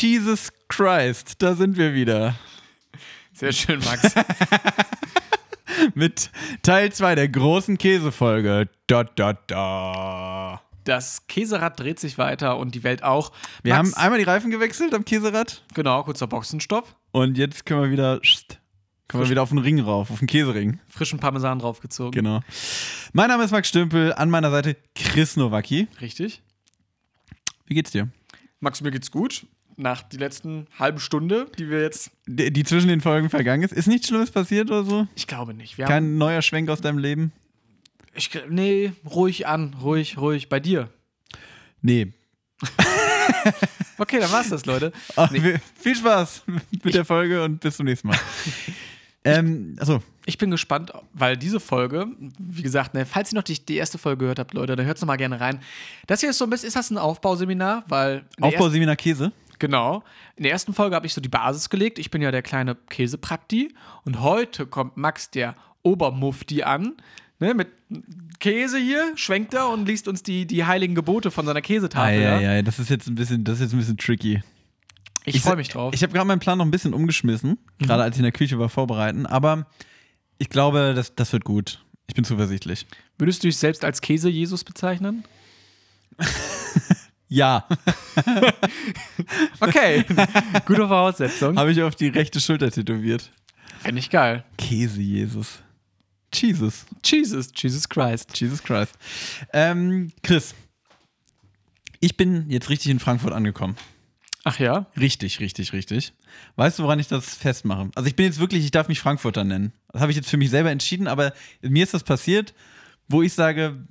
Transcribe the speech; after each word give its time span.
Jesus 0.00 0.50
Christ, 0.68 1.34
da 1.42 1.54
sind 1.54 1.76
wir 1.76 1.92
wieder. 1.92 2.34
Sehr 3.34 3.52
schön, 3.52 3.80
Max. 3.80 4.14
Mit 5.94 6.30
Teil 6.62 6.90
2 6.90 7.16
der 7.16 7.28
großen 7.28 7.76
Käsefolge. 7.76 8.70
Da, 8.86 9.04
da, 9.04 9.34
da. 9.34 10.62
Das 10.84 11.26
Käserad 11.26 11.78
dreht 11.78 12.00
sich 12.00 12.16
weiter 12.16 12.56
und 12.56 12.74
die 12.74 12.82
Welt 12.82 13.02
auch. 13.02 13.30
Wir 13.62 13.74
Max, 13.74 13.90
haben 13.90 14.02
einmal 14.02 14.18
die 14.18 14.24
Reifen 14.24 14.50
gewechselt 14.50 14.94
am 14.94 15.04
Käserad 15.04 15.62
genau, 15.74 16.02
kurzer 16.02 16.26
Boxenstopp, 16.26 16.96
und 17.12 17.36
jetzt 17.36 17.66
können 17.66 17.82
wir 17.82 17.90
wieder, 17.90 18.20
können 19.06 19.24
wir 19.24 19.28
wieder 19.28 19.42
auf 19.42 19.50
den 19.50 19.58
Ring 19.58 19.80
rauf, 19.80 20.10
auf 20.10 20.20
den 20.20 20.28
Käsering. 20.28 20.80
frischen 20.88 21.18
Parmesan 21.18 21.58
draufgezogen. 21.58 22.12
Genau. 22.12 22.40
Mein 23.12 23.28
Name 23.28 23.44
ist 23.44 23.50
Max 23.50 23.68
Stümpel, 23.68 24.14
an 24.14 24.30
meiner 24.30 24.50
Seite 24.50 24.78
Chris 24.94 25.36
Nowacki. 25.36 25.88
Richtig. 26.00 26.40
Wie 27.66 27.74
geht's 27.74 27.90
dir? 27.90 28.08
Max, 28.60 28.80
mir 28.80 28.90
geht's 28.90 29.10
gut. 29.10 29.44
Nach 29.80 30.02
die 30.02 30.18
letzten 30.18 30.66
halben 30.78 31.00
Stunde, 31.00 31.46
die 31.58 31.70
wir 31.70 31.80
jetzt. 31.80 32.10
Die, 32.26 32.52
die 32.52 32.64
zwischen 32.64 32.88
den 32.88 33.00
Folgen 33.00 33.30
vergangen 33.30 33.62
ist. 33.62 33.72
Ist 33.72 33.86
nichts 33.88 34.08
Schlimmes 34.08 34.30
passiert 34.30 34.70
oder 34.70 34.84
so? 34.84 35.06
Ich 35.14 35.26
glaube 35.26 35.54
nicht. 35.54 35.78
Wir 35.78 35.86
Kein 35.86 36.18
neuer 36.18 36.42
Schwenk 36.42 36.68
aus 36.68 36.80
deinem 36.80 36.98
Leben? 36.98 37.32
ich, 38.14 38.30
nee, 38.48 38.92
ruhig 39.08 39.46
an, 39.46 39.74
ruhig, 39.80 40.18
ruhig. 40.18 40.48
Bei 40.48 40.60
dir. 40.60 40.90
Nee. 41.80 42.12
Okay, 43.96 44.18
dann 44.18 44.32
war's 44.32 44.48
das, 44.48 44.64
Leute. 44.64 44.92
Ah, 45.14 45.28
Nee. 45.30 45.56
Viel 45.78 45.94
Spaß 45.94 46.44
mit 46.82 46.94
der 46.94 47.04
Folge 47.04 47.44
und 47.44 47.60
bis 47.60 47.76
zum 47.76 47.84
nächsten 47.84 48.08
Mal. 48.08 48.18
ähm, 49.24 49.76
achso, 49.78 50.02
Ich 50.24 50.38
bin 50.38 50.50
gespannt, 50.50 50.90
weil 51.12 51.36
diese 51.36 51.60
Folge, 51.60 52.06
wie 52.38 52.62
gesagt, 52.62 52.94
ne, 52.94 53.04
falls 53.04 53.30
ihr 53.30 53.36
noch 53.36 53.42
die, 53.42 53.64
die 53.64 53.76
erste 53.76 53.98
Folge 53.98 54.20
gehört 54.20 54.38
habt, 54.38 54.54
Leute, 54.54 54.74
dann 54.74 54.86
hört's 54.86 55.02
noch 55.02 55.06
mal 55.06 55.16
gerne 55.16 55.38
rein. 55.38 55.60
Das 56.06 56.20
hier 56.20 56.30
ist 56.30 56.38
so 56.38 56.44
ein 56.44 56.50
bisschen, 56.50 56.68
ist 56.68 56.76
das 56.76 56.90
ein 56.90 56.96
Aufbauseminar? 56.96 57.84
Weil 57.88 58.24
der 58.38 58.46
Aufbauseminar 58.46 58.96
Käse. 58.96 59.32
Genau. 59.60 60.02
In 60.34 60.42
der 60.42 60.50
ersten 60.50 60.74
Folge 60.74 60.96
habe 60.96 61.06
ich 61.06 61.14
so 61.14 61.20
die 61.20 61.28
Basis 61.28 61.70
gelegt. 61.70 62.00
Ich 62.00 62.10
bin 62.10 62.20
ja 62.20 62.32
der 62.32 62.42
kleine 62.42 62.74
Käseprakti. 62.74 63.72
Und 64.04 64.20
heute 64.20 64.66
kommt 64.66 64.96
Max, 64.96 65.30
der 65.30 65.54
Obermufti, 65.82 66.64
an. 66.64 66.94
Ne, 67.38 67.54
mit 67.54 67.68
Käse 68.38 68.78
hier, 68.78 69.12
schwenkt 69.16 69.54
er 69.54 69.68
und 69.68 69.86
liest 69.86 70.08
uns 70.08 70.22
die, 70.22 70.46
die 70.46 70.64
heiligen 70.64 70.94
Gebote 70.94 71.30
von 71.30 71.46
seiner 71.46 71.62
Käsetafel. 71.62 72.20
ja, 72.20 72.40
ja? 72.40 72.54
ja, 72.56 72.62
das 72.62 72.78
ist 72.78 72.90
jetzt 72.90 73.06
ein 73.06 73.14
bisschen, 73.14 73.44
das 73.44 73.56
ist 73.56 73.60
jetzt 73.60 73.72
ein 73.72 73.78
bisschen 73.78 73.96
tricky. 73.96 74.42
Ich, 75.24 75.40
freue 75.40 75.56
mich 75.56 75.68
drauf. 75.68 75.94
Ich 75.94 76.02
habe 76.02 76.12
gerade 76.12 76.26
meinen 76.26 76.40
Plan 76.40 76.58
noch 76.58 76.64
ein 76.64 76.70
bisschen 76.70 76.92
umgeschmissen, 76.92 77.58
gerade 77.78 78.02
als 78.02 78.16
ich 78.16 78.20
in 78.20 78.24
der 78.24 78.32
Küche 78.32 78.58
war 78.58 78.68
vorbereiten, 78.68 79.26
aber 79.26 79.66
ich 80.38 80.50
glaube, 80.50 80.92
das, 80.94 81.14
das 81.14 81.32
wird 81.32 81.44
gut. 81.44 81.84
Ich 82.08 82.14
bin 82.14 82.24
zuversichtlich. 82.24 82.86
Würdest 83.18 83.42
du 83.42 83.48
dich 83.48 83.56
selbst 83.56 83.84
als 83.84 84.00
Käse-Jesus 84.00 84.64
bezeichnen? 84.64 85.24
Ja, 87.32 87.64
Okay, 89.60 90.04
gute 90.66 90.88
Voraussetzung. 90.88 91.56
habe 91.56 91.70
ich 91.72 91.80
auf 91.82 91.94
die 91.94 92.08
rechte 92.08 92.40
Schulter 92.40 92.70
tätowiert. 92.70 93.30
Fände 93.78 94.00
ich 94.00 94.10
geil. 94.10 94.44
Käse, 94.58 95.00
Jesus. 95.00 95.62
Jesus. 96.34 96.86
Jesus, 97.04 97.50
Jesus 97.54 97.88
Christ. 97.88 98.38
Jesus 98.38 98.62
Christ. 98.62 98.94
Ähm, 99.52 100.12
Chris, 100.22 100.54
ich 102.00 102.16
bin 102.16 102.50
jetzt 102.50 102.68
richtig 102.68 102.90
in 102.90 102.98
Frankfurt 102.98 103.32
angekommen. 103.32 103.76
Ach 104.42 104.58
ja? 104.58 104.86
Richtig, 104.98 105.38
richtig, 105.40 105.72
richtig. 105.72 106.12
Weißt 106.56 106.78
du, 106.78 106.82
woran 106.82 106.98
ich 106.98 107.08
das 107.08 107.34
festmache? 107.34 107.90
Also 107.94 108.08
ich 108.08 108.16
bin 108.16 108.26
jetzt 108.26 108.40
wirklich, 108.40 108.64
ich 108.64 108.70
darf 108.70 108.88
mich 108.88 109.00
Frankfurter 109.00 109.44
nennen. 109.44 109.72
Das 109.92 110.00
habe 110.02 110.10
ich 110.10 110.16
jetzt 110.16 110.30
für 110.30 110.36
mich 110.36 110.50
selber 110.50 110.70
entschieden, 110.70 111.06
aber 111.06 111.32
mir 111.62 111.84
ist 111.84 111.94
das 111.94 112.02
passiert, 112.04 112.54
wo 113.08 113.22
ich 113.22 113.34
sage, 113.34 113.86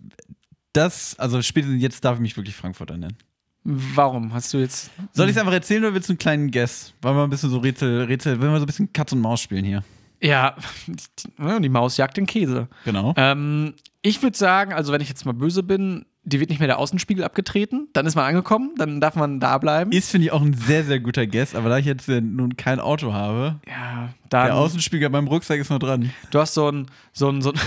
das, 0.73 1.17
also 1.19 1.41
spätestens 1.41 1.81
jetzt 1.81 2.03
darf 2.03 2.15
ich 2.15 2.21
mich 2.21 2.35
wirklich 2.35 2.55
Frankfurter 2.55 2.97
nennen. 2.97 3.17
Warum 3.63 4.33
hast 4.33 4.53
du 4.53 4.57
jetzt. 4.57 4.89
Soll 5.11 5.27
ich 5.27 5.35
es 5.35 5.37
einfach 5.39 5.53
erzählen 5.53 5.83
oder 5.83 5.93
willst 5.93 6.09
du 6.09 6.13
einen 6.13 6.17
kleinen 6.17 6.51
Guess? 6.51 6.93
Wollen 7.01 7.15
wir 7.15 7.23
ein 7.23 7.29
bisschen 7.29 7.49
so 7.49 7.57
Rätsel, 7.57 8.03
Rätsel, 8.05 8.41
wollen 8.41 8.51
wir 8.51 8.59
so 8.59 8.63
ein 8.63 8.67
bisschen 8.67 8.93
Katz 8.93 9.11
und 9.11 9.19
Maus 9.19 9.41
spielen 9.41 9.65
hier? 9.65 9.83
Ja, 10.21 10.55
die, 10.87 11.61
die 11.61 11.69
Maus 11.69 11.97
jagt 11.97 12.17
den 12.17 12.25
Käse. 12.25 12.67
Genau. 12.85 13.13
Ähm, 13.17 13.73
ich 14.01 14.21
würde 14.21 14.37
sagen, 14.37 14.73
also 14.73 14.93
wenn 14.93 15.01
ich 15.01 15.09
jetzt 15.09 15.25
mal 15.25 15.33
böse 15.33 15.63
bin, 15.63 16.05
die 16.23 16.39
wird 16.39 16.49
nicht 16.49 16.59
mehr 16.59 16.67
der 16.67 16.79
Außenspiegel 16.79 17.23
abgetreten, 17.23 17.87
dann 17.93 18.05
ist 18.05 18.15
man 18.15 18.25
angekommen, 18.25 18.71
dann 18.77 19.01
darf 19.01 19.15
man 19.15 19.39
da 19.39 19.57
bleiben. 19.57 19.91
Ist, 19.91 20.11
finde 20.11 20.27
ich, 20.27 20.31
auch 20.31 20.41
ein 20.41 20.53
sehr, 20.53 20.83
sehr 20.83 20.99
guter 20.99 21.25
Guess, 21.25 21.55
aber 21.55 21.69
da 21.69 21.77
ich 21.77 21.85
jetzt 21.85 22.07
äh, 22.07 22.21
nun 22.21 22.55
kein 22.55 22.79
Auto 22.79 23.13
habe, 23.13 23.59
ja, 23.67 24.09
der 24.31 24.47
dann. 24.47 24.51
Außenspiegel 24.51 25.09
beim 25.09 25.27
Rucksack 25.27 25.59
ist 25.59 25.69
noch 25.69 25.79
dran. 25.79 26.11
Du 26.31 26.39
hast 26.39 26.53
so 26.53 26.69
ein, 26.71 26.87
so 27.13 27.29
ein, 27.29 27.41
so 27.41 27.51
ein 27.51 27.59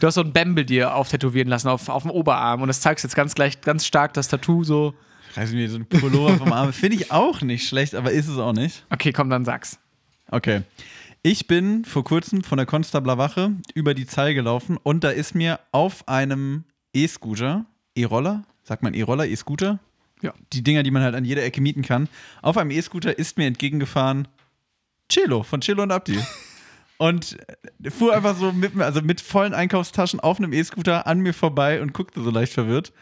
Du 0.00 0.06
hast 0.06 0.14
so 0.14 0.22
ein 0.22 0.32
Bämbel 0.32 0.64
dir 0.64 0.94
auftätowieren 0.94 1.48
lassen 1.48 1.68
auf, 1.68 1.88
auf 1.88 2.02
dem 2.02 2.10
Oberarm 2.10 2.62
und 2.62 2.68
das 2.68 2.80
zeigst 2.80 3.04
jetzt 3.04 3.14
ganz 3.14 3.34
gleich, 3.34 3.60
ganz 3.60 3.86
stark 3.86 4.14
das 4.14 4.28
Tattoo 4.28 4.64
so. 4.64 4.94
Reiß 5.34 5.52
mir 5.52 5.68
so 5.68 5.76
ein 5.76 5.86
Pullover 5.86 6.36
vom 6.38 6.52
Arm. 6.52 6.72
Finde 6.72 6.96
ich 6.96 7.10
auch 7.10 7.40
nicht 7.40 7.66
schlecht, 7.66 7.94
aber 7.94 8.12
ist 8.12 8.28
es 8.28 8.38
auch 8.38 8.52
nicht. 8.52 8.84
Okay, 8.90 9.12
komm, 9.12 9.30
dann 9.30 9.44
sag's. 9.44 9.78
Okay. 10.30 10.62
Ich 11.22 11.46
bin 11.46 11.84
vor 11.84 12.04
kurzem 12.04 12.42
von 12.42 12.56
der 12.56 12.66
Konstabler 12.66 13.16
Wache 13.16 13.52
über 13.74 13.94
die 13.94 14.06
Zeil 14.06 14.34
gelaufen 14.34 14.78
und 14.82 15.04
da 15.04 15.10
ist 15.10 15.34
mir 15.34 15.60
auf 15.70 16.08
einem 16.08 16.64
E-Scooter, 16.94 17.64
E-Roller, 17.94 18.44
sagt 18.64 18.82
man 18.82 18.94
E-Roller, 18.94 19.26
E-Scooter? 19.26 19.78
Ja. 20.20 20.34
Die 20.52 20.62
Dinger, 20.62 20.82
die 20.82 20.90
man 20.90 21.02
halt 21.02 21.14
an 21.14 21.24
jeder 21.24 21.44
Ecke 21.44 21.60
mieten 21.60 21.82
kann. 21.82 22.08
Auf 22.42 22.56
einem 22.56 22.70
E-Scooter 22.70 23.18
ist 23.18 23.38
mir 23.38 23.46
entgegengefahren 23.46 24.28
Cello 25.08 25.42
von 25.42 25.60
Cello 25.60 25.82
und 25.82 25.92
Abdi. 25.92 26.18
Und 26.98 27.36
fuhr 27.90 28.14
einfach 28.14 28.36
so 28.36 28.52
mit, 28.52 28.74
mir- 28.76 28.84
also 28.84 29.02
mit 29.02 29.20
vollen 29.20 29.54
Einkaufstaschen 29.54 30.20
auf 30.20 30.38
einem 30.38 30.52
E-Scooter 30.52 31.06
an 31.06 31.20
mir 31.20 31.34
vorbei 31.34 31.82
und 31.82 31.92
guckte 31.92 32.22
so 32.22 32.30
leicht 32.30 32.52
verwirrt. 32.52 32.92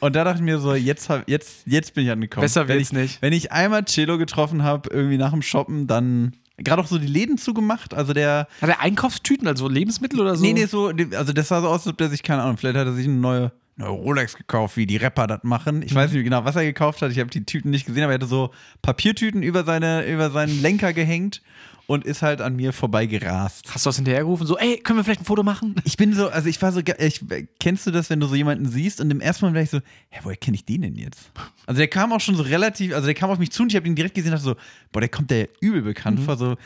Und 0.00 0.14
da 0.14 0.22
dachte 0.24 0.38
ich 0.38 0.44
mir 0.44 0.58
so, 0.58 0.74
jetzt, 0.74 1.08
hab- 1.08 1.28
jetzt, 1.28 1.62
jetzt 1.66 1.94
bin 1.94 2.04
ich 2.04 2.10
angekommen. 2.10 2.42
Besser 2.42 2.68
wenn 2.68 2.78
ich, 2.78 2.92
nicht. 2.92 3.22
Wenn 3.22 3.32
ich 3.32 3.50
einmal 3.50 3.84
Cello 3.84 4.18
getroffen 4.18 4.62
habe, 4.62 4.90
irgendwie 4.92 5.16
nach 5.16 5.30
dem 5.32 5.42
Shoppen, 5.42 5.86
dann 5.86 6.34
gerade 6.58 6.82
auch 6.82 6.86
so 6.86 6.98
die 6.98 7.06
Läden 7.06 7.38
zugemacht. 7.38 7.94
Also 7.94 8.12
der, 8.12 8.48
Hat 8.60 8.68
er 8.68 8.80
Einkaufstüten, 8.80 9.48
also 9.48 9.66
Lebensmittel 9.68 10.20
oder 10.20 10.36
so? 10.36 10.44
nee, 10.44 10.52
nee, 10.52 10.66
so, 10.66 10.92
also 11.16 11.32
das 11.32 11.48
sah 11.48 11.60
so 11.62 11.68
aus, 11.68 11.80
als 11.80 11.86
ob 11.88 11.98
der 11.98 12.10
sich, 12.10 12.22
keine 12.22 12.42
Ahnung, 12.42 12.58
vielleicht 12.58 12.76
hat 12.76 12.86
er 12.86 12.92
sich 12.92 13.06
eine 13.06 13.14
neue, 13.16 13.52
neue 13.76 13.90
Rolex 13.90 14.36
gekauft, 14.36 14.76
wie 14.76 14.84
die 14.86 14.96
Rapper 14.98 15.26
das 15.26 15.42
machen. 15.42 15.82
Ich 15.82 15.94
weiß 15.94 16.12
nicht 16.12 16.22
genau, 16.24 16.44
was 16.44 16.54
er 16.56 16.64
gekauft 16.64 17.00
hat. 17.00 17.10
Ich 17.12 17.18
habe 17.18 17.30
die 17.30 17.44
Tüten 17.46 17.70
nicht 17.70 17.86
gesehen, 17.86 18.02
aber 18.04 18.12
er 18.12 18.16
hatte 18.18 18.26
so 18.26 18.50
Papiertüten 18.82 19.42
über, 19.42 19.64
seine, 19.64 20.04
über 20.06 20.30
seinen 20.30 20.60
Lenker 20.60 20.92
gehängt 20.92 21.40
und 21.88 22.04
ist 22.04 22.20
halt 22.20 22.42
an 22.42 22.54
mir 22.54 22.74
vorbei 22.74 23.06
gerast. 23.06 23.64
Hast 23.72 23.86
du 23.86 23.88
was 23.88 23.96
hinterhergerufen? 23.96 24.46
So, 24.46 24.58
ey, 24.58 24.76
können 24.78 24.98
wir 24.98 25.04
vielleicht 25.04 25.22
ein 25.22 25.24
Foto 25.24 25.42
machen? 25.42 25.74
Ich 25.84 25.96
bin 25.96 26.12
so, 26.12 26.28
also 26.28 26.46
ich 26.46 26.60
war 26.60 26.70
so, 26.70 26.80
ich, 26.80 27.24
kennst 27.58 27.86
du 27.86 27.90
das, 27.90 28.10
wenn 28.10 28.20
du 28.20 28.26
so 28.26 28.34
jemanden 28.34 28.68
siehst 28.68 29.00
und 29.00 29.10
im 29.10 29.22
ersten 29.22 29.46
Moment 29.46 29.56
war 29.56 29.62
ich 29.62 29.70
so, 29.70 29.80
hä, 30.10 30.20
woher 30.22 30.36
kenne 30.36 30.56
ich 30.56 30.66
den 30.66 30.82
denn 30.82 30.96
jetzt? 30.96 31.30
Also 31.66 31.78
der 31.78 31.88
kam 31.88 32.12
auch 32.12 32.20
schon 32.20 32.36
so 32.36 32.42
relativ, 32.42 32.94
also 32.94 33.06
der 33.06 33.14
kam 33.14 33.30
auf 33.30 33.38
mich 33.38 33.50
zu 33.52 33.62
und 33.62 33.70
ich 33.72 33.76
habe 33.76 33.86
ihn 33.86 33.94
direkt 33.94 34.14
gesehen 34.14 34.32
und 34.32 34.38
dachte 34.38 34.50
so, 34.50 34.56
boah, 34.92 35.00
der 35.00 35.08
kommt 35.08 35.30
der 35.30 35.48
übel 35.62 35.80
bekannt 35.80 36.20
vor, 36.20 36.36
so. 36.36 36.56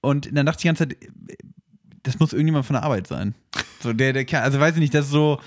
Und 0.00 0.28
dann 0.32 0.46
dachte 0.46 0.58
ich 0.58 0.62
die 0.62 0.68
ganze 0.68 0.86
Zeit, 0.88 0.96
das 2.04 2.20
muss 2.20 2.32
irgendjemand 2.32 2.64
von 2.64 2.74
der 2.74 2.84
Arbeit 2.84 3.08
sein. 3.08 3.34
So, 3.80 3.92
der, 3.92 4.12
der 4.12 4.24
kann, 4.24 4.44
also 4.44 4.60
weiß 4.60 4.74
ich 4.74 4.80
nicht, 4.80 4.94
das 4.94 5.06
ist 5.06 5.10
so, 5.10 5.40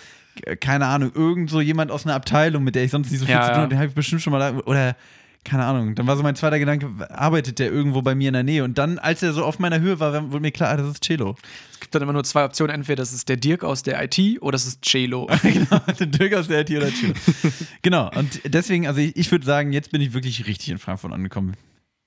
keine 0.59 0.87
Ahnung, 0.87 1.13
irgend 1.15 1.49
so 1.49 1.61
jemand 1.61 1.89
aus 1.89 2.05
einer 2.05 2.15
Abteilung, 2.15 2.65
mit 2.65 2.75
der 2.75 2.83
ich 2.83 2.91
sonst 2.91 3.11
nicht 3.11 3.21
so 3.21 3.25
viel 3.25 3.33
Ja, 3.35 3.43
zu 3.43 3.47
tun 3.47 3.55
ja. 3.55 3.61
habe, 3.61 3.69
den 3.69 3.77
habe 3.77 3.87
ich 3.87 3.95
bestimmt 3.95 4.21
schon 4.21 4.31
mal, 4.31 4.39
da, 4.39 4.59
oder 4.65 4.97
keine 5.45 5.63
Ahnung. 5.63 5.95
Dann 5.95 6.07
war 6.07 6.17
so 6.17 6.23
mein 6.23 6.35
zweiter 6.35 6.59
Gedanke, 6.59 6.89
arbeitet 7.09 7.59
der 7.59 7.71
irgendwo 7.71 8.01
bei 8.01 8.15
mir 8.15 8.27
in 8.27 8.33
der 8.33 8.43
Nähe? 8.43 8.63
Und 8.63 8.77
dann, 8.77 8.99
als 8.99 9.23
er 9.23 9.31
so 9.31 9.45
auf 9.45 9.59
meiner 9.59 9.79
Höhe 9.79 9.99
war, 9.99 10.31
wurde 10.31 10.41
mir 10.41 10.51
klar, 10.51 10.71
ah, 10.71 10.77
das 10.77 10.87
ist 10.87 11.03
Cello. 11.03 11.35
Es 11.71 11.79
gibt 11.79 11.95
dann 11.95 12.01
immer 12.01 12.13
nur 12.13 12.23
zwei 12.23 12.43
Optionen. 12.43 12.75
Entweder 12.75 12.97
das 12.97 13.13
ist 13.13 13.29
der 13.29 13.37
Dirk 13.37 13.63
aus 13.63 13.83
der 13.83 14.03
IT 14.03 14.41
oder 14.41 14.53
das 14.53 14.65
ist 14.65 14.83
Celo. 14.83 15.29
genau, 15.43 15.79
der 15.99 16.07
Dirk 16.07 16.33
aus 16.33 16.47
der 16.47 16.61
IT 16.61 16.71
oder 16.71 16.89
Chile. 16.89 17.13
genau, 17.81 18.09
und 18.15 18.41
deswegen, 18.43 18.87
also 18.87 18.99
ich, 18.99 19.15
ich 19.15 19.31
würde 19.31 19.45
sagen, 19.45 19.71
jetzt 19.71 19.91
bin 19.91 20.01
ich 20.01 20.13
wirklich 20.13 20.47
richtig 20.47 20.69
in 20.69 20.79
Frankfurt 20.79 21.13
angekommen. 21.13 21.55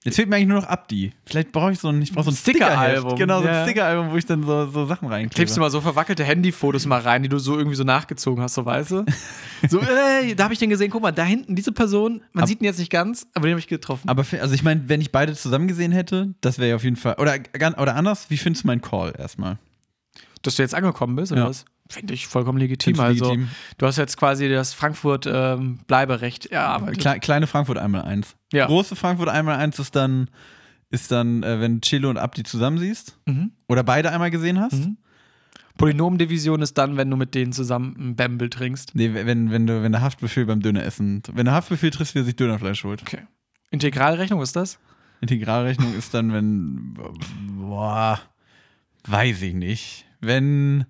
Jetzt 0.05 0.15
fehlt 0.15 0.29
mir 0.29 0.37
eigentlich 0.37 0.49
nur 0.49 0.61
noch 0.61 0.69
Abdi. 0.69 1.13
Vielleicht 1.27 1.51
brauche 1.51 1.73
ich 1.73 1.81
so 1.81 1.89
ein, 1.89 2.01
ich 2.01 2.13
brauche 2.13 2.25
so 2.27 2.31
ein 2.31 2.37
Sticker-Album. 2.37 3.17
Genau, 3.17 3.41
so 3.43 3.49
ein 3.49 3.53
Ja. 3.55 3.65
Sticker-Album, 3.65 4.13
wo 4.13 4.17
ich 4.17 4.25
dann 4.25 4.45
so, 4.45 4.67
so 4.71 4.87
Sachen 4.87 5.09
Klebst 5.09 5.37
du 5.37 5.41
reinklebe. 5.41 5.61
mal 5.61 5.71
so 5.71 5.81
verwackelte 5.81 6.23
Handyfotos 6.23 6.87
mal 6.87 7.01
rein, 7.01 7.25
die 7.25 7.29
du 7.29 7.39
so 7.41 7.57
irgendwie 7.59 7.75
so 7.77 7.83
nachgezogen 7.83 8.43
hast, 8.43 8.55
so 8.55 8.65
weißt 8.65 8.91
du? 8.93 9.05
So, 9.69 9.81
ey, 9.81 10.37
da 10.37 10.45
habe 10.45 10.53
ich 10.55 10.61
den 10.61 10.71
gesehen, 10.71 10.89
guck 10.89 11.03
mal, 11.03 11.11
da 11.11 11.25
hinten, 11.25 11.57
diese 11.57 11.73
Person, 11.73 12.23
man 12.33 12.47
sieht 12.47 12.61
ihn 12.61 12.65
jetzt 12.65 12.79
nicht 12.79 12.93
ganz, 12.93 13.27
aber 13.35 13.49
den 13.49 13.55
habe 13.55 13.59
ich 13.61 13.67
getroffen. 13.67 14.09
Aber 14.09 14.25
also 14.41 14.55
ich 14.55 14.63
meine, 14.63 14.89
wenn 14.89 15.01
ich 15.01 15.11
beide 15.11 15.35
zusammen 15.35 15.67
gesehen 15.67 15.91
hätte, 15.91 16.33
das 16.43 16.59
wäre 16.61 16.69
ja 16.71 16.77
auf 16.77 16.85
jeden 16.85 16.95
Fall. 16.95 17.17
Oder, 17.19 17.35
oder 17.77 17.97
anders, 17.97 18.31
wie 18.31 18.37
findest 18.37 18.63
du 18.63 18.69
meinen 18.69 18.83
Call 18.83 19.15
erstmal? 19.19 19.59
Dass 20.43 20.55
du 20.55 20.63
jetzt 20.63 20.77
angekommen 20.77 21.17
bist, 21.17 21.33
oder 21.33 21.41
Ja. 21.43 21.49
was? 21.49 21.65
Finde 21.89 22.15
ich 22.15 22.27
vollkommen 22.27 22.59
legitim. 22.59 23.01
Also, 23.01 23.31
legitim? 23.33 23.49
du 23.79 23.87
hast 23.87 23.97
jetzt 23.97 24.17
quasi 24.19 24.49
das 24.49 24.75
Frankfurt-Bleiberecht 24.75 26.47
erarbeitet. 26.47 27.01
Kle 27.01 27.19
kleine 27.21 27.47
Frankfurt 27.47 27.79
einmal 27.79 28.03
eins. 28.03 28.37
Ja. 28.53 28.67
Große 28.67 28.95
Frankfurt 28.95 29.29
einmal 29.29 29.57
eins 29.57 29.79
ist 29.79 29.97
dann, 29.97 30.29
ist 30.91 31.11
dann, 31.11 31.43
äh, 31.43 31.61
wenn 31.61 31.81
Chilo 31.81 32.11
und 32.11 32.19
Abdi 32.19 32.43
zusammen 32.43 32.79
siehst. 32.79 33.19
Mhm. 33.27 33.53
Oder 33.69 33.83
beide 33.85 34.11
einmal 34.13 34.31
gesehen 34.31 34.61
hast. 34.61 34.75
Mhm. 34.75 34.99
Polynomdivision 35.79 36.61
ist 36.61 36.77
dann, 36.77 36.97
wenn 36.97 37.09
du 37.09 37.17
mit 37.17 37.35
denen 37.35 37.53
zusammen 37.53 37.97
ein 37.99 38.17
Bamble 38.17 38.51
trinkst. 38.51 38.95
Nee, 38.95 39.15
wenn, 39.15 39.51
wenn, 39.51 39.67
du, 39.67 39.83
wenn 39.83 39.93
der 39.93 40.03
Haftbefehl 40.03 40.45
beim 40.45 40.61
Döneressen, 40.61 41.23
wenn 41.33 41.47
der 41.47 41.55
Haftbefehl 41.55 41.91
trifft, 41.91 42.15
wie 42.15 42.19
er 42.19 42.25
sich 42.25 42.37
Dönerfleisch 42.37 42.85
holt. 42.85 43.03
Okay. 43.03 43.23
Integralrechnung, 43.71 44.43
ist 44.43 44.57
das? 44.57 44.79
Integralrechnung 45.21 45.95
ist 45.97 46.13
dann, 46.15 46.33
wenn, 46.33 46.95
boah, 47.57 48.21
weiß 49.07 49.41
ich 49.43 49.55
nicht. 49.55 50.05
Wenn 50.21 50.85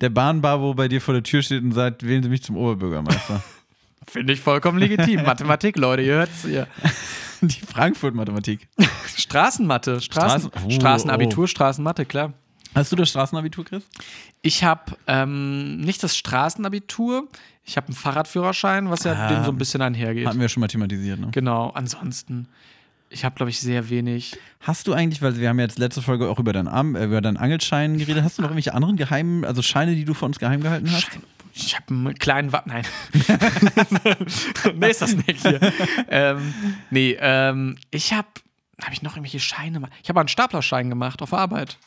der 0.00 0.10
Bahnbabo 0.10 0.74
bei 0.74 0.88
dir 0.88 1.00
vor 1.00 1.14
der 1.14 1.22
Tür 1.22 1.42
steht 1.42 1.62
und 1.62 1.72
sagt, 1.72 2.06
wählen 2.06 2.22
Sie 2.22 2.28
mich 2.28 2.42
zum 2.42 2.56
Oberbürgermeister. 2.56 3.42
Finde 4.06 4.32
ich 4.32 4.40
vollkommen 4.40 4.78
legitim. 4.78 5.22
Mathematik, 5.24 5.76
Leute, 5.76 6.02
ihr 6.02 6.14
hört's 6.14 6.42
hier. 6.44 6.66
Die 7.42 7.60
Frankfurt-Mathematik. 7.60 8.68
Straßenmathe, 9.16 10.00
Straßen, 10.00 10.50
Straßen- 10.50 10.66
oh, 10.66 10.70
Straßenabitur, 10.70 11.46
Straßenmathe, 11.46 12.04
klar. 12.06 12.32
Hast 12.74 12.90
du 12.92 12.96
das 12.96 13.08
Straßenabitur, 13.10 13.64
Chris? 13.64 13.82
Ich 14.42 14.64
habe 14.64 14.96
ähm, 15.06 15.80
nicht 15.80 16.02
das 16.02 16.16
Straßenabitur, 16.16 17.28
ich 17.64 17.76
habe 17.76 17.88
einen 17.88 17.96
Fahrradführerschein, 17.96 18.90
was 18.90 19.04
ja 19.04 19.12
Ah. 19.14 19.28
dem 19.28 19.44
so 19.44 19.50
ein 19.50 19.58
bisschen 19.58 19.82
einhergeht. 19.82 20.26
Hatten 20.26 20.40
wir 20.40 20.48
schon 20.48 20.60
mal 20.62 20.68
thematisiert, 20.68 21.18
ne? 21.20 21.28
Genau, 21.32 21.70
ansonsten, 21.70 22.48
ich 23.10 23.24
habe, 23.24 23.34
glaube 23.36 23.50
ich, 23.50 23.60
sehr 23.60 23.88
wenig. 23.90 24.36
Hast 24.60 24.86
du 24.86 24.92
eigentlich, 24.92 25.22
weil 25.22 25.36
wir 25.38 25.48
haben 25.48 25.58
ja 25.58 25.64
jetzt 25.64 25.78
letzte 25.78 26.02
Folge 26.02 26.28
auch 26.28 26.38
über 26.38 26.52
deinen, 26.52 26.68
Arm, 26.68 26.94
äh, 26.96 27.04
über 27.04 27.20
deinen 27.20 27.36
Angelschein 27.36 27.98
geredet, 27.98 28.22
hast 28.24 28.38
du 28.38 28.42
noch 28.42 28.48
irgendwelche 28.50 28.74
anderen 28.74 28.96
geheimen, 28.96 29.44
also 29.44 29.62
Scheine, 29.62 29.94
die 29.94 30.04
du 30.04 30.14
von 30.14 30.26
uns 30.28 30.38
geheim 30.38 30.60
gehalten 30.62 30.90
hast? 30.90 31.02
Schein- 31.04 31.22
Ich 31.54 31.74
habe 31.74 31.86
einen 31.88 32.14
kleinen 32.14 32.52
Wa 32.52 32.62
Nein. 32.66 32.84
Nächster 34.74 35.06
Snack 35.06 35.36
hier. 35.36 35.60
ähm, 36.08 36.54
nee, 36.90 37.16
ähm, 37.20 37.76
ich 37.90 38.12
habe. 38.12 38.28
Habe 38.80 38.92
ich 38.92 39.02
noch 39.02 39.16
irgendwelche 39.16 39.40
Scheine 39.40 39.72
gemacht? 39.72 39.90
Ich 40.04 40.08
habe 40.08 40.20
einen 40.20 40.28
Staplerschein 40.28 40.88
gemacht 40.88 41.20
auf 41.20 41.34
Arbeit. 41.34 41.78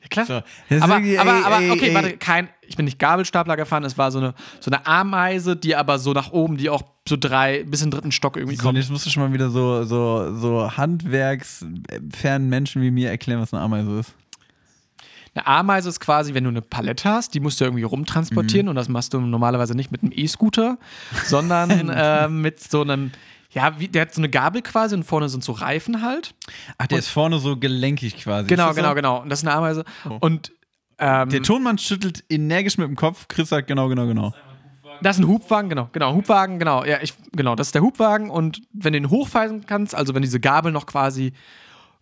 Ja, 0.00 0.08
klar. 0.08 0.26
So. 0.26 0.34
Aber, 0.80 0.94
irgendwie- 0.96 1.18
aber, 1.18 1.34
ey, 1.38 1.42
aber 1.44 1.58
ey, 1.60 1.70
okay, 1.70 1.88
ey. 1.88 1.94
warte, 1.94 2.16
kein, 2.18 2.48
ich 2.62 2.76
bin 2.76 2.84
nicht 2.84 2.98
Gabelstapler 2.98 3.56
gefahren, 3.56 3.84
es 3.84 3.98
war 3.98 4.10
so 4.12 4.18
eine, 4.18 4.34
so 4.60 4.70
eine 4.70 4.86
Ameise, 4.86 5.56
die 5.56 5.74
aber 5.74 5.98
so 5.98 6.12
nach 6.12 6.30
oben, 6.30 6.56
die 6.56 6.70
auch 6.70 6.82
so 7.08 7.16
drei, 7.18 7.64
bis 7.64 7.82
in 7.82 7.86
den 7.86 7.92
dritten 7.92 8.12
Stock 8.12 8.36
irgendwie 8.36 8.56
So, 8.56 8.62
kommt. 8.62 8.78
jetzt 8.78 8.90
musst 8.90 9.06
du 9.06 9.10
schon 9.10 9.22
mal 9.24 9.32
wieder 9.32 9.50
so, 9.50 9.82
so, 9.84 10.34
so 10.36 10.76
handwerksfernen 10.76 12.48
Menschen 12.48 12.82
wie 12.82 12.90
mir 12.90 13.10
erklären, 13.10 13.40
was 13.40 13.52
eine 13.52 13.62
Ameise 13.62 14.00
ist. 14.00 14.14
Eine 15.34 15.46
Ameise 15.46 15.88
ist 15.88 16.00
quasi, 16.00 16.34
wenn 16.34 16.44
du 16.44 16.50
eine 16.50 16.62
Palette 16.62 17.08
hast, 17.08 17.34
die 17.34 17.40
musst 17.40 17.60
du 17.60 17.64
irgendwie 17.64 17.84
rumtransportieren 17.84 18.66
Mhm. 18.66 18.70
und 18.70 18.76
das 18.76 18.88
machst 18.88 19.14
du 19.14 19.20
normalerweise 19.20 19.74
nicht 19.74 19.92
mit 19.92 20.02
einem 20.02 20.12
E-Scooter, 20.14 20.78
sondern 21.26 21.70
äh, 21.90 22.28
mit 22.28 22.60
so 22.60 22.82
einem, 22.82 23.12
ja, 23.50 23.78
wie, 23.78 23.88
der 23.88 24.02
hat 24.02 24.14
so 24.14 24.20
eine 24.20 24.28
Gabel 24.28 24.62
quasi 24.62 24.94
und 24.94 25.04
vorne 25.04 25.28
sind 25.28 25.42
so 25.42 25.52
Reifen 25.52 26.02
halt. 26.02 26.34
Ach, 26.76 26.86
der 26.86 26.98
ist 26.98 27.08
vorne 27.08 27.38
so 27.38 27.56
gelenkig 27.56 28.16
quasi. 28.16 28.48
Genau, 28.48 28.74
genau, 28.74 28.90
so? 28.90 28.94
genau. 28.94 29.22
Und 29.22 29.30
das 29.30 29.40
ist 29.40 29.46
eine 29.46 29.56
Ameise. 29.56 29.84
Oh. 30.08 30.18
Und 30.20 30.52
ähm, 30.98 31.28
Der 31.30 31.42
Tonmann 31.42 31.78
schüttelt 31.78 32.24
energisch 32.28 32.76
mit 32.76 32.88
dem 32.88 32.96
Kopf. 32.96 33.28
Chris 33.28 33.48
sagt 33.48 33.68
genau, 33.68 33.88
genau, 33.88 34.06
genau. 34.06 34.34
das 35.00 35.16
ist 35.16 35.22
ein 35.22 35.28
Hubwagen, 35.28 35.68
genau, 35.68 35.88
genau, 35.92 36.12
Hubwagen, 36.12 36.58
genau, 36.58 36.84
ja, 36.84 36.98
ich, 37.00 37.14
genau, 37.32 37.54
das 37.54 37.68
ist 37.68 37.74
der 37.74 37.82
Hubwagen 37.82 38.30
und 38.30 38.62
wenn 38.72 38.92
du 38.92 38.98
ihn 38.98 39.10
hochfahren 39.10 39.64
kannst, 39.64 39.94
also 39.94 40.14
wenn 40.14 40.22
diese 40.22 40.40
Gabel 40.40 40.72
noch 40.72 40.86
quasi 40.86 41.32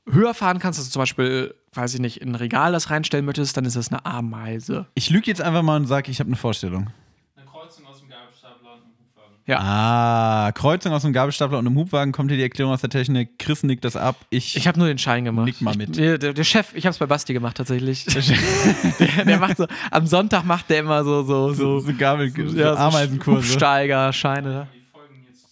höher 0.09 0.35
fahren 0.35 0.59
kannst, 0.61 0.79
dass 0.79 0.87
du 0.87 0.93
zum 0.93 1.03
Beispiel, 1.03 1.55
weiß 1.75 1.95
ich 1.95 2.01
nicht, 2.01 2.23
in 2.23 2.31
ein 2.31 2.35
Regal 2.37 2.73
das 2.73 2.91
reinstellen 2.91 3.27
möchtest, 3.27 3.57
dann 3.57 3.65
ist 3.65 3.77
das 3.77 3.91
eine 3.91 4.07
Ameise. 4.07 4.87
Ich 4.95 5.11
lüge 5.11 5.27
jetzt 5.27 5.43
einfach 5.43 5.63
mal 5.63 5.77
und 5.77 5.87
sage, 5.87 6.11
ich 6.11 6.21
habe 6.21 6.29
eine 6.29 6.37
Vorstellung. 6.37 6.89
Eine 7.37 7.47
Kreuzung 7.47 7.85
aus 7.87 8.01
dem 8.01 8.09
Gabelstapler 8.09 8.75
und 8.75 8.83
einem 8.83 8.95
Hubwagen. 8.99 9.36
Ja. 9.47 9.61
Ah, 9.61 10.53
Kreuzung 10.53 10.93
aus 10.93 11.05
einem 11.05 11.15
Gabelstapler 11.15 11.59
und 11.59 11.67
einem 11.67 11.77
Hubwagen, 11.77 12.11
kommt 12.13 12.31
hier 12.31 12.37
die 12.37 12.43
Erklärung 12.43 12.73
aus 12.73 12.81
der 12.81 12.91
Technik. 12.91 13.39
Chris 13.39 13.63
nickt 13.63 13.85
das 13.85 13.95
ab. 13.95 14.17
Ich, 14.31 14.57
Ich 14.57 14.67
habe 14.67 14.77
nur 14.79 14.89
den 14.89 14.99
Schein 14.99 15.25
gemacht. 15.25 15.47
Nick 15.47 15.61
mal 15.61 15.71
Ich, 15.71 15.77
mit. 15.77 15.97
der, 15.97 16.19
der, 16.19 16.33
der 16.33 16.43
Chef, 16.45 16.75
ich 16.75 16.85
habe 16.85 16.91
es 16.93 16.99
bei 16.99 17.07
Basti 17.07 17.33
gemacht 17.33 17.57
tatsächlich. 17.57 18.05
der, 18.99 19.25
der 19.25 19.39
macht 19.39 19.57
so, 19.59 19.67
am 19.93 20.07
Sonntag 20.09 20.45
macht 20.45 20.69
der 20.69 20.81
immer 20.81 21.05
so, 21.05 21.23
so, 21.23 21.53
so, 21.53 21.79
so, 21.79 21.87
so 21.87 21.93
Gabel, 21.97 22.33
so 22.35 22.57
ja, 22.59 22.73
so 22.73 22.79
Ameisenkurse. 22.79 23.53
Hubsteiger, 23.53 24.13
Scheine. 24.13 24.67
Die 24.75 24.85
folgen 24.93 25.27
jetzt 25.29 25.43
zu 25.43 25.49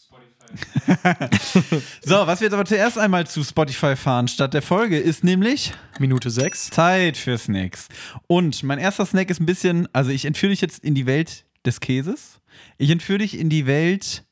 Spotify. 1.15 1.85
So, 2.05 2.27
was 2.27 2.41
wir 2.41 2.47
jetzt 2.47 2.55
aber 2.55 2.65
zuerst 2.65 2.99
einmal 2.99 3.29
zu 3.29 3.45
Spotify 3.45 3.95
fahren 3.95 4.27
statt 4.27 4.55
der 4.55 4.63
Folge 4.63 4.99
ist 4.99 5.23
nämlich 5.23 5.73
Minute 6.01 6.31
6. 6.31 6.71
Zeit 6.71 7.17
für 7.17 7.39
Snacks. 7.39 7.87
Und 8.27 8.65
mein 8.65 8.81
erster 8.81 9.07
Snack 9.07 9.31
ist 9.31 9.41
ein 9.41 9.47
bisschen, 9.47 9.89
also 9.93 10.11
ich 10.11 10.25
entführe 10.25 10.51
dich 10.51 10.61
jetzt 10.61 10.83
in 10.83 10.97
die 10.97 11.07
Welt 11.07 11.45
des 11.65 11.79
Käses. 11.79 12.41
Ich 12.79 12.91
entführe 12.91 13.19
dich 13.19 13.39
in 13.39 13.49
die 13.49 13.67
Welt 13.67 14.25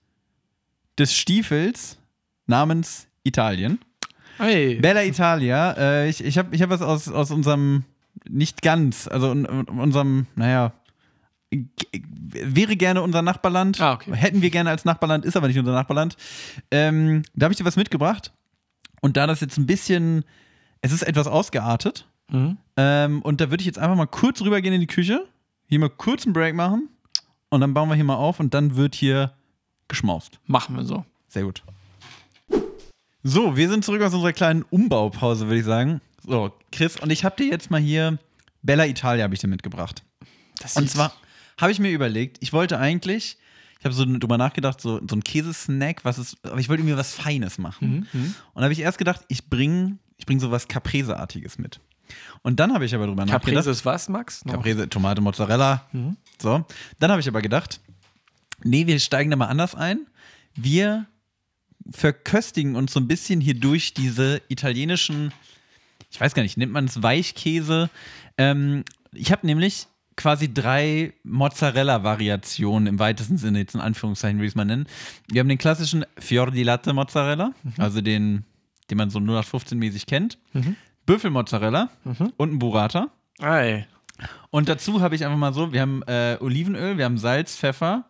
des 0.98 1.14
Stiefels 1.14 1.98
namens 2.46 3.08
Italien. 3.24 3.78
Hey. 4.38 4.76
Bella 4.76 5.04
Italia. 5.04 5.72
Äh, 5.72 6.08
ich 6.08 6.24
ich 6.24 6.38
habe 6.38 6.54
ich 6.54 6.62
hab 6.62 6.70
was 6.70 6.82
aus, 6.82 7.08
aus 7.08 7.30
unserem, 7.30 7.84
nicht 8.28 8.62
ganz, 8.62 9.08
also 9.08 9.32
in, 9.32 9.44
in 9.44 9.68
unserem, 9.68 10.26
naja, 10.36 10.72
wäre 11.50 12.76
gerne 12.76 13.02
unser 13.02 13.22
Nachbarland. 13.22 13.80
Ah, 13.80 13.94
okay. 13.94 14.14
Hätten 14.14 14.42
wir 14.42 14.50
gerne 14.50 14.70
als 14.70 14.84
Nachbarland, 14.84 15.24
ist 15.24 15.36
aber 15.36 15.48
nicht 15.48 15.58
unser 15.58 15.72
Nachbarland. 15.72 16.16
Ähm, 16.70 17.22
da 17.34 17.44
habe 17.44 17.52
ich 17.52 17.58
dir 17.58 17.64
was 17.64 17.76
mitgebracht. 17.76 18.32
Und 19.00 19.16
da 19.16 19.26
das 19.26 19.40
jetzt 19.40 19.58
ein 19.58 19.66
bisschen, 19.66 20.24
es 20.80 20.92
ist 20.92 21.02
etwas 21.02 21.26
ausgeartet. 21.26 22.06
Mhm. 22.30 22.56
Ähm, 22.76 23.22
und 23.22 23.40
da 23.40 23.50
würde 23.50 23.60
ich 23.60 23.66
jetzt 23.66 23.78
einfach 23.78 23.96
mal 23.96 24.06
kurz 24.06 24.40
rübergehen 24.40 24.74
in 24.74 24.80
die 24.80 24.86
Küche, 24.86 25.26
hier 25.68 25.78
mal 25.78 25.90
kurz 25.90 26.24
einen 26.24 26.32
Break 26.32 26.54
machen 26.54 26.88
und 27.52 27.60
dann 27.60 27.74
bauen 27.74 27.88
wir 27.90 27.94
hier 27.94 28.04
mal 28.04 28.16
auf 28.16 28.40
und 28.40 28.54
dann 28.54 28.76
wird 28.76 28.94
hier 28.94 29.34
geschmaust. 29.86 30.40
Machen 30.46 30.74
wir 30.74 30.84
so. 30.84 31.04
Sehr 31.28 31.42
gut. 31.44 31.62
So, 33.22 33.56
wir 33.56 33.68
sind 33.68 33.84
zurück 33.84 34.00
aus 34.00 34.14
unserer 34.14 34.32
kleinen 34.32 34.62
Umbaupause, 34.62 35.46
würde 35.46 35.58
ich 35.58 35.66
sagen. 35.66 36.00
So, 36.26 36.50
Chris, 36.72 36.98
und 36.98 37.10
ich 37.10 37.24
habe 37.24 37.36
dir 37.36 37.50
jetzt 37.50 37.70
mal 37.70 37.80
hier 37.80 38.18
Bella 38.62 38.86
Italia 38.86 39.24
habe 39.24 39.34
ich 39.34 39.40
dir 39.40 39.48
mitgebracht. 39.48 40.02
Das 40.60 40.76
Und 40.76 40.88
zwar 40.88 41.12
habe 41.60 41.70
ich 41.70 41.78
mir 41.78 41.90
überlegt, 41.90 42.38
ich 42.40 42.54
wollte 42.54 42.78
eigentlich, 42.78 43.36
ich 43.78 43.84
habe 43.84 43.94
so 43.94 44.06
drüber 44.06 44.38
nachgedacht, 44.38 44.80
so, 44.80 45.00
so 45.06 45.14
ein 45.14 45.22
Käsesnack, 45.22 46.06
was 46.06 46.18
ist, 46.18 46.38
aber 46.44 46.58
ich 46.58 46.70
wollte 46.70 46.84
mir 46.84 46.96
was 46.96 47.12
Feines 47.12 47.58
machen. 47.58 48.08
Mhm, 48.12 48.20
mhm. 48.20 48.34
Und 48.54 48.56
da 48.56 48.62
habe 48.62 48.72
ich 48.72 48.80
erst 48.80 48.96
gedacht, 48.96 49.20
ich 49.28 49.50
bringe 49.50 49.98
ich 50.16 50.24
bring 50.24 50.40
so 50.40 50.50
was 50.50 50.68
Caprese-artiges 50.68 51.58
mit. 51.58 51.80
Und 52.42 52.60
dann 52.60 52.72
habe 52.74 52.84
ich 52.84 52.94
aber 52.94 53.06
drüber 53.06 53.24
Caprese 53.24 53.56
nachgedacht. 53.56 53.66
ist 53.66 53.84
was, 53.84 54.08
Max? 54.08 54.44
Noch? 54.44 54.54
Caprese, 54.54 54.88
Tomate, 54.88 55.20
Mozzarella. 55.20 55.86
Mhm. 55.92 56.16
So. 56.40 56.64
Dann 56.98 57.10
habe 57.10 57.20
ich 57.20 57.28
aber 57.28 57.42
gedacht, 57.42 57.80
nee, 58.64 58.86
wir 58.86 58.98
steigen 58.98 59.30
da 59.30 59.36
mal 59.36 59.46
anders 59.46 59.74
ein. 59.74 60.06
Wir 60.54 61.06
verköstigen 61.90 62.76
uns 62.76 62.92
so 62.92 63.00
ein 63.00 63.08
bisschen 63.08 63.40
hier 63.40 63.54
durch 63.54 63.94
diese 63.94 64.40
italienischen, 64.48 65.32
ich 66.10 66.20
weiß 66.20 66.34
gar 66.34 66.42
nicht, 66.42 66.56
nennt 66.56 66.72
man 66.72 66.84
es 66.84 67.02
Weichkäse? 67.02 67.90
Ähm, 68.38 68.84
ich 69.12 69.32
habe 69.32 69.46
nämlich 69.46 69.86
quasi 70.16 70.52
drei 70.52 71.14
Mozzarella-Variationen 71.24 72.86
im 72.86 72.98
weitesten 72.98 73.38
Sinne, 73.38 73.60
jetzt 73.60 73.74
in 73.74 73.80
Anführungszeichen 73.80 74.38
würde 74.38 74.46
ich 74.46 74.52
es 74.52 74.56
mal 74.56 74.64
nennen. 74.64 74.86
Wir 75.28 75.40
haben 75.40 75.48
den 75.48 75.58
klassischen 75.58 76.04
Fior 76.18 76.50
di 76.50 76.62
Latte 76.62 76.92
Mozzarella, 76.92 77.52
also 77.78 78.00
den, 78.00 78.44
den 78.90 78.98
man 78.98 79.10
so 79.10 79.18
0815-mäßig 79.18 80.06
kennt. 80.06 80.38
Mhm. 80.52 80.76
Büffelmozzarella 81.06 81.88
Mhm. 82.04 82.32
und 82.36 82.52
ein 82.54 82.58
Burrata. 82.58 83.08
Ei. 83.40 83.86
Und 84.50 84.68
dazu 84.68 85.00
habe 85.00 85.14
ich 85.14 85.24
einfach 85.24 85.38
mal 85.38 85.52
so, 85.52 85.72
wir 85.72 85.80
haben 85.80 86.02
äh, 86.04 86.36
Olivenöl, 86.40 86.96
wir 86.98 87.04
haben 87.06 87.18
Salz, 87.18 87.56
Pfeffer, 87.56 88.04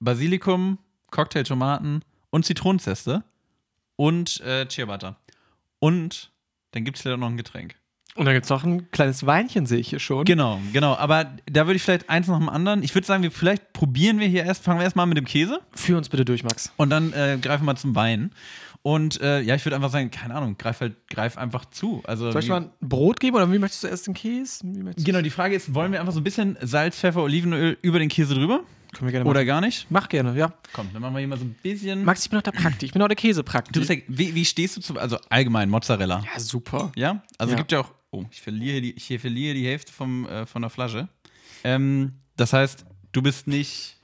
Basilikum, 0.00 0.78
Cocktailtomaten 1.10 2.04
und 2.30 2.44
Zitronenzeste 2.44 3.22
und 3.96 4.40
äh, 4.40 4.66
Ciabatta. 4.68 5.16
Und 5.78 6.30
dann 6.72 6.84
gibt 6.84 6.98
es 6.98 7.04
leider 7.04 7.16
noch 7.18 7.28
ein 7.28 7.36
Getränk. 7.36 7.76
Und 8.14 8.26
dann 8.26 8.34
gibt 8.34 8.44
es 8.44 8.50
noch 8.50 8.62
ein 8.64 8.90
kleines 8.90 9.24
Weinchen, 9.24 9.64
sehe 9.64 9.78
ich 9.78 9.88
hier 9.88 9.98
schon. 9.98 10.24
Genau, 10.26 10.60
genau. 10.72 10.96
Aber 10.96 11.24
da 11.46 11.66
würde 11.66 11.76
ich 11.76 11.82
vielleicht 11.82 12.10
eins 12.10 12.28
nach 12.28 12.38
dem 12.38 12.48
anderen. 12.50 12.82
Ich 12.82 12.94
würde 12.94 13.06
sagen, 13.06 13.22
wir 13.22 13.30
vielleicht 13.30 13.72
probieren 13.72 14.18
wir 14.18 14.28
hier 14.28 14.44
erst, 14.44 14.64
fangen 14.64 14.80
wir 14.80 14.84
erstmal 14.84 15.06
mit 15.06 15.16
dem 15.16 15.24
Käse 15.24 15.60
Führ 15.74 15.96
uns 15.96 16.08
bitte 16.10 16.24
durch, 16.24 16.44
Max. 16.44 16.72
und 16.76 16.90
dann 16.90 17.12
äh, 17.14 17.38
greifen 17.40 17.64
wir 17.64 17.74
zum 17.76 17.94
Wein. 17.94 18.32
Und 18.82 19.20
äh, 19.20 19.40
ja, 19.42 19.54
ich 19.54 19.64
würde 19.64 19.76
einfach 19.76 19.90
sagen, 19.90 20.10
keine 20.10 20.34
Ahnung, 20.34 20.56
greif 20.58 20.80
halt, 20.80 21.06
greif 21.08 21.38
einfach 21.38 21.66
zu. 21.66 22.02
Also, 22.04 22.32
Soll 22.32 22.40
ich 22.40 22.46
wie- 22.46 22.50
mal 22.50 22.62
ein 22.62 22.70
Brot 22.80 23.20
geben 23.20 23.36
oder 23.36 23.50
wie 23.52 23.58
möchtest 23.58 23.84
du 23.84 23.88
erst 23.88 24.08
den 24.08 24.14
Käse? 24.14 24.64
Genau, 24.96 25.22
die 25.22 25.30
Frage 25.30 25.54
ist, 25.54 25.72
wollen 25.74 25.92
wir 25.92 26.00
einfach 26.00 26.12
so 26.12 26.18
ein 26.20 26.24
bisschen 26.24 26.56
Salz, 26.60 26.96
Pfeffer, 26.98 27.22
Olivenöl 27.22 27.78
über 27.82 28.00
den 28.00 28.08
Käse 28.08 28.34
drüber? 28.34 28.64
Können 28.92 29.06
wir 29.08 29.12
gerne 29.12 29.24
machen. 29.24 29.30
Oder 29.30 29.44
gar 29.44 29.60
nicht? 29.60 29.86
Mach 29.88 30.08
gerne, 30.08 30.36
ja. 30.36 30.52
Komm, 30.72 30.88
dann 30.92 31.00
machen 31.00 31.14
wir 31.14 31.20
hier 31.20 31.28
mal 31.28 31.38
so 31.38 31.44
ein 31.44 31.54
bisschen. 31.62 32.04
Max, 32.04 32.24
ich 32.24 32.30
bin 32.30 32.38
auch 32.40 32.42
der 32.42 32.50
Praktik. 32.52 32.88
Ich 32.88 32.92
bin 32.92 33.00
auch 33.02 33.06
der 33.08 33.16
Käsepraktik. 33.16 33.72
Du 33.72 33.80
bist 33.80 33.90
ja, 33.90 33.96
wie, 34.08 34.34
wie 34.34 34.44
stehst 34.44 34.76
du 34.76 34.80
zu, 34.80 34.98
also 34.98 35.16
allgemein 35.30 35.70
Mozzarella? 35.70 36.22
ja, 36.34 36.40
super. 36.40 36.90
Ja? 36.96 37.22
Also 37.38 37.52
Ja. 37.52 37.56
gibt 37.58 37.70
ja 37.72 37.80
auch, 37.80 37.90
oh, 38.10 38.24
ich 38.32 38.42
verliere 38.42 38.80
die, 38.82 38.92
ich 38.94 39.06
verliere 39.20 39.54
die 39.54 39.64
Hälfte 39.66 39.92
vom, 39.92 40.26
äh, 40.26 40.44
von 40.44 40.60
der 40.60 40.70
Flasche. 40.70 41.08
Ähm, 41.64 42.14
das 42.36 42.52
heißt, 42.52 42.84
du 43.12 43.22
bist 43.22 43.46
nicht, 43.46 43.96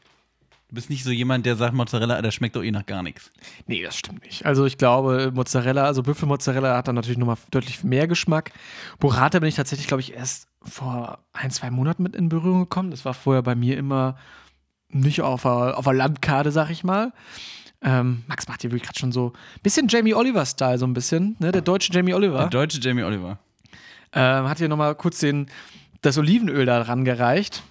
du 0.69 0.75
bist 0.75 0.91
nicht 0.91 1.05
so 1.05 1.11
jemand, 1.11 1.47
der 1.47 1.57
sagt, 1.57 1.75
Mozzarella, 1.75 2.21
das 2.23 2.35
schmeckt 2.35 2.57
doch 2.57 2.63
eh 2.63 2.71
nach 2.71 2.87
gar 2.87 3.03
nichts. 3.03 3.31
Nee, 3.67 3.83
das 3.83 3.97
stimmt 3.97 4.25
nicht. 4.25 4.45
Also 4.47 4.65
ich 4.67 4.79
glaube, 4.79 5.31
Mozzarella, 5.35 5.85
also 5.85 6.03
Büffelmozzarella 6.03 6.77
hat 6.77 6.89
dann 6.89 6.95
natürlich 6.95 7.19
nochmal 7.19 7.37
deutlich 7.51 7.85
mehr 7.85 8.07
Geschmack. 8.07 8.53
Burrata 8.99 9.39
bin 9.39 9.49
ich 9.49 9.55
tatsächlich, 9.55 9.87
glaube 9.89 10.01
ich, 10.03 10.15
erst 10.15 10.49
vor 10.63 11.19
ein, 11.33 11.51
zwei 11.51 11.71
Monaten 11.71 12.03
mit 12.03 12.15
in 12.17 12.29
Berührung 12.29 12.61
gekommen. 12.61 12.91
Das 12.91 13.05
war 13.05 13.15
vorher 13.15 13.43
bei 13.43 13.55
mir 13.55 13.77
immer 13.79 14.17
nicht 14.91 15.21
auf 15.23 15.43
der, 15.43 15.79
auf 15.79 15.85
der 15.85 15.95
Landkarte, 15.95 16.51
sag 16.53 16.71
ich 16.71 16.85
mal. 16.85 17.13
Ähm, 17.81 18.25
Max 18.27 18.49
macht 18.49 18.63
hier 18.63 18.71
wirklich 18.71 18.83
gerade 18.83 18.99
schon 18.99 19.13
so 19.13 19.33
ein 19.35 19.63
bisschen 19.63 19.87
Jamie 19.89 20.15
Oliver-Style, 20.15 20.79
so 20.79 20.87
ein 20.87 20.95
bisschen, 20.95 21.37
ne? 21.39 21.53
Der 21.53 21.63
deutsche 21.63 21.93
Jamie 21.93 22.09
Der 22.11 22.17
Oliver. 22.17 22.47
deutsche 22.49 22.81
Jamie 22.81 23.05
Oliver. 23.05 23.39
Ähm, 24.13 24.49
hat 24.49 24.59
hier 24.59 24.69
nochmal 24.69 24.95
kurz 24.97 25.19
den, 25.21 25.47
das 26.03 26.19
Olivenöl 26.19 26.67
da 26.67 26.83
rangereicht. 26.83 27.63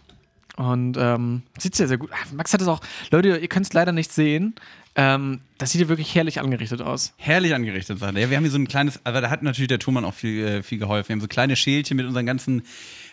Und 0.58 0.98
ähm, 1.00 1.44
sieht 1.60 1.76
sehr, 1.76 1.88
sehr 1.88 1.98
gut. 1.98 2.10
Ah, 2.12 2.26
Max 2.34 2.52
hat 2.52 2.62
es 2.62 2.68
auch, 2.68 2.82
Leute, 3.12 3.38
ihr 3.38 3.48
könnt 3.48 3.68
es 3.68 3.74
leider 3.74 3.92
nicht 3.92 4.12
sehen. 4.12 4.56
Ähm, 4.96 5.42
das 5.60 5.72
sieht 5.72 5.80
hier 5.80 5.90
wirklich 5.90 6.16
herrlich 6.16 6.42
angerichtet 6.42 6.82
aus. 6.82 7.14
Herrlich 7.18 7.54
angerichtet, 7.54 8.00
sagt 8.00 8.16
er. 8.16 8.24
Ja, 8.24 8.30
wir 8.32 8.38
haben 8.38 8.44
hier 8.44 8.52
so 8.52 8.58
ein 8.58 8.68
kleines, 8.68 9.00
aber 9.06 9.22
da 9.22 9.30
hat 9.30 9.44
natürlich 9.44 9.68
der 9.68 9.78
Thumann 9.78 10.04
auch 10.04 10.16
viel, 10.16 10.44
äh, 10.44 10.64
viel 10.64 10.80
geholfen. 10.80 11.10
Wir 11.10 11.14
haben 11.14 11.22
so 11.22 11.28
kleine 11.28 11.56
Schälchen 11.56 11.96
mit 11.96 12.08
unseren 12.08 12.26
ganzen 12.26 12.64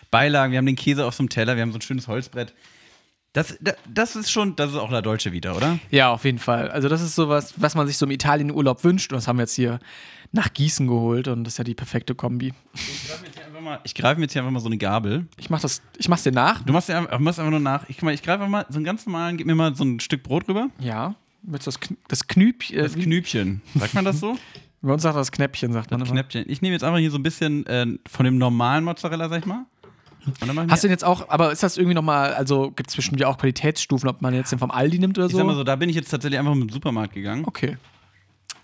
Beilagen. 0.09 0.51
Wir 0.51 0.57
haben 0.57 0.65
den 0.65 0.75
Käse 0.75 1.05
auf 1.05 1.13
so 1.13 1.21
einem 1.21 1.29
Teller, 1.29 1.55
wir 1.55 1.61
haben 1.61 1.71
so 1.71 1.77
ein 1.77 1.81
schönes 1.81 2.07
Holzbrett. 2.07 2.55
Das, 3.33 3.55
das, 3.61 3.75
das 3.87 4.15
ist 4.15 4.31
schon, 4.31 4.55
das 4.55 4.71
ist 4.71 4.77
auch 4.77 4.89
La 4.89 5.01
Dolce 5.01 5.31
Vita, 5.31 5.53
oder? 5.53 5.77
Ja, 5.91 6.09
auf 6.11 6.25
jeden 6.25 6.39
Fall. 6.39 6.71
Also 6.71 6.89
das 6.89 7.01
ist 7.01 7.13
sowas, 7.13 7.53
was 7.57 7.75
man 7.75 7.85
sich 7.85 7.97
so 7.97 8.07
im 8.07 8.11
Italienurlaub 8.11 8.83
wünscht. 8.83 9.11
Und 9.11 9.17
das 9.17 9.27
haben 9.27 9.37
wir 9.37 9.43
jetzt 9.43 9.55
hier 9.55 9.79
nach 10.35 10.53
Gießen 10.53 10.85
geholt 10.87 11.27
und 11.27 11.43
das 11.45 11.53
ist 11.53 11.57
ja 11.57 11.63
die 11.63 11.73
perfekte 11.75 12.13
Kombi. 12.13 12.53
Ich 12.73 13.07
greife 13.07 13.21
mir 13.21 13.27
jetzt 13.27 13.35
hier 13.37 13.45
einfach 13.47 13.61
mal, 13.61 13.79
ich 13.83 13.95
greife 13.95 14.19
mir 14.19 14.25
jetzt 14.25 14.33
hier 14.33 14.41
einfach 14.41 14.51
mal 14.51 14.59
so 14.59 14.67
eine 14.67 14.77
Gabel. 14.77 15.25
Ich 15.37 15.49
mach 15.49 15.61
das, 15.61 15.81
ich 15.97 16.07
mach's 16.09 16.23
dir 16.23 16.31
nach. 16.31 16.61
Du 16.63 16.73
machst, 16.73 16.89
ja, 16.89 16.99
einfach- 16.99 17.19
machst 17.19 17.39
einfach 17.39 17.51
nur 17.51 17.59
nach. 17.59 17.87
Ich, 17.89 17.97
guck 17.97 18.03
mal, 18.03 18.13
ich 18.13 18.21
greife 18.21 18.45
mal 18.47 18.65
so 18.69 18.75
einen 18.75 18.85
ganz 18.85 19.05
normalen, 19.05 19.37
gib 19.37 19.47
mir 19.47 19.55
mal 19.55 19.73
so 19.75 19.83
ein 19.83 19.99
Stück 19.99 20.23
Brot 20.23 20.47
rüber. 20.47 20.67
Ja. 20.79 21.15
Mit 21.41 21.65
das, 21.65 21.79
Kn 21.79 21.95
das 22.07 22.27
Knüp, 22.27 22.69
äh, 22.71 22.81
Das 22.83 22.93
Knübchen. 22.95 23.61
Sagt 23.75 23.93
man 23.93 24.03
das 24.05 24.19
so? 24.19 24.37
Bei 24.81 24.93
uns 24.93 25.01
sagt 25.01 25.15
das 25.17 25.31
Knäppchen, 25.31 25.73
sagt 25.73 25.89
man 25.89 25.99
Das 25.99 26.09
immer. 26.09 26.19
Knäppchen. 26.21 26.45
Ich 26.47 26.61
nehme 26.61 26.73
jetzt 26.73 26.83
einfach 26.83 26.99
hier 26.99 27.09
so 27.11 27.17
ein 27.17 27.23
bisschen 27.23 27.65
äh, 27.65 27.87
von 28.07 28.23
dem 28.25 28.37
normalen 28.37 28.83
Mozzarella, 28.83 29.29
sag 29.29 29.39
ich 29.39 29.45
mal. 29.45 29.65
Und 30.27 30.47
dann 30.47 30.55
mach 30.55 30.65
ich 30.65 30.71
Hast 30.71 30.83
du 30.83 30.87
den 30.87 30.91
jetzt 30.91 31.03
auch, 31.05 31.29
aber 31.29 31.51
ist 31.51 31.63
das 31.63 31.77
irgendwie 31.77 31.93
nochmal, 31.95 32.33
also 32.33 32.71
gibt 32.71 32.89
es 32.89 32.95
bestimmt 32.95 33.19
ja 33.19 33.27
auch 33.27 33.37
Qualitätsstufen, 33.37 34.09
ob 34.09 34.21
man 34.21 34.33
jetzt 34.33 34.51
den 34.51 34.59
vom 34.59 34.71
Aldi 34.71 34.99
nimmt 34.99 35.17
oder 35.17 35.27
ich 35.27 35.31
so? 35.31 35.37
sag 35.37 35.45
mal 35.47 35.55
so, 35.55 35.63
da 35.63 35.75
bin 35.75 35.87
ich 35.89 35.95
jetzt 35.95 36.09
tatsächlich 36.09 36.39
einfach 36.39 36.53
mit 36.55 36.69
dem 36.69 36.73
Supermarkt 36.73 37.13
gegangen. 37.13 37.45
Okay. 37.45 37.77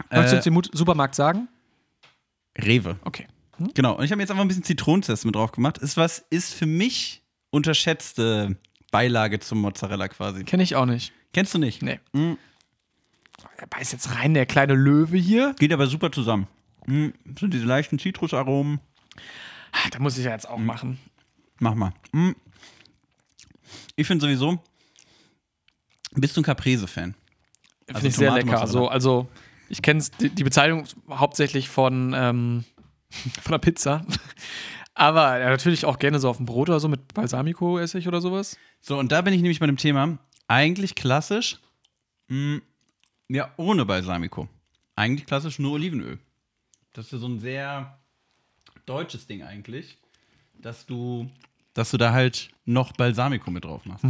Kannst 0.09 0.31
du 0.31 0.35
Äh, 0.35 0.37
uns 0.37 0.43
den 0.43 0.53
Mut- 0.53 0.69
Supermarkt 0.73 1.15
sagen? 1.15 1.47
Rewe. 2.57 2.99
Okay. 3.03 3.27
Genau. 3.73 3.95
Und 3.97 4.03
ich 4.03 4.11
habe 4.11 4.17
mir 4.17 4.23
jetzt 4.23 4.31
einfach 4.31 4.43
ein 4.43 4.47
bisschen 4.47 4.63
Zitronenzest 4.63 5.25
mit 5.25 5.35
drauf 5.35 5.51
gemacht. 5.51 5.77
Ist 5.77 5.97
was, 5.97 6.19
ist 6.29 6.53
für 6.53 6.65
mich 6.65 7.21
unterschätzte 7.51 8.57
Beilage 8.91 9.39
zum 9.39 9.59
Mozzarella 9.61 10.07
quasi. 10.07 10.43
Kenne 10.43 10.63
ich 10.63 10.75
auch 10.75 10.85
nicht. 10.85 11.13
Kennst 11.33 11.53
du 11.53 11.59
nicht? 11.59 11.81
Nee. 11.81 11.99
Mm, 12.13 12.33
Er 13.57 13.67
beißt 13.67 13.93
jetzt 13.93 14.15
rein, 14.15 14.33
der 14.33 14.45
kleine 14.45 14.73
Löwe 14.73 15.17
hier. 15.17 15.53
Geht 15.59 15.71
aber 15.73 15.87
super 15.87 16.11
zusammen. 16.11 16.47
Mm, 16.87 17.09
so 17.39 17.47
diese 17.47 17.65
leichten 17.65 17.99
Zitrusaromen. 17.99 18.79
Ah, 19.71 19.89
Da 19.91 19.99
muss 19.99 20.17
ich 20.17 20.25
ja 20.25 20.31
jetzt 20.31 20.49
auch 20.49 20.57
machen. 20.57 20.99
Mach 21.59 21.75
mal. 21.75 21.93
Mm. 22.11 22.31
Ich 23.95 24.07
finde 24.07 24.25
sowieso, 24.25 24.59
bist 26.13 26.35
du 26.35 26.41
ein 26.41 26.43
Caprese-Fan? 26.43 27.13
Finde 27.85 27.95
Also 27.95 28.07
ich 28.07 28.15
sehr 28.15 28.29
Tomaten- 28.29 28.47
lecker. 28.47 28.59
Mozzarella. 28.61 28.71
So, 28.85 28.87
also, 28.89 29.29
ich 29.71 29.81
kenne 29.81 30.03
die, 30.19 30.29
die 30.29 30.43
Bezeichnung 30.43 30.85
hauptsächlich 31.09 31.69
von, 31.69 32.13
ähm, 32.15 32.65
von 33.41 33.53
der 33.53 33.59
Pizza. 33.59 34.05
Aber 34.93 35.39
ja, 35.39 35.49
natürlich 35.49 35.85
auch 35.85 35.97
gerne 35.97 36.19
so 36.19 36.29
auf 36.29 36.37
dem 36.37 36.45
Brot 36.45 36.69
oder 36.69 36.79
so 36.79 36.89
mit 36.89 37.13
Balsamico-Essig 37.13 38.07
oder 38.07 38.19
sowas. 38.19 38.57
So, 38.81 38.99
und 38.99 39.11
da 39.11 39.21
bin 39.21 39.33
ich 39.33 39.41
nämlich 39.41 39.59
bei 39.59 39.65
dem 39.65 39.77
Thema, 39.77 40.17
eigentlich 40.47 40.95
klassisch, 40.95 41.59
mm, 42.27 42.57
ja, 43.29 43.53
ohne 43.55 43.85
Balsamico. 43.85 44.49
Eigentlich 44.95 45.25
klassisch 45.25 45.59
nur 45.59 45.71
Olivenöl. 45.73 46.19
Das 46.91 47.05
ist 47.05 47.13
ja 47.13 47.17
so 47.19 47.29
ein 47.29 47.39
sehr 47.39 47.97
deutsches 48.85 49.25
Ding 49.25 49.43
eigentlich, 49.43 49.97
dass 50.55 50.85
du, 50.85 51.31
dass 51.73 51.91
du 51.91 51.97
da 51.97 52.11
halt 52.11 52.49
noch 52.65 52.91
Balsamico 52.91 53.49
mit 53.49 53.63
drauf 53.63 53.85
machst. 53.85 54.03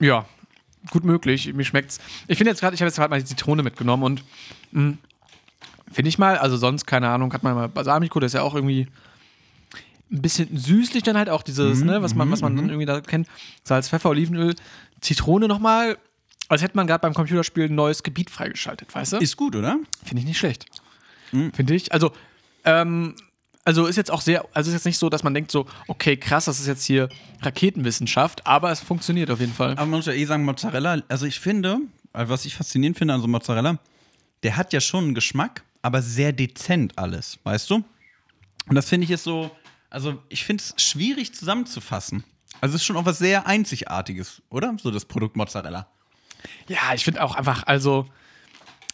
Ja, 0.00 0.26
gut 0.90 1.04
möglich. 1.04 1.52
Mir 1.52 1.64
schmeckt's. 1.64 1.98
Ich 2.28 2.38
finde 2.38 2.50
jetzt 2.50 2.60
gerade, 2.60 2.74
ich 2.74 2.80
habe 2.80 2.88
jetzt 2.88 2.96
gerade 2.96 3.10
mal 3.10 3.20
die 3.20 3.26
Zitrone 3.26 3.62
mitgenommen 3.62 4.02
und 4.02 4.24
mh, 4.72 4.98
finde 5.92 6.08
ich 6.08 6.18
mal, 6.18 6.38
also 6.38 6.56
sonst, 6.56 6.86
keine 6.86 7.08
Ahnung, 7.08 7.32
hat 7.32 7.42
man 7.42 7.54
mal 7.54 7.68
Balsamico, 7.68 8.20
das 8.20 8.30
ist 8.30 8.34
ja 8.34 8.42
auch 8.42 8.54
irgendwie 8.54 8.88
ein 10.10 10.22
bisschen 10.22 10.56
süßlich 10.56 11.02
dann 11.02 11.16
halt 11.16 11.28
auch 11.28 11.42
dieses, 11.42 11.82
ne, 11.82 12.00
was 12.02 12.14
man, 12.14 12.30
was 12.30 12.40
man 12.40 12.56
dann 12.56 12.68
irgendwie 12.68 12.86
da 12.86 13.00
kennt. 13.00 13.28
Salz, 13.64 13.88
Pfeffer, 13.88 14.10
Olivenöl, 14.10 14.54
Zitrone 15.00 15.48
nochmal, 15.48 15.98
als 16.48 16.62
hätte 16.62 16.76
man 16.76 16.86
gerade 16.86 17.00
beim 17.00 17.14
Computerspiel 17.14 17.64
ein 17.64 17.74
neues 17.74 18.02
Gebiet 18.02 18.30
freigeschaltet, 18.30 18.94
weißt 18.94 19.14
du? 19.14 19.16
Ist 19.16 19.36
gut, 19.36 19.56
oder? 19.56 19.78
Finde 20.04 20.20
ich 20.20 20.26
nicht 20.26 20.38
schlecht. 20.38 20.66
Finde 21.30 21.74
ich. 21.74 21.92
Also, 21.92 22.12
ähm, 22.64 23.14
also 23.66 23.86
ist 23.86 23.96
jetzt 23.96 24.12
auch 24.12 24.20
sehr, 24.20 24.46
also 24.54 24.70
ist 24.70 24.74
jetzt 24.74 24.86
nicht 24.86 24.98
so, 24.98 25.10
dass 25.10 25.24
man 25.24 25.34
denkt 25.34 25.50
so, 25.50 25.66
okay, 25.88 26.16
krass, 26.16 26.44
das 26.44 26.60
ist 26.60 26.68
jetzt 26.68 26.84
hier 26.84 27.08
Raketenwissenschaft, 27.42 28.46
aber 28.46 28.70
es 28.70 28.78
funktioniert 28.78 29.28
auf 29.28 29.40
jeden 29.40 29.52
Fall. 29.52 29.72
Aber 29.72 29.86
man 29.86 29.98
muss 29.98 30.06
ja 30.06 30.12
eh 30.12 30.24
sagen, 30.24 30.44
Mozzarella, 30.44 31.02
also 31.08 31.26
ich 31.26 31.40
finde, 31.40 31.78
also 32.12 32.32
was 32.32 32.44
ich 32.44 32.54
faszinierend 32.54 32.96
finde 32.96 33.14
an 33.14 33.20
so 33.20 33.26
Mozzarella, 33.26 33.78
der 34.44 34.56
hat 34.56 34.72
ja 34.72 34.80
schon 34.80 35.04
einen 35.04 35.14
Geschmack, 35.16 35.64
aber 35.82 36.00
sehr 36.00 36.32
dezent 36.32 36.96
alles, 36.96 37.40
weißt 37.42 37.68
du? 37.70 37.82
Und 38.68 38.76
das 38.76 38.88
finde 38.88 39.04
ich 39.04 39.10
ist 39.10 39.24
so, 39.24 39.50
also 39.90 40.22
ich 40.28 40.44
finde 40.44 40.62
es 40.62 40.82
schwierig 40.82 41.34
zusammenzufassen. 41.34 42.22
Also 42.60 42.76
es 42.76 42.82
ist 42.82 42.86
schon 42.86 42.96
auch 42.96 43.04
was 43.04 43.18
sehr 43.18 43.48
Einzigartiges, 43.48 44.42
oder? 44.48 44.76
So 44.80 44.92
das 44.92 45.04
Produkt 45.04 45.36
Mozzarella. 45.36 45.88
Ja, 46.68 46.94
ich 46.94 47.02
finde 47.02 47.20
auch 47.20 47.34
einfach, 47.34 47.64
also 47.66 48.06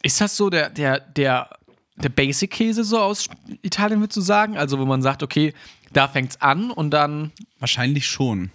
ist 0.02 0.18
das 0.20 0.34
so 0.34 0.48
der, 0.48 0.70
der, 0.70 1.00
der, 1.00 1.50
der 1.96 2.08
Basic-Käse 2.08 2.84
so 2.84 2.98
aus 2.98 3.28
Italien, 3.62 4.00
würdest 4.00 4.16
du 4.16 4.20
sagen? 4.22 4.56
Also, 4.56 4.78
wo 4.78 4.84
man 4.84 5.02
sagt, 5.02 5.22
okay, 5.22 5.52
da 5.92 6.08
fängt's 6.08 6.40
an 6.40 6.70
und 6.70 6.90
dann. 6.90 7.32
Wahrscheinlich 7.58 8.06
schon. 8.06 8.50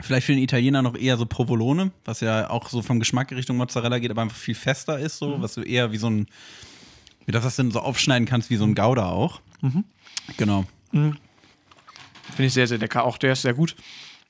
Vielleicht 0.00 0.26
für 0.26 0.32
den 0.32 0.42
Italiener 0.42 0.82
noch 0.82 0.96
eher 0.96 1.16
so 1.16 1.26
Provolone, 1.26 1.92
was 2.04 2.20
ja 2.20 2.50
auch 2.50 2.68
so 2.68 2.82
vom 2.82 2.98
Geschmack 2.98 3.30
Richtung 3.32 3.56
Mozzarella 3.56 3.98
geht, 3.98 4.10
aber 4.10 4.22
einfach 4.22 4.36
viel 4.36 4.56
fester 4.56 4.98
ist, 4.98 5.18
so, 5.18 5.40
was 5.40 5.54
du 5.54 5.62
eher 5.62 5.92
wie 5.92 5.98
so 5.98 6.10
ein, 6.10 6.26
wie 7.26 7.32
das 7.32 7.44
das 7.44 7.56
denn 7.56 7.70
so 7.70 7.80
aufschneiden 7.80 8.26
kannst, 8.26 8.50
wie 8.50 8.56
so 8.56 8.64
ein 8.64 8.74
Gouda 8.74 9.10
auch. 9.10 9.40
Genau. 10.36 10.64
Finde 10.90 11.16
ich 12.38 12.52
sehr, 12.52 12.66
sehr 12.66 12.78
lecker. 12.78 13.04
Auch 13.04 13.18
der 13.18 13.32
ist 13.32 13.42
sehr 13.42 13.54
gut. 13.54 13.76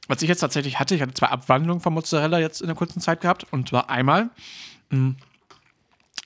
Was 0.07 0.21
ich 0.21 0.29
jetzt 0.29 0.41
tatsächlich 0.41 0.79
hatte, 0.79 0.95
ich 0.95 1.01
hatte 1.01 1.15
zwei 1.15 1.29
Abwandlungen 1.29 1.81
von 1.81 1.95
Mozzarella 1.95 2.39
jetzt 2.39 2.61
in 2.61 2.67
der 2.67 2.77
kurzen 2.77 3.01
Zeit 3.01 3.23
gehabt. 3.23 3.47
Und 3.51 3.71
zwar 3.71 3.89
einmal 3.89 4.29
mh, 4.91 5.15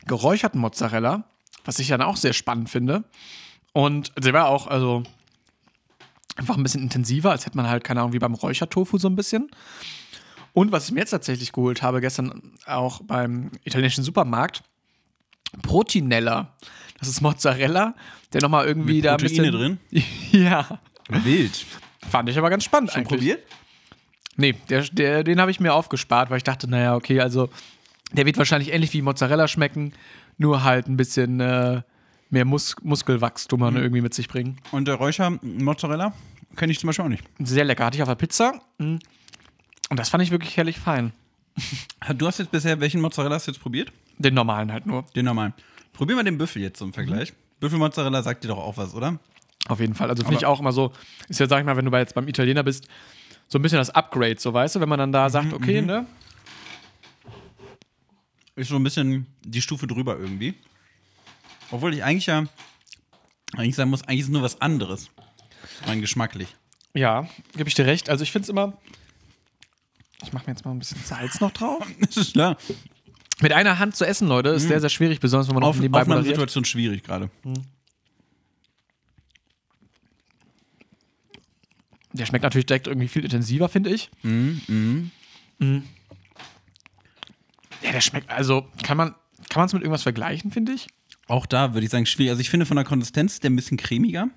geräucherten 0.07 0.61
Mozzarella, 0.61 1.25
was 1.69 1.79
ich 1.79 1.89
dann 1.89 2.01
auch 2.01 2.17
sehr 2.17 2.33
spannend 2.33 2.71
finde. 2.71 3.05
Und 3.75 4.11
der 4.19 4.33
war 4.33 4.49
auch, 4.49 4.69
also 4.69 5.03
einfach 6.35 6.57
ein 6.57 6.63
bisschen 6.63 6.83
intensiver, 6.83 7.31
als 7.31 7.45
hätte 7.45 7.59
man 7.59 7.69
halt, 7.69 7.85
keine 7.85 8.01
Ahnung, 8.01 8.15
wie 8.15 8.19
beim 8.19 8.33
Räuchertofu 8.33 8.97
so 8.97 9.07
ein 9.07 9.17
bisschen. 9.17 9.51
Und 10.55 10.73
was 10.73 10.87
ich 10.87 10.93
mir 10.93 11.01
jetzt 11.01 11.11
tatsächlich 11.11 11.53
geholt 11.53 11.83
habe, 11.83 12.01
gestern 12.01 12.55
auch 12.65 13.03
beim 13.03 13.51
italienischen 13.65 14.03
Supermarkt, 14.03 14.63
Protinella. 15.61 16.57
Das 17.01 17.09
ist 17.09 17.21
Mozzarella, 17.21 17.95
der 18.33 18.41
nochmal 18.41 18.67
irgendwie 18.67 18.95
Mit 18.95 19.05
da 19.05 19.17
ein 19.17 19.19
bisschen. 19.19 19.53
drin? 19.53 19.79
ja. 20.33 20.81
Wild. 21.11 21.67
Fand 22.09 22.31
ich 22.31 22.39
aber 22.39 22.49
ganz 22.49 22.65
spannend 22.65 22.93
Schon 22.93 23.03
eigentlich. 23.03 23.19
probiert? 23.19 23.43
Nee, 24.37 24.55
der, 24.71 24.85
der, 24.85 25.23
den 25.23 25.39
habe 25.39 25.51
ich 25.51 25.61
mir 25.61 25.75
aufgespart, 25.75 26.31
weil 26.31 26.39
ich 26.39 26.45
dachte, 26.45 26.67
naja, 26.67 26.97
okay, 26.97 27.21
also 27.21 27.51
der 28.13 28.25
wird 28.25 28.39
wahrscheinlich 28.39 28.73
ähnlich 28.73 28.91
wie 28.95 29.03
Mozzarella 29.03 29.49
schmecken, 29.49 29.93
nur 30.39 30.65
halt 30.65 30.89
ein 30.89 30.97
bisschen 30.97 31.41
äh, 31.41 31.83
mehr 32.31 32.45
Mus 32.45 32.77
Muskelwachstum 32.83 33.61
Mhm. 33.61 33.77
irgendwie 33.77 34.01
mit 34.01 34.15
sich 34.15 34.29
bringen. 34.29 34.57
Und 34.73 34.89
der 34.89 34.95
Räucher-Mozzarella 34.97 36.13
kenne 36.57 36.73
ich 36.73 36.79
zum 36.81 36.89
Beispiel 36.89 37.05
auch 37.05 37.09
nicht. 37.11 37.25
Sehr 37.41 37.65
lecker. 37.65 37.85
Hatte 37.85 37.97
ich 37.97 38.03
auf 38.03 38.09
der 38.09 38.15
Pizza. 38.17 38.55
mm. 38.79 38.97
Und 39.91 39.97
das 39.99 40.09
fand 40.11 40.23
ich 40.23 40.31
wirklich 40.31 40.57
herrlich 40.57 40.79
fein. 40.79 41.13
Du 42.17 42.27
hast 42.27 42.39
jetzt 42.39 42.51
bisher, 42.51 42.79
welchen 42.81 43.01
Mozzarella 43.01 43.35
hast 43.37 43.47
du 43.47 43.53
jetzt 43.53 43.61
probiert? 43.61 43.91
Den 44.19 44.35
normalen 44.35 44.71
halt 44.73 44.87
nur. 44.87 45.05
Den 45.17 45.25
normalen. 45.25 45.55
Probier 45.93 46.15
mal 46.15 46.23
den 46.25 46.39
Büffel 46.39 46.63
jetzt 46.63 46.79
zum 46.79 46.93
Vergleich. 46.93 47.33
Büffelmozzarella 47.61 48.23
sagt 48.23 48.45
dir 48.45 48.49
doch 48.49 48.59
auch 48.59 48.77
was, 48.77 48.95
oder? 48.95 49.19
Auf 49.69 49.81
jeden 49.81 49.95
Fall. 49.95 50.09
Also 50.11 50.23
finde 50.23 50.37
ich 50.39 50.47
auch 50.47 50.61
immer 50.61 50.73
so, 50.73 50.93
ist 51.29 51.41
ja, 51.41 51.49
sag 51.49 51.59
ich 51.61 51.67
mal, 51.67 51.77
wenn 51.77 51.85
du 51.85 51.97
jetzt 51.97 52.15
beim 52.15 52.29
Italiener 52.29 52.63
bist, 52.63 52.87
so 53.49 53.59
ein 53.59 53.63
bisschen 53.63 53.79
das 53.79 53.91
Upgrade, 53.91 54.37
so 54.39 54.53
weißt 54.53 54.77
du, 54.77 54.81
wenn 54.81 54.89
man 54.89 54.99
dann 54.99 55.11
da 55.13 55.29
sagt, 55.31 55.53
okay, 55.53 55.83
ne? 55.83 56.07
Ist 58.59 58.71
so 58.71 58.77
ein 58.77 58.83
bisschen 58.83 59.27
die 59.45 59.63
Stufe 59.63 59.87
drüber 59.87 60.19
irgendwie. 60.19 60.53
Obwohl 61.71 61.95
ich 61.95 62.03
eigentlich 62.03 62.27
ja, 62.27 62.45
eigentlich 63.57 63.77
sagen 63.77 63.91
muss, 63.91 64.03
eigentlich 64.03 64.21
ist 64.21 64.27
es 64.27 64.33
nur 64.33 64.43
was 64.43 64.61
anderes. 64.61 65.11
Rein 65.87 66.01
geschmacklich. 66.01 66.49
Ja, 66.93 67.29
gebe 67.57 67.69
ich 67.69 67.77
dir 67.77 67.87
recht. 67.87 68.11
Also 68.11 68.25
ich 68.25 68.33
finde 68.33 68.45
es 68.45 68.49
immer. 68.49 68.77
Ich 70.25 70.33
mache 70.33 70.47
mir 70.47 70.55
jetzt 70.55 70.65
mal 70.65 70.73
ein 70.73 70.81
bisschen 70.81 71.01
Salz 71.05 71.41
noch 71.41 71.53
drauf. 71.53 71.87
Das 72.01 72.17
ist 72.17 72.33
klar. 72.33 72.57
Mit 73.41 73.53
einer 73.53 73.79
Hand 73.79 73.95
zu 73.95 74.05
essen, 74.05 74.27
Leute, 74.27 74.49
ist 74.49 74.67
sehr, 74.67 74.81
sehr 74.81 74.89
schwierig, 74.91 75.21
besonders 75.21 75.47
wenn 75.47 75.55
man 75.55 75.63
Auf, 75.63 75.77
nebenbei 75.77 76.01
moderiert. 76.01 76.19
Aufnahmesituation 76.19 76.65
schwierig 76.65 77.05
gerade. 77.05 77.31
Der 82.13 82.27
schmeckt 82.27 82.43
natürlich 82.43 82.67
direkt 82.67 82.89
irgendwie 82.89 83.07
viel 83.07 83.23
intensiver, 83.23 83.69
finde 83.69 83.91
ich. 83.91 84.11
Mhm. 84.23 85.13
Ja, 87.83 87.93
der 87.93 88.01
schmeckt, 88.01 88.31
also 88.31 88.67
kann 88.83 88.97
man 88.97 89.15
kann 89.49 89.67
es 89.67 89.73
mit 89.73 89.83
irgendwas 89.83 90.03
vergleichen, 90.03 90.51
finde 90.51 90.73
ich? 90.73 90.89
Auch 91.27 91.47
da 91.47 91.75
würde 91.75 91.85
ich 91.85 91.91
sagen, 91.91 92.07
schwierig. 92.07 92.31
Also 92.31 92.41
ich 92.41 92.51
finde 92.51 92.67
von 92.67 92.77
der 92.77 92.85
Konsistenz 92.85 93.35
ist 93.35 93.45
der 93.45 93.51
ein 93.51 93.57
bisschen 93.57 93.77
cremiger, 93.77 94.29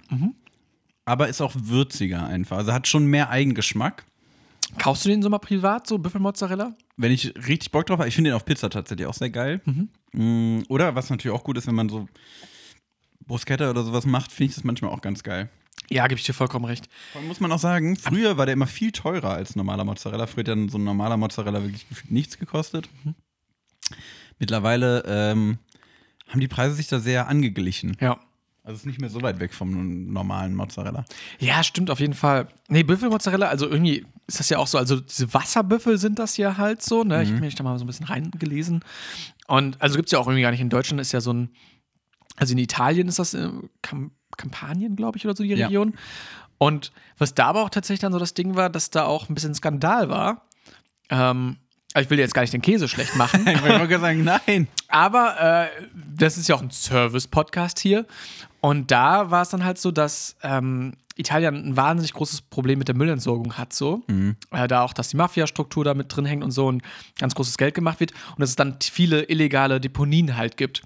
aber 1.05 1.27
ist 1.27 1.41
auch 1.41 1.53
würziger 1.55 2.25
einfach. 2.27 2.57
Also 2.57 2.73
hat 2.73 2.87
schon 2.87 3.05
mehr 3.05 3.29
Eigengeschmack. 3.29 4.05
Kaufst 4.77 5.05
du 5.05 5.09
den 5.09 5.21
so 5.21 5.29
mal 5.29 5.39
privat, 5.39 5.87
so 5.87 5.97
Büffelmozzarella? 5.97 6.73
Wenn 6.97 7.11
ich 7.11 7.33
richtig 7.47 7.71
Bock 7.71 7.85
drauf 7.85 7.99
habe, 7.99 8.07
ich 8.07 8.15
finde 8.15 8.29
den 8.29 8.35
auf 8.35 8.45
Pizza 8.45 8.69
tatsächlich 8.69 9.07
auch 9.07 9.13
sehr 9.13 9.29
geil. 9.29 9.61
Mm, 10.13 10.61
Oder 10.69 10.95
was 10.95 11.09
natürlich 11.09 11.35
auch 11.37 11.43
gut 11.43 11.57
ist, 11.57 11.67
wenn 11.67 11.75
man 11.75 11.89
so 11.89 12.07
Bruschetta 13.25 13.69
oder 13.69 13.83
sowas 13.83 14.05
macht, 14.05 14.31
finde 14.31 14.51
ich 14.51 14.55
das 14.55 14.63
manchmal 14.63 14.91
auch 14.91 15.01
ganz 15.01 15.23
geil. 15.23 15.49
Ja, 15.89 16.07
gebe 16.07 16.19
ich 16.19 16.25
dir 16.25 16.33
vollkommen 16.33 16.65
recht. 16.65 16.87
Vor 17.11 17.21
muss 17.21 17.39
man 17.41 17.51
auch 17.51 17.59
sagen, 17.59 17.97
früher 17.97 18.37
war 18.37 18.45
der 18.45 18.53
immer 18.53 18.67
viel 18.67 18.91
teurer 18.91 19.31
als 19.31 19.55
normaler 19.55 19.83
Mozzarella. 19.83 20.25
Früher 20.27 20.41
hat 20.43 20.47
dann 20.49 20.69
so 20.69 20.77
ein 20.77 20.83
normaler 20.85 21.17
Mozzarella 21.17 21.61
wirklich 21.63 21.85
nichts 22.09 22.37
gekostet. 22.37 22.87
Mittlerweile 24.41 25.03
ähm, 25.07 25.57
haben 26.27 26.39
die 26.41 26.47
Preise 26.49 26.75
sich 26.75 26.87
da 26.87 26.99
sehr 26.99 27.29
angeglichen. 27.29 27.95
Ja. 28.01 28.19
Also 28.63 28.75
es 28.75 28.79
ist 28.81 28.85
nicht 28.85 28.99
mehr 29.01 29.09
so 29.09 29.21
weit 29.21 29.39
weg 29.39 29.53
vom 29.53 30.11
normalen 30.11 30.53
Mozzarella. 30.55 31.05
Ja, 31.39 31.63
stimmt 31.63 31.89
auf 31.89 31.99
jeden 31.99 32.13
Fall. 32.13 32.47
Nee, 32.67 32.83
Büffelmozzarella, 32.83 33.47
also 33.47 33.67
irgendwie 33.67 34.05
ist 34.27 34.39
das 34.39 34.49
ja 34.49 34.59
auch 34.59 34.67
so, 34.67 34.77
also 34.77 34.99
diese 34.99 35.33
Wasserbüffel 35.33 35.97
sind 35.97 36.19
das 36.19 36.37
ja 36.37 36.57
halt 36.57 36.81
so, 36.83 37.03
ne? 37.03 37.23
Ich 37.23 37.29
habe 37.29 37.39
mich 37.41 37.55
da 37.55 37.63
mal 37.63 37.77
so 37.79 37.83
ein 37.85 37.87
bisschen 37.87 38.05
reingelesen. 38.05 38.83
Und 39.47 39.81
also 39.81 39.95
gibt 39.95 40.07
es 40.09 40.11
ja 40.11 40.19
auch 40.19 40.27
irgendwie 40.27 40.43
gar 40.43 40.51
nicht 40.51 40.61
in 40.61 40.69
Deutschland, 40.69 41.01
ist 41.01 41.11
ja 41.11 41.21
so 41.21 41.33
ein, 41.33 41.49
also 42.37 42.53
in 42.53 42.59
Italien 42.59 43.07
ist 43.07 43.19
das 43.19 43.33
äh, 43.33 43.49
Kam 43.81 44.11
Kampanien, 44.37 44.95
glaube 44.95 45.17
ich, 45.17 45.25
oder 45.25 45.35
so 45.35 45.43
die 45.43 45.49
Ja. 45.49 45.67
Region. 45.67 45.95
Und 46.57 46.91
was 47.17 47.33
da 47.33 47.47
aber 47.47 47.63
auch 47.63 47.69
tatsächlich 47.69 47.99
dann 47.99 48.13
so 48.13 48.19
das 48.19 48.33
Ding 48.35 48.55
war, 48.55 48.69
dass 48.69 48.91
da 48.91 49.05
auch 49.05 49.27
ein 49.27 49.33
bisschen 49.33 49.53
Skandal 49.55 50.07
war. 50.09 50.47
Ähm, 51.09 51.57
ich 51.99 52.09
will 52.09 52.19
jetzt 52.19 52.33
gar 52.33 52.41
nicht 52.41 52.53
den 52.53 52.61
Käse 52.61 52.87
schlecht 52.87 53.15
machen. 53.15 53.45
Ich 53.51 53.61
wollte 53.61 53.87
gerade 53.87 53.99
sagen, 53.99 54.23
nein. 54.23 54.67
Aber 54.87 55.69
äh, 55.79 55.85
das 56.15 56.37
ist 56.37 56.47
ja 56.47 56.55
auch 56.55 56.61
ein 56.61 56.71
Service-Podcast 56.71 57.79
hier. 57.79 58.05
Und 58.61 58.91
da 58.91 59.31
war 59.31 59.41
es 59.41 59.49
dann 59.49 59.65
halt 59.65 59.77
so, 59.77 59.91
dass 59.91 60.35
ähm, 60.43 60.93
Italien 61.15 61.55
ein 61.55 61.77
wahnsinnig 61.77 62.13
großes 62.13 62.43
Problem 62.43 62.79
mit 62.79 62.87
der 62.87 62.95
Müllentsorgung 62.95 63.57
hat, 63.57 63.73
so. 63.73 64.03
Äh, 64.51 64.67
da 64.67 64.83
auch, 64.83 64.93
dass 64.93 65.09
die 65.09 65.17
Mafia-Struktur 65.17 65.83
da 65.83 65.93
mit 65.93 66.15
drin 66.15 66.25
hängt 66.25 66.43
und 66.43 66.51
so 66.51 66.67
und 66.67 66.81
ganz 67.19 67.35
großes 67.35 67.57
Geld 67.57 67.73
gemacht 67.73 67.99
wird. 67.99 68.11
Und 68.11 68.39
dass 68.39 68.51
es 68.51 68.55
dann 68.55 68.77
viele 68.81 69.23
illegale 69.23 69.81
Deponien 69.81 70.37
halt 70.37 70.57
gibt. 70.57 70.83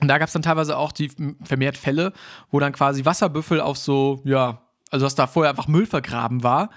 Und 0.00 0.08
da 0.08 0.18
gab 0.18 0.26
es 0.26 0.32
dann 0.32 0.42
teilweise 0.42 0.76
auch 0.76 0.92
die 0.92 1.10
vermehrt 1.42 1.76
Fälle, 1.78 2.12
wo 2.50 2.60
dann 2.60 2.72
quasi 2.72 3.04
Wasserbüffel 3.04 3.60
auf 3.60 3.78
so, 3.78 4.20
ja, 4.24 4.60
also 4.90 5.06
dass 5.06 5.14
da 5.14 5.26
vorher 5.26 5.50
einfach 5.50 5.68
Müll 5.68 5.86
vergraben 5.86 6.42
war. 6.42 6.70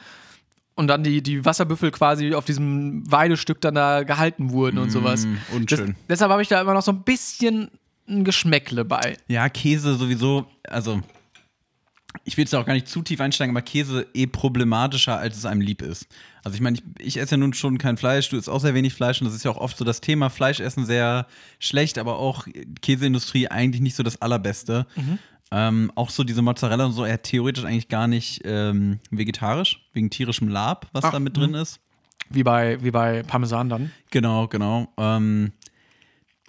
Und 0.80 0.88
dann 0.88 1.04
die, 1.04 1.22
die 1.22 1.44
Wasserbüffel 1.44 1.92
quasi 1.92 2.34
auf 2.34 2.46
diesem 2.46 3.04
Weidestück 3.12 3.60
dann 3.60 3.76
da 3.76 4.04
gehalten 4.04 4.52
wurden 4.52 4.78
und 4.78 4.92
sowas. 4.92 5.26
Mm, 5.26 5.36
unschön. 5.54 5.88
Das, 5.88 5.96
deshalb 6.08 6.32
habe 6.32 6.42
ich 6.42 6.48
da 6.48 6.62
immer 6.62 6.74
noch 6.74 6.82
so 6.82 6.94
ein 6.94 7.04
bisschen 7.04 7.70
ein 8.08 8.24
Geschmäckle 8.24 8.86
bei. 8.86 9.18
Ja, 9.28 9.50
Käse 9.50 9.96
sowieso, 9.96 10.46
also 10.64 11.02
ich 12.24 12.38
will 12.38 12.46
jetzt 12.46 12.56
auch 12.56 12.66
gar 12.66 12.76
nicht 12.76 12.88
zu 12.88 13.02
tief 13.02 13.20
einsteigen, 13.20 13.54
aber 13.54 13.62
Käse 13.62 14.08
eh 14.14 14.26
problematischer, 14.26 15.18
als 15.18 15.36
es 15.36 15.46
einem 15.46 15.60
lieb 15.60 15.82
ist. 15.82 16.08
Also 16.46 16.56
ich 16.56 16.62
meine, 16.62 16.78
ich, 16.78 17.08
ich 17.08 17.18
esse 17.18 17.32
ja 17.32 17.38
nun 17.38 17.54
schon 17.54 17.78
kein 17.78 17.98
Fleisch, 17.98 18.30
du 18.30 18.38
isst 18.38 18.50
auch 18.50 18.62
sehr 18.62 18.74
wenig 18.74 18.94
Fleisch 18.94 19.20
und 19.20 19.28
das 19.28 19.36
ist 19.36 19.44
ja 19.44 19.52
auch 19.52 19.58
oft 19.58 19.78
so 19.78 19.84
das 19.84 20.00
Thema 20.00 20.30
Fleischessen 20.30 20.86
sehr 20.86 21.28
schlecht, 21.60 21.98
aber 21.98 22.20
auch 22.20 22.48
Käseindustrie 22.82 23.50
eigentlich 23.50 23.82
nicht 23.82 23.98
so 23.98 24.04
das 24.04 24.22
Allerbeste. 24.22 24.88
Ähm, 25.52 25.92
auch 25.96 26.10
so 26.10 26.24
diese 26.24 26.42
Mozzarella 26.42 26.86
und 26.86 26.92
so, 26.92 27.06
ja, 27.06 27.18
theoretisch 27.18 27.66
eigentlich 27.66 27.88
gar 27.88 28.08
nicht 28.08 28.42
ähm, 28.46 29.00
vegetarisch, 29.10 29.88
wegen 29.94 30.10
tierischem 30.10 30.48
Lab, 30.48 30.88
was 30.94 31.06
Ach, 31.06 31.12
da 31.12 31.20
mit 31.20 31.36
drin 31.36 31.56
ist. 31.56 31.80
Wie 32.30 32.44
bei, 32.44 32.82
wie 32.84 32.92
bei 32.92 33.24
Parmesan 33.24 33.70
dann. 33.70 33.92
Genau, 34.12 34.48
genau. 34.48 34.88
Ähm, 34.98 35.52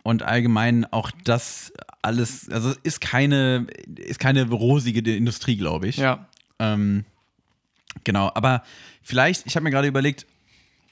und 0.02 0.22
allgemein 0.22 0.86
auch 0.92 1.10
das 1.24 1.72
alles, 2.02 2.48
also 2.50 2.74
ist 2.82 3.00
keine, 3.00 3.66
ist 3.96 4.18
keine 4.18 4.48
rosige 4.48 5.10
Industrie, 5.10 5.56
glaube 5.56 5.88
ich. 5.88 5.96
Ja. 5.96 6.28
Ähm, 6.58 7.04
genau, 8.04 8.30
aber 8.34 8.62
vielleicht, 9.02 9.46
ich 9.46 9.56
habe 9.56 9.64
mir 9.64 9.70
gerade 9.70 9.88
überlegt, 9.88 10.26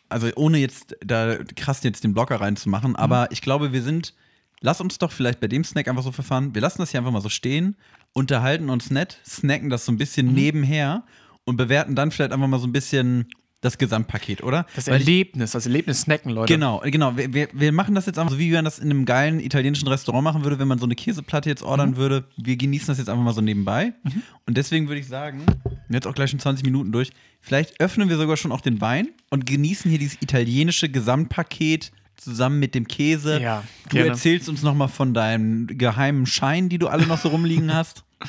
also 0.09 0.31
ohne 0.37 0.59
jetzt 0.59 0.97
da 1.05 1.37
krass 1.57 1.83
jetzt 1.83 2.05
den 2.05 2.15
Blocker 2.15 2.41
reinzumachen, 2.41 2.97
aber 2.97 3.31
ich 3.31 3.43
glaube, 3.43 3.73
wir 3.73 3.83
sind, 3.83 4.15
lass 4.61 4.81
uns 4.81 4.99
doch 4.99 5.13
vielleicht 5.13 5.41
bei 5.41 5.49
dem 5.49 5.65
Snack 5.65 5.89
einfach 5.89 6.03
so 6.03 6.13
verfahren, 6.13 6.55
wir 6.55 6.63
lassen 6.63 6.79
das 6.79 6.91
hier 6.91 7.01
einfach 7.01 7.13
mal 7.13 7.21
so 7.21 7.29
stehen, 7.29 7.77
unterhalten 8.13 8.71
uns 8.71 8.91
nett, 8.91 9.19
snacken 9.27 9.71
das 9.71 9.85
so 9.85 9.93
ein 9.93 9.99
bisschen 9.99 10.33
nebenher 10.35 11.05
und 11.45 11.57
bewerten 11.57 11.95
dann 11.95 12.11
vielleicht 12.11 12.33
einfach 12.33 12.49
mal 12.49 12.59
so 12.59 12.67
ein 12.67 12.73
bisschen 12.73 13.27
das 13.61 13.77
Gesamtpaket, 13.77 14.45
oder? 14.45 14.67
Das 14.77 14.87
Weil 14.87 15.01
ich- 15.01 15.09
Erlebnis, 15.09 15.51
das 15.51 15.67
Erlebnis 15.67 16.03
snacken, 16.03 16.31
Leute. 16.31 16.53
Genau, 16.53 16.81
genau. 16.85 17.17
Wir, 17.17 17.35
wir, 17.35 17.49
wir 17.53 17.73
machen 17.73 17.97
das 17.97 18.07
jetzt 18.07 18.17
einfach 18.17 18.33
so, 18.35 18.39
wie 18.39 18.53
man 18.53 18.65
das 18.65 18.79
in 18.79 18.89
einem 18.89 19.05
geilen 19.05 19.41
italienischen 19.41 19.89
Restaurant 19.89 20.23
machen 20.23 20.45
würde, 20.45 20.61
wenn 20.61 20.69
man 20.69 20.79
so 20.79 20.85
eine 20.85 20.95
Käseplatte 20.95 21.49
jetzt 21.49 21.65
ordern 21.65 21.97
würde. 21.97 22.25
Wir 22.37 22.57
genießen 22.57 22.87
das 22.87 22.99
jetzt 22.99 23.09
einfach 23.09 23.25
mal 23.25 23.33
so 23.35 23.41
nebenbei. 23.41 23.95
Und 24.47 24.57
deswegen 24.57 24.87
würde 24.87 25.01
ich 25.01 25.09
sagen, 25.09 25.43
jetzt 25.89 26.07
auch 26.07 26.15
gleich 26.15 26.31
schon 26.31 26.39
20 26.39 26.65
Minuten 26.65 26.93
durch, 26.93 27.11
vielleicht 27.41 27.81
öffnen 27.81 28.09
wir 28.09 28.17
sogar 28.17 28.37
schon 28.37 28.53
auch 28.53 28.61
den 28.61 28.81
Wein 28.81 29.09
und 29.29 29.45
genießen 29.45 29.91
hier 29.91 29.99
dieses 29.99 30.23
italienische 30.23 30.89
Gesamtpaket 30.89 31.91
zusammen 32.19 32.59
mit 32.59 32.75
dem 32.75 32.87
Käse. 32.87 33.41
Ja, 33.41 33.65
du 33.85 33.97
gerne. 33.97 34.11
erzählst 34.11 34.49
uns 34.49 34.63
nochmal 34.63 34.89
von 34.89 35.15
deinen 35.15 35.67
geheimen 35.67 36.27
Scheinen, 36.27 36.69
die 36.69 36.79
du 36.79 36.89
alle 36.89 37.07
noch 37.07 37.19
so 37.19 37.29
rumliegen 37.29 37.73
hast. 37.75 38.05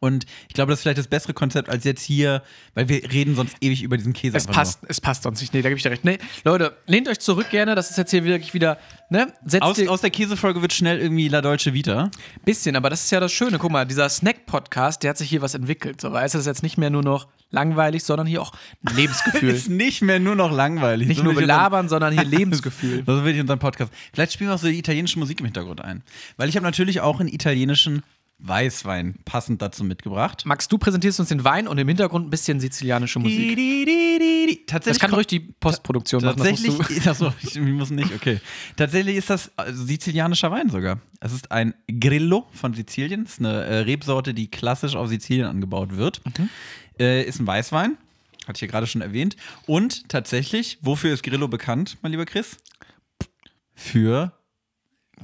Und 0.00 0.24
ich 0.48 0.54
glaube, 0.54 0.70
das 0.70 0.78
ist 0.78 0.82
vielleicht 0.82 0.98
das 0.98 1.08
bessere 1.08 1.34
Konzept 1.34 1.68
als 1.68 1.84
jetzt 1.84 2.02
hier, 2.02 2.42
weil 2.74 2.88
wir 2.88 3.12
reden 3.12 3.36
sonst 3.36 3.56
ewig 3.60 3.82
über 3.82 3.98
diesen 3.98 4.14
Käse. 4.14 4.36
Es 4.36 4.46
einfach 4.46 4.56
nur. 4.56 4.64
passt, 4.64 4.80
es 4.88 5.00
passt 5.00 5.22
sonst 5.24 5.40
nicht. 5.42 5.52
Nee, 5.52 5.60
da 5.60 5.68
gebe 5.68 5.76
ich 5.76 5.82
dir 5.82 5.90
recht. 5.90 6.06
Nee, 6.06 6.18
Leute, 6.42 6.74
lehnt 6.86 7.06
euch 7.06 7.20
zurück 7.20 7.50
gerne. 7.50 7.74
Das 7.74 7.90
ist 7.90 7.98
jetzt 7.98 8.10
hier 8.10 8.24
wirklich 8.24 8.54
wieder, 8.54 8.78
ne? 9.10 9.32
Setzt 9.44 9.62
Aus, 9.62 9.86
aus 9.86 10.00
der 10.00 10.10
Käsefolge 10.10 10.62
wird 10.62 10.72
schnell 10.72 10.98
irgendwie 10.98 11.28
La 11.28 11.42
Dolce 11.42 11.74
Vita. 11.74 12.10
bisschen, 12.46 12.76
aber 12.76 12.88
das 12.88 13.04
ist 13.04 13.10
ja 13.10 13.20
das 13.20 13.30
Schöne. 13.30 13.58
Guck 13.58 13.70
mal, 13.70 13.84
dieser 13.84 14.08
Snack-Podcast, 14.08 15.02
der 15.02 15.10
hat 15.10 15.18
sich 15.18 15.28
hier 15.28 15.42
was 15.42 15.54
entwickelt. 15.54 16.00
So, 16.00 16.10
weißt 16.10 16.32
du, 16.34 16.38
das 16.38 16.46
ist 16.46 16.50
jetzt 16.50 16.62
nicht 16.62 16.78
mehr 16.78 16.88
nur 16.88 17.02
noch 17.02 17.28
langweilig, 17.50 18.02
sondern 18.04 18.26
hier 18.26 18.40
auch 18.40 18.52
ein 18.86 18.96
Lebensgefühl. 18.96 19.50
Ist 19.54 19.68
nicht 19.68 20.02
mehr 20.02 20.20
nur 20.20 20.36
noch 20.36 20.52
langweilig. 20.52 21.08
nicht 21.08 21.18
So 21.18 21.24
nur 21.24 21.34
belabern, 21.34 21.88
sondern 21.88 22.12
hier 22.12 22.24
Lebensgefühl. 22.38 23.02
So 23.06 23.24
will 23.24 23.34
ich 23.34 23.40
unseren 23.40 23.58
Podcast. 23.58 23.92
Vielleicht 24.12 24.32
spielen 24.32 24.50
wir 24.50 24.54
auch 24.54 24.60
so 24.60 24.68
die 24.68 24.78
italienische 24.78 25.18
Musik 25.18 25.40
im 25.40 25.46
Hintergrund 25.46 25.82
ein. 25.82 26.02
Weil 26.36 26.48
ich 26.48 26.56
habe 26.56 26.64
natürlich 26.64 27.00
auch 27.00 27.20
einen 27.20 27.28
italienischen 27.28 28.02
Weißwein 28.42 29.16
passend 29.24 29.60
dazu 29.62 29.84
mitgebracht. 29.84 30.44
Max, 30.46 30.68
du 30.68 30.78
präsentierst 30.78 31.20
uns 31.20 31.28
den 31.28 31.44
Wein 31.44 31.68
und 31.68 31.78
im 31.78 31.88
Hintergrund 31.88 32.26
ein 32.26 32.30
bisschen 32.30 32.60
sizilianische 32.60 33.18
Musik. 33.18 33.56
Tatsächlich 34.66 34.98
Das 34.98 34.98
kann 34.98 35.12
ruhig 35.14 35.26
die 35.26 35.40
Postproduktion 35.40 36.24
machen. 36.24 36.38
Das 36.38 36.50
musst 36.50 36.66
Tatsächlich, 36.66 37.02
du. 37.02 37.10
achso, 37.10 37.32
ich 37.42 37.60
muss 37.60 37.90
nicht, 37.90 38.14
okay. 38.14 38.40
Tatsächlich 38.76 39.16
ist 39.16 39.30
das 39.30 39.48
äh, 39.56 39.72
sizilianischer 39.72 40.50
Wein 40.50 40.70
sogar. 40.70 41.00
Es 41.20 41.32
ist 41.32 41.50
ein 41.52 41.74
Grillo 41.86 42.46
von 42.52 42.74
Sizilien. 42.74 43.24
Das 43.24 43.34
ist 43.34 43.38
eine 43.40 43.64
äh, 43.64 43.78
Rebsorte, 43.80 44.32
die 44.34 44.50
klassisch 44.50 44.94
auf 44.96 45.08
Sizilien 45.08 45.46
angebaut 45.46 45.96
wird. 45.96 46.20
Äh, 46.98 47.24
ist 47.24 47.40
ein 47.40 47.46
Weißwein, 47.46 47.96
hatte 48.46 48.56
ich 48.56 48.60
ja 48.62 48.68
gerade 48.68 48.86
schon 48.86 49.02
erwähnt. 49.02 49.36
Und 49.66 50.08
tatsächlich, 50.08 50.78
wofür 50.80 51.12
ist 51.12 51.22
Grillo 51.22 51.48
bekannt, 51.48 51.98
mein 52.02 52.12
lieber 52.12 52.26
Chris? 52.26 52.56
Für 53.74 54.32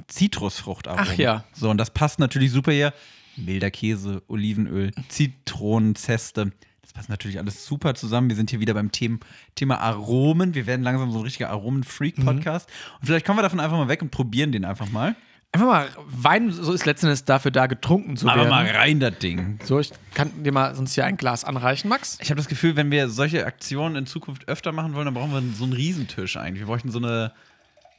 Zitrusfruchtaromen. 0.07 1.05
Ach 1.07 1.13
ja. 1.15 1.43
So, 1.53 1.69
und 1.69 1.77
das 1.77 1.91
passt 1.91 2.19
natürlich 2.19 2.51
super 2.51 2.71
hier. 2.71 2.93
Milder 3.35 3.71
Käse, 3.71 4.23
Olivenöl, 4.27 4.91
Zitronenzeste. 5.09 6.51
Das 6.81 6.93
passt 6.93 7.09
natürlich 7.09 7.37
alles 7.37 7.65
super 7.65 7.93
zusammen. 7.95 8.29
Wir 8.29 8.35
sind 8.35 8.49
hier 8.49 8.59
wieder 8.59 8.73
beim 8.73 8.91
Thema, 8.91 9.19
Thema 9.55 9.79
Aromen. 9.79 10.55
Wir 10.55 10.65
werden 10.65 10.83
langsam 10.83 11.11
so 11.11 11.19
ein 11.19 11.23
richtiger 11.23 11.49
Aromen-Freak-Podcast. 11.49 12.69
Und 12.99 13.05
vielleicht 13.05 13.25
kommen 13.25 13.37
wir 13.37 13.43
davon 13.43 13.59
einfach 13.59 13.77
mal 13.77 13.89
weg 13.89 14.01
und 14.01 14.09
probieren 14.09 14.51
den 14.51 14.65
einfach 14.65 14.89
mal. 14.89 15.15
Einfach 15.53 15.67
mal, 15.67 15.89
Wein 16.07 16.51
so 16.51 16.73
ist 16.73 16.85
letztendlich 16.85 17.23
dafür 17.23 17.51
da, 17.51 17.67
getrunken 17.67 18.17
zu 18.17 18.27
Aber 18.27 18.41
werden. 18.41 18.49
mal 18.49 18.65
rein, 18.65 18.99
das 18.99 19.17
Ding. 19.19 19.59
So, 19.63 19.79
ich 19.79 19.91
kann 20.13 20.43
dir 20.43 20.51
mal 20.51 20.75
sonst 20.75 20.93
hier 20.93 21.05
ein 21.05 21.15
Glas 21.15 21.45
anreichen, 21.45 21.89
Max. 21.89 22.17
Ich 22.21 22.29
habe 22.29 22.37
das 22.37 22.49
Gefühl, 22.49 22.75
wenn 22.75 22.91
wir 22.91 23.09
solche 23.09 23.45
Aktionen 23.45 23.95
in 23.95 24.05
Zukunft 24.05 24.47
öfter 24.49 24.73
machen 24.73 24.93
wollen, 24.93 25.05
dann 25.05 25.13
brauchen 25.13 25.31
wir 25.31 25.41
so 25.55 25.63
einen 25.63 25.73
Riesentisch 25.73 26.35
eigentlich. 26.35 26.59
Wir 26.59 26.67
bräuchten 26.67 26.91
so 26.91 26.99
eine, 26.99 27.31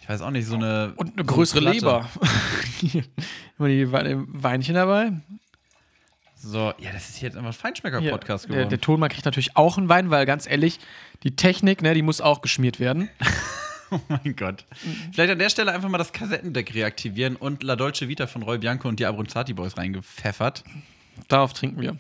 ich 0.09 0.15
weiß 0.15 0.23
auch 0.23 0.31
nicht, 0.31 0.47
so 0.47 0.55
eine. 0.55 0.95
Und 0.97 1.19
eine 1.19 1.29
so 1.29 1.35
größere 1.35 1.61
Platte. 1.61 1.77
Leber. 1.77 2.09
Immer 3.59 3.69
die 3.69 3.93
We- 3.93 4.25
Weinchen 4.29 4.75
dabei. 4.75 5.13
So, 6.35 6.73
ja, 6.79 6.93
das 6.93 7.11
ist 7.11 7.21
jetzt 7.21 7.37
einfach 7.37 7.51
ein 7.51 7.53
Feinschmecker-Podcast 7.53 8.45
der, 8.45 8.49
geworden. 8.51 8.69
der 8.71 8.81
Tonmann 8.81 9.11
kriegt 9.11 9.25
natürlich 9.27 9.57
auch 9.57 9.77
einen 9.77 9.89
Wein, 9.89 10.09
weil 10.11 10.25
ganz 10.25 10.49
ehrlich, 10.49 10.79
die 11.25 11.37
Technik, 11.37 11.83
ne, 11.83 11.93
die 11.95 12.03
muss 12.03 12.21
auch 12.21 12.41
geschmiert 12.43 12.81
werden. 12.81 13.09
Oh 13.91 13.99
mein 14.09 14.37
Gott. 14.37 14.67
Vielleicht 15.13 15.33
an 15.33 15.39
der 15.39 15.49
Stelle 15.49 15.73
einfach 15.73 15.89
mal 15.89 15.97
das 15.97 16.13
Kassettendeck 16.13 16.75
reaktivieren 16.75 17.37
und 17.37 17.63
La 17.63 17.75
Dolce 17.75 18.07
Vita 18.07 18.27
von 18.27 18.43
Roy 18.43 18.59
Bianco 18.59 18.87
und 18.87 19.01
die 19.01 19.07
Abronzati 19.07 19.55
Boys 19.55 19.79
reingepfeffert. 19.79 20.63
Darauf 21.29 21.55
trinken 21.55 21.81
wir. 21.81 21.97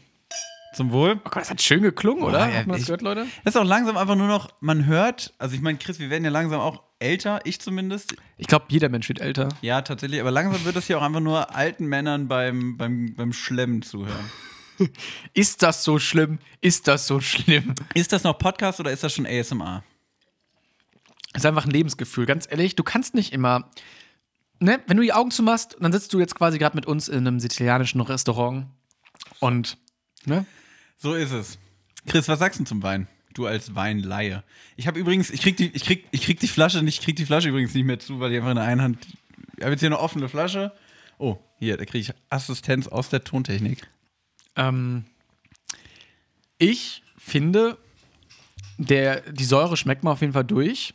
Zum 0.78 0.92
Wohl. 0.92 1.14
Oh 1.24 1.28
Gott, 1.30 1.42
das 1.42 1.50
hat 1.50 1.60
schön 1.60 1.82
geklungen, 1.82 2.22
oder? 2.22 2.48
ja, 2.48 2.58
Hat 2.58 2.66
man 2.68 2.74
das 2.74 2.82
ich- 2.82 2.86
gehört, 2.86 3.02
Leute? 3.02 3.26
Das 3.42 3.56
ist 3.56 3.60
auch 3.60 3.64
langsam 3.64 3.96
einfach 3.96 4.14
nur 4.14 4.28
noch, 4.28 4.50
man 4.60 4.86
hört, 4.86 5.34
also 5.38 5.56
ich 5.56 5.60
meine, 5.60 5.76
Chris, 5.76 5.98
wir 5.98 6.08
werden 6.08 6.22
ja 6.22 6.30
langsam 6.30 6.60
auch 6.60 6.84
älter, 7.00 7.40
ich 7.42 7.60
zumindest. 7.60 8.14
Ich 8.36 8.46
glaube, 8.46 8.66
jeder 8.68 8.88
Mensch 8.88 9.08
wird 9.08 9.20
älter. 9.20 9.48
Ja, 9.60 9.82
tatsächlich, 9.82 10.20
aber 10.20 10.30
langsam 10.30 10.64
wird 10.64 10.76
es 10.76 10.86
hier 10.86 10.96
auch 10.98 11.02
einfach 11.02 11.18
nur 11.18 11.52
alten 11.52 11.86
Männern 11.86 12.28
beim, 12.28 12.76
beim, 12.76 13.12
beim 13.16 13.32
Schlemmen 13.32 13.82
zuhören. 13.82 14.30
Ist 15.34 15.64
das 15.64 15.82
so 15.82 15.98
schlimm? 15.98 16.38
Ist 16.60 16.86
das 16.86 17.08
so 17.08 17.18
schlimm? 17.20 17.74
Ist 17.94 18.12
das 18.12 18.22
noch 18.22 18.38
Podcast 18.38 18.78
oder 18.78 18.92
ist 18.92 19.02
das 19.02 19.12
schon 19.12 19.26
ASMR? 19.26 19.82
ist 21.34 21.44
einfach 21.44 21.64
ein 21.64 21.72
Lebensgefühl. 21.72 22.24
Ganz 22.24 22.46
ehrlich, 22.48 22.76
du 22.76 22.84
kannst 22.84 23.14
nicht 23.16 23.32
immer. 23.32 23.68
Ne, 24.60 24.80
wenn 24.86 24.96
du 24.96 25.02
die 25.02 25.12
Augen 25.12 25.32
zumachst, 25.32 25.76
dann 25.80 25.90
sitzt 25.92 26.12
du 26.14 26.20
jetzt 26.20 26.36
quasi 26.36 26.58
gerade 26.58 26.76
mit 26.76 26.86
uns 26.86 27.08
in 27.08 27.26
einem 27.26 27.40
sizilianischen 27.40 28.00
Restaurant 28.00 28.66
und 29.40 29.76
ne? 30.24 30.46
So 31.00 31.14
ist 31.14 31.30
es. 31.30 31.58
Chris, 32.06 32.26
was 32.28 32.40
sagst 32.40 32.58
du 32.58 32.64
zum 32.64 32.82
Wein? 32.82 33.06
Du 33.32 33.46
als 33.46 33.76
Weinlaie. 33.76 34.42
Ich 34.76 34.88
habe 34.88 34.98
übrigens, 34.98 35.30
ich 35.30 35.40
krieg, 35.40 35.56
die, 35.56 35.70
ich, 35.70 35.84
krieg, 35.84 36.06
ich 36.10 36.22
krieg 36.22 36.40
die 36.40 36.48
Flasche 36.48 36.82
nicht, 36.82 36.98
ich 36.98 37.04
krieg 37.04 37.14
die 37.14 37.24
Flasche 37.24 37.50
übrigens 37.50 37.72
nicht 37.72 37.84
mehr 37.84 38.00
zu, 38.00 38.18
weil 38.18 38.32
ich 38.32 38.38
einfach 38.38 38.50
in 38.50 38.56
der 38.56 38.64
einen 38.64 38.82
Hand. 38.82 39.06
Ich 39.56 39.62
habe 39.62 39.72
jetzt 39.72 39.80
hier 39.80 39.88
eine 39.88 40.00
offene 40.00 40.28
Flasche. 40.28 40.72
Oh, 41.18 41.38
hier, 41.60 41.76
da 41.76 41.84
kriege 41.84 41.98
ich 41.98 42.12
Assistenz 42.30 42.88
aus 42.88 43.10
der 43.10 43.22
Tontechnik. 43.22 43.88
Ähm, 44.56 45.04
ich 46.58 47.04
finde, 47.16 47.78
der, 48.76 49.20
die 49.30 49.44
Säure 49.44 49.76
schmeckt 49.76 50.02
mir 50.02 50.10
auf 50.10 50.20
jeden 50.20 50.32
Fall 50.32 50.44
durch. 50.44 50.94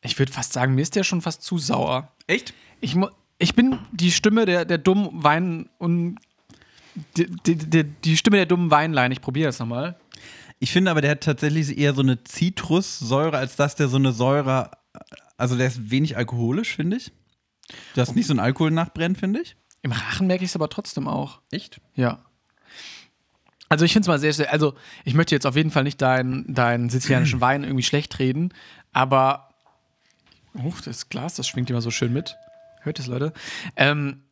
Ich 0.00 0.18
würde 0.18 0.32
fast 0.32 0.54
sagen, 0.54 0.74
mir 0.74 0.82
ist 0.82 0.96
der 0.96 1.04
schon 1.04 1.20
fast 1.20 1.42
zu 1.42 1.58
sauer. 1.58 2.10
Echt? 2.26 2.54
Ich, 2.80 2.96
ich 3.38 3.54
bin 3.54 3.78
die 3.92 4.12
Stimme 4.12 4.46
der, 4.46 4.64
der 4.64 4.78
dummen 4.78 5.22
Wein- 5.22 5.68
und 5.76 6.18
die, 7.16 7.26
die, 7.46 7.56
die, 7.56 7.84
die 7.84 8.16
Stimme 8.16 8.36
der 8.36 8.46
dummen 8.46 8.70
Weinlein. 8.70 9.12
Ich 9.12 9.20
probiere 9.20 9.48
das 9.48 9.58
nochmal. 9.58 9.96
Ich 10.58 10.72
finde 10.72 10.90
aber, 10.90 11.00
der 11.00 11.12
hat 11.12 11.22
tatsächlich 11.22 11.76
eher 11.76 11.94
so 11.94 12.02
eine 12.02 12.22
Zitrussäure, 12.22 13.36
als 13.36 13.56
dass 13.56 13.74
der 13.74 13.88
so 13.88 13.96
eine 13.96 14.12
Säure. 14.12 14.70
Also 15.36 15.56
der 15.56 15.66
ist 15.66 15.90
wenig 15.90 16.16
alkoholisch, 16.16 16.76
finde 16.76 16.98
ich. 16.98 17.12
Du 17.94 18.00
hast 18.00 18.14
nicht 18.14 18.26
so 18.26 18.34
ein 18.34 18.38
Alkohol 18.38 18.70
nachbrennen, 18.70 19.16
finde 19.16 19.40
ich. 19.40 19.56
Im 19.82 19.92
Rachen 19.92 20.26
merke 20.26 20.44
ich 20.44 20.50
es 20.50 20.56
aber 20.56 20.68
trotzdem 20.68 21.08
auch. 21.08 21.40
Echt? 21.50 21.80
Ja. 21.94 22.24
Also 23.68 23.84
ich 23.86 23.92
finde 23.92 24.04
es 24.04 24.08
mal 24.08 24.18
sehr, 24.18 24.32
sehr, 24.34 24.52
also 24.52 24.74
ich 25.04 25.14
möchte 25.14 25.34
jetzt 25.34 25.46
auf 25.46 25.56
jeden 25.56 25.70
Fall 25.70 25.82
nicht 25.82 26.00
deinen, 26.02 26.52
deinen 26.52 26.90
sizilianischen 26.90 27.40
Wein 27.40 27.64
irgendwie 27.64 27.82
schlecht 27.82 28.18
reden, 28.18 28.52
aber 28.92 29.48
oh, 30.54 30.74
das 30.84 31.08
Glas, 31.08 31.34
das 31.34 31.48
schwingt 31.48 31.70
immer 31.70 31.80
so 31.80 31.90
schön 31.90 32.12
mit. 32.12 32.36
Hört 32.82 32.98
es, 32.98 33.06
Leute? 33.06 33.32
Ähm, 33.76 34.24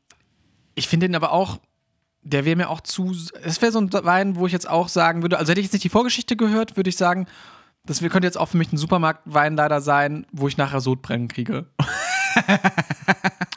ich 0.75 0.88
finde 0.88 1.09
den 1.09 1.14
aber 1.14 1.33
auch, 1.33 1.59
der 2.22 2.44
wäre 2.44 2.56
mir 2.56 2.68
auch 2.68 2.80
zu, 2.80 3.14
es 3.42 3.62
wäre 3.62 3.72
so 3.72 3.80
ein 3.80 3.92
Wein, 3.92 4.37
wo 4.37 4.46
ich 4.46 4.52
jetzt 4.52 4.68
auch 4.68 4.88
sagen 4.88 5.22
würde, 5.22 5.38
also 5.38 5.50
hätte 5.50 5.61
ich 5.61 5.66
jetzt 5.66 5.72
nicht 5.72 5.85
die 5.85 5.88
Vorgeschichte 5.88 6.37
gehört, 6.37 6.76
würde 6.76 6.90
ich 6.90 6.96
sagen, 6.96 7.26
das 7.87 8.00
könnte 8.00 8.26
jetzt 8.26 8.38
auch 8.38 8.48
für 8.48 8.59
mich 8.59 8.72
ein 8.72 8.76
Supermarktwein 8.76 9.56
leider 9.56 9.80
sein, 9.80 10.26
wo 10.33 10.48
ich 10.48 10.56
nachher 10.56 10.80
Sodbrennen 10.80 11.28
kriege. 11.28 11.66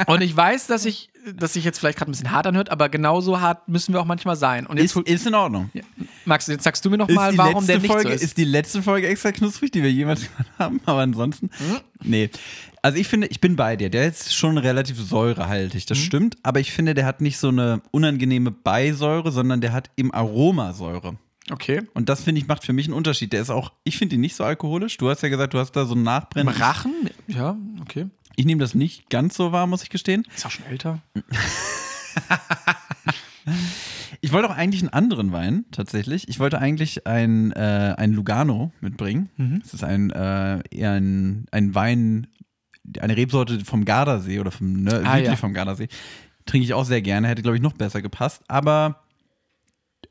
Und 0.08 0.21
ich 0.21 0.36
weiß, 0.36 0.67
dass 0.67 0.86
ich, 0.86 1.10
dass 1.36 1.53
sich 1.53 1.63
jetzt 1.63 1.79
vielleicht 1.79 1.97
gerade 1.99 2.10
ein 2.10 2.13
bisschen 2.13 2.32
hart 2.32 2.47
anhört, 2.47 2.69
aber 2.69 2.89
genauso 2.89 3.39
hart 3.39 3.67
müssen 3.67 3.93
wir 3.93 4.01
auch 4.01 4.06
manchmal 4.06 4.36
sein. 4.36 4.65
Und 4.65 4.77
jetzt, 4.79 4.95
Ist, 4.95 5.08
ist 5.08 5.27
in 5.27 5.36
Ordnung. 5.36 5.69
Max, 6.25 6.47
jetzt 6.47 6.63
sagst 6.63 6.84
du 6.84 6.89
mir 6.89 6.97
noch 6.97 7.08
Ist 7.10 7.15
mal, 7.15 7.32
die 7.32 7.38
warum 7.38 7.65
der 7.67 7.77
nicht 7.79 7.88
Folge, 7.91 8.10
so 8.10 8.15
ist. 8.15 8.23
ist 8.23 8.38
die 8.38 8.43
letzte 8.45 8.82
Folge 8.82 9.08
extra 9.08 9.32
knusprig, 9.32 9.71
die 9.71 9.84
wir 9.84 9.91
jemals 9.91 10.29
haben, 10.60 10.82
aber 10.86 10.99
ansonsten. 11.01 11.47
Mhm. 11.60 11.77
Nee. 12.03 12.29
Also 12.82 12.97
ich 12.97 13.08
finde, 13.08 13.27
ich 13.27 13.39
bin 13.39 13.56
bei 13.56 13.75
dir. 13.77 13.89
Der 13.89 14.08
ist 14.08 14.34
schon 14.36 14.58
relativ 14.58 14.99
säurehaltig, 14.99 15.84
Mhm. 15.84 15.88
das 15.88 15.97
stimmt. 15.99 16.38
Aber 16.43 16.60
ich 16.60 16.71
finde, 16.71 16.93
der 16.95 17.06
hat 17.06 17.21
nicht 17.21 17.38
so 17.38 17.49
eine 17.49 17.82
unangenehme 17.91 18.51
Beisäure, 18.51 19.32
sondern 19.32 19.62
der 19.62 19.71
hat 19.73 19.89
im 19.95 20.13
Aroma 20.13 20.73
Säure. 20.73 21.15
Okay. 21.51 21.82
Und 21.93 22.08
das 22.08 22.23
finde 22.23 22.39
ich 22.39 22.47
macht 22.47 22.63
für 22.65 22.71
mich 22.73 22.86
einen 22.88 22.93
Unterschied. 22.93 23.34
Der 23.34 23.41
ist 23.41 23.49
auch, 23.49 23.73
ich 23.84 23.97
finde 23.97 24.15
ihn 24.15 24.21
nicht 24.21 24.36
so 24.36 24.45
alkoholisch. 24.45 24.95
Du 24.97 25.10
hast 25.10 25.21
ja 25.23 25.29
gesagt, 25.29 25.53
du 25.53 25.60
hast 25.60 25.73
da 25.73 25.86
so 25.86 25.93
ein 25.93 25.97
Im 25.99 26.03
Nachbrennen. 26.03 26.53
Rachen? 26.53 26.93
Ja, 27.27 27.58
okay. 27.82 28.08
Ich 28.36 28.46
nehme 28.46 28.62
das 28.62 28.74
nicht 28.76 29.10
ganz 29.10 29.36
so 29.36 29.52
wahr, 29.52 29.67
muss 29.67 29.84
ich 29.84 29.89
gestehen. 29.89 30.26
Ist 30.36 30.46
auch 30.46 30.52
schon 30.52 30.65
älter. 30.65 31.02
Ich 34.22 34.32
wollte 34.32 34.50
auch 34.50 34.56
eigentlich 34.56 34.82
einen 34.82 34.93
anderen 34.93 35.34
Wein, 35.34 35.65
tatsächlich. 35.72 36.30
Ich 36.30 36.39
wollte 36.39 36.58
eigentlich 36.60 37.06
ein, 37.06 37.52
äh, 37.52 37.93
ein 37.98 38.13
Lugano 38.13 38.72
mitbringen. 38.80 39.30
Mhm. 39.36 39.60
Das 39.62 39.74
ist 39.74 39.84
ein, 39.84 40.12
äh, 40.12 40.62
eher 40.72 40.91
ein, 40.93 41.46
ein 41.52 41.76
Wein, 41.76 42.28
eine 43.00 43.17
Rebsorte 43.17 43.65
vom 43.65 43.84
Gardasee 43.84 44.39
oder 44.39 44.52
vom, 44.52 44.84
ne, 44.84 45.02
Ah, 45.06 45.17
ja. 45.17 45.36
vom 45.36 45.54
Gardasee. 45.54 45.89
Trinke 46.46 46.63
ich 46.63 46.74
auch 46.74 46.86
sehr 46.86 47.02
gerne, 47.02 47.28
hätte, 47.28 47.41
glaube 47.41 47.58
ich, 47.58 47.62
noch 47.63 47.74
besser 47.74 48.02
gepasst. 48.02 48.43
Aber 48.48 49.04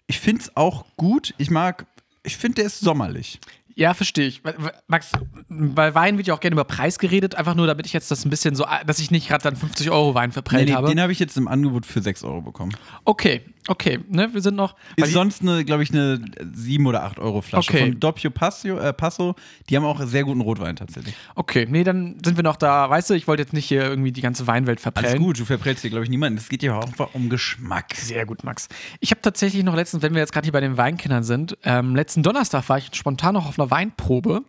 ich 0.06 0.20
finde 0.20 0.42
es 0.42 0.56
auch 0.58 0.84
gut. 0.96 1.32
Ich 1.38 1.48
mag, 1.50 1.86
ich 2.22 2.36
finde, 2.36 2.56
der 2.56 2.64
ist 2.66 2.80
sommerlich. 2.80 3.40
Ja, 3.74 3.94
verstehe 3.94 4.26
ich. 4.26 4.42
Max, 4.86 5.12
bei 5.48 5.94
Wein 5.94 6.16
wird 6.18 6.26
ja 6.26 6.34
auch 6.34 6.40
gerne 6.40 6.54
über 6.54 6.64
Preis 6.64 6.98
geredet, 6.98 7.34
einfach 7.34 7.54
nur, 7.54 7.66
damit 7.66 7.86
ich 7.86 7.92
jetzt 7.92 8.10
das 8.10 8.24
ein 8.24 8.30
bisschen 8.30 8.54
so, 8.54 8.64
dass 8.86 8.98
ich 8.98 9.10
nicht 9.10 9.28
gerade 9.28 9.42
dann 9.44 9.56
50 9.56 9.90
Euro 9.90 10.14
Wein 10.14 10.32
verprellt 10.32 10.64
Nee, 10.66 10.70
nee, 10.72 10.76
habe. 10.76 10.88
den 10.88 11.00
habe 11.00 11.12
ich 11.12 11.18
jetzt 11.18 11.36
im 11.36 11.48
Angebot 11.48 11.86
für 11.86 12.02
6 12.02 12.22
Euro 12.24 12.40
bekommen. 12.42 12.72
Okay, 13.04 13.40
okay, 13.68 14.00
ne, 14.08 14.32
wir 14.32 14.40
sind 14.40 14.56
noch. 14.56 14.74
Ist 14.96 15.12
sonst, 15.12 15.42
eine, 15.42 15.64
glaube 15.64 15.82
ich, 15.82 15.90
eine 15.90 16.20
7 16.54 16.86
oder 16.86 17.04
8 17.04 17.18
Euro 17.18 17.42
Flasche 17.42 17.70
Okay. 17.70 17.80
von 17.80 18.00
Doppio 18.00 18.30
Passo, 18.30 18.78
äh, 18.78 18.92
Passo. 18.92 19.34
Die 19.68 19.76
haben 19.76 19.84
auch 19.84 20.00
sehr 20.04 20.24
guten 20.24 20.40
Rotwein 20.40 20.76
tatsächlich. 20.76 21.14
Okay, 21.34 21.66
nee, 21.68 21.84
dann 21.84 22.18
sind 22.24 22.36
wir 22.36 22.42
noch 22.42 22.56
da. 22.56 22.88
Weißt 22.90 23.10
du, 23.10 23.14
ich 23.14 23.28
wollte 23.28 23.42
jetzt 23.42 23.52
nicht 23.52 23.66
hier 23.66 23.82
irgendwie 23.82 24.12
die 24.12 24.20
ganze 24.20 24.46
Weinwelt 24.46 24.80
verprellen. 24.80 25.08
Alles 25.14 25.20
gut, 25.20 25.38
du 25.40 25.44
verprellst 25.44 25.82
hier, 25.82 25.90
glaube 25.90 26.04
ich, 26.04 26.10
niemanden. 26.10 26.38
Es 26.38 26.48
geht 26.48 26.62
ja 26.62 26.76
auch 26.78 26.84
einfach 26.84 27.14
um 27.14 27.28
Geschmack. 27.28 27.94
Sehr 27.94 28.26
gut, 28.26 28.44
Max. 28.44 28.68
Ich 29.00 29.10
habe 29.10 29.20
tatsächlich 29.20 29.62
noch 29.64 29.74
letztens, 29.74 30.02
wenn 30.02 30.14
wir 30.14 30.20
jetzt 30.20 30.32
gerade 30.32 30.44
hier 30.44 30.52
bei 30.52 30.60
den 30.60 30.76
Weinkennern 30.76 31.22
sind, 31.22 31.56
ähm, 31.64 31.94
letzten 31.94 32.22
Donnerstag 32.22 32.68
war 32.68 32.78
ich 32.78 32.90
spontan 32.94 33.34
noch 33.34 33.46
auf 33.46 33.58
einer 33.58 33.70
Weinprobe 33.70 34.42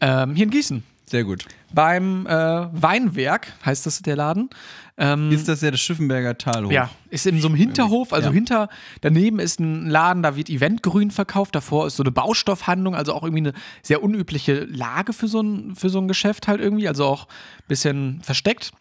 ähm, 0.00 0.34
hier 0.34 0.44
in 0.44 0.50
Gießen. 0.50 0.82
Sehr 1.08 1.22
gut. 1.24 1.44
Beim 1.72 2.26
äh, 2.26 2.30
Weinwerk 2.30 3.52
heißt 3.64 3.86
das 3.86 4.02
der 4.02 4.16
Laden. 4.16 4.50
Ähm, 4.98 5.30
Ist 5.30 5.46
das 5.46 5.60
ja 5.60 5.70
das 5.70 5.80
Schiffenberger 5.80 6.36
Talhof? 6.36 6.72
ja, 6.72 6.90
ist 7.10 7.26
in 7.26 7.40
so 7.40 7.48
einem 7.48 7.56
Hinterhof, 7.56 8.12
also 8.12 8.28
Ja. 8.28 8.32
hinter, 8.34 8.68
daneben 9.02 9.38
ist 9.38 9.60
ein 9.60 9.86
Laden, 9.88 10.22
da 10.22 10.36
wird 10.36 10.48
Eventgrün 10.48 11.10
verkauft, 11.10 11.54
davor 11.54 11.86
ist 11.86 11.96
so 11.96 12.02
eine 12.02 12.10
Baustoffhandlung, 12.12 12.94
also 12.94 13.12
auch 13.12 13.22
irgendwie 13.22 13.42
eine 13.42 13.52
sehr 13.82 14.02
unübliche 14.02 14.64
Lage 14.64 15.12
für 15.12 15.28
so 15.28 15.40
ein, 15.42 15.74
für 15.76 15.90
so 15.90 15.98
ein 16.00 16.08
Geschäft 16.08 16.48
halt 16.48 16.60
irgendwie, 16.60 16.88
also 16.88 17.04
auch 17.04 17.26
ein 17.26 17.68
bisschen 17.68 18.20
versteckt. 18.22 18.72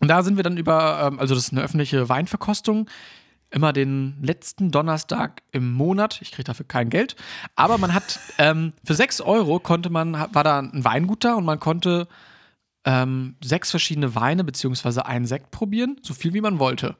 Und 0.00 0.08
da 0.08 0.22
sind 0.24 0.36
wir 0.36 0.42
dann 0.42 0.56
über, 0.58 1.06
ähm, 1.06 1.20
also 1.20 1.34
das 1.36 1.44
ist 1.44 1.52
eine 1.52 1.62
öffentliche 1.62 2.08
Weinverkostung, 2.08 2.90
immer 3.54 3.72
den 3.72 4.16
letzten 4.20 4.70
Donnerstag 4.70 5.42
im 5.52 5.72
Monat. 5.72 6.20
Ich 6.20 6.32
kriege 6.32 6.44
dafür 6.44 6.66
kein 6.66 6.90
Geld. 6.90 7.14
Aber 7.54 7.78
man 7.78 7.94
hat, 7.94 8.18
ähm, 8.38 8.72
für 8.84 8.94
6 8.94 9.20
Euro 9.20 9.60
konnte 9.60 9.90
man, 9.90 10.12
war 10.12 10.44
da 10.44 10.58
ein 10.58 10.84
Weingut 10.84 11.24
da 11.24 11.34
und 11.34 11.44
man 11.44 11.60
konnte 11.60 12.08
ähm, 12.84 13.36
sechs 13.42 13.70
verschiedene 13.70 14.14
Weine 14.14 14.44
beziehungsweise 14.44 15.06
einen 15.06 15.24
Sekt 15.24 15.50
probieren, 15.50 15.96
so 16.02 16.12
viel 16.12 16.34
wie 16.34 16.42
man 16.42 16.58
wollte. 16.58 16.96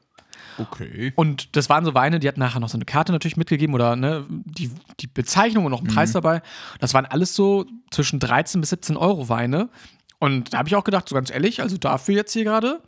Okay. 0.57 1.11
Und 1.15 1.55
das 1.55 1.69
waren 1.69 1.85
so 1.85 1.93
Weine, 1.93 2.19
die 2.19 2.27
hatten 2.27 2.39
nachher 2.39 2.59
noch 2.59 2.69
so 2.69 2.77
eine 2.77 2.85
Karte 2.85 3.11
natürlich 3.11 3.37
mitgegeben 3.37 3.75
oder 3.75 3.95
ne, 3.95 4.25
die, 4.29 4.71
die 4.99 5.07
Bezeichnung 5.07 5.65
und 5.65 5.71
noch 5.71 5.81
einen 5.81 5.93
Preis 5.93 6.13
dabei. 6.13 6.41
Das 6.79 6.93
waren 6.93 7.05
alles 7.05 7.35
so 7.35 7.65
zwischen 7.91 8.19
13 8.19 8.61
bis 8.61 8.71
17 8.71 8.97
Euro 8.97 9.29
Weine. 9.29 9.69
Und 10.17 10.53
da 10.53 10.59
habe 10.59 10.69
ich 10.69 10.75
auch 10.75 10.85
gedacht, 10.85 11.07
so 11.09 11.15
ganz 11.15 11.29
ehrlich, 11.29 11.61
also 11.61 11.77
dafür 11.77 12.15
jetzt 12.15 12.33
hier 12.33 12.45
gerade 12.45 12.81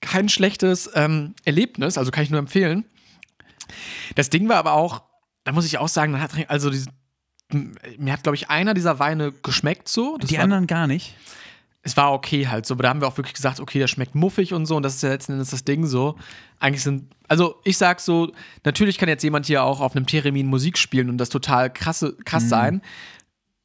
kein 0.00 0.28
schlechtes 0.28 0.90
ähm, 0.94 1.34
Erlebnis, 1.44 1.98
also 1.98 2.10
kann 2.10 2.24
ich 2.24 2.30
nur 2.30 2.38
empfehlen. 2.38 2.84
Das 4.14 4.30
Ding 4.30 4.48
war 4.48 4.56
aber 4.56 4.72
auch, 4.72 5.02
da 5.44 5.52
muss 5.52 5.66
ich 5.66 5.78
auch 5.78 5.88
sagen, 5.88 6.20
hat 6.20 6.32
also 6.48 6.70
diese, 6.70 6.88
mir 7.98 8.12
hat, 8.12 8.22
glaube 8.22 8.36
ich, 8.36 8.50
einer 8.50 8.74
dieser 8.74 8.98
Weine 8.98 9.32
geschmeckt 9.32 9.88
so. 9.88 10.16
Das 10.18 10.28
Die 10.30 10.36
war, 10.36 10.44
anderen 10.44 10.66
gar 10.66 10.86
nicht. 10.86 11.14
es 11.82 11.96
war 11.96 12.12
okay 12.12 12.46
halt 12.48 12.66
so, 12.66 12.74
aber 12.74 12.82
da 12.84 12.88
haben 12.90 13.00
wir 13.00 13.08
auch 13.08 13.16
wirklich 13.16 13.34
gesagt, 13.34 13.60
okay, 13.60 13.78
der 13.78 13.86
schmeckt 13.88 14.14
muffig 14.14 14.52
und 14.52 14.66
so 14.66 14.76
und 14.76 14.82
das 14.82 14.96
ist 14.96 15.02
ja 15.02 15.08
letzten 15.10 15.32
Endes 15.32 15.50
das 15.50 15.64
Ding 15.64 15.86
so. 15.86 16.16
Eigentlich 16.58 16.82
sind, 16.82 17.12
also 17.28 17.60
ich 17.64 17.76
sag 17.78 18.00
so, 18.00 18.32
natürlich 18.64 18.98
kann 18.98 19.08
jetzt 19.08 19.22
jemand 19.22 19.46
hier 19.46 19.62
auch 19.62 19.80
auf 19.80 19.94
einem 19.96 20.06
Theremin 20.06 20.46
Musik 20.46 20.78
spielen 20.78 21.08
und 21.08 21.18
das 21.18 21.28
total 21.28 21.72
krasse, 21.72 22.16
krass 22.24 22.44
Mhm. 22.44 22.48
sein. 22.48 22.82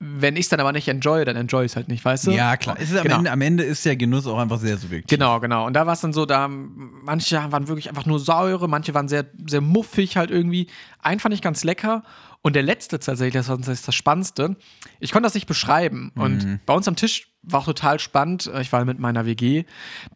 Wenn 0.04 0.36
ich 0.36 0.42
es 0.46 0.50
dann 0.50 0.60
aber 0.60 0.72
nicht 0.72 0.88
enjoy, 0.88 1.24
dann 1.26 1.36
enjoy 1.36 1.64
ich 1.64 1.74
es 1.74 1.76
halt 1.76 1.88
nicht, 1.88 2.04
weißt 2.04 2.26
du? 2.26 2.32
Ja, 2.32 2.58
klar. 2.58 2.76
Es 2.80 2.90
ist 2.90 2.98
am, 2.98 3.04
Genau. 3.04 3.18
Ende, 3.20 3.32
am 3.32 3.42
Ende 3.42 3.64
ist 3.64 3.86
der 3.86 3.96
Genuss 3.96 4.26
auch 4.26 4.40
einfach 4.40 4.58
sehr 4.58 4.76
subjektiv. 4.78 5.16
Genau, 5.16 5.40
genau. 5.40 5.68
Und 5.68 5.74
da 5.74 5.86
war 5.86 5.94
es 5.94 6.02
dann 6.02 6.12
so, 6.12 6.26
da 6.26 6.48
manche 6.48 7.36
waren 7.52 7.68
wirklich 7.68 7.88
einfach 7.88 8.08
nur 8.08 8.20
Säure, 8.20 8.68
manche 8.68 8.96
waren 8.96 9.08
sehr, 9.08 9.28
sehr 9.46 9.62
muffig 9.62 10.18
halt 10.18 10.32
irgendwie. 10.32 10.66
Einen 11.04 11.20
fand 11.20 11.36
ich 11.36 11.44
ganz 11.44 11.64
lecker. 11.64 12.02
Und 12.42 12.56
der 12.56 12.64
letzte 12.64 12.98
tatsächlich, 12.98 13.36
das 13.36 13.48
war 13.50 13.60
das, 13.60 13.68
ist 13.68 13.88
das 13.88 13.94
Spannendste. 13.94 14.56
Ich 15.00 15.12
konnte 15.12 15.28
das 15.28 15.36
nicht 15.36 15.46
beschreiben. 15.46 16.12
Und 16.16 16.60
bei 16.66 16.74
uns 16.74 16.88
am 16.88 16.96
Tisch 16.96 17.32
war 17.44 17.60
auch 17.60 17.66
total 17.66 18.00
spannend. 18.00 18.50
Ich 18.60 18.72
war 18.72 18.84
mit 18.86 18.98
meiner 18.98 19.28
WG. 19.28 19.66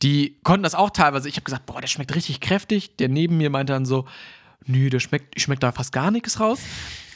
Die 0.01 0.39
konnten 0.43 0.63
das 0.63 0.73
auch 0.73 0.89
teilweise. 0.89 1.29
Ich 1.29 1.35
habe 1.35 1.43
gesagt, 1.43 1.67
boah, 1.67 1.79
der 1.79 1.87
schmeckt 1.87 2.15
richtig 2.15 2.41
kräftig. 2.41 2.97
Der 2.97 3.07
neben 3.09 3.37
mir 3.37 3.51
meinte 3.51 3.73
dann 3.73 3.85
so, 3.85 4.05
nö, 4.65 4.89
der 4.89 4.99
schmeckt, 4.99 5.35
ich 5.35 5.43
schmeckt 5.43 5.61
da 5.61 5.71
fast 5.71 5.91
gar 5.91 6.09
nichts 6.09 6.39
raus. 6.39 6.59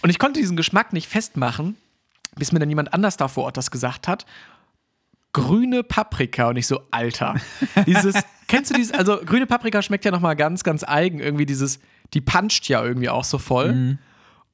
Und 0.03 0.11
ich 0.11 0.19
konnte 0.19 0.39
diesen 0.39 0.55
Geschmack 0.55 0.93
nicht 0.93 1.07
festmachen, 1.07 1.75
bis 2.39 2.51
mir 2.51 2.59
dann 2.59 2.69
jemand 2.69 2.93
anders 2.93 3.17
da 3.17 3.27
vor 3.27 3.43
Ort 3.43 3.57
das 3.57 3.69
gesagt 3.69 4.07
hat 4.07 4.25
grüne 5.33 5.83
Paprika 5.83 6.49
und 6.49 6.57
ich 6.57 6.67
so, 6.67 6.81
Alter. 6.91 7.35
Dieses, 7.85 8.15
kennst 8.47 8.71
du 8.71 8.75
dieses, 8.75 8.91
also 8.93 9.19
grüne 9.23 9.45
Paprika 9.45 9.81
schmeckt 9.81 10.05
ja 10.05 10.11
nochmal 10.11 10.35
ganz, 10.35 10.63
ganz 10.63 10.83
eigen. 10.83 11.19
Irgendwie 11.19 11.45
dieses, 11.45 11.79
die 12.13 12.21
puncht 12.21 12.67
ja 12.67 12.83
irgendwie 12.83 13.09
auch 13.09 13.23
so 13.23 13.37
voll. 13.37 13.97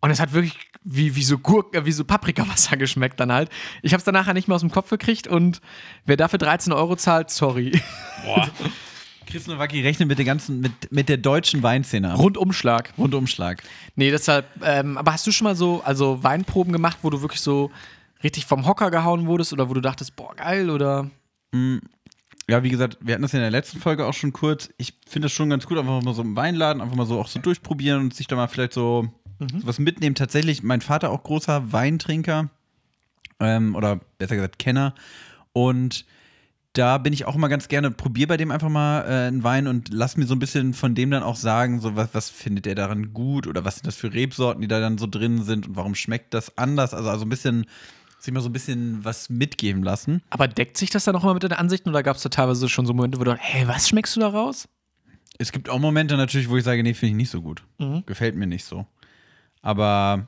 Und 0.02 0.12
es 0.12 0.20
hat 0.20 0.34
wirklich 0.34 0.58
wie, 0.84 1.16
wie 1.16 1.24
so 1.24 1.40
Gurken, 1.40 1.86
wie 1.86 1.92
so 1.92 2.06
Paprikawasser 2.06 2.78
geschmeckt 2.78 3.20
dann 3.20 3.32
halt. 3.32 3.50
Ich 3.82 3.94
habe 3.94 4.00
es 4.00 4.06
dann 4.06 4.14
nachher 4.14 4.34
nicht 4.34 4.48
mehr 4.48 4.56
aus 4.56 4.62
dem 4.62 4.72
Kopf 4.72 4.90
gekriegt 4.90 5.28
und 5.28 5.62
wer 6.06 6.18
dafür 6.18 6.38
13 6.38 6.74
Euro 6.74 6.96
zahlt, 6.96 7.32
sorry. 7.32 7.82
Boah. 8.24 8.48
Chris 9.36 9.48
Nowacki 9.48 9.82
rechnet 9.82 10.08
mit, 10.08 10.18
der 10.18 10.24
ganzen, 10.24 10.62
mit, 10.62 10.72
mit 10.94 11.10
der 11.10 11.18
deutschen 11.18 11.62
Weinszene. 11.62 12.16
Rundumschlag. 12.16 12.94
Rundumschlag. 12.98 13.62
Nee, 13.98 14.10
deshalb, 14.10 14.46
ähm, 14.64 14.98
aber 14.98 15.12
hast 15.12 15.28
du 15.28 15.34
schon 15.34 15.44
mal 15.44 15.58
so, 15.58 15.82
also 15.84 16.24
Weinproben 16.24 16.72
gemacht, 16.72 17.00
wo 17.02 17.10
du 17.10 17.20
wirklich 17.20 17.42
so 17.42 17.70
richtig 18.24 18.46
vom 18.46 18.66
Hocker 18.66 18.92
gehauen 18.92 19.26
wurdest 19.26 19.52
oder 19.52 19.68
wo 19.68 19.74
du 19.74 19.82
dachtest, 19.82 20.16
boah, 20.16 20.34
geil 20.38 20.70
oder? 20.70 21.10
Ja, 22.48 22.64
wie 22.64 22.70
gesagt, 22.70 22.98
wir 23.02 23.14
hatten 23.14 23.24
das 23.24 23.34
ja 23.34 23.40
in 23.40 23.44
der 23.44 23.52
letzten 23.52 23.80
Folge 23.80 24.06
auch 24.06 24.14
schon 24.14 24.32
kurz. 24.32 24.70
Ich 24.78 24.94
finde 25.06 25.26
das 25.26 25.34
schon 25.34 25.50
ganz 25.50 25.66
gut, 25.66 25.78
einfach 25.78 26.02
mal 26.02 26.14
so 26.14 26.22
im 26.22 26.38
Weinladen, 26.38 26.82
einfach 26.82 26.96
mal 26.96 27.06
so 27.06 27.20
auch 27.20 27.28
so 27.28 27.40
durchprobieren 27.40 28.00
und 28.00 28.14
sich 28.14 28.28
da 28.28 28.38
mal 28.38 28.48
vielleicht 28.48 28.72
so, 28.72 29.10
so 29.40 29.68
was 29.68 29.80
mitnehmen. 29.80 30.16
Tatsächlich, 30.16 30.64
mein 30.64 30.80
Vater 30.80 31.10
auch 31.10 31.24
großer 31.24 31.74
Weintrinker 31.74 32.52
ähm, 33.42 33.76
oder 33.76 34.00
besser 34.18 34.36
gesagt 34.36 34.60
Kenner. 34.60 34.96
Und 35.52 36.06
da 36.78 36.98
bin 36.98 37.14
ich 37.14 37.26
auch 37.26 37.36
immer 37.36 37.50
ganz 37.50 37.68
gerne, 37.68 37.90
probiere 37.90 38.28
bei 38.28 38.38
dem 38.38 38.52
einfach 38.52 38.70
mal 38.70 39.02
äh, 39.02 39.28
einen 39.28 39.44
Wein 39.44 39.68
und 39.68 39.90
lass 39.92 40.18
mir 40.18 40.26
so 40.26 40.36
ein 40.36 40.40
bisschen 40.40 40.74
von 40.74 40.94
dem 40.94 41.10
dann 41.12 41.24
auch 41.24 41.38
sagen, 41.38 41.80
so 41.80 41.96
was, 41.96 42.10
was 42.14 42.30
findet 42.30 42.68
er 42.68 42.76
daran 42.76 43.14
gut 43.14 43.48
oder 43.48 43.66
was 43.66 43.76
sind 43.76 43.88
das 43.88 43.96
für 43.96 44.14
Rebsorten, 44.14 44.62
die 44.62 44.68
da 44.68 44.80
dann 44.80 44.98
so 44.98 45.08
drin 45.08 45.44
sind 45.44 45.68
und 45.68 45.76
warum 45.76 45.96
schmeckt 45.96 46.34
das 46.34 46.58
anders. 46.58 46.94
Also, 46.94 47.10
also 47.10 47.26
ein 47.26 47.30
bisschen, 47.30 47.66
sich 48.20 48.34
mal 48.34 48.42
so 48.42 48.50
ein 48.50 48.54
bisschen 48.54 49.04
was 49.04 49.30
mitgeben 49.30 49.84
lassen. 49.84 50.22
Aber 50.30 50.48
deckt 50.48 50.78
sich 50.78 50.90
das 50.90 51.06
dann 51.06 51.16
auch 51.16 51.24
mal 51.24 51.34
mit 51.34 51.44
deinen 51.44 51.54
Ansichten 51.54 51.90
oder 51.90 52.04
gab 52.04 52.18
es 52.18 52.24
da 52.24 52.30
teilweise 52.30 52.68
schon 52.68 52.86
so 52.86 52.94
Momente, 52.94 53.20
wo 53.20 53.24
du, 53.24 53.36
hey, 53.36 53.68
was 53.68 53.88
schmeckst 53.88 54.16
du 54.16 54.20
da 54.20 54.28
raus? 54.28 54.68
Es 55.38 55.52
gibt 55.52 55.70
auch 55.70 55.80
Momente 55.80 56.18
natürlich, 56.18 56.50
wo 56.50 56.58
ich 56.58 56.64
sage, 56.64 56.84
nee, 56.84 56.94
finde 56.94 57.12
ich 57.12 57.16
nicht 57.16 57.30
so 57.30 57.42
gut. 57.42 57.64
Mhm. 57.78 58.04
Gefällt 58.06 58.36
mir 58.36 58.48
nicht 58.48 58.66
so. 58.66 58.86
Aber 59.62 60.28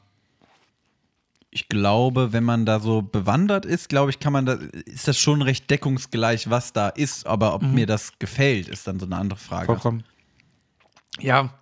ich 1.50 1.70
glaube, 1.70 2.34
wenn 2.34 2.44
man 2.44 2.66
da 2.66 2.80
so 2.80 3.02
bewandert 3.02 3.66
ist, 3.66 3.90
glaube 3.90 4.12
ich, 4.12 4.20
kann 4.20 4.34
man 4.34 4.46
da, 4.46 4.54
ist 4.86 5.08
das 5.08 5.18
schon 5.18 5.42
recht 5.42 5.70
deckungsgleich, 5.70 6.50
was 6.50 6.74
da 6.74 6.90
ist. 6.90 7.26
Aber 7.26 7.54
ob 7.54 7.62
mir 7.64 7.86
das 7.86 8.20
gefällt, 8.20 8.68
ist 8.68 8.88
dann 8.88 9.00
so 9.00 9.06
eine 9.06 9.16
andere 9.16 9.40
Frage. 9.40 9.68
Ja, 11.20 11.54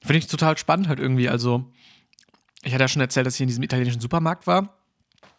finde 0.00 0.18
ich 0.18 0.26
total 0.26 0.58
spannend 0.58 0.88
halt 0.88 1.00
irgendwie. 1.00 1.28
Also, 1.28 1.64
ich 2.62 2.72
hatte 2.72 2.84
ja 2.84 2.88
schon 2.88 3.02
erzählt, 3.02 3.26
dass 3.26 3.34
ich 3.34 3.40
in 3.40 3.48
diesem 3.48 3.62
italienischen 3.62 4.00
Supermarkt 4.00 4.46
war. 4.46 4.76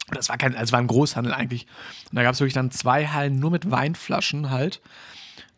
Und 0.09 0.17
das 0.17 0.27
war 0.27 0.37
kein, 0.37 0.53
also 0.53 0.65
es 0.65 0.71
war 0.71 0.79
ein 0.79 0.87
Großhandel 0.87 1.33
eigentlich. 1.33 1.67
Und 2.09 2.15
da 2.17 2.23
gab 2.23 2.33
es 2.33 2.39
wirklich 2.39 2.53
dann 2.53 2.71
zwei 2.71 3.07
Hallen 3.07 3.39
nur 3.39 3.51
mit 3.51 3.71
Weinflaschen 3.71 4.49
halt. 4.49 4.81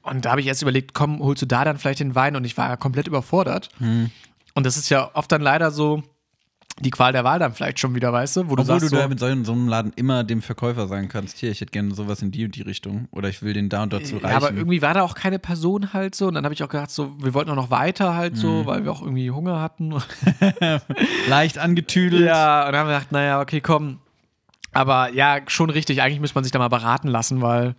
Und 0.04 0.26
da 0.26 0.32
habe 0.32 0.42
ich 0.42 0.48
erst 0.48 0.62
überlegt, 0.62 0.94
komm, 0.94 1.20
holst 1.20 1.42
du 1.42 1.48
da 1.48 1.66
dann 1.66 1.80
vielleicht 1.80 2.00
den 2.00 2.14
Wein? 2.14 2.36
Und 2.36 2.44
ich 2.46 2.58
war 2.58 2.78
komplett 2.78 3.08
überfordert. 3.08 3.70
Hm. 3.80 4.12
Und 4.54 4.66
das 4.66 4.78
ist 4.78 4.90
ja 4.90 5.10
oft 5.16 5.32
dann 5.32 5.42
leider 5.42 5.72
so 5.72 6.04
die 6.80 6.90
Qual 6.90 7.14
der 7.14 7.24
Wahl 7.24 7.40
dann 7.40 7.54
vielleicht 7.54 7.80
schon 7.80 7.96
wieder, 7.96 8.12
weißt 8.12 8.36
du? 8.36 8.42
Wo 8.50 8.56
du 8.58 8.62
Obwohl 8.64 8.66
sagst 8.82 8.92
du 8.92 8.96
da 8.98 9.08
mit 9.08 9.18
so, 9.18 9.28
so 9.46 9.54
einem 9.54 9.70
Laden 9.70 9.94
immer 9.96 10.26
dem 10.26 10.42
Verkäufer 10.42 10.88
sagen 10.90 11.08
kannst, 11.08 11.38
hier, 11.38 11.50
ich 11.50 11.62
hätte 11.62 11.72
gerne 11.72 11.96
sowas 11.96 12.22
in 12.22 12.32
die 12.32 12.44
und 12.44 12.54
die 12.54 12.64
Richtung. 12.64 13.08
Oder 13.12 13.30
ich 13.30 13.42
will 13.42 13.54
den 13.54 13.70
da 13.70 13.84
und 13.84 13.94
dort 13.94 14.06
zu 14.06 14.18
Ja, 14.18 14.24
aber 14.36 14.48
reichen. 14.48 14.58
irgendwie 14.58 14.82
war 14.82 14.94
da 14.94 15.02
auch 15.04 15.16
keine 15.16 15.40
Person 15.40 15.94
halt 15.94 16.16
so. 16.16 16.28
Und 16.28 16.34
dann 16.34 16.44
habe 16.44 16.54
ich 16.54 16.62
auch 16.64 16.68
gedacht, 16.70 16.92
so, 16.92 17.16
wir 17.24 17.34
wollten 17.34 17.50
auch 17.52 17.56
noch 17.56 17.70
weiter 17.72 18.16
halt 18.16 18.36
so, 18.36 18.50
Mhm. 18.64 18.66
weil 18.66 18.84
wir 18.84 18.92
auch 18.92 19.02
irgendwie 19.02 19.32
Hunger 19.32 19.62
hatten. 19.62 19.94
Leicht 21.30 21.58
angetüdelt. 21.58 22.26
Ja, 22.26 22.66
und 22.66 22.74
dann 22.74 22.82
haben 22.82 22.88
wir 22.90 22.96
gedacht, 22.96 23.12
naja, 23.12 23.40
okay, 23.42 23.62
komm. 23.62 24.00
Aber 24.74 25.14
ja, 25.14 25.40
schon 25.48 25.70
richtig. 25.70 26.02
Eigentlich 26.02 26.20
müsste 26.20 26.36
man 26.36 26.44
sich 26.44 26.52
da 26.52 26.60
mal 26.60 26.68
beraten 26.68 27.08
lassen, 27.08 27.42
weil. 27.42 27.76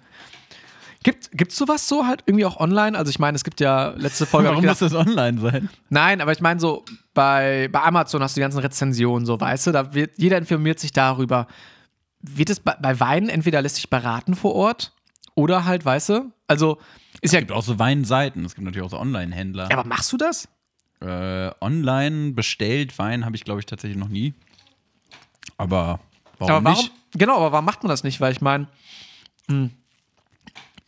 Gibt 1.06 1.52
es 1.52 1.56
sowas 1.56 1.86
so 1.86 2.04
halt 2.04 2.24
irgendwie 2.26 2.44
auch 2.44 2.58
online? 2.58 2.98
Also 2.98 3.10
ich 3.10 3.20
meine, 3.20 3.36
es 3.36 3.44
gibt 3.44 3.60
ja 3.60 3.90
letzte 3.90 4.26
Folge. 4.26 4.48
Warum 4.48 4.64
muss 4.64 4.80
das 4.80 4.92
online 4.92 5.40
sein? 5.40 5.68
nein, 5.88 6.20
aber 6.20 6.32
ich 6.32 6.40
meine 6.40 6.58
so, 6.58 6.84
bei, 7.14 7.68
bei 7.70 7.80
Amazon 7.82 8.22
hast 8.22 8.36
du 8.36 8.40
die 8.40 8.42
ganzen 8.42 8.58
Rezensionen, 8.58 9.24
so 9.24 9.40
weißt 9.40 9.68
du, 9.68 9.72
da 9.72 9.94
wird, 9.94 10.18
jeder 10.18 10.36
informiert 10.36 10.80
sich 10.80 10.90
darüber. 10.90 11.46
Wird 12.20 12.50
es 12.50 12.58
bei, 12.58 12.74
bei 12.80 12.98
Weinen 12.98 13.28
entweder 13.28 13.62
lässt 13.62 13.76
sich 13.76 13.88
beraten 13.88 14.34
vor 14.34 14.56
Ort 14.56 14.92
oder 15.36 15.64
halt, 15.64 15.84
weißt 15.84 16.08
du? 16.08 16.32
Also 16.48 16.78
ist 17.20 17.32
ja. 17.32 17.38
Es 17.38 17.46
gibt 17.46 17.52
auch 17.52 17.62
so 17.62 17.78
Weinseiten. 17.78 18.44
Es 18.44 18.56
gibt 18.56 18.64
natürlich 18.64 18.84
auch 18.84 18.90
so 18.90 18.98
Online-Händler. 18.98 19.70
Aber 19.70 19.84
machst 19.84 20.12
du 20.12 20.16
das? 20.16 20.48
Äh, 21.00 21.50
online 21.60 22.32
bestellt 22.32 22.98
Wein 22.98 23.24
habe 23.24 23.36
ich, 23.36 23.44
glaube 23.44 23.60
ich, 23.60 23.66
tatsächlich 23.66 23.98
noch 23.98 24.08
nie. 24.08 24.34
Aber 25.56 26.00
warum, 26.38 26.54
aber 26.54 26.64
warum, 26.64 26.82
nicht? 26.82 26.92
genau, 27.12 27.36
aber 27.36 27.52
warum 27.52 27.64
macht 27.64 27.82
man 27.82 27.90
das 27.90 28.02
nicht? 28.02 28.20
Weil 28.20 28.32
ich 28.32 28.40
meine, 28.40 28.66
hm, 29.48 29.70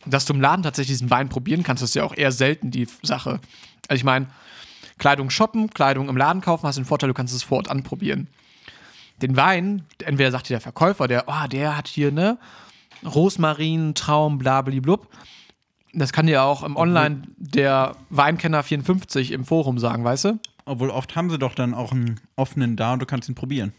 dass 0.05 0.25
du 0.25 0.33
im 0.33 0.41
Laden 0.41 0.63
tatsächlich 0.63 0.97
diesen 0.97 1.09
Wein 1.09 1.29
probieren 1.29 1.63
kannst, 1.63 1.83
ist 1.83 1.95
ja 1.95 2.03
auch 2.03 2.15
eher 2.15 2.31
selten 2.31 2.71
die 2.71 2.87
Sache. 3.03 3.39
Also 3.87 3.99
ich 3.99 4.03
meine, 4.03 4.27
Kleidung 4.97 5.29
shoppen, 5.29 5.69
Kleidung 5.69 6.09
im 6.09 6.17
Laden 6.17 6.41
kaufen, 6.41 6.67
hast 6.67 6.77
den 6.77 6.85
Vorteil, 6.85 7.07
du 7.07 7.13
kannst 7.13 7.33
es 7.33 7.43
vor 7.43 7.57
Ort 7.57 7.69
anprobieren. 7.69 8.27
Den 9.21 9.35
Wein, 9.35 9.85
entweder 10.03 10.31
sagt 10.31 10.47
dir 10.47 10.53
der 10.53 10.61
Verkäufer, 10.61 11.07
der, 11.07 11.25
oh, 11.27 11.47
der 11.47 11.75
hat 11.75 11.87
hier, 11.87 12.11
ne, 12.11 12.37
Rosmarin, 13.03 13.95
Traum, 13.95 14.37
blablablub. 14.37 15.07
Das 15.93 16.13
kann 16.13 16.27
dir 16.27 16.43
auch 16.43 16.63
im 16.63 16.77
Online 16.77 17.23
der 17.37 17.95
Weinkenner 18.09 18.63
54 18.63 19.31
im 19.31 19.45
Forum 19.45 19.79
sagen, 19.79 20.03
weißt 20.03 20.25
du? 20.25 20.39
Obwohl 20.65 20.91
oft 20.91 21.15
haben 21.15 21.29
sie 21.29 21.39
doch 21.39 21.55
dann 21.55 21.73
auch 21.73 21.91
einen 21.91 22.19
offenen 22.35 22.75
da 22.75 22.93
und 22.93 23.01
du 23.01 23.05
kannst 23.05 23.27
ihn 23.27 23.35
probieren. 23.35 23.73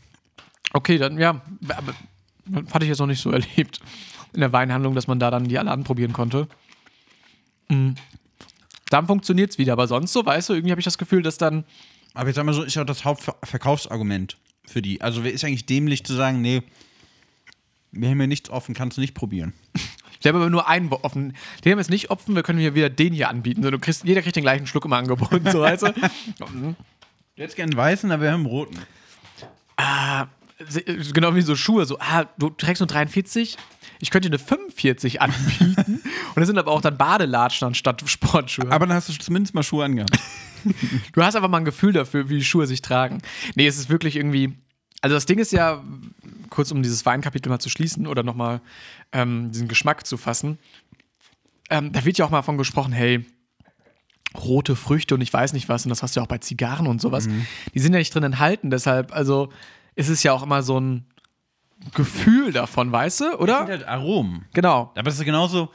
Okay, 0.73 0.99
dann 0.99 1.19
ja, 1.19 1.41
aber 1.69 1.95
hatte 2.73 2.85
ich 2.85 2.89
jetzt 2.89 2.99
noch 2.99 3.07
nicht 3.07 3.21
so 3.21 3.31
erlebt 3.31 3.81
in 4.33 4.41
der 4.41 4.53
Weinhandlung, 4.53 4.95
dass 4.95 5.07
man 5.07 5.19
da 5.19 5.31
dann 5.31 5.49
die 5.49 5.59
alle 5.59 5.71
anprobieren 5.71 6.13
konnte. 6.13 6.49
Mhm. 7.69 7.95
Dann 8.91 9.07
funktioniert 9.07 9.51
es 9.51 9.59
wieder, 9.59 9.73
aber 9.73 9.87
sonst 9.87 10.13
so, 10.13 10.27
weißt 10.27 10.49
du, 10.49 10.55
irgendwie 10.55 10.73
habe 10.73 10.81
ich 10.81 10.85
das 10.85 10.99
Gefühl, 10.99 11.23
dass 11.23 11.39
dann. 11.39 11.65
Aber 12.13 12.29
jetzt 12.29 12.37
sag 12.37 12.45
mal 12.45 12.53
so, 12.53 12.65
ist 12.65 12.75
ja 12.75 12.85
das 12.85 13.05
Hauptverkaufsargument 13.05 14.37
für 14.67 14.83
die. 14.83 15.01
Also 15.01 15.23
wer 15.23 15.33
ist 15.33 15.45
eigentlich 15.45 15.67
dämlich 15.67 16.05
zu 16.05 16.15
sagen, 16.15 16.41
nee, 16.41 16.63
wir 17.93 18.09
haben 18.09 18.19
hier 18.19 18.27
nichts 18.27 18.51
offen, 18.51 18.75
kannst 18.75 18.97
du 18.97 19.01
nicht 19.01 19.15
probieren. 19.15 19.53
Wir 20.23 20.29
haben 20.29 20.37
aber 20.37 20.51
nur 20.51 20.69
einen 20.69 20.93
offen. 20.93 21.29
Den 21.65 21.73
haben 21.73 21.79
wir 21.79 21.83
jetzt 21.83 21.89
nicht 21.89 22.11
offen, 22.11 22.35
wir 22.35 22.43
können 22.43 22.59
hier 22.59 22.75
wieder 22.75 22.91
den 22.91 23.15
hier 23.15 23.31
anbieten. 23.31 23.63
So, 23.63 23.71
du 23.71 23.79
kriegst, 23.79 24.05
jeder 24.05 24.21
kriegt 24.21 24.37
den 24.37 24.43
gleichen 24.43 24.67
Schluck 24.67 24.85
immer 24.85 24.99
angeboten, 24.99 25.51
so 25.51 25.61
weißt 25.63 25.85
du. 25.85 25.95
Du 27.37 27.45
hättest 27.45 27.57
gerne 27.57 27.71
einen 27.71 27.79
weißen, 27.79 28.13
aber 28.13 28.25
wir 28.25 28.33
haben 28.33 28.41
einen 28.41 28.47
roten. 28.47 28.79
genau 31.15 31.35
wie 31.35 31.41
so 31.41 31.57
Schuhe, 31.57 31.87
so, 31.87 31.99
ah, 32.01 32.27
du 32.37 32.51
trägst 32.51 32.81
nur 32.81 32.87
43, 32.87 33.57
ich 34.01 34.11
könnte 34.11 34.31
dir 34.31 34.37
eine 34.37 34.45
45 34.45 35.21
anbieten. 35.21 35.75
Und 36.35 36.37
das 36.37 36.47
sind 36.47 36.59
aber 36.59 36.71
auch 36.71 36.81
dann 36.81 36.97
Badelatschen 36.97 37.69
anstatt 37.69 38.03
Sportschuhe. 38.09 38.71
Aber 38.71 38.87
dann 38.87 38.97
hast 38.97 39.09
du 39.09 39.13
zumindest 39.13 39.55
mal 39.55 39.63
Schuhe 39.63 39.85
angehabt. 39.85 40.19
Du 41.15 41.23
hast 41.23 41.37
einfach 41.37 41.49
mal 41.49 41.57
ein 41.57 41.65
Gefühl 41.65 41.95
dafür, 41.95 42.29
wie 42.29 42.37
die 42.37 42.45
Schuhe 42.45 42.67
sich 42.67 42.83
tragen. 42.83 43.23
Nee, 43.55 43.67
es 43.67 43.79
ist 43.79 43.89
wirklich 43.89 44.17
irgendwie. 44.17 44.59
Also 45.01 45.17
das 45.17 45.25
Ding 45.25 45.39
ist 45.39 45.53
ja, 45.53 45.83
kurz 46.51 46.71
um 46.71 46.83
dieses 46.83 47.07
Weinkapitel 47.07 47.49
mal 47.49 47.61
zu 47.61 47.71
schließen 47.71 48.07
oder 48.07 48.23
nochmal 48.23 48.61
ähm, 49.13 49.51
diesen 49.53 49.69
Geschmack 49.69 50.07
zu 50.07 50.19
fassen, 50.19 50.59
ähm, 51.71 51.93
da 51.93 52.05
wird 52.05 52.19
ja 52.19 52.27
auch 52.27 52.31
mal 52.31 52.41
davon 52.41 52.59
gesprochen, 52.59 52.93
hey, 52.93 53.25
rote 54.37 54.77
Früchte 54.77 55.15
und 55.15 55.23
ich 55.23 55.33
weiß 55.33 55.55
nicht 55.55 55.71
was, 55.71 55.87
und 55.87 55.89
das 55.89 56.03
hast 56.03 56.15
du 56.15 56.21
ja 56.21 56.25
auch 56.25 56.29
bei 56.29 56.37
Zigarren 56.37 56.87
und 56.87 57.01
sowas, 57.01 57.27
die 57.75 57.79
sind 57.79 57.95
ja 57.95 57.99
nicht 57.99 58.15
drin 58.15 58.25
enthalten, 58.25 58.71
deshalb, 58.71 59.15
also 59.15 59.51
ist 59.95 60.11
es 60.11 60.23
ja 60.23 60.35
auch 60.35 60.43
immer 60.43 60.63
so 60.63 60.79
ein 60.79 61.07
Gefühl 61.95 62.53
davon, 62.53 62.93
weißt 62.93 63.21
du, 63.21 63.25
Das 63.25 63.33
sind 63.33 63.41
oder? 63.41 63.67
halt 63.67 63.85
Aromen. 63.89 64.45
Genau. 64.53 64.93
Aber 64.95 65.09
es 65.09 65.19
ist 65.19 65.25
genauso, 65.25 65.71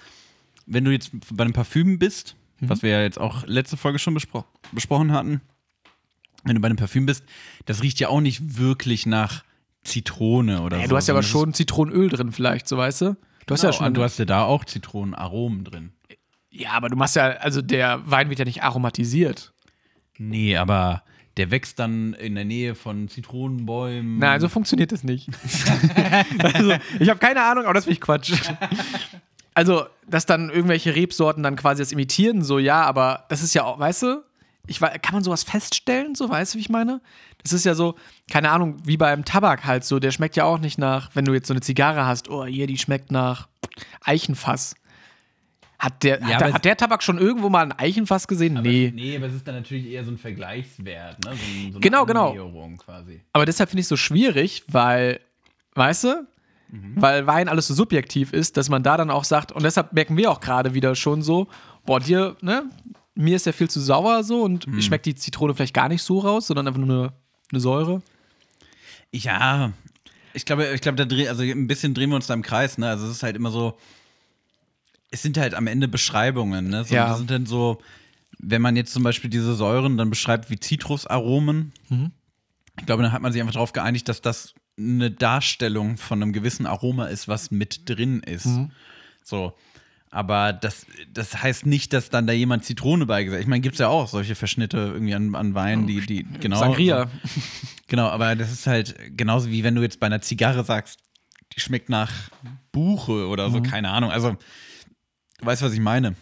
wenn 0.65 0.83
du 0.85 0.91
jetzt 0.91 1.11
bei 1.33 1.43
einem 1.43 1.53
Parfüm 1.53 1.97
bist, 1.99 2.35
was 2.59 2.83
wir 2.83 2.91
ja 2.91 3.01
jetzt 3.01 3.19
auch 3.19 3.45
letzte 3.47 3.75
Folge 3.77 3.99
schon 3.99 4.13
bespro 4.13 4.45
besprochen 4.71 5.11
hatten, 5.11 5.41
wenn 6.43 6.55
du 6.55 6.61
bei 6.61 6.67
einem 6.67 6.77
Parfüm 6.77 7.05
bist, 7.05 7.23
das 7.65 7.81
riecht 7.81 7.99
ja 7.99 8.09
auch 8.09 8.21
nicht 8.21 8.57
wirklich 8.57 9.05
nach 9.05 9.43
Zitrone 9.83 10.61
oder 10.61 10.77
Ja, 10.77 10.83
so. 10.83 10.89
du 10.89 10.95
hast 10.95 11.07
ja 11.07 11.13
aber 11.13 11.23
schon 11.23 11.53
Zitronenöl 11.53 12.09
drin 12.09 12.31
vielleicht, 12.31 12.67
so 12.67 12.77
weißt 12.77 13.01
du? 13.01 13.05
Du 13.05 13.17
das 13.47 13.59
hast 13.63 13.63
ja 13.63 13.73
schon. 13.85 13.93
du 13.93 14.01
hast 14.03 14.17
ja 14.17 14.25
da 14.25 14.43
auch 14.43 14.65
Zitronenaromen 14.65 15.63
drin. 15.63 15.93
Ja, 16.49 16.71
aber 16.71 16.89
du 16.89 16.95
machst 16.95 17.15
ja, 17.15 17.25
also 17.31 17.61
der 17.61 18.01
Wein 18.09 18.29
wird 18.29 18.39
ja 18.39 18.45
nicht 18.45 18.63
aromatisiert. 18.63 19.53
Nee, 20.17 20.55
aber 20.57 21.03
der 21.37 21.51
wächst 21.51 21.79
dann 21.79 22.13
in 22.13 22.35
der 22.35 22.45
Nähe 22.45 22.75
von 22.75 23.07
Zitronenbäumen. 23.09 24.19
Nein, 24.19 24.39
so 24.39 24.47
funktioniert 24.47 24.91
das 24.91 25.03
nicht. 25.03 25.29
also, 26.43 26.75
ich 26.99 27.09
habe 27.09 27.19
keine 27.19 27.43
Ahnung, 27.43 27.65
aber 27.65 27.73
das 27.73 27.85
finde 27.85 27.95
ich 27.95 28.01
Quatsch. 28.01 28.33
Also, 29.53 29.85
dass 30.07 30.25
dann 30.25 30.49
irgendwelche 30.49 30.95
Rebsorten 30.95 31.43
dann 31.43 31.55
quasi 31.55 31.81
das 31.81 31.91
imitieren, 31.91 32.41
so 32.41 32.59
ja, 32.59 32.83
aber 32.83 33.25
das 33.29 33.41
ist 33.41 33.53
ja 33.53 33.63
auch, 33.63 33.79
weißt 33.79 34.03
du, 34.03 34.23
ich, 34.67 34.79
kann 34.79 35.13
man 35.13 35.23
sowas 35.23 35.43
feststellen, 35.43 36.15
so 36.15 36.29
weißt 36.29 36.53
du, 36.53 36.57
wie 36.57 36.61
ich 36.61 36.69
meine? 36.69 37.01
Das 37.43 37.53
ist 37.53 37.65
ja 37.65 37.75
so, 37.75 37.95
keine 38.31 38.49
Ahnung, 38.51 38.77
wie 38.83 38.97
beim 38.97 39.23
Tabak 39.23 39.65
halt 39.65 39.83
so, 39.83 39.99
der 39.99 40.11
schmeckt 40.11 40.35
ja 40.35 40.45
auch 40.45 40.59
nicht 40.59 40.77
nach, 40.77 41.11
wenn 41.15 41.25
du 41.25 41.33
jetzt 41.33 41.47
so 41.47 41.53
eine 41.53 41.61
Zigarre 41.61 42.05
hast, 42.05 42.29
oh, 42.29 42.45
hier, 42.45 42.67
die 42.67 42.77
schmeckt 42.77 43.11
nach 43.11 43.47
Eichenfass. 44.01 44.75
Hat 45.85 46.01
der, 46.03 46.19
Ja, 46.19 46.27
hat, 46.27 46.33
aber 46.33 46.41
der 46.45 46.53
hat 46.53 46.65
der 46.65 46.77
Tabak 46.77 47.03
schon 47.03 47.19
irgendwo 47.19 47.47
mal 47.49 47.61
ein 47.61 47.71
Eichenfass 47.71 48.27
gesehen? 48.27 48.59
nee. 48.63 48.91
Nee, 48.93 49.15
aber 49.17 49.27
es 49.27 49.35
ist 49.35 49.47
dann 49.47 49.53
natürlich 49.55 49.85
eher 49.85 50.03
so 50.03 50.09
ein 50.11 50.17
Vergleichswert, 50.17 51.23
ne? 51.23 51.31
So, 51.31 51.37
so 51.37 51.67
eine 51.69 51.79
Genau, 51.79 52.05
genau. 52.05 52.33
Quasi. 52.83 53.21
Aber 53.33 53.45
deshalb 53.45 53.69
finde 53.69 53.81
ich 53.81 53.85
es 53.85 53.89
so 53.89 53.95
schwierig, 53.97 54.63
weil, 54.67 55.19
weißt 55.75 56.05
du, 56.05 56.27
weil 56.95 57.27
Wein 57.27 57.47
alles 57.47 57.67
so 57.67 57.73
subjektiv 57.73 58.33
ist, 58.33 58.57
dass 58.57 58.67
man 58.69 58.81
da 58.83 58.97
dann 58.97 59.09
auch 59.11 59.23
sagt, 59.23 59.51
und 59.51 59.63
deshalb 59.63 59.93
merken 59.93 60.17
wir 60.17 60.31
auch 60.31 60.39
gerade 60.41 60.73
wieder 60.73 60.95
schon 60.95 61.21
so, 61.21 61.47
boah, 61.85 61.99
dir, 61.99 62.35
ne, 62.41 62.63
mir 63.13 63.35
ist 63.35 63.45
der 63.45 63.53
viel 63.53 63.69
zu 63.69 63.79
sauer 63.79 64.23
so 64.23 64.41
und 64.41 64.67
ich 64.75 64.85
schmeckt 64.85 65.05
die 65.05 65.15
Zitrone 65.15 65.53
vielleicht 65.53 65.75
gar 65.75 65.87
nicht 65.87 66.01
so 66.01 66.19
raus, 66.19 66.47
sondern 66.47 66.67
einfach 66.67 66.81
nur 66.81 66.97
eine, 66.97 67.13
eine 67.51 67.59
Säure. 67.61 68.01
Ja, 69.11 69.71
ich 70.33 70.45
glaube, 70.45 70.67
ich 70.73 70.81
glaube, 70.81 70.97
da 70.97 71.05
dreh, 71.05 71.29
also 71.29 71.43
ein 71.43 71.67
bisschen 71.67 71.93
drehen 71.93 72.09
wir 72.09 72.17
uns 72.17 72.27
da 72.27 72.33
im 72.33 72.41
Kreis, 72.41 72.77
ne? 72.77 72.89
Also 72.89 73.05
es 73.05 73.11
ist 73.11 73.23
halt 73.23 73.37
immer 73.37 73.51
so, 73.51 73.77
es 75.11 75.21
sind 75.21 75.37
halt 75.37 75.53
am 75.53 75.67
Ende 75.67 75.87
Beschreibungen, 75.87 76.69
ne? 76.69 76.83
So, 76.83 76.95
Ja. 76.95 77.09
Das 77.09 77.17
sind 77.19 77.31
dann 77.31 77.45
so, 77.45 77.81
wenn 78.39 78.61
man 78.61 78.75
jetzt 78.75 78.93
zum 78.93 79.03
Beispiel 79.03 79.29
diese 79.29 79.55
Säuren 79.55 79.97
dann 79.97 80.09
beschreibt 80.09 80.49
wie 80.49 80.59
Zitrusaromen, 80.59 81.71
ich 82.79 82.85
glaube, 82.85 83.03
dann 83.03 83.11
hat 83.11 83.21
man 83.21 83.31
sich 83.31 83.41
einfach 83.41 83.53
darauf 83.53 83.73
geeinigt, 83.73 84.09
dass 84.09 84.21
das 84.21 84.53
eine 84.77 85.09
Darstellung 85.09 85.97
von 85.97 86.21
einem 86.21 86.33
gewissen 86.33 86.65
Aroma 86.65 87.05
ist, 87.05 87.27
was 87.27 87.49
mit 87.51 87.87
drin 87.89 88.19
ist. 88.21 88.47
So. 89.23 89.53
Aber 90.11 90.53
das, 90.53 90.85
das 91.13 91.41
heißt 91.41 91.65
nicht, 91.65 91.91
dass 91.91 92.09
dann 92.09 92.27
da 92.27 92.33
jemand 92.33 92.63
Zitrone 92.63 93.05
beigesetzt 93.05 93.41
Ich 93.41 93.47
meine, 93.47 93.61
gibt 93.61 93.75
es 93.75 93.79
ja 93.79 93.89
auch 93.89 94.07
solche 94.07 94.35
Verschnitte 94.35 94.77
irgendwie 94.77 95.13
an, 95.13 95.35
an 95.35 95.55
Wein, 95.55 95.87
die, 95.87 96.05
die 96.05 96.25
genau. 96.39 96.59
Sangria. 96.59 97.09
Genau, 97.87 98.07
aber 98.07 98.35
das 98.35 98.51
ist 98.51 98.65
halt 98.65 98.95
genauso 99.15 99.49
wie 99.51 99.63
wenn 99.63 99.75
du 99.75 99.83
jetzt 99.83 99.99
bei 99.99 100.07
einer 100.07 100.19
Zigarre 100.19 100.63
sagst, 100.63 100.99
die 101.55 101.59
schmeckt 101.59 101.87
nach 101.87 102.11
Buche 102.71 103.27
oder 103.27 103.51
so, 103.51 103.61
keine 103.61 103.91
Ahnung. 103.91 104.09
Also, 104.09 104.37
du 105.39 105.45
weißt, 105.45 105.61
was 105.61 105.73
ich 105.73 105.79
meine. 105.79 106.15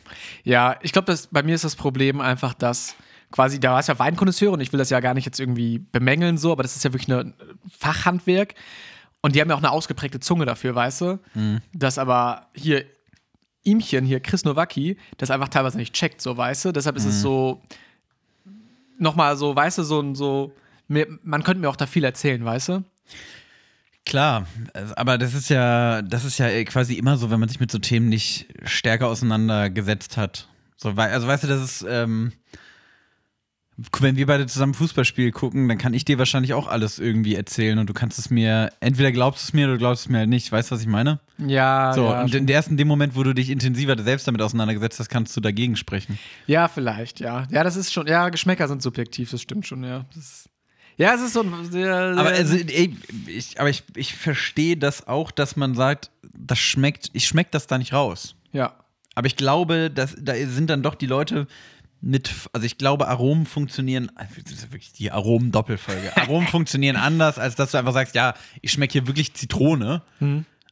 Ja, 0.44 0.78
ich 0.82 0.92
glaube, 0.92 1.16
bei 1.32 1.44
mir 1.44 1.56
ist 1.56 1.64
das 1.64 1.76
Problem 1.76 2.22
einfach, 2.22 2.54
dass 2.54 2.96
quasi, 3.32 3.60
da 3.60 3.78
hast 3.78 3.88
ja 3.88 3.98
Weinkonnoisseure 3.98 4.52
und 4.54 4.62
ich 4.62 4.72
will 4.72 4.78
das 4.78 4.90
ja 4.90 5.00
gar 5.00 5.14
nicht 5.14 5.26
jetzt 5.26 5.40
irgendwie 5.40 5.80
bemängeln, 5.80 6.38
so, 6.38 6.52
aber 6.52 6.64
das 6.64 6.76
ist 6.76 6.84
ja 6.84 6.94
wirklich 6.94 7.12
ein 7.12 7.34
Fachhandwerk. 7.78 8.54
Und 9.22 9.36
die 9.36 9.42
haben 9.42 9.50
ja 9.50 9.56
auch 9.56 9.60
eine 9.60 9.72
ausgeprägte 9.72 10.20
Zunge 10.20 10.46
dafür, 10.46 10.76
weißt 10.76 11.02
du? 11.02 11.20
Dass 11.74 11.98
aber 11.98 12.48
hier 12.54 12.86
Ihmchen 13.64 14.04
hier, 14.06 14.20
Chris 14.20 14.44
Nowacki, 14.44 14.98
das 15.18 15.32
einfach 15.32 15.48
teilweise 15.48 15.78
nicht 15.78 15.94
checkt, 15.94 16.22
so, 16.22 16.36
weißt 16.36 16.66
du? 16.66 16.72
Deshalb 16.74 16.98
ist 16.98 17.06
es 17.06 17.22
so, 17.22 17.62
nochmal 19.00 19.38
so, 19.38 19.56
weißt 19.56 19.78
du, 19.80 19.84
so, 19.84 20.02
ein- 20.02 20.16
so, 20.16 20.52
mir, 20.88 21.08
man 21.24 21.44
könnte 21.44 21.62
mir 21.62 21.70
auch 21.70 21.76
da 21.76 21.86
viel 21.88 22.04
erzählen, 22.04 22.44
weißt 22.44 22.70
du? 22.70 22.84
Klar, 24.06 24.48
aber 24.96 25.18
das 25.18 25.34
ist 25.34 25.50
ja, 25.50 26.02
das 26.02 26.26
ist 26.26 26.38
ja 26.38 26.64
quasi 26.66 26.96
immer 26.96 27.18
so, 27.18 27.32
wenn 27.32 27.40
man 27.40 27.50
sich 27.50 27.60
mit 27.60 27.72
so 27.72 27.80
Themen 27.80 28.10
nicht 28.10 28.48
stärker 28.64 29.08
auseinandergesetzt 29.08 30.18
hat. 30.18 30.50
So, 30.76 30.90
also 30.90 31.28
weißt 31.28 31.46
du, 31.46 31.48
das 31.48 31.64
ist, 31.64 31.86
ähm, 31.88 32.34
wenn 34.00 34.18
wir 34.18 34.28
beide 34.28 34.46
zusammen 34.46 34.74
Fußballspiel 34.74 35.32
gucken, 35.32 35.68
dann 35.68 35.78
kann 35.78 35.94
ich 35.94 36.06
dir 36.06 36.20
wahrscheinlich 36.20 36.54
auch 36.54 36.68
alles 36.68 37.00
irgendwie 37.00 37.36
erzählen 37.36 37.80
und 37.80 37.90
du 37.90 37.94
kannst 37.94 38.20
es 38.20 38.30
mir, 38.30 38.72
entweder 38.82 39.12
glaubst 39.12 39.44
du 39.44 39.48
es 39.48 39.54
mir 39.54 39.66
oder 39.66 39.74
du 39.74 39.80
glaubst 39.80 40.04
es 40.04 40.10
mir 40.10 40.20
halt 40.20 40.30
nicht. 40.30 40.52
Weißt 40.52 40.70
du, 40.70 40.76
was 40.76 40.82
ich 40.82 40.88
meine? 40.88 41.20
Ja, 41.40 41.94
So, 41.94 42.06
ja, 42.06 42.22
und 42.24 42.36
in 42.36 42.46
der 42.46 42.58
ersten 42.58 42.78
dem 42.78 42.88
Moment, 42.88 43.16
wo 43.16 43.24
du 43.24 43.34
dich 43.34 43.50
intensiver 43.50 43.98
selbst 44.02 44.28
damit 44.28 44.42
auseinandergesetzt 44.42 45.00
hast, 45.00 45.10
kannst 45.10 45.36
du 45.36 45.42
dagegen 45.42 45.76
sprechen. 45.76 46.20
ja, 46.46 46.68
vielleicht, 46.68 47.20
ja. 47.20 47.48
Ja, 47.50 47.64
das 47.64 47.76
ist 47.76 47.92
schon, 47.92 48.06
ja, 48.06 48.30
Geschmäcker 48.30 48.68
sind 48.68 48.84
subjektiv, 48.84 49.32
das 49.32 49.42
stimmt 49.42 49.66
schon, 49.66 49.84
ja. 49.84 50.06
Das 50.14 50.50
ja, 50.98 51.14
es 51.16 51.22
ist 51.22 51.34
so 51.34 51.42
ein. 51.42 51.72
sehr- 51.72 52.16
Aber 52.18 52.30
also, 52.30 52.56
ey, 52.56 52.96
ich, 53.28 53.60
aber 53.60 53.70
ich, 53.70 53.84
ich 53.96 54.14
verstehe 54.16 54.78
das 54.78 55.08
auch, 55.08 55.32
dass 55.32 55.56
man 55.56 55.76
sagt, 55.76 56.12
das 56.36 56.60
schmeckt, 56.60 57.10
ich 57.14 57.28
schmeck 57.28 57.52
das 57.52 57.68
da 57.68 57.78
nicht 57.78 57.94
raus. 57.94 58.36
ja. 58.52 58.74
Aber 59.16 59.28
ich 59.28 59.36
glaube, 59.36 59.92
dass, 59.92 60.16
da 60.20 60.34
sind 60.34 60.72
dann 60.72 60.82
doch 60.82 60.96
die 60.96 61.06
Leute 61.06 61.46
mit, 62.02 62.32
also 62.52 62.66
ich 62.66 62.80
glaube, 62.80 63.08
Aromen 63.08 63.46
funktionieren, 63.46 64.12
also 64.16 64.34
das 64.44 64.54
ist 64.54 64.64
ja 64.64 64.72
wirklich 64.72 64.92
die 64.94 65.12
Aromen-Doppelfolge. 65.12 66.18
Aromen 66.18 66.48
funktionieren 66.48 66.96
anders, 66.96 67.38
als 67.38 67.54
dass 67.56 67.70
du 67.72 67.78
einfach 67.78 67.94
sagst, 67.94 68.16
ja, 68.16 68.34
ich 68.64 68.72
schmecke 68.72 68.94
hier 68.94 69.06
wirklich 69.06 69.36
Zitrone. 69.36 70.02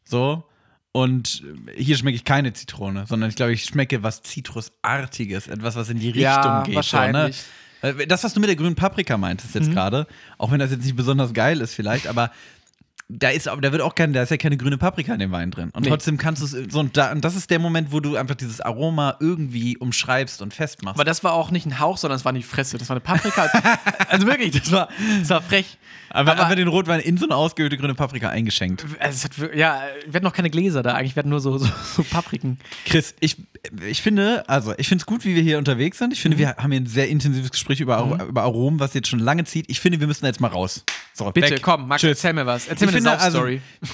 So. 0.04 0.44
Und 0.92 1.44
hier 1.78 1.96
schmecke 1.98 2.16
ich 2.16 2.26
keine 2.26 2.52
Zitrone, 2.52 3.06
sondern 3.08 3.30
ich 3.30 3.36
glaube, 3.36 3.54
ich 3.54 3.64
schmecke 3.64 4.02
was 4.02 4.24
Zitrusartiges, 4.24 5.48
etwas, 5.48 5.76
was 5.76 5.90
in 5.90 6.00
die 6.00 6.08
Richtung 6.08 6.24
Ja, 6.24 6.64
geht. 6.64 6.74
wahrscheinlich. 6.76 7.38
So, 7.38 7.44
ne? 7.44 7.48
Äh, 7.82 8.08
Das, 8.08 8.24
was 8.24 8.34
du 8.34 8.39
mit 8.39 8.50
der 8.50 8.56
grünen 8.56 8.76
Paprika 8.76 9.17
meintest 9.17 9.56
jetzt 9.56 9.72
gerade, 9.72 10.08
auch 10.38 10.52
wenn 10.52 10.60
das 10.60 10.72
jetzt 10.72 10.84
nicht 10.84 10.96
besonders 10.96 11.34
geil 11.34 11.62
ist, 11.62 11.74
vielleicht, 11.74 12.08
aber 12.08 12.32
da 13.13 13.30
ist, 13.30 13.48
aber 13.50 13.60
da 13.62 13.74
wird 13.74 13.82
auch 13.82 13.94
kein, 13.94 14.13
da 14.13 14.24
ist 14.24 14.30
ja 14.30 14.38
keine 14.38 14.56
grüne 14.56 14.78
Paprika 14.78 15.13
in 15.13 15.20
dem 15.20 15.32
Wein 15.32 15.52
drin. 15.52 15.70
Und 15.74 15.84
Nee. 15.84 15.89
trotzdem 15.89 16.17
kannst 16.17 16.41
du 16.41 16.46
es, 16.46 16.72
so, 16.72 16.80
und, 16.80 16.96
da, 16.96 17.12
und 17.12 17.26
das 17.26 17.36
ist 17.36 17.50
der 17.50 17.60
Moment, 17.60 17.91
wo 17.91 18.00
du 18.00 18.15
einfach 18.15 18.36
dieses 18.36 18.62
Aroma 18.62 19.17
irgendwie 19.20 19.76
umschreibst 19.78 20.41
und 20.41 20.54
festmachst. 20.54 20.96
Aber 20.96 21.04
das 21.04 21.22
war 21.24 21.34
auch 21.34 21.52
nicht 21.52 21.65
ein 21.65 21.80
Hauch, 21.80 21.98
sondern 21.98 22.15
es 22.17 22.24
war 22.24 22.32
die 22.32 22.41
Fresse. 22.41 22.78
Das 22.78 22.88
war 22.88 22.96
eine 22.96 23.02
Paprika. 23.02 23.50
also 24.08 24.26
wirklich, 24.28 24.52
das 24.58 24.72
war, 24.72 24.88
das 25.20 25.30
war 25.30 25.41
frech. 25.41 25.78
Aber, 26.13 26.32
aber- 26.34 26.45
aber 26.45 26.56
den 26.56 26.67
Rotwein 26.67 27.00
in 27.00 27.17
so 27.17 27.26
eine 27.26 27.36
ausgehöhlte 27.36 27.78
grüne 27.78 27.95
Paprika 27.95 28.30
eingeschenkt. 28.30 28.86
Also 29.00 29.26
hat, 29.26 29.56
ja, 29.56 29.82
wir 30.06 30.13
hatten 30.13 30.24
noch 30.24 30.34
keine 30.34 30.50
Gläser 30.50 30.84
da 30.84 30.93
eigentlich, 30.93 31.15
hatten 31.15 31.30
nur 31.30 31.39
so, 31.39 31.58
so, 31.60 31.67
so 31.95 32.04
Papriken. 32.04 32.60
Chris, 32.86 33.15
ich, 33.19 33.38
ich 33.88 34.02
finde, 34.02 34.47
also 34.50 34.74
ich 34.78 34.88
finde 34.88 35.02
es 35.02 35.06
gut, 35.06 35.26
wie 35.26 35.36
wir 35.36 35.41
hier 35.41 35.58
unterwegs 35.58 35.97
sind. 35.97 36.13
Ich 36.13 36.21
finde, 36.21 36.38
wir 36.38 36.56
haben 36.58 36.71
hier 36.71 36.82
ein 36.82 36.86
sehr 36.88 37.10
intensives 37.10 37.52
Gespräch 37.52 37.80
über, 37.80 37.97
Ar- 37.97 38.26
über 38.26 38.43
Aromen, 38.43 38.80
was 38.80 38.93
jetzt 38.93 39.08
schon 39.08 39.19
lange 39.19 39.43
zieht. 39.45 39.65
Ich 39.69 39.80
finde, 39.80 40.00
wir 40.00 40.08
müssen 40.08 40.26
jetzt 40.26 40.41
mal 40.41 40.47
raus. 40.50 40.84
So, 41.13 41.30
Bitte, 41.32 41.52
weg. 41.52 41.62
komm, 41.62 41.88
Max, 41.88 42.02
Tschüss. 42.02 42.12
erzähl 42.12 42.34
mir 42.34 42.45
was. 42.45 42.67
Erzähl 42.67 42.88
Ich 42.88 42.93
mir 42.93 42.97
finde, 42.97 43.12
eine 43.12 43.21
also, 43.21 43.45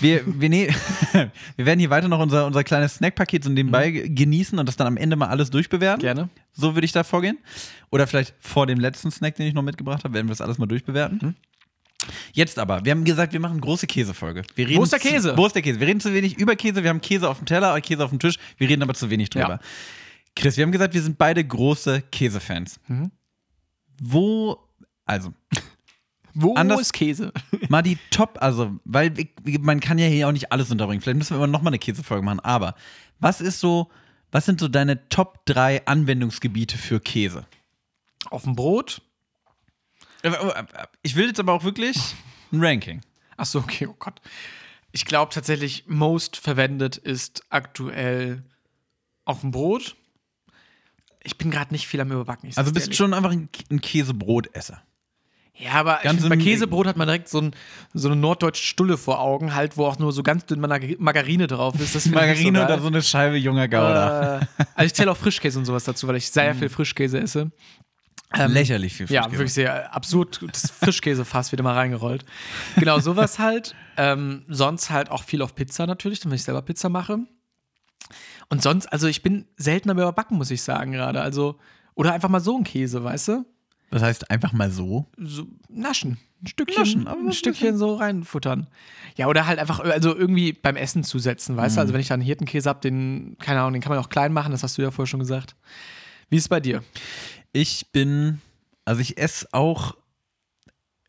wir, 0.01 0.21
wir, 0.25 0.49
ne 0.49 0.67
wir 1.56 1.65
werden 1.65 1.80
hier 1.80 1.89
weiter 1.89 2.08
noch 2.08 2.19
unser, 2.19 2.45
unser 2.45 2.63
kleines 2.63 2.95
Snackpaket 2.95 3.43
so 3.43 3.49
nebenbei 3.49 3.89
Mhm. 3.91 4.15
genießen 4.15 4.58
und 4.60 4.65
das 4.67 4.75
dann 4.75 4.88
am 4.88 4.97
Ende 4.97 5.15
mal 5.15 5.27
alles 5.27 5.49
durchbewerten. 5.49 6.01
Gerne. 6.01 6.30
So 6.53 6.75
würde 6.75 6.86
ich 6.86 6.91
da 6.91 7.03
vorgehen. 7.03 7.38
Oder 7.91 8.06
vielleicht 8.08 8.34
vor 8.39 8.67
dem 8.67 8.80
letzten 8.80 9.12
Snack, 9.12 9.36
den 9.36 9.47
ich 9.47 9.53
noch 9.53 9.62
mitgebracht 9.63 10.03
habe, 10.03 10.13
werden 10.13 10.27
wir 10.27 10.32
das 10.32 10.41
alles 10.41 10.58
mal 10.58 10.65
durchbewerten. 10.65 11.19
Mhm. 11.21 11.36
Jetzt 12.34 12.60
aber, 12.60 12.84
wir 12.86 12.91
haben 12.91 13.04
gesagt, 13.04 13.34
wir 13.34 13.39
machen 13.39 13.60
große 13.62 13.88
Käsefolge. 13.88 14.43
Wir 14.56 14.67
reden 14.67 14.80
Wo 14.80 14.84
ist 14.84 14.93
der 14.93 15.00
zu- 15.00 15.08
Käse? 15.10 15.38
Wo 15.38 15.46
ist 15.46 15.54
der 15.56 15.62
Käse? 15.62 15.80
Wir 15.80 15.88
reden 15.88 16.00
zu 16.00 16.13
wenig 16.13 16.38
über 16.38 16.56
Käse, 16.56 16.84
wir 16.84 16.89
haben 16.89 17.02
Käse 17.02 17.30
auf 17.30 17.38
dem 17.38 17.46
Teller, 17.46 17.80
Käse 17.82 18.04
auf 18.04 18.10
dem 18.12 18.20
Tisch, 18.20 18.38
wir 18.58 18.70
reden 18.70 18.84
aber 18.84 18.93
zu 18.93 19.10
wenig 19.10 19.30
drüber. 19.30 19.50
Ja. 19.50 19.60
Chris, 20.36 20.56
wir 20.58 20.63
haben 20.63 20.72
gesagt, 20.72 20.93
wir 20.93 21.02
sind 21.02 21.17
beide 21.17 21.43
große 21.43 22.04
Käsefans. 22.12 22.80
Mhm. 22.88 23.12
Wo, 24.02 24.58
also, 25.06 25.34
Wo 26.34 26.54
Anders- 26.54 26.82
ist 26.82 26.93
Käse? 26.93 27.32
mal 27.70 27.82
die 27.82 27.98
Top, 28.12 28.38
also, 28.41 28.78
weil 28.86 29.12
man 29.60 29.80
kann 29.80 29.98
ja 29.98 30.06
hier 30.08 30.28
auch 30.28 30.32
nicht 30.32 30.52
alles 30.52 30.70
unterbringen. 30.72 31.02
Vielleicht 31.02 31.17
müssen 31.17 31.32
wir 31.32 31.38
immer 31.38 31.48
noch 31.48 31.62
mal 31.63 31.70
eine 31.72 31.80
Käsefolge 31.80 32.24
machen. 32.24 32.39
Aber 32.41 32.76
was 33.20 33.41
ist 33.41 33.60
so, 33.60 33.89
was 34.32 34.46
sind 34.46 34.60
so 34.60 34.67
deine 34.67 35.10
Top 35.10 35.43
3 35.48 35.88
Anwendungsgebiete 35.88 36.78
für 36.78 37.00
Käse? 37.00 37.48
Auf 38.30 38.43
dem 38.43 38.56
Brot? 38.56 39.02
Ich 41.04 41.16
will 41.16 41.28
jetzt 41.28 41.40
aber 41.40 41.54
auch 41.54 41.63
wirklich 41.63 41.98
ein 42.52 42.63
Ranking. 42.63 43.02
Ach 43.38 43.46
so, 43.46 43.60
okay, 43.60 43.88
oh 43.88 43.96
Gott. 43.98 44.20
Ich 44.92 45.06
glaube 45.06 45.34
tatsächlich, 45.34 45.84
most 45.88 46.38
verwendet 46.38 46.98
ist 46.98 47.44
aktuell 47.50 48.44
auf 49.26 49.42
dem 49.42 49.52
Brot. 49.52 49.96
Ich 51.24 51.38
bin 51.38 51.52
gerade 51.52 51.74
nicht 51.74 51.88
viel 51.88 52.00
am 52.00 52.12
Überbacken. 52.12 52.50
Also 52.56 52.72
bist 52.72 52.88
dir 52.90 52.96
schon 52.96 53.13
einfach 53.13 53.32
ein, 53.32 53.50
ein 53.70 53.82
Käsebrotesser. 53.82 54.82
Ja, 55.60 55.72
aber 55.74 55.98
find, 55.98 56.30
bei 56.30 56.38
Käsebrot 56.38 56.86
hat 56.86 56.98
man 56.98 57.08
direkt 57.08 57.28
so, 57.30 57.42
ein, 57.42 57.56
so 57.94 58.08
eine 58.08 58.16
norddeutsche 58.16 58.63
Stulle 58.63 58.96
vor 58.96 59.20
Augen, 59.20 59.56
halt, 59.56 59.76
wo 59.76 59.86
auch 59.88 59.98
nur 59.98 60.12
so 60.13 60.22
ganz 60.22 60.46
dünn 60.46 60.60
Margar- 60.60 60.96
Margarine 61.00 61.48
drauf 61.48 61.74
ist. 61.80 62.12
Margarine 62.12 62.60
so 62.60 62.66
oder 62.66 62.80
so 62.80 62.88
eine 62.88 63.02
Scheibe 63.02 63.38
junger 63.38 63.68
Gouda. 63.68 64.40
Äh, 64.42 64.46
also 64.76 64.86
ich 64.86 64.94
zähle 64.94 65.12
auch 65.12 65.18
Frischkäse 65.18 65.58
und 65.58 65.66
sowas 65.66 65.84
dazu, 65.84 66.08
weil 66.08 66.16
ich 66.18 66.30
sehr 66.30 66.54
viel 66.54 66.70
Frischkäse 66.70 67.20
esse. 67.20 67.52
Ähm, 68.39 68.52
Lächerlich 68.52 68.93
viel 68.95 69.06
Ja, 69.10 69.21
Frischkäse. 69.23 69.39
wirklich 69.39 69.54
sehr 69.54 69.93
absurd. 69.95 70.39
Das 70.52 70.69
Frischkäsefass 70.71 71.52
wird 71.52 71.60
immer 71.60 71.76
reingerollt. 71.76 72.26
Genau, 72.78 73.00
sowas 73.00 73.39
halt. 73.39 73.76
Ähm, 73.97 74.43
sonst 74.47 74.89
halt 74.89 75.10
auch 75.12 75.23
viel 75.23 75.41
auf 75.41 75.56
Pizza 75.56 75.86
natürlich, 75.88 76.23
wenn 76.26 76.32
ich 76.34 76.43
selber 76.43 76.62
Pizza 76.62 76.89
mache. 76.89 77.19
Und 78.50 78.62
sonst, 78.63 78.86
also 78.88 79.08
ich 79.08 79.21
bin 79.23 79.45
selten 79.58 79.89
am 79.89 79.97
Überbacken, 79.97 80.38
muss 80.38 80.52
ich 80.52 80.62
sagen, 80.62 80.91
gerade. 80.91 81.21
Also, 81.21 81.60
oder 81.95 82.13
einfach 82.13 82.30
mal 82.30 82.39
so 82.39 82.58
ein 82.58 82.63
Käse, 82.63 83.04
weißt 83.04 83.28
du? 83.30 83.45
Das 83.91 84.02
heißt 84.04 84.30
einfach 84.32 84.54
mal 84.54 84.69
so. 84.71 85.06
So 85.17 85.47
naschen. 85.69 86.17
Ein 86.41 86.47
Stückchen, 86.47 87.04
Naschen, 87.04 87.08
ein 87.08 87.32
Stückchen 87.32 87.78
so 87.78 87.95
reinfuttern. 87.95 88.67
Ja, 89.15 89.28
oder 89.28 89.47
halt 89.47 89.58
einfach, 89.60 89.80
also 89.80 90.15
irgendwie 90.15 90.54
beim 90.54 90.76
Essen 90.76 91.04
zusetzen, 91.04 91.58
weißt 91.58 91.73
Mhm. 91.73 91.78
du? 91.78 91.82
Also 91.82 91.93
wenn 91.93 92.02
ich 92.02 92.08
da 92.10 92.13
einen 92.13 92.21
Hirtenkäse 92.23 92.69
habe, 92.69 92.80
den, 92.82 93.38
keine 93.39 93.62
Ahnung, 93.62 93.73
den 93.73 93.82
kann 93.82 93.89
man 93.91 93.97
auch 94.00 94.10
klein 94.10 94.34
machen, 94.34 94.52
das 94.52 94.62
hast 94.62 94.78
du 94.78 94.84
ja 94.84 94.91
vorher 94.91 95.08
schon 95.08 95.19
gesagt. 95.21 95.56
Wie 96.30 96.36
ist 96.38 96.44
es 96.44 96.50
bei 96.50 96.60
dir? 96.60 96.84
Ich 97.54 97.88
bin, 97.92 98.42
also 98.86 99.02
ich 99.02 99.18
esse 99.18 99.48
auch 99.54 99.96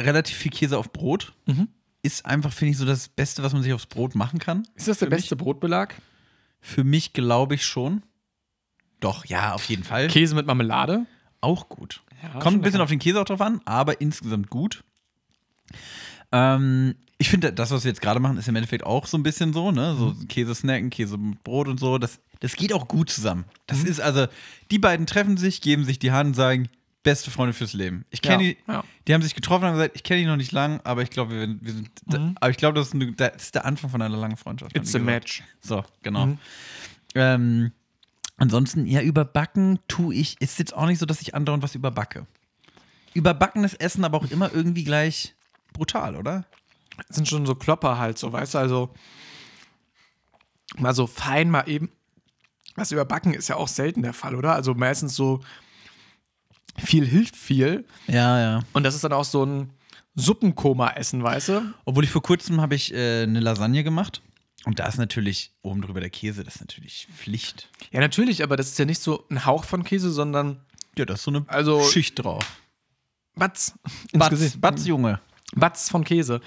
relativ 0.00 0.36
viel 0.36 0.50
Käse 0.52 0.78
auf 0.78 0.92
Brot. 0.92 1.32
Mhm. 1.46 1.68
Ist 2.02 2.24
einfach, 2.26 2.52
finde 2.52 2.72
ich, 2.72 2.78
so 2.78 2.84
das 2.84 3.08
Beste, 3.08 3.42
was 3.42 3.52
man 3.52 3.62
sich 3.62 3.72
aufs 3.72 3.86
Brot 3.86 4.14
machen 4.14 4.38
kann. 4.38 4.66
Ist 4.76 4.86
das 4.88 4.98
der 4.98 5.08
Für 5.08 5.14
mich- 5.14 5.22
beste 5.22 5.36
Brotbelag? 5.36 5.94
Für 6.60 6.84
mich 6.84 7.12
glaube 7.12 7.56
ich 7.56 7.64
schon. 7.66 8.02
Doch, 9.00 9.24
ja, 9.26 9.54
auf 9.54 9.64
jeden 9.64 9.84
Fall. 9.84 10.08
Käse 10.08 10.34
mit 10.34 10.46
Marmelade? 10.46 11.06
Auch 11.40 11.68
gut. 11.68 12.02
Ja, 12.22 12.30
Kommt 12.40 12.56
ein 12.58 12.60
bisschen 12.62 12.74
lecker. 12.74 12.82
auf 12.84 12.88
den 12.90 12.98
Käse 12.98 13.20
auch 13.20 13.24
drauf 13.24 13.40
an, 13.40 13.60
aber 13.64 14.00
insgesamt 14.00 14.50
gut. 14.50 14.82
Ähm, 16.32 16.96
ich 17.18 17.28
finde, 17.28 17.52
das, 17.52 17.70
was 17.72 17.84
wir 17.84 17.90
jetzt 17.90 18.00
gerade 18.00 18.20
machen, 18.20 18.36
ist 18.38 18.48
im 18.48 18.56
Endeffekt 18.56 18.84
auch 18.84 19.06
so 19.06 19.18
ein 19.18 19.22
bisschen 19.24 19.52
so, 19.52 19.72
ne? 19.72 19.96
So 19.96 20.06
Mhm. 20.10 20.28
Käse 20.28 20.54
snacken, 20.54 20.90
Käse 20.90 21.18
mit 21.18 21.42
Brot 21.42 21.66
und 21.68 21.78
so. 21.80 21.98
Das, 21.98 22.20
das 22.40 22.54
geht 22.54 22.72
auch 22.72 22.86
gut 22.88 23.10
zusammen. 23.10 23.44
Das 23.66 23.78
Mhm. 23.82 23.86
ist 23.86 24.00
also, 24.00 24.26
die 24.70 24.78
beiden 24.78 25.06
treffen 25.06 25.36
sich, 25.36 25.60
geben 25.60 25.84
sich 25.84 25.98
die 25.98 26.12
Hand, 26.12 26.36
sagen, 26.36 26.68
beste 27.02 27.30
Freunde 27.30 27.52
fürs 27.54 27.72
Leben. 27.72 28.04
Ich 28.10 28.22
kenne 28.22 28.42
Ja, 28.44 28.50
die, 28.50 28.56
ja. 28.72 28.84
die 29.06 29.14
haben 29.14 29.22
sich 29.22 29.34
getroffen 29.34 29.64
und 29.64 29.70
haben 29.70 29.76
gesagt, 29.76 29.96
ich 29.96 30.02
kenne 30.04 30.20
die 30.20 30.26
noch 30.26 30.36
nicht 30.36 30.52
lang, 30.52 30.80
aber 30.84 31.02
ich 31.02 31.10
glaube, 31.10 31.32
wir, 31.32 31.56
wir 31.60 31.72
sind, 31.72 31.90
aber 32.40 32.50
ich 32.50 32.56
glaube, 32.56 32.74
das, 32.78 32.90
das 33.16 33.42
ist 33.42 33.54
der 33.54 33.64
Anfang 33.64 33.90
von 33.90 34.00
einer 34.02 34.16
langen 34.16 34.36
Freundschaft. 34.36 34.74
Mhm. 34.74 34.80
It's 34.82 34.90
a 34.94 34.98
gesagt. 34.98 35.04
match. 35.06 35.42
So, 35.60 35.84
genau. 36.02 36.26
Mhm. 36.26 36.38
Ähm, 37.14 37.72
ansonsten, 38.36 38.86
ja, 38.86 39.00
überbacken 39.00 39.78
tue 39.88 40.14
ich, 40.14 40.40
ist 40.40 40.58
jetzt 40.58 40.74
auch 40.74 40.86
nicht 40.86 40.98
so, 40.98 41.06
dass 41.06 41.20
ich 41.22 41.34
andauernd 41.34 41.62
was 41.62 41.74
überbacke. 41.74 42.26
Überbackenes 43.14 43.74
Essen 43.74 44.04
aber 44.04 44.18
auch 44.18 44.30
immer 44.30 44.52
irgendwie 44.52 44.84
gleich 44.84 45.34
brutal, 45.72 46.14
oder? 46.14 46.44
Das 47.06 47.16
sind 47.16 47.28
schon 47.28 47.46
so 47.46 47.54
Klopper 47.54 47.98
halt, 47.98 48.18
so, 48.18 48.32
weißt 48.32 48.54
du, 48.54 48.58
also 48.58 48.90
mal 50.76 50.94
so 50.94 51.06
fein, 51.06 51.50
mal 51.50 51.68
eben. 51.68 51.90
Was 52.76 52.92
überbacken 52.92 53.34
ist 53.34 53.48
ja 53.48 53.56
auch 53.56 53.68
selten 53.68 54.02
der 54.02 54.12
Fall, 54.12 54.34
oder? 54.36 54.52
Also 54.54 54.74
meistens 54.74 55.14
so 55.16 55.40
viel 56.76 57.04
hilft 57.06 57.34
viel. 57.36 57.84
Ja, 58.06 58.38
ja. 58.40 58.62
Und 58.72 58.84
das 58.84 58.94
ist 58.94 59.02
dann 59.02 59.12
auch 59.12 59.24
so 59.24 59.44
ein 59.44 59.70
Suppenkoma-Essen, 60.14 61.22
weißt 61.22 61.48
du? 61.48 61.74
Obwohl 61.84 62.04
ich 62.04 62.10
vor 62.10 62.22
kurzem 62.22 62.60
habe 62.60 62.74
ich 62.76 62.92
äh, 62.94 63.22
eine 63.24 63.40
Lasagne 63.40 63.82
gemacht. 63.82 64.22
Und 64.64 64.78
da 64.78 64.86
ist 64.86 64.98
natürlich 64.98 65.52
oben 65.62 65.82
drüber 65.82 66.00
der 66.00 66.10
Käse, 66.10 66.44
das 66.44 66.56
ist 66.56 66.60
natürlich 66.60 67.08
Pflicht. 67.16 67.68
Ja, 67.90 68.00
natürlich, 68.00 68.42
aber 68.42 68.56
das 68.56 68.68
ist 68.68 68.78
ja 68.78 68.84
nicht 68.84 69.00
so 69.00 69.24
ein 69.30 69.44
Hauch 69.46 69.64
von 69.64 69.82
Käse, 69.84 70.10
sondern 70.10 70.60
Ja, 70.96 71.04
da 71.04 71.14
ist 71.14 71.22
so 71.22 71.30
eine 71.30 71.44
Also- 71.48 71.82
Schicht 71.84 72.18
drauf. 72.22 72.44
Batz. 73.34 73.74
ins 74.12 74.18
Batz, 74.18 74.30
Gesicht. 74.30 74.60
Batz, 74.60 74.84
Junge. 74.86 75.20
Batz 75.54 75.88
von 75.88 76.04
Käse. 76.04 76.40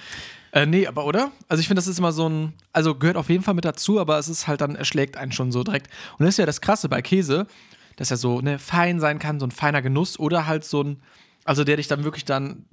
Äh, 0.54 0.66
nee, 0.66 0.86
aber 0.88 1.06
oder? 1.06 1.32
Also 1.48 1.62
ich 1.62 1.68
finde, 1.68 1.80
das 1.80 1.88
ist 1.88 2.00
immer 2.00 2.12
so 2.12 2.28
ein, 2.28 2.54
also 2.74 2.96
gehört 2.96 3.18
auf 3.18 3.30
jeden 3.30 3.44
Fall 3.44 3.54
mit 3.54 3.66
dazu, 3.66 4.00
aber 4.00 4.18
es 4.20 4.28
ist 4.28 4.48
halt 4.48 4.62
dann, 4.62 4.76
erschlägt 4.76 5.18
einen 5.18 5.32
schon 5.32 5.52
so 5.52 5.64
direkt. 5.64 5.88
Und 6.18 6.26
das 6.26 6.36
ist 6.36 6.38
ja 6.40 6.46
das 6.46 6.62
Krasse 6.62 6.90
bei 6.90 7.02
Käse, 7.02 7.48
dass 7.96 8.12
er 8.12 8.18
so 8.18 8.42
ne, 8.42 8.60
fein 8.60 9.00
sein 9.00 9.20
kann, 9.20 9.40
so 9.40 9.46
ein 9.46 9.52
feiner 9.52 9.82
Genuss 9.82 10.20
oder 10.20 10.48
halt 10.48 10.66
so 10.66 10.84
ein, 10.84 11.02
also 11.46 11.64
der 11.64 11.78
dich 11.78 11.88
dann 11.88 12.04
wirklich 12.04 12.26
dann 12.26 12.66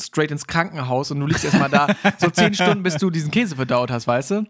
straight 0.00 0.30
ins 0.30 0.46
Krankenhaus 0.46 1.10
und 1.10 1.20
du 1.20 1.26
liegst 1.26 1.44
erstmal 1.44 1.70
da 1.70 1.88
so 2.18 2.30
zehn 2.30 2.54
Stunden, 2.54 2.82
bis 2.82 2.96
du 2.96 3.10
diesen 3.10 3.30
Käse 3.30 3.56
verdaut 3.56 3.90
hast, 3.90 4.06
weißt 4.06 4.30
du? 4.30 4.44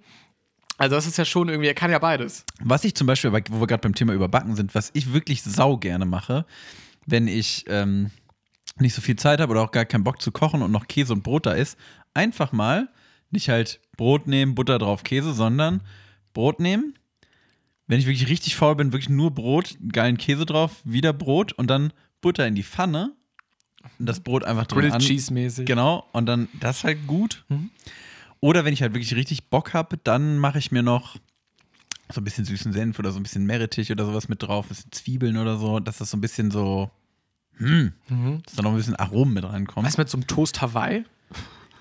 Also 0.77 0.95
das 0.95 1.07
ist 1.07 1.19
ja 1.19 1.25
schon 1.25 1.49
irgendwie, 1.49 1.69
er 1.69 1.75
kann 1.75 1.91
ja 1.91 1.99
beides. 1.99 2.45
Was 2.61 2.85
ich 2.85 2.95
zum 2.95 3.09
Beispiel, 3.09 3.33
wo 3.33 3.61
wir 3.61 3.67
gerade 3.67 3.81
beim 3.81 3.95
Thema 3.95 4.13
Überbacken 4.13 4.55
sind, 4.55 4.75
was 4.77 4.91
ich 4.93 5.13
wirklich 5.13 5.43
sau 5.43 5.77
gerne 5.77 6.07
mache, 6.07 6.47
wenn 7.07 7.27
ich 7.27 7.65
ähm, 7.67 8.11
nicht 8.79 8.95
so 8.95 9.01
viel 9.01 9.17
Zeit 9.17 9.41
habe 9.41 9.51
oder 9.51 9.63
auch 9.63 9.73
gar 9.73 9.85
keinen 9.85 10.05
Bock 10.05 10.23
zu 10.23 10.31
kochen 10.31 10.63
und 10.63 10.71
noch 10.71 10.87
Käse 10.87 11.13
und 11.13 11.25
Brot 11.25 11.47
da 11.47 11.53
ist, 11.53 11.77
einfach 12.19 12.53
mal 12.53 12.89
nicht 13.31 13.49
halt 13.49 13.81
Brot 13.97 14.27
nehmen, 14.27 14.55
Butter 14.55 14.79
drauf, 14.79 15.03
Käse, 15.05 15.33
sondern 15.33 15.81
Brot 16.35 16.61
nehmen. 16.61 16.95
Wenn 17.87 17.99
ich 18.01 18.07
wirklich 18.07 18.29
richtig 18.29 18.57
faul 18.57 18.75
bin, 18.77 18.93
wirklich 18.93 19.09
nur 19.09 19.31
Brot, 19.31 19.77
geilen 19.93 20.19
Käse 20.19 20.45
drauf, 20.45 20.83
wieder 20.85 21.13
Brot 21.13 21.53
und 21.53 21.69
dann 21.69 21.93
Butter 22.21 22.47
in 22.47 22.55
die 22.55 22.63
Pfanne 22.65 23.13
und 23.99 24.07
das 24.07 24.21
Brot 24.21 24.45
einfach 24.45 24.67
drin 24.67 24.81
Grilled 24.81 24.95
an, 24.95 25.01
Cheese 25.01 25.33
mäßig. 25.33 25.67
Genau, 25.67 26.07
und 26.13 26.27
dann 26.27 26.49
das 26.61 26.85
halt 26.85 27.07
gut. 27.07 27.45
Mhm. 27.49 27.71
Oder 28.41 28.65
wenn 28.65 28.73
ich 28.75 28.83
halt 28.83 28.93
wirklich 28.95 29.15
richtig 29.15 29.49
Bock 29.49 29.73
habe, 29.75 29.97
dann 29.99 30.39
mache 30.39 30.59
ich 30.59 30.71
mir 30.71 30.83
noch 30.83 31.17
so 32.13 32.21
ein 32.21 32.25
bisschen 32.25 32.45
süßen 32.45 32.73
Senf 32.73 32.99
oder 32.99 33.11
so 33.13 33.19
ein 33.19 33.23
bisschen 33.23 33.45
Meerrettich 33.47 33.91
oder 33.93 34.05
sowas 34.07 34.29
mit 34.29 34.43
drauf, 34.43 34.67
ein 34.67 34.69
bisschen 34.69 34.93
Zwiebeln 34.93 35.37
oder 35.37 35.57
so, 35.59 35.79
dass 35.81 35.99
das 35.99 36.11
so 36.11 36.17
ein 36.17 36.21
bisschen 36.21 36.51
so, 36.51 36.91
hm, 37.59 37.93
Mhm. 38.09 38.43
dass 38.45 38.55
da 38.55 38.63
noch 38.63 38.71
ein 38.71 38.77
bisschen 38.77 38.97
Aromen 38.97 39.35
mit 39.35 39.45
reinkommt. 39.45 39.87
Was 39.87 39.99
mit 39.99 40.09
so 40.09 40.17
einem 40.17 40.27
Toast 40.27 40.61
Hawaii? 40.63 41.05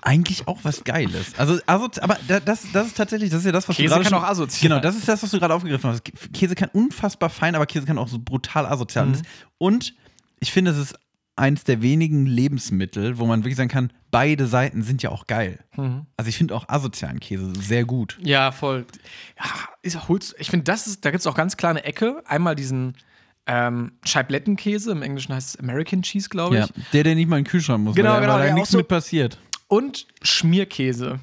Eigentlich 0.02 0.46
auch 0.48 0.58
was 0.62 0.84
Geiles. 0.84 1.34
Also, 1.38 1.58
also 1.66 1.88
aber 2.00 2.16
da- 2.28 2.40
das, 2.40 2.66
das 2.72 2.86
ist 2.88 2.96
tatsächlich, 2.96 3.30
das 3.30 3.40
ist 3.40 3.46
ja 3.46 3.52
das, 3.52 3.68
was 3.68 3.76
Käse 3.76 3.88
du 3.88 3.94
gerade 3.94 4.04
kann 4.04 4.10
schon- 4.18 4.24
auch 4.24 4.28
asozial. 4.30 4.68
Genau, 4.68 4.80
das 4.80 4.96
ist 4.96 5.08
das, 5.08 5.22
was 5.22 5.30
du 5.30 5.38
gerade 5.38 5.54
aufgegriffen 5.54 5.90
hast. 5.90 6.02
Käse 6.32 6.54
kann 6.54 6.68
unfassbar 6.72 7.30
fein, 7.30 7.54
aber 7.54 7.66
Käse 7.66 7.86
kann 7.86 7.98
auch 7.98 8.08
so 8.08 8.18
brutal 8.18 8.66
asozial. 8.66 9.06
Mhm. 9.06 9.22
Und 9.58 9.94
ich 10.40 10.52
finde, 10.52 10.70
es 10.70 10.76
ist 10.78 10.94
eins 11.36 11.62
der 11.64 11.82
wenigen 11.82 12.26
Lebensmittel, 12.26 13.18
wo 13.18 13.26
man 13.26 13.40
wirklich 13.40 13.54
sagen 13.56 13.68
kann, 13.68 13.92
beide 14.10 14.46
Seiten 14.48 14.82
sind 14.82 15.02
ja 15.04 15.10
auch 15.10 15.26
geil. 15.28 15.60
Mhm. 15.76 16.06
Also 16.16 16.28
ich 16.28 16.36
finde 16.36 16.54
auch 16.54 16.68
asozialen 16.68 17.20
Käse 17.20 17.52
sehr 17.60 17.84
gut. 17.84 18.18
Ja, 18.22 18.50
voll. 18.52 18.86
Ja, 19.38 19.44
ist 19.82 20.08
holst, 20.08 20.34
ich 20.38 20.50
finde, 20.50 20.64
das 20.64 20.86
ist, 20.86 21.04
da 21.04 21.10
gibt 21.10 21.20
es 21.20 21.26
auch 21.26 21.34
ganz 21.36 21.56
klar 21.56 21.70
eine 21.70 21.84
Ecke. 21.84 22.22
Einmal 22.26 22.56
diesen 22.56 22.94
ähm, 23.46 23.92
Scheiblettenkäse, 24.04 24.90
im 24.92 25.02
Englischen 25.02 25.32
heißt 25.34 25.50
es 25.54 25.56
American 25.60 26.02
Cheese, 26.02 26.28
glaube 26.28 26.56
ich. 26.58 26.60
Ja, 26.66 26.68
der, 26.92 27.04
der 27.04 27.14
nicht 27.14 27.28
mal 27.28 27.38
in 27.38 27.44
den 27.44 27.50
Kühlschrank 27.50 27.82
muss, 27.84 27.94
Genau, 27.94 28.10
weil, 28.14 28.20
genau, 28.22 28.34
weil 28.34 28.48
da 28.48 28.54
nichts 28.54 28.70
so- 28.70 28.78
mit 28.78 28.88
passiert. 28.88 29.38
Und 29.68 30.06
Schmierkäse. 30.22 31.20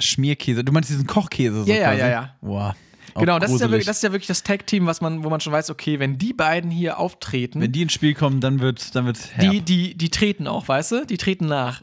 Schmierkäse, 0.00 0.64
du 0.64 0.72
meinst 0.72 0.90
diesen 0.90 1.06
Kochkäse 1.06 1.64
so 1.64 1.70
Ja, 1.70 1.76
ja, 1.76 1.88
quasi? 1.90 2.00
ja, 2.00 2.08
ja. 2.08 2.74
Auch 3.14 3.20
Genau, 3.20 3.38
das 3.38 3.52
ist, 3.52 3.60
ja 3.60 3.70
wirklich, 3.70 3.86
das 3.86 3.98
ist 3.98 4.02
ja 4.02 4.10
wirklich 4.10 4.26
das 4.26 4.42
Tag-Team, 4.42 4.86
was 4.86 5.00
man, 5.00 5.22
wo 5.22 5.30
man 5.30 5.38
schon 5.40 5.52
weiß, 5.52 5.70
okay, 5.70 6.00
wenn 6.00 6.18
die 6.18 6.32
beiden 6.32 6.70
hier 6.70 6.98
auftreten, 6.98 7.60
Wenn 7.60 7.70
die 7.70 7.82
ins 7.82 7.92
Spiel 7.92 8.12
kommen, 8.12 8.40
dann 8.40 8.58
wird's, 8.58 8.90
dann 8.90 9.06
wird's 9.06 9.30
herb. 9.30 9.52
die, 9.52 9.60
die, 9.60 9.94
die 9.94 10.08
treten 10.08 10.48
auch, 10.48 10.66
weißt 10.66 10.92
du? 10.92 11.06
Die 11.06 11.16
treten 11.16 11.46
nach. 11.46 11.82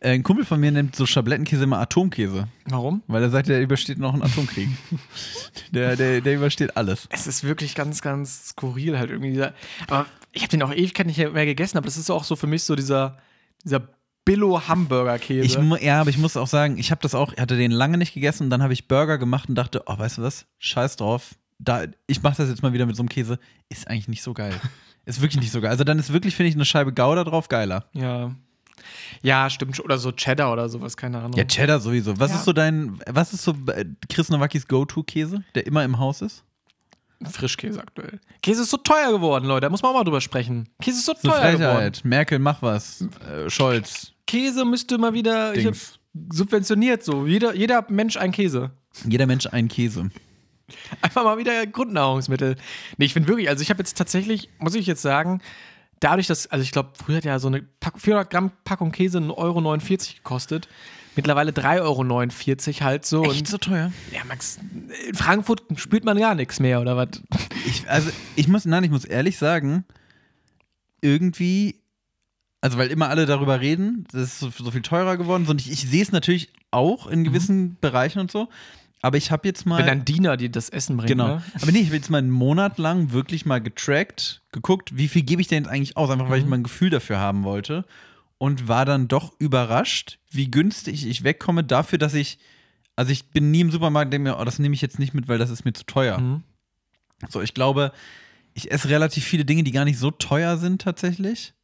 Äh, 0.00 0.12
ein 0.12 0.22
Kumpel 0.22 0.46
von 0.46 0.58
mir 0.58 0.72
nennt 0.72 0.96
so 0.96 1.04
Schablettenkäse 1.04 1.64
immer 1.64 1.78
Atomkäse. 1.78 2.48
Warum? 2.64 3.02
Weil 3.06 3.22
er 3.22 3.28
sagt, 3.28 3.48
der 3.48 3.60
übersteht 3.60 3.98
noch 3.98 4.14
einen 4.14 4.22
Atomkrieg. 4.22 4.68
der, 5.72 5.96
der, 5.96 6.22
der 6.22 6.34
übersteht 6.36 6.74
alles. 6.74 7.06
Es 7.10 7.26
ist 7.26 7.44
wirklich 7.44 7.74
ganz, 7.74 8.00
ganz 8.00 8.48
skurril 8.50 8.98
halt 8.98 9.10
irgendwie. 9.10 9.32
Dieser, 9.32 9.52
aber 9.88 10.06
ich 10.32 10.40
habe 10.40 10.50
den 10.50 10.62
auch 10.62 10.72
Ewigkeit 10.72 11.06
nicht 11.06 11.18
mehr 11.18 11.44
gegessen, 11.44 11.76
aber 11.76 11.84
das 11.84 11.98
ist 11.98 12.08
auch 12.08 12.24
so 12.24 12.34
für 12.34 12.46
mich 12.46 12.62
so 12.62 12.76
dieser, 12.76 13.18
dieser 13.62 13.88
Billo-Hamburger-Käse. 14.24 15.60
Ja, 15.80 16.00
aber 16.00 16.10
ich 16.10 16.18
muss 16.18 16.36
auch 16.36 16.46
sagen, 16.46 16.78
ich 16.78 16.90
habe 16.90 17.00
das 17.02 17.14
auch, 17.14 17.36
hatte 17.36 17.56
den 17.56 17.70
lange 17.70 17.98
nicht 17.98 18.14
gegessen 18.14 18.44
und 18.44 18.50
dann 18.50 18.62
habe 18.62 18.72
ich 18.72 18.88
Burger 18.88 19.18
gemacht 19.18 19.48
und 19.48 19.54
dachte, 19.56 19.82
oh, 19.86 19.98
weißt 19.98 20.18
du 20.18 20.22
was? 20.22 20.46
Scheiß 20.58 20.96
drauf. 20.96 21.34
Da, 21.58 21.84
ich 22.06 22.22
mache 22.22 22.36
das 22.36 22.48
jetzt 22.48 22.62
mal 22.62 22.72
wieder 22.72 22.86
mit 22.86 22.96
so 22.96 23.02
einem 23.02 23.08
Käse. 23.08 23.38
Ist 23.68 23.88
eigentlich 23.88 24.08
nicht 24.08 24.22
so 24.22 24.34
geil. 24.34 24.52
ist 25.04 25.20
wirklich 25.20 25.40
nicht 25.40 25.52
so 25.52 25.60
geil. 25.60 25.70
Also 25.70 25.84
dann 25.84 25.98
ist 25.98 26.12
wirklich, 26.12 26.34
finde 26.36 26.50
ich, 26.50 26.54
eine 26.54 26.64
Scheibe 26.64 26.92
Gouda 26.92 27.24
drauf 27.24 27.48
geiler. 27.48 27.86
Ja. 27.94 28.34
Ja, 29.22 29.48
stimmt. 29.48 29.78
Oder 29.80 29.98
so 29.98 30.10
Cheddar 30.12 30.52
oder 30.52 30.68
sowas, 30.68 30.96
keine 30.96 31.18
Ahnung. 31.18 31.34
Ja, 31.34 31.44
Cheddar 31.44 31.78
sowieso. 31.80 32.18
Was 32.18 32.30
Ja. 32.32 32.36
ist 32.38 32.44
so 32.44 32.52
dein, 32.52 32.98
was 33.08 33.32
ist 33.32 33.44
so 33.44 33.54
äh, 33.68 33.84
Chris 34.08 34.28
Nowakis 34.28 34.66
Go-To-Käse, 34.66 35.44
der 35.54 35.66
immer 35.66 35.84
im 35.84 35.98
Haus 35.98 36.20
ist? 36.22 36.42
Frischkäse 37.26 37.80
aktuell. 37.80 38.20
Käse 38.42 38.62
ist 38.62 38.70
so 38.70 38.76
teuer 38.76 39.12
geworden, 39.12 39.46
Leute. 39.46 39.62
Da 39.62 39.70
muss 39.70 39.82
man 39.82 39.92
auch 39.92 39.98
mal 39.98 40.04
drüber 40.04 40.20
sprechen. 40.20 40.68
Käse 40.80 40.98
ist 40.98 41.06
so 41.06 41.14
teuer 41.14 41.52
geworden. 41.52 41.58
Frechheit. 41.58 42.04
Merkel, 42.04 42.38
mach 42.38 42.62
was. 42.62 43.02
Äh, 43.30 43.48
Scholz, 43.48 44.12
Käse 44.26 44.64
müsste 44.64 44.98
mal 44.98 45.14
wieder 45.14 45.52
subventioniert 46.30 47.04
so. 47.04 47.26
Jeder, 47.26 47.54
jeder 47.54 47.84
Mensch 47.88 48.16
ein 48.16 48.32
Käse. 48.32 48.70
Jeder 49.08 49.26
Mensch 49.26 49.46
ein 49.46 49.68
Käse. 49.68 50.10
Einfach 51.00 51.24
mal 51.24 51.38
wieder 51.38 51.66
Grundnahrungsmittel. 51.66 52.56
Nee, 52.96 53.06
ich 53.06 53.12
finde 53.12 53.28
wirklich, 53.28 53.48
also 53.48 53.62
ich 53.62 53.70
habe 53.70 53.80
jetzt 53.80 53.96
tatsächlich, 53.96 54.48
muss 54.58 54.74
ich 54.74 54.86
jetzt 54.86 55.02
sagen, 55.02 55.40
dadurch, 56.00 56.26
dass, 56.26 56.46
also 56.48 56.62
ich 56.62 56.72
glaube, 56.72 56.90
früher 56.94 57.18
hat 57.18 57.24
ja 57.24 57.38
so 57.38 57.48
eine 57.48 57.62
Pack, 57.62 58.00
400 58.00 58.30
Gramm 58.30 58.52
Packung 58.64 58.92
Käse 58.92 59.18
1,49 59.18 59.36
Euro 59.36 59.60
gekostet. 60.16 60.68
Mittlerweile 61.14 61.52
3,49 61.52 61.80
Euro 61.82 62.80
halt 62.84 63.04
so. 63.06 63.22
Und 63.22 63.46
so 63.46 63.58
teuer? 63.58 63.92
ja, 64.12 64.24
Max, 64.26 64.58
in 65.08 65.14
Frankfurt 65.14 65.62
spürt 65.76 66.04
man 66.04 66.18
gar 66.18 66.34
nichts 66.34 66.58
mehr, 66.58 66.80
oder 66.80 66.96
was? 66.96 67.08
Ich, 67.66 67.88
also, 67.88 68.10
ich 68.34 68.48
muss, 68.48 68.64
nein, 68.64 68.84
ich 68.84 68.90
muss 68.90 69.04
ehrlich 69.04 69.36
sagen, 69.36 69.84
irgendwie, 71.02 71.80
also 72.62 72.78
weil 72.78 72.88
immer 72.88 73.08
alle 73.08 73.26
darüber 73.26 73.60
reden, 73.60 74.06
das 74.12 74.22
ist 74.22 74.40
so, 74.40 74.50
so 74.50 74.70
viel 74.70 74.82
teurer 74.82 75.16
geworden. 75.16 75.46
Und 75.46 75.60
ich, 75.60 75.70
ich 75.70 75.88
sehe 75.88 76.02
es 76.02 76.12
natürlich 76.12 76.50
auch 76.70 77.06
in 77.06 77.24
gewissen 77.24 77.76
Bereichen 77.80 78.20
und 78.20 78.30
so. 78.30 78.48
Aber 79.02 79.16
ich 79.16 79.32
habe 79.32 79.48
jetzt 79.48 79.66
mal. 79.66 79.78
Wenn 79.78 79.86
dein 79.86 80.04
Diener 80.04 80.36
dir 80.36 80.48
das 80.48 80.68
Essen 80.68 80.96
bringt. 80.96 81.08
Genau. 81.08 81.26
Ne? 81.36 81.42
Aber 81.60 81.72
nee, 81.72 81.80
ich 81.80 81.86
habe 81.86 81.96
jetzt 81.96 82.08
mal 82.08 82.18
einen 82.18 82.30
Monat 82.30 82.78
lang 82.78 83.10
wirklich 83.10 83.44
mal 83.44 83.60
getrackt, 83.60 84.42
geguckt, 84.52 84.96
wie 84.96 85.08
viel 85.08 85.22
gebe 85.22 85.42
ich 85.42 85.48
denn 85.48 85.64
jetzt 85.64 85.72
eigentlich 85.72 85.96
aus, 85.96 86.08
einfach 86.08 86.30
weil 86.30 86.38
ich 86.38 86.46
mal 86.46 86.56
ein 86.56 86.62
Gefühl 86.62 86.88
dafür 86.88 87.18
haben 87.18 87.42
wollte. 87.42 87.84
Und 88.42 88.66
war 88.66 88.84
dann 88.84 89.06
doch 89.06 89.38
überrascht, 89.38 90.18
wie 90.28 90.50
günstig 90.50 91.06
ich 91.06 91.22
wegkomme 91.22 91.62
dafür, 91.62 91.96
dass 91.96 92.12
ich, 92.12 92.40
also 92.96 93.12
ich 93.12 93.30
bin 93.30 93.52
nie 93.52 93.60
im 93.60 93.70
Supermarkt 93.70 94.06
und 94.06 94.10
denke 94.10 94.30
mir, 94.30 94.40
oh, 94.40 94.44
das 94.44 94.58
nehme 94.58 94.74
ich 94.74 94.80
jetzt 94.80 94.98
nicht 94.98 95.14
mit, 95.14 95.28
weil 95.28 95.38
das 95.38 95.48
ist 95.48 95.64
mir 95.64 95.72
zu 95.74 95.86
teuer. 95.86 96.18
Mhm. 96.18 96.42
So, 97.28 97.40
ich 97.40 97.54
glaube, 97.54 97.92
ich 98.52 98.72
esse 98.72 98.88
relativ 98.88 99.22
viele 99.22 99.44
Dinge, 99.44 99.62
die 99.62 99.70
gar 99.70 99.84
nicht 99.84 99.96
so 99.96 100.10
teuer 100.10 100.56
sind 100.56 100.82
tatsächlich. 100.82 101.54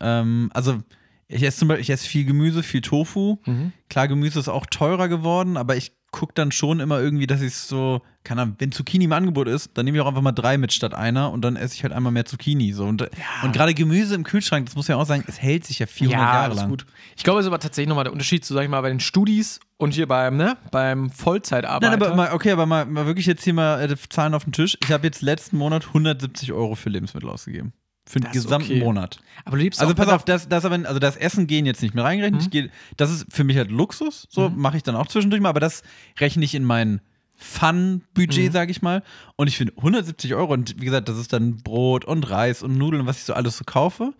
Ähm, 0.00 0.50
also 0.54 0.82
ich 1.28 1.44
esse 1.44 1.58
zum 1.58 1.68
Beispiel, 1.68 1.82
ich 1.82 1.90
esse 1.90 2.08
viel 2.08 2.24
Gemüse, 2.24 2.64
viel 2.64 2.80
Tofu. 2.80 3.38
Mhm. 3.46 3.72
Klar, 3.88 4.08
Gemüse 4.08 4.40
ist 4.40 4.48
auch 4.48 4.66
teurer 4.66 5.06
geworden, 5.06 5.56
aber 5.56 5.76
ich 5.76 5.92
gucke 6.10 6.32
dann 6.34 6.50
schon 6.50 6.80
immer 6.80 7.00
irgendwie, 7.00 7.26
dass 7.26 7.42
ich 7.42 7.54
so, 7.54 8.00
keine 8.24 8.42
Ahnung, 8.42 8.56
wenn 8.58 8.72
Zucchini 8.72 9.04
im 9.04 9.12
Angebot 9.12 9.48
ist, 9.48 9.70
dann 9.74 9.84
nehme 9.84 9.98
ich 9.98 10.02
auch 10.02 10.08
einfach 10.08 10.22
mal 10.22 10.32
drei 10.32 10.56
mit 10.56 10.72
statt 10.72 10.94
einer 10.94 11.30
und 11.30 11.42
dann 11.42 11.56
esse 11.56 11.74
ich 11.74 11.82
halt 11.82 11.92
einmal 11.92 12.12
mehr 12.12 12.24
Zucchini. 12.24 12.72
So. 12.72 12.84
Und, 12.84 13.08
und 13.42 13.52
gerade 13.52 13.74
Gemüse 13.74 14.14
im 14.14 14.24
Kühlschrank, 14.24 14.66
das 14.66 14.76
muss 14.76 14.88
ja 14.88 14.96
auch 14.96 15.04
sagen, 15.04 15.24
es 15.26 15.40
hält 15.40 15.64
sich 15.64 15.78
ja 15.78 15.86
400 15.86 16.18
ja, 16.18 16.34
Jahre 16.34 16.54
lang. 16.54 16.68
gut. 16.70 16.86
Ich 17.16 17.24
glaube, 17.24 17.40
es 17.40 17.44
ist 17.44 17.48
aber 17.48 17.58
tatsächlich 17.58 17.88
nochmal 17.88 18.04
der 18.04 18.12
Unterschied 18.12 18.44
zu, 18.44 18.54
sag 18.54 18.62
ich 18.62 18.68
mal, 18.70 18.80
bei 18.80 18.88
den 18.88 19.00
Studis 19.00 19.60
und 19.76 19.94
hier 19.94 20.08
beim, 20.08 20.36
ne, 20.36 20.56
beim 20.70 21.10
Vollzeitarbeiter. 21.10 21.96
Nein, 21.96 22.02
aber 22.02 22.16
mal, 22.16 22.32
okay, 22.32 22.50
aber 22.50 22.66
mal, 22.66 22.86
mal 22.86 23.06
wirklich 23.06 23.26
jetzt 23.26 23.44
hier 23.44 23.54
mal 23.54 23.82
äh, 23.82 23.96
Zahlen 24.08 24.34
auf 24.34 24.44
den 24.44 24.52
Tisch. 24.52 24.78
Ich 24.82 24.92
habe 24.92 25.06
jetzt 25.06 25.22
letzten 25.22 25.58
Monat 25.58 25.88
170 25.88 26.52
Euro 26.52 26.74
für 26.74 26.88
Lebensmittel 26.88 27.28
ausgegeben. 27.28 27.72
Für 28.08 28.20
den 28.20 28.24
Das 28.32 28.44
gesamten 28.44 28.70
okay. 28.70 28.80
Monat. 28.80 29.18
aber 29.44 29.56
du 29.56 29.64
liebst 29.64 29.80
Also 29.80 29.94
pass 29.94 30.08
auf, 30.08 30.24
das, 30.24 30.48
das, 30.48 30.64
aber, 30.64 30.76
also 30.86 31.00
das 31.00 31.16
Essen 31.16 31.46
gehen 31.48 31.66
jetzt 31.66 31.82
nicht 31.82 31.94
mehr 31.94 32.04
reingerechnet. 32.04 32.42
Ich 32.42 32.50
gehe, 32.50 32.70
das 32.96 33.10
ist 33.10 33.26
für 33.30 33.42
mich 33.42 33.56
halt 33.56 33.70
Luxus, 33.70 34.28
so 34.30 34.48
mache 34.48 34.76
ich 34.76 34.84
dann 34.84 34.94
auch 34.94 35.08
zwischendurch 35.08 35.42
mal, 35.42 35.48
aber 35.48 35.60
das 35.60 35.82
rechne 36.20 36.44
ich 36.44 36.54
in 36.54 36.64
mein 36.64 37.00
Fun-Budget, 37.36 38.52
sage 38.52 38.70
ich 38.70 38.82
mal. 38.82 39.02
Und 39.36 39.48
ich 39.48 39.56
finde 39.56 39.72
170 39.76 40.34
Euro 40.34 40.52
und 40.52 40.80
wie 40.80 40.84
gesagt, 40.84 41.08
das 41.08 41.18
ist 41.18 41.32
dann 41.32 41.56
Brot 41.58 42.04
und 42.04 42.28
Reis 42.30 42.62
und 42.62 42.76
Nudeln 42.76 43.02
und 43.02 43.06
was 43.06 43.18
ich 43.18 43.24
so 43.24 43.34
alles 43.34 43.56
so 43.56 43.64
kaufe. 43.64 44.12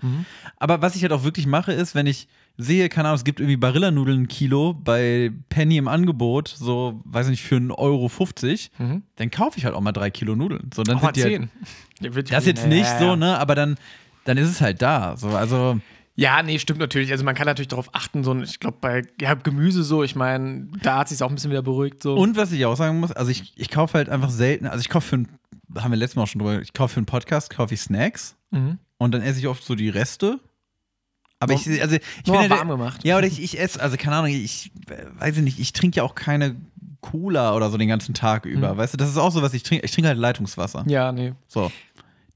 Aber 0.59 0.83
was 0.83 0.97
ich 0.97 1.03
halt 1.03 1.13
auch 1.13 1.25
wirklich 1.25 1.47
mache, 1.47 1.73
ist, 1.73 1.95
wenn 1.95 2.07
ich 2.07 2.29
sehe, 2.59 2.89
keine 2.89 3.09
Ahnung, 3.09 3.17
es 3.19 3.25
gibt 3.25 3.39
irgendwie 3.41 3.57
Barillanudeln 3.59 4.23
ein 4.23 4.29
Kilo 4.29 4.73
bei 4.73 5.31
Penny 5.51 5.77
im 5.77 5.89
Angebot, 5.89 6.49
so, 6.49 7.01
weiß 7.05 7.29
nicht, 7.29 7.43
für 7.43 7.57
1,50 7.57 7.71
Euro, 7.79 8.11
Mhm. 8.79 9.03
dann 9.17 9.31
kaufe 9.31 9.59
ich 9.59 9.65
halt 9.67 9.75
auch 9.75 9.81
mal 9.83 9.93
drei 9.93 10.11
Kilo 10.11 10.35
Nudeln. 10.37 10.71
So, 10.75 10.83
dann 10.83 10.97
auch 10.97 11.03
mal 11.03 11.15
sind 11.15 11.17
die 11.17 11.23
halt, 11.39 11.49
10. 12.01 12.07
Ja, 12.07 12.15
wird- 12.15 12.33
das 12.33 12.47
jetzt 12.47 12.67
nicht 12.67 12.85
ja, 12.85 12.99
so, 12.99 13.17
ne? 13.17 13.39
Aber 13.39 13.55
dann, 13.55 13.77
dann 14.25 14.39
ist 14.39 14.49
es 14.49 14.61
halt 14.61 14.81
da. 14.83 15.17
So, 15.17 15.29
also. 15.29 15.79
Ja, 16.19 16.43
nee, 16.43 16.59
stimmt 16.59 16.81
natürlich. 16.81 17.13
Also 17.13 17.25
man 17.25 17.35
kann 17.35 17.47
natürlich 17.47 17.69
darauf 17.69 17.95
achten, 17.95 18.25
so, 18.25 18.35
ich 18.41 18.59
glaube, 18.59 18.79
bei 18.81 19.03
ja, 19.21 19.35
Gemüse 19.35 19.83
so, 19.85 20.03
ich 20.03 20.17
meine, 20.17 20.67
da 20.83 20.99
hat 20.99 21.09
sich 21.11 21.23
auch 21.23 21.29
ein 21.29 21.35
bisschen 21.35 21.51
wieder 21.51 21.63
beruhigt. 21.63 22.03
So. 22.03 22.15
Und 22.17 22.37
was 22.37 22.53
ich 22.53 22.65
auch 22.65 22.77
sagen 22.77 23.01
muss, 23.01 23.13
also 23.13 23.31
ich, 23.31 23.53
ich 23.57 23.69
kaufe 23.71 23.99
halt 23.99 24.09
einfach 24.09 24.31
selten, 24.31 24.67
also 24.67 24.81
ich 24.81 24.89
kaufe 24.89 25.09
für 25.09 25.17
ein, 25.19 25.29
haben 25.77 25.91
wir 25.93 25.99
letztes 25.99 26.17
Mal 26.17 26.23
auch 26.23 26.27
schon 26.29 26.39
drüber, 26.39 26.63
ich 26.63 26.73
kaufe 26.73 26.95
für 26.95 26.99
einen 27.01 27.07
Podcast, 27.07 27.51
kaufe 27.51 27.75
ich 27.75 27.81
Snacks 27.83 28.35
Mhm. 28.51 28.79
und 28.99 29.13
dann 29.13 29.21
esse 29.23 29.41
ich 29.41 29.47
oft 29.49 29.63
so 29.65 29.75
die 29.75 29.89
Reste. 29.91 30.39
Aber 31.39 31.53
Nur- 31.53 31.61
ich, 31.67 31.83
also 31.83 31.97
ich 31.97 32.03
nur 32.27 32.39
bin 32.41 32.51
ja 32.51 32.57
warm 32.57 32.69
der- 32.69 32.77
gemacht. 32.79 33.05
Ja, 33.05 33.19
oder 33.19 33.27
ich, 33.27 33.43
ich 33.43 33.61
esse, 33.61 33.79
also 33.83 33.97
keine 33.99 34.17
Ahnung, 34.17 34.31
ich 34.31 34.71
weiß 35.19 35.37
ich 35.37 35.43
nicht, 35.43 35.59
ich 35.59 35.73
trinke 35.75 35.97
ja 35.99 36.03
auch 36.03 36.15
keine 36.15 36.57
Cola 37.03 37.55
oder 37.55 37.69
so 37.71 37.77
den 37.77 37.89
ganzen 37.89 38.15
Tag 38.15 38.47
über, 38.47 38.77
weißt 38.77 38.95
du, 38.95 38.97
das 38.97 39.11
ist 39.11 39.19
auch 39.19 39.31
so, 39.31 39.43
was 39.43 39.53
ich 39.53 39.63
trinke, 39.63 39.85
ich 39.85 39.93
trinke 39.93 40.09
halt 40.09 40.19
Leitungswasser. 40.19 40.85
Ja, 40.89 41.13
nee. 41.13 41.35
So, 41.47 41.71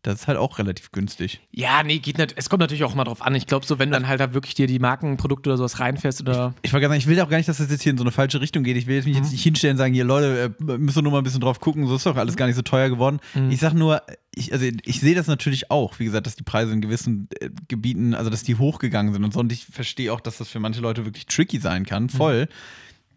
das 0.02 0.20
ist 0.20 0.28
halt 0.28 0.38
auch 0.38 0.58
relativ 0.58 0.92
günstig. 0.92 1.40
Ja, 1.50 1.82
nee, 1.82 1.98
geht 1.98 2.16
nicht. 2.16 2.32
Es 2.36 2.48
kommt 2.48 2.60
natürlich 2.60 2.84
auch 2.84 2.94
mal 2.94 3.04
drauf 3.04 3.20
an. 3.20 3.34
Ich 3.34 3.46
glaube, 3.46 3.66
so, 3.66 3.78
wenn 3.78 3.90
du 3.90 3.94
dann 3.94 4.08
halt 4.08 4.20
da 4.20 4.32
wirklich 4.32 4.54
dir 4.54 4.66
die 4.66 4.78
Markenprodukte 4.78 5.50
oder 5.50 5.58
sowas 5.58 5.78
reinfährst 5.78 6.22
oder. 6.22 6.54
Ich 6.62 6.72
wollte 6.72 6.86
sagen, 6.86 6.98
ich 6.98 7.06
will 7.06 7.20
auch 7.20 7.28
gar 7.28 7.36
nicht, 7.36 7.48
dass 7.48 7.58
das 7.58 7.70
jetzt 7.70 7.82
hier 7.82 7.92
in 7.92 7.98
so 7.98 8.04
eine 8.04 8.10
falsche 8.10 8.40
Richtung 8.40 8.64
geht. 8.64 8.78
Ich 8.78 8.86
will 8.86 8.96
jetzt 8.96 9.04
mich 9.04 9.16
jetzt 9.16 9.30
nicht 9.30 9.42
hinstellen 9.42 9.74
und 9.74 9.78
sagen, 9.78 9.92
hier 9.92 10.04
Leute, 10.04 10.54
äh, 10.58 10.78
müsst 10.78 10.96
ihr 10.96 11.02
nur 11.02 11.12
mal 11.12 11.18
ein 11.18 11.24
bisschen 11.24 11.40
drauf 11.42 11.60
gucken, 11.60 11.86
so 11.86 11.96
ist 11.96 12.06
doch 12.06 12.16
alles 12.16 12.36
gar 12.36 12.46
nicht 12.46 12.56
so 12.56 12.62
teuer 12.62 12.88
geworden. 12.88 13.20
Ich 13.50 13.60
sag 13.60 13.74
nur, 13.74 14.02
ich, 14.34 14.52
also 14.52 14.64
ich 14.64 15.00
sehe 15.00 15.14
das 15.14 15.26
natürlich 15.26 15.70
auch, 15.70 15.98
wie 15.98 16.04
gesagt, 16.06 16.26
dass 16.26 16.36
die 16.36 16.44
Preise 16.44 16.72
in 16.72 16.80
gewissen 16.80 17.28
äh, 17.40 17.50
Gebieten, 17.68 18.14
also 18.14 18.30
dass 18.30 18.42
die 18.42 18.56
hochgegangen 18.56 19.12
sind 19.12 19.24
und 19.24 19.34
so. 19.34 19.40
Und 19.40 19.52
ich 19.52 19.66
verstehe 19.66 20.12
auch, 20.12 20.20
dass 20.20 20.38
das 20.38 20.48
für 20.48 20.60
manche 20.60 20.80
Leute 20.80 21.04
wirklich 21.04 21.26
tricky 21.26 21.58
sein 21.58 21.84
kann, 21.84 22.08
voll. 22.08 22.48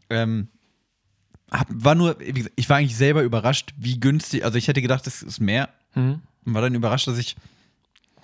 Ähm, 0.10 0.50
hab, 1.50 1.68
war 1.70 1.96
nur, 1.96 2.16
gesagt, 2.16 2.54
ich 2.56 2.70
war 2.70 2.78
eigentlich 2.78 2.98
selber 2.98 3.24
überrascht, 3.24 3.74
wie 3.78 4.00
günstig, 4.00 4.44
also 4.44 4.58
ich 4.58 4.68
hätte 4.68 4.82
gedacht, 4.82 5.06
das 5.08 5.22
ist 5.24 5.40
mehr. 5.40 5.70
Mhm. 5.96 6.22
Und 6.46 6.54
war 6.54 6.62
dann 6.62 6.76
überrascht, 6.76 7.08
dass 7.08 7.18
ich 7.18 7.36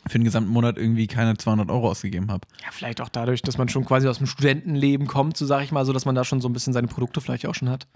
für 0.08 0.18
den 0.18 0.24
gesamten 0.24 0.50
Monat 0.52 0.78
irgendwie 0.78 1.08
keine 1.08 1.38
200 1.38 1.70
Euro 1.70 1.90
ausgegeben 1.90 2.32
habe. 2.32 2.48
Ja, 2.64 2.70
vielleicht 2.72 3.02
auch 3.02 3.10
dadurch, 3.10 3.42
dass 3.42 3.58
man 3.58 3.70
schon 3.70 3.86
quasi 3.86 4.08
aus 4.08 4.18
dem 4.18 4.28
Studentenleben 4.28 5.08
kommt, 5.08 5.36
so 5.38 5.46
sage 5.46 5.66
ich 5.66 5.72
mal, 5.72 5.86
so 5.86 5.94
dass 5.94 6.06
man 6.06 6.16
da 6.16 6.24
schon 6.24 6.42
so 6.42 6.48
ein 6.50 6.54
bisschen 6.54 6.74
seine 6.74 6.88
Produkte 6.88 7.22
vielleicht 7.22 7.46
auch 7.46 7.56
schon 7.56 7.70
hat. 7.70 7.88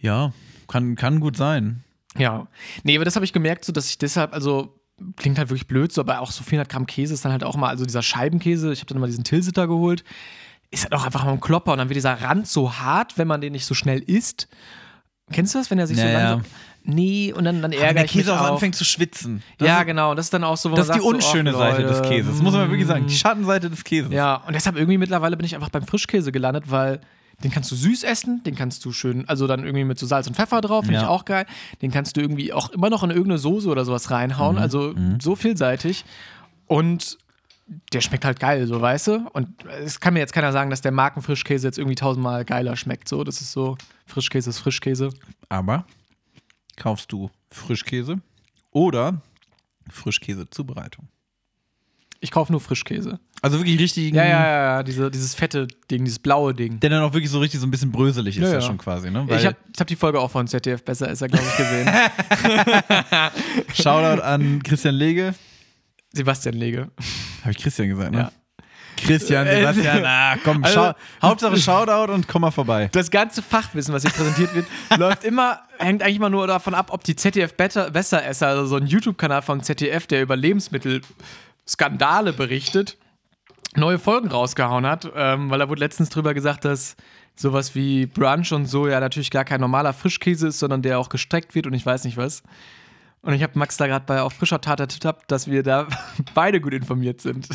Ja, 0.00 0.32
kann, 0.68 0.94
kann 0.94 1.20
gut 1.20 1.36
sein. 1.36 1.82
Ja. 2.16 2.46
Nee, 2.82 2.96
aber 2.96 3.04
das 3.04 3.16
habe 3.16 3.24
ich 3.24 3.32
gemerkt, 3.32 3.64
so 3.64 3.72
dass 3.72 3.88
ich 3.88 3.98
deshalb, 3.98 4.32
also 4.32 4.78
klingt 5.16 5.38
halt 5.38 5.50
wirklich 5.50 5.66
blöd, 5.66 5.92
so, 5.92 6.00
aber 6.00 6.20
auch 6.20 6.30
so 6.30 6.44
400 6.44 6.68
Gramm 6.68 6.86
Käse 6.86 7.14
ist 7.14 7.24
dann 7.24 7.32
halt 7.32 7.44
auch 7.44 7.56
mal, 7.56 7.68
also 7.68 7.84
dieser 7.84 8.02
Scheibenkäse, 8.02 8.72
ich 8.72 8.80
habe 8.80 8.86
dann 8.88 9.00
mal 9.00 9.06
diesen 9.06 9.24
Tilsiter 9.24 9.66
geholt, 9.66 10.04
ist 10.70 10.84
halt 10.84 10.92
auch 10.94 11.04
einfach 11.04 11.24
mal 11.24 11.32
ein 11.32 11.40
Klopper 11.40 11.72
und 11.72 11.78
dann 11.78 11.88
wird 11.88 11.96
dieser 11.96 12.20
Rand 12.22 12.46
so 12.46 12.74
hart, 12.74 13.18
wenn 13.18 13.26
man 13.28 13.40
den 13.40 13.52
nicht 13.52 13.66
so 13.66 13.74
schnell 13.74 14.00
isst. 14.00 14.48
Kennst 15.32 15.54
du 15.54 15.58
das, 15.58 15.70
wenn 15.70 15.78
er 15.78 15.86
sich 15.86 15.96
so 15.96 16.02
Ja, 16.04 16.10
ja. 16.10 16.18
langsam. 16.30 16.50
Nee, 16.84 17.32
und 17.32 17.44
dann, 17.44 17.62
dann 17.62 17.70
Wenn 17.70 17.78
ärgere 17.78 17.94
der 17.94 18.04
ich 18.06 18.14
mich 18.14 18.24
Käse 18.26 18.40
auch 18.40 18.52
anfängt 18.52 18.74
zu 18.74 18.84
schwitzen. 18.84 19.42
Das 19.58 19.68
ja, 19.68 19.80
ist, 19.80 19.86
genau, 19.86 20.14
das 20.14 20.26
ist 20.26 20.34
dann 20.34 20.42
auch 20.42 20.56
so, 20.56 20.70
wo 20.72 20.74
Das 20.74 20.86
ist 20.88 20.94
die 20.94 21.00
sagt, 21.00 21.04
so, 21.04 21.14
unschöne 21.14 21.50
ach, 21.50 21.58
Seite 21.58 21.82
des 21.84 22.02
Käses. 22.02 22.32
Das 22.32 22.42
muss 22.42 22.54
man 22.54 22.68
wirklich 22.70 22.86
sagen. 22.88 23.06
Die 23.06 23.14
mm. 23.14 23.16
Schattenseite 23.16 23.70
des 23.70 23.84
Käses. 23.84 24.12
Ja, 24.12 24.42
und 24.46 24.54
deshalb 24.54 24.76
irgendwie 24.76 24.98
mittlerweile 24.98 25.36
bin 25.36 25.46
ich 25.46 25.54
einfach 25.54 25.70
beim 25.70 25.86
Frischkäse 25.86 26.32
gelandet, 26.32 26.70
weil 26.70 27.00
den 27.44 27.50
kannst 27.50 27.70
du 27.70 27.76
süß 27.76 28.02
essen, 28.04 28.42
den 28.44 28.54
kannst 28.54 28.84
du 28.84 28.92
schön, 28.92 29.28
also 29.28 29.46
dann 29.46 29.60
irgendwie 29.64 29.84
mit 29.84 29.98
so 29.98 30.06
Salz 30.06 30.26
und 30.26 30.34
Pfeffer 30.34 30.60
drauf, 30.60 30.84
finde 30.84 31.00
Ja. 31.00 31.02
ich 31.04 31.08
auch 31.08 31.24
geil. 31.24 31.46
Den 31.82 31.90
kannst 31.90 32.16
du 32.16 32.20
irgendwie 32.20 32.52
auch 32.52 32.70
immer 32.70 32.90
noch 32.90 33.02
in 33.02 33.10
irgendeine 33.10 33.38
Soße 33.38 33.68
oder 33.68 33.84
sowas 33.84 34.08
Mhm, 34.08 34.14
reinhauen, 34.14 34.58
also 34.58 34.94
so 35.20 35.36
vielseitig. 35.36 36.04
Und 36.66 37.18
der 37.92 38.00
schmeckt 38.00 38.24
halt 38.24 38.40
geil, 38.40 38.66
so 38.66 38.80
weißt 38.80 39.06
du. 39.08 39.26
Und 39.32 39.48
es 39.84 40.00
kann 40.00 40.14
mir 40.14 40.20
jetzt 40.20 40.32
keiner 40.32 40.52
sagen, 40.52 40.70
dass 40.70 40.80
der 40.82 40.92
Markenfrischkäse 40.92 41.66
jetzt 41.66 41.78
irgendwie 41.78 41.94
tausendmal 41.94 42.44
geiler 42.44 42.76
schmeckt. 42.76 43.08
So, 43.08 43.24
das 43.24 43.40
ist 43.40 43.52
so, 43.52 43.76
Frischkäse 44.06 44.50
ist 44.50 44.58
Frischkäse. 44.58 45.10
Aber 45.48 45.84
kaufst 46.76 47.12
du 47.12 47.30
Frischkäse 47.50 48.20
oder 48.70 49.20
Frischkäse-Zubereitung? 49.90 51.08
Ich 52.20 52.30
kaufe 52.30 52.52
nur 52.52 52.60
Frischkäse. 52.60 53.18
Also 53.42 53.58
wirklich 53.58 53.80
richtigen, 53.80 54.16
Ja, 54.16 54.24
ja, 54.24 54.46
ja, 54.46 54.62
ja, 54.76 54.82
diese, 54.84 55.10
dieses 55.10 55.34
fette 55.34 55.66
Ding, 55.90 56.04
dieses 56.04 56.20
blaue 56.20 56.54
Ding. 56.54 56.78
der 56.78 56.90
dann 56.90 57.02
auch 57.02 57.12
wirklich 57.12 57.30
so 57.30 57.40
richtig 57.40 57.58
so 57.58 57.66
ein 57.66 57.72
bisschen 57.72 57.90
bröselig 57.90 58.36
ist 58.36 58.44
Ja, 58.44 58.52
ja, 58.54 58.60
schon 58.60 58.78
quasi, 58.78 59.10
ne? 59.10 59.24
Weil 59.26 59.40
ich 59.40 59.46
habe 59.46 59.56
hab 59.78 59.86
die 59.88 59.96
Folge 59.96 60.20
auch 60.20 60.30
von 60.30 60.46
ZDF 60.46 60.84
besser 60.84 61.10
ist 61.10 61.20
er, 61.20 61.28
glaube 61.28 61.44
ich, 61.44 61.56
gesehen. 61.56 61.88
Shoutout 63.74 64.22
an 64.22 64.62
Christian 64.62 64.94
Lege. 64.94 65.34
Sebastian 66.12 66.54
Lege. 66.54 66.90
Habe 67.40 67.50
ich 67.50 67.58
Christian 67.58 67.88
gesagt, 67.88 68.12
ne? 68.12 68.18
Ja. 68.18 68.32
Christian, 69.06 69.46
Sebastian, 69.46 70.04
ah, 70.04 70.36
komm, 70.42 70.64
Also- 70.64 70.74
schau, 70.74 70.92
Hauptsache 71.22 71.56
Shoutout 71.58 72.12
und 72.12 72.28
komm 72.28 72.42
mal 72.42 72.50
vorbei. 72.50 72.88
Das 72.92 73.10
ganze 73.10 73.42
Fachwissen, 73.42 73.92
was 73.94 74.02
hier 74.02 74.10
präsentiert 74.12 74.54
wird, 74.54 74.66
läuft 74.98 75.24
immer, 75.24 75.60
hängt 75.78 76.02
eigentlich 76.02 76.16
immer 76.16 76.30
nur 76.30 76.46
davon 76.46 76.74
ab, 76.74 76.88
ob 76.92 77.04
die 77.04 77.16
ZDF 77.16 77.54
Better, 77.54 77.90
Besseresser, 77.90 78.48
also 78.48 78.66
so 78.66 78.76
ein 78.76 78.86
YouTube-Kanal 78.86 79.42
von 79.42 79.62
ZDF, 79.62 80.06
der 80.06 80.22
über 80.22 80.36
Lebensmittelskandale 80.36 82.32
berichtet, 82.32 82.96
neue 83.74 83.98
Folgen 83.98 84.28
rausgehauen 84.28 84.86
hat, 84.86 85.10
ähm, 85.16 85.50
weil 85.50 85.60
er 85.60 85.68
wurde 85.68 85.80
letztens 85.80 86.10
drüber 86.10 86.34
gesagt, 86.34 86.64
dass 86.64 86.96
sowas 87.34 87.74
wie 87.74 88.06
Brunch 88.06 88.52
und 88.52 88.66
so 88.66 88.86
ja 88.86 89.00
natürlich 89.00 89.30
gar 89.30 89.44
kein 89.44 89.60
normaler 89.60 89.92
Frischkäse 89.94 90.48
ist, 90.48 90.58
sondern 90.58 90.82
der 90.82 90.98
auch 90.98 91.08
gestreckt 91.08 91.54
wird 91.54 91.66
und 91.66 91.72
ich 91.74 91.86
weiß 91.86 92.04
nicht 92.04 92.16
was. 92.16 92.42
Und 93.22 93.34
ich 93.34 93.42
habe 93.42 93.58
Max 93.58 93.76
da 93.76 93.86
gerade 93.86 94.04
bei 94.04 94.20
auf 94.20 94.32
frischer 94.34 94.60
Tat 94.60 94.80
ertappt, 94.80 95.30
dass 95.30 95.48
wir 95.48 95.62
da 95.62 95.86
beide 96.34 96.60
gut 96.60 96.74
informiert 96.74 97.20
sind. 97.20 97.48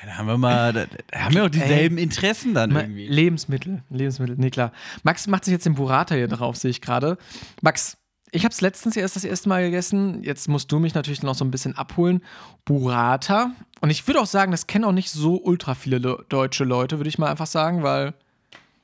Ja, 0.00 0.06
da 0.06 0.16
haben 0.16 0.26
wir 0.26 0.38
mal, 0.38 0.72
da, 0.72 0.86
da 1.08 1.18
haben 1.18 1.34
wir 1.34 1.44
auch 1.44 1.50
dieselben 1.50 1.98
Interessen 1.98 2.54
dann 2.54 2.70
irgendwie. 2.70 3.06
Lebensmittel, 3.06 3.82
Lebensmittel, 3.90 4.36
nee, 4.38 4.50
klar. 4.50 4.72
Max 5.02 5.26
macht 5.26 5.44
sich 5.44 5.52
jetzt 5.52 5.66
den 5.66 5.74
Burrata 5.74 6.14
hier 6.14 6.28
drauf, 6.28 6.56
sehe 6.56 6.70
ich 6.70 6.80
gerade. 6.80 7.18
Max, 7.60 7.98
ich 8.32 8.44
habe 8.44 8.52
es 8.52 8.60
letztens 8.60 8.96
erst 8.96 9.16
das 9.16 9.24
erste 9.24 9.48
Mal 9.48 9.62
gegessen. 9.62 10.22
Jetzt 10.22 10.48
musst 10.48 10.70
du 10.72 10.78
mich 10.78 10.94
natürlich 10.94 11.22
noch 11.22 11.34
so 11.34 11.44
ein 11.44 11.50
bisschen 11.50 11.76
abholen. 11.76 12.22
Burrata. 12.64 13.50
Und 13.80 13.90
ich 13.90 14.06
würde 14.06 14.20
auch 14.20 14.26
sagen, 14.26 14.52
das 14.52 14.66
kennen 14.66 14.84
auch 14.84 14.92
nicht 14.92 15.10
so 15.10 15.42
ultra 15.42 15.74
viele 15.74 15.98
Le 15.98 16.24
deutsche 16.28 16.64
Leute, 16.64 16.98
würde 16.98 17.08
ich 17.08 17.18
mal 17.18 17.30
einfach 17.30 17.46
sagen, 17.46 17.82
weil 17.82 18.14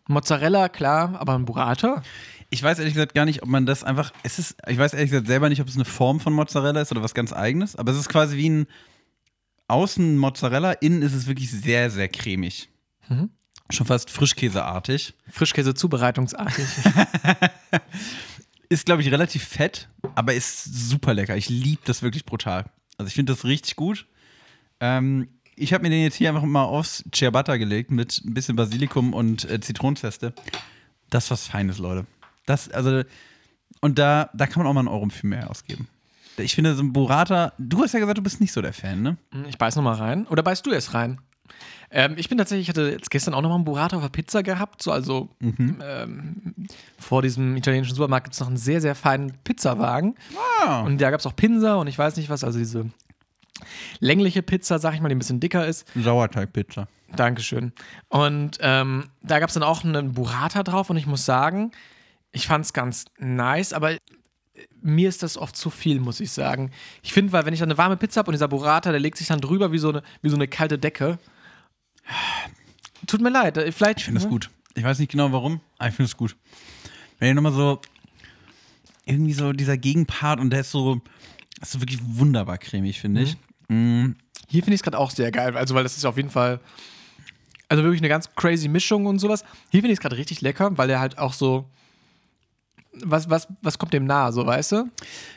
Mozzarella, 0.09 0.69
klar, 0.69 1.17
aber 1.19 1.35
ein 1.35 1.45
Burrata? 1.45 2.03
Ich 2.51 2.63
weiß 2.63 2.79
ehrlich 2.79 2.95
gesagt 2.95 3.15
gar 3.15 3.25
nicht, 3.25 3.43
ob 3.43 3.49
man 3.49 3.67
das 3.67 3.85
einfach. 3.85 4.13
Es 4.23 4.39
ist, 4.39 4.57
ich 4.67 4.79
weiß 4.79 4.95
ehrlich 4.95 5.11
gesagt 5.11 5.27
selber 5.27 5.49
nicht, 5.49 5.61
ob 5.61 5.69
es 5.69 5.75
eine 5.77 5.85
Form 5.85 6.21
von 6.21 6.33
Mozzarella 6.33 6.81
ist 6.81 6.93
oder 6.93 7.03
was 7.03 7.15
ganz 7.15 7.33
eigenes, 7.33 7.75
aber 7.77 7.93
es 7.93 7.99
ist 7.99 8.09
quasi 8.09 8.37
wie 8.37 8.51
ein 8.51 8.67
Außen 9.69 10.17
Mozzarella, 10.17 10.73
innen 10.73 11.03
ist 11.03 11.15
es 11.15 11.27
wirklich 11.27 11.51
sehr, 11.51 11.91
sehr 11.91 12.09
cremig. 12.09 12.69
Mhm. 13.09 13.31
Schon 13.71 13.87
fast 13.87 14.11
Frischkäseartig. 14.11 15.15
Frischkäse 15.31 15.75
zubereitungsartig. 15.75 16.65
Ist, 18.69 18.87
glaube 18.87 19.03
ich, 19.03 19.13
relativ 19.13 19.45
fett, 19.45 19.89
aber 20.17 20.35
ist 20.35 20.65
super 20.65 21.15
lecker. 21.15 21.37
Ich 21.37 21.49
liebe 21.49 21.83
das 21.85 22.03
wirklich 22.03 22.25
brutal. 22.25 22.65
Also 22.99 23.07
ich 23.07 23.15
finde 23.15 23.33
das 23.33 23.45
richtig 23.45 23.77
gut. 23.77 24.07
Ähm, 24.81 25.29
ich 25.55 25.73
habe 25.73 25.83
mir 25.83 25.91
den 25.91 26.03
jetzt 26.03 26.17
hier 26.17 26.29
einfach 26.29 26.43
mal 26.43 26.65
aufs 26.65 27.05
Ciabatta 27.15 27.59
gelegt 27.59 27.93
mit 27.93 28.23
ein 28.25 28.35
bisschen 28.35 28.57
Basilikum 28.57 29.15
und 29.15 29.49
äh, 29.49 29.61
Zitronenzeste. 29.61 30.35
Das 31.11 31.25
ist 31.25 31.31
was 31.31 31.47
Feines, 31.47 31.79
Leute. 31.79 32.07
Das, 32.45 32.69
also, 32.69 33.03
und 33.81 33.99
da, 34.01 34.31
da 34.35 34.47
kann 34.47 34.63
man 34.63 34.69
auch 34.69 34.75
mal 34.75 34.81
einen 34.81 34.89
Euro 34.89 35.09
für 35.11 35.27
mehr 35.27 35.49
ausgeben. 35.49 35.87
Ich 36.39 36.55
finde, 36.55 36.75
so 36.75 36.83
ein 36.83 36.93
Burrata, 36.93 37.53
du 37.59 37.83
hast 37.83 37.93
ja 37.93 38.01
gesagt, 38.01 38.19
du 38.19 38.23
bist 38.23 38.41
nicht 38.41 38.53
so 38.53 38.61
der 38.63 38.73
Fan, 38.73 39.03
ne? 39.03 39.17
Ich 39.49 39.59
beiß 39.59 39.77
noch 39.77 39.83
mal 39.83 39.95
rein. 39.95 40.27
Oder 40.27 40.43
beißt 40.43 40.67
du 40.67 40.73
erst 40.73 40.95
rein? 40.95 41.21
Ähm, 41.91 42.15
ich 42.17 42.29
bin 42.29 42.39
tatsächlich, 42.39 42.65
ich 42.65 42.69
hatte 42.69 42.91
jetzt 42.91 43.11
gestern 43.11 43.35
auch 43.35 43.43
noch 43.43 43.49
mal 43.49 43.55
einen 43.55 43.65
Burrata 43.65 43.97
auf 43.97 44.03
der 44.03 44.09
Pizza 44.09 44.43
gehabt. 44.43 44.83
So, 44.83 44.93
also 44.93 45.29
ähm, 45.41 46.55
vor 46.99 47.23
diesem 47.23 47.57
italienischen 47.57 47.95
Supermarkt 47.95 48.25
gibt 48.25 48.35
es 48.35 48.41
noch 48.41 48.49
einen 48.49 48.57
sehr, 48.57 48.81
sehr 48.81 48.95
feinen 48.95 49.33
Pizzawagen. 49.45 50.17
Ah. 50.63 50.83
Und 50.83 51.01
da 51.01 51.11
gab 51.11 51.21
es 51.21 51.27
auch 51.27 51.37
Pinsa 51.37 51.77
und 51.77 51.87
ich 51.87 51.99
weiß 51.99 52.17
nicht 52.17 52.29
was, 52.29 52.45
also 52.45 52.59
diese 52.59 52.91
längliche 54.01 54.43
Pizza, 54.43 54.79
sag 54.79 54.95
ich 54.95 55.01
mal, 55.01 55.09
die 55.09 55.15
ein 55.15 55.19
bisschen 55.19 55.41
dicker 55.41 55.67
ist. 55.67 55.87
Sauerteigpizza. 55.95 56.89
Dankeschön. 57.15 57.73
Und 58.09 58.59
ähm, 58.61 59.05
da 59.23 59.39
gab 59.39 59.49
es 59.49 59.55
dann 59.55 59.63
auch 59.63 59.85
einen 59.85 60.13
Burrata 60.13 60.63
drauf 60.63 60.91
und 60.91 60.97
ich 60.97 61.07
muss 61.07 61.25
sagen, 61.25 61.71
ich 62.33 62.47
fand 62.47 62.65
es 62.65 62.73
ganz 62.73 63.07
nice, 63.19 63.73
aber 63.73 63.93
mir 64.83 65.09
ist 65.09 65.23
das 65.23 65.37
oft 65.37 65.57
zu 65.57 65.71
viel, 65.71 66.01
muss 66.01 66.21
ich 66.21 66.31
sagen. 66.31 66.71
Ich 67.03 67.13
finde, 67.13 67.33
weil 67.33 67.45
wenn 67.47 67.55
ich 67.55 67.61
dann 67.61 67.71
eine 67.71 67.79
warme 67.79 67.97
Pizza 67.97 68.21
habe 68.21 68.29
und 68.29 68.35
dieser 68.35 68.49
Burrata, 68.49 68.91
der 68.91 69.01
legt 69.01 69.19
sich 69.19 69.27
dann 69.27 69.41
drüber 69.41 69.73
wie 69.73 69.79
so 69.79 69.91
eine, 69.91 70.03
wie 70.23 70.29
so 70.29 70.37
eine 70.37 70.49
kalte 70.49 70.79
Decke. 70.79 71.19
Tut 73.07 73.21
mir 73.21 73.31
leid, 73.31 73.57
äh, 73.57 73.73
vielleicht. 73.73 73.99
Ich 73.99 74.05
finde 74.05 74.21
das 74.21 74.29
gut. 74.29 74.51
Ich 74.75 74.85
weiß 74.85 74.99
nicht 74.99 75.11
genau 75.11 75.33
warum, 75.33 75.61
aber 75.79 75.89
ich 75.89 75.95
finde 75.95 76.09
es 76.09 76.17
gut. 76.17 76.37
Wenn 77.19 77.29
ihr 77.29 77.35
nochmal 77.35 77.53
so, 77.53 77.81
irgendwie 79.07 79.33
so 79.33 79.53
dieser 79.53 79.79
Gegenpart 79.79 80.41
und 80.41 80.51
der 80.51 80.61
ist 80.61 80.71
so, 80.71 81.01
ist 81.63 81.73
so 81.73 81.81
wirklich 81.81 82.01
wunderbar 82.03 82.59
cremig, 82.59 83.01
finde 83.01 83.23
ich. 83.23 83.37
Mm. 83.69 84.13
Hier 84.49 84.63
finde 84.63 84.75
ich 84.75 84.81
es 84.81 84.83
gerade 84.83 84.99
auch 84.99 85.11
sehr 85.11 85.33
geil, 85.33 85.57
also 85.57 85.75
weil 85.75 85.83
das 85.83 85.97
ist 85.97 86.05
auf 86.05 86.17
jeden 86.17 86.31
Fall, 86.31 86.61
also 87.69 87.83
wirklich 87.83 88.01
eine 88.01 88.09
ganz 88.09 88.33
crazy 88.35 88.69
Mischung 88.69 89.07
und 89.07 89.19
sowas. 89.19 89.45
Hier 89.71 89.81
finde 89.81 89.93
ich 89.93 89.99
es 89.99 90.03
gerade 90.03 90.17
richtig 90.17 90.41
lecker, 90.41 90.77
weil 90.77 90.89
der 90.89 91.01
halt 91.01 91.19
auch 91.19 91.33
so, 91.33 91.69
was, 93.05 93.29
was, 93.31 93.49
was 93.63 93.79
kommt 93.79 93.93
dem 93.93 94.05
nahe, 94.05 94.33
so 94.33 94.47
weißt 94.47 94.73
du? 94.73 94.91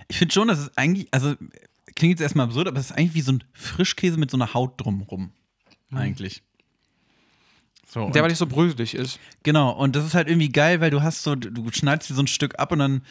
Ich 0.08 0.18
finde 0.18 0.34
schon, 0.34 0.48
dass 0.48 0.60
es 0.60 0.78
eigentlich, 0.78 1.08
also 1.12 1.36
klingt 1.96 2.12
jetzt 2.12 2.22
erstmal 2.22 2.46
absurd, 2.46 2.68
aber 2.68 2.80
es 2.80 2.88
ist 2.88 2.92
eigentlich 2.94 3.14
wie 3.14 3.22
so 3.22 3.34
ein 3.34 3.44
Frischkäse 3.54 4.18
mit 4.18 4.32
so 4.32 4.38
einer 4.38 4.54
Haut 4.54 4.80
drumrum. 4.82 5.32
Eigentlich. 5.92 6.44
So, 7.92 8.10
Der 8.12 8.22
aber 8.22 8.30
nicht 8.30 8.38
so 8.38 8.46
bröselig 8.46 8.94
ist. 8.94 9.20
Genau, 9.42 9.72
und 9.72 9.96
das 9.96 10.06
ist 10.06 10.14
halt 10.14 10.28
irgendwie 10.28 10.50
geil, 10.50 10.80
weil 10.80 10.92
du 10.92 11.02
hast 11.02 11.24
so, 11.24 11.34
du 11.36 11.72
schneidest 11.72 12.12
dir 12.12 12.14
so 12.14 12.22
ein 12.22 12.28
Stück 12.28 12.60
ab 12.60 12.72
und 12.72 12.80
dann 12.80 13.02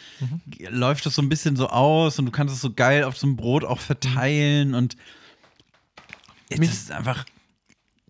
läuft 0.69 1.05
das 1.05 1.15
so 1.15 1.21
ein 1.21 1.27
bisschen 1.27 1.57
so 1.57 1.67
aus 1.67 2.17
und 2.17 2.25
du 2.25 2.31
kannst 2.31 2.55
es 2.55 2.61
so 2.61 2.71
geil 2.71 3.03
auf 3.03 3.17
so 3.17 3.27
einem 3.27 3.35
Brot 3.35 3.65
auch 3.65 3.79
verteilen 3.79 4.75
und 4.75 4.95
es 6.49 6.59
ist 6.59 6.91
einfach, 6.91 7.25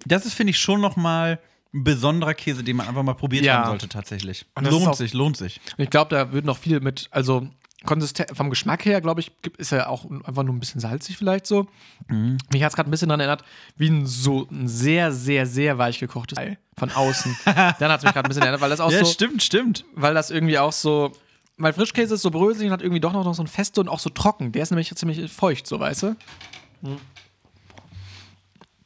das 0.06 0.28
ist, 0.28 0.34
finde 0.34 0.52
ich, 0.52 0.60
schon 0.60 0.80
noch 0.80 0.96
mal 0.96 1.32
ein 1.34 1.40
besonderer 1.72 2.34
Käse, 2.34 2.64
den 2.64 2.76
man 2.78 2.88
einfach 2.88 3.04
mal 3.04 3.14
probiert 3.14 3.46
Ja. 3.46 3.58
haben 3.60 3.68
sollte 3.68 3.90
tatsächlich. 3.90 4.46
Und 4.56 4.70
Lohnt 4.70 4.96
sich, 4.96 5.14
lohnt 5.14 5.38
sich. 5.38 5.60
Und 5.78 5.84
ich 5.84 5.90
glaube, 5.90 6.16
da 6.16 6.32
würden 6.32 6.46
noch 6.48 6.58
viele 6.58 6.80
mit, 6.80 7.08
also 7.12 7.48
konsistent, 7.86 8.36
vom 8.36 8.50
Geschmack 8.50 8.84
her, 8.86 9.00
glaube 9.02 9.22
ich, 9.22 9.32
ist 9.58 9.72
er 9.72 9.90
auch 9.90 10.04
einfach 10.26 10.44
nur 10.44 10.54
ein 10.54 10.60
bisschen 10.60 10.82
salzig 10.82 11.16
vielleicht 11.18 11.46
so. 11.48 11.68
Mich 12.10 12.64
hat 12.64 12.72
es 12.72 12.76
gerade 12.76 12.90
ein 12.90 12.92
bisschen 12.92 13.08
daran 13.10 13.20
erinnert, 13.22 13.44
wie 13.78 13.90
ein 13.90 14.06
so 14.06 14.48
ein 14.52 14.68
sehr, 14.68 15.12
sehr, 15.12 15.46
sehr 15.46 15.78
weich 15.78 16.00
gekochtes 16.00 16.38
Ei 16.38 16.58
von 16.78 16.92
außen. 16.92 17.38
Dann 17.46 17.56
hat 17.92 18.00
es 18.00 18.04
mich 18.04 18.14
gerade 18.14 18.26
ein 18.26 18.30
bisschen 18.30 18.42
erinnert, 18.44 18.62
weil 18.62 18.70
das 18.70 18.80
auch 18.82 18.92
Ja, 18.92 19.00
so, 19.00 19.06
stimmt, 19.06 19.44
stimmt. 19.44 19.86
weil 19.94 20.14
das 20.14 20.30
irgendwie 20.32 20.58
auch 20.60 20.74
so, 20.74 21.12
weil 21.58 21.72
Frischkäse 21.74 22.16
ist 22.16 22.22
so 22.24 22.32
bröselig 22.32 22.68
und 22.68 22.74
hat 22.74 22.82
irgendwie 22.82 23.00
doch 23.00 23.14
noch 23.14 23.32
so 23.34 23.44
ein 23.44 23.48
Feste 23.48 23.80
und 23.80 23.88
auch 23.90 24.00
so 24.00 24.10
trocken. 24.10 24.52
Der 24.52 24.64
ist 24.64 24.72
nämlich 24.72 24.94
ziemlich 24.96 25.32
feucht, 25.32 25.68
so 25.68 25.80
weißt 25.80 26.04
du. 26.04 26.16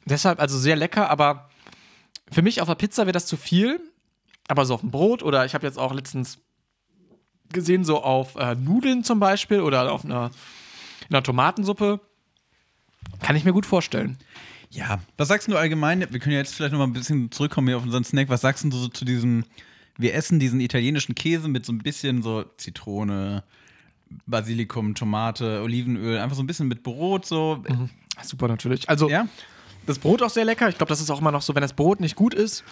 Deshalb 0.04 0.38
also 0.40 0.58
sehr 0.58 0.76
lecker, 0.76 1.08
aber 1.10 1.48
für 2.34 2.42
mich 2.42 2.60
auf 2.60 2.68
der 2.68 2.74
Pizza 2.74 3.06
wäre 3.06 3.12
das 3.12 3.26
zu 3.26 3.36
viel. 3.36 3.80
Aber 4.48 4.66
so 4.66 4.74
auf 4.74 4.80
dem 4.80 4.90
Brot 4.90 5.22
oder 5.22 5.46
ich 5.46 5.54
habe 5.54 5.66
jetzt 5.66 5.78
auch 5.78 5.94
letztens 5.94 6.38
gesehen, 7.50 7.84
so 7.84 8.02
auf 8.02 8.36
äh, 8.36 8.54
Nudeln 8.54 9.04
zum 9.04 9.20
Beispiel 9.20 9.60
oder 9.60 9.90
auf 9.90 10.04
einer, 10.04 10.30
in 11.08 11.14
einer 11.14 11.22
Tomatensuppe. 11.22 12.00
Kann 13.20 13.36
ich 13.36 13.44
mir 13.44 13.52
gut 13.52 13.64
vorstellen. 13.64 14.18
Ja, 14.70 14.98
was 15.16 15.28
sagst 15.28 15.48
du 15.48 15.56
allgemein? 15.56 16.00
Wir 16.00 16.20
können 16.20 16.32
ja 16.32 16.40
jetzt 16.40 16.54
vielleicht 16.54 16.72
noch 16.72 16.80
mal 16.80 16.86
ein 16.86 16.92
bisschen 16.92 17.30
zurückkommen 17.30 17.68
hier 17.68 17.76
auf 17.78 17.84
unseren 17.84 18.04
Snack. 18.04 18.28
Was 18.28 18.42
sagst 18.42 18.64
du 18.64 18.70
so 18.72 18.88
zu 18.88 19.04
diesem 19.04 19.44
wir 19.96 20.14
essen 20.14 20.40
diesen 20.40 20.60
italienischen 20.60 21.14
Käse 21.14 21.48
mit 21.48 21.64
so 21.64 21.72
ein 21.72 21.78
bisschen 21.78 22.22
so 22.22 22.44
Zitrone, 22.56 23.44
Basilikum, 24.26 24.94
Tomate, 24.94 25.62
Olivenöl, 25.62 26.18
einfach 26.18 26.36
so 26.36 26.42
ein 26.42 26.46
bisschen 26.46 26.68
mit 26.68 26.82
Brot 26.82 27.26
so. 27.26 27.62
Super 28.22 28.48
natürlich. 28.48 28.88
Also 28.88 29.08
Ja? 29.08 29.28
Das 29.86 29.98
Brot 29.98 30.22
auch 30.22 30.30
sehr 30.30 30.44
lecker. 30.44 30.68
Ich 30.68 30.76
glaube, 30.76 30.88
das 30.88 31.00
ist 31.00 31.10
auch 31.10 31.20
immer 31.20 31.32
noch 31.32 31.42
so, 31.42 31.54
wenn 31.54 31.62
das 31.62 31.72
Brot 31.72 32.00
nicht 32.00 32.16
gut 32.16 32.34
ist, 32.34 32.64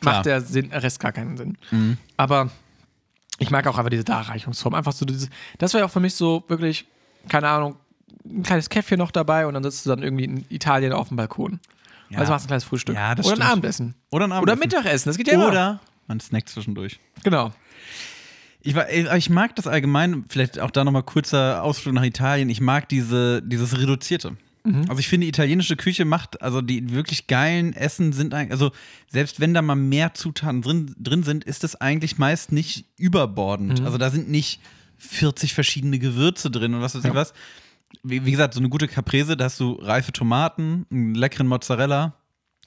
Klar. 0.00 0.14
macht 0.16 0.26
der 0.26 0.40
Sinn, 0.40 0.72
Rest 0.72 1.00
gar 1.00 1.12
keinen 1.12 1.36
Sinn. 1.36 1.58
Aber 2.16 2.50
ich 3.38 3.50
mag 3.50 3.66
auch 3.66 3.76
einfach 3.78 3.90
diese 3.90 4.04
Darreichungsform. 4.04 4.74
Einfach 4.74 4.92
so 4.92 5.04
dieses, 5.04 5.28
das 5.58 5.74
wäre 5.74 5.84
auch 5.84 5.90
für 5.90 6.00
mich 6.00 6.14
so 6.14 6.44
wirklich, 6.48 6.86
keine 7.28 7.48
Ahnung, 7.48 7.76
ein 8.24 8.42
kleines 8.42 8.70
Käffchen 8.70 8.98
noch 8.98 9.10
dabei 9.10 9.46
und 9.46 9.54
dann 9.54 9.62
sitzt 9.62 9.84
du 9.86 9.90
dann 9.90 10.02
irgendwie 10.02 10.24
in 10.24 10.44
Italien 10.48 10.92
auf 10.92 11.08
dem 11.08 11.16
Balkon. 11.16 11.60
Ja. 12.10 12.18
Also 12.20 12.32
machst 12.32 12.44
du 12.44 12.46
ein 12.46 12.48
kleines 12.48 12.64
Frühstück. 12.64 12.94
Ja, 12.96 13.12
Oder 13.12 13.32
ein. 13.32 13.42
Abendessen. 13.42 13.94
Oder 14.10 14.24
ein 14.26 14.30
Oder 14.32 14.52
Abendessen. 14.52 14.60
Mittagessen. 14.60 15.08
Das 15.10 15.16
geht 15.16 15.26
ja 15.28 15.34
immer. 15.34 15.48
Oder 15.48 15.80
man 16.06 16.20
snackt 16.20 16.48
zwischendurch. 16.48 17.00
Genau. 17.22 17.50
Ich, 18.62 18.74
war- 18.74 18.88
äh, 18.88 19.18
ich 19.18 19.28
mag 19.30 19.54
das 19.56 19.66
allgemein, 19.66 20.24
vielleicht 20.28 20.58
auch 20.60 20.70
da 20.70 20.84
nochmal 20.84 21.02
kurzer 21.02 21.62
Ausflug 21.62 21.94
nach 21.94 22.02
Italien. 22.04 22.48
Ich 22.48 22.60
mag 22.60 22.88
diese, 22.88 23.42
dieses 23.42 23.78
Reduzierte. 23.78 24.36
Also 24.88 24.98
ich 24.98 25.08
finde, 25.08 25.26
die 25.26 25.28
italienische 25.28 25.76
Küche 25.76 26.04
macht, 26.06 26.40
also 26.40 26.62
die 26.62 26.90
wirklich 26.90 27.26
geilen 27.26 27.74
Essen 27.74 28.12
sind 28.14 28.32
eigentlich, 28.32 28.52
also 28.52 28.72
selbst 29.10 29.38
wenn 29.38 29.52
da 29.52 29.60
mal 29.60 29.74
mehr 29.74 30.14
Zutaten 30.14 30.62
drin, 30.62 30.94
drin 30.98 31.22
sind, 31.22 31.44
ist 31.44 31.64
das 31.64 31.76
eigentlich 31.76 32.16
meist 32.16 32.50
nicht 32.50 32.86
überbordend. 32.96 33.82
Also 33.84 33.98
da 33.98 34.10
sind 34.10 34.30
nicht 34.30 34.60
40 34.96 35.52
verschiedene 35.52 35.98
Gewürze 35.98 36.50
drin 36.50 36.72
und 36.74 36.80
was 36.80 36.94
weiß 36.94 37.04
ich 37.04 37.10
Ja. 37.10 37.14
was. 37.14 37.34
Wie, 38.02 38.24
wie 38.24 38.30
gesagt, 38.30 38.54
so 38.54 38.60
eine 38.60 38.70
gute 38.70 38.88
Caprese, 38.88 39.36
da 39.36 39.44
hast 39.44 39.60
du 39.60 39.72
reife 39.74 40.12
Tomaten, 40.12 40.86
einen 40.90 41.14
leckeren 41.14 41.46
Mozzarella, 41.46 42.14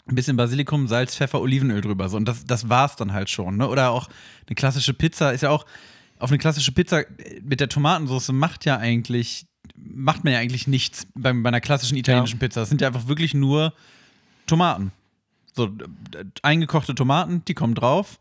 ein 0.07 0.15
bisschen 0.15 0.37
Basilikum, 0.37 0.87
Salz, 0.87 1.15
Pfeffer, 1.15 1.41
Olivenöl 1.41 1.81
drüber. 1.81 2.07
So. 2.09 2.17
Und 2.17 2.25
das, 2.27 2.45
das 2.45 2.69
war's 2.69 2.95
dann 2.95 3.11
halt 3.11 3.29
schon. 3.29 3.57
Ne? 3.57 3.67
Oder 3.67 3.89
auch 3.89 4.07
eine 4.47 4.55
klassische 4.55 4.93
Pizza 4.93 5.31
ist 5.31 5.41
ja 5.41 5.49
auch, 5.49 5.65
auf 6.19 6.29
eine 6.29 6.37
klassische 6.37 6.71
Pizza 6.71 7.03
mit 7.43 7.59
der 7.59 7.69
Tomatensauce 7.69 8.31
macht 8.31 8.65
ja 8.65 8.77
eigentlich, 8.77 9.47
macht 9.75 10.23
man 10.23 10.33
ja 10.33 10.39
eigentlich 10.39 10.67
nichts 10.67 11.07
bei, 11.15 11.33
bei 11.33 11.47
einer 11.49 11.61
klassischen 11.61 11.97
italienischen 11.97 12.39
Pizza. 12.39 12.61
Das 12.61 12.69
sind 12.69 12.81
ja 12.81 12.87
einfach 12.87 13.07
wirklich 13.07 13.33
nur 13.33 13.73
Tomaten. 14.45 14.91
So, 15.53 15.71
eingekochte 16.43 16.95
Tomaten, 16.95 17.43
die 17.47 17.53
kommen 17.53 17.75
drauf. 17.75 18.19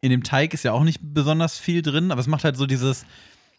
In 0.00 0.10
dem 0.10 0.22
Teig 0.22 0.54
ist 0.54 0.62
ja 0.62 0.72
auch 0.72 0.84
nicht 0.84 1.00
besonders 1.02 1.58
viel 1.58 1.82
drin, 1.82 2.12
aber 2.12 2.20
es 2.20 2.26
macht 2.26 2.44
halt 2.44 2.56
so 2.56 2.66
dieses, 2.66 3.04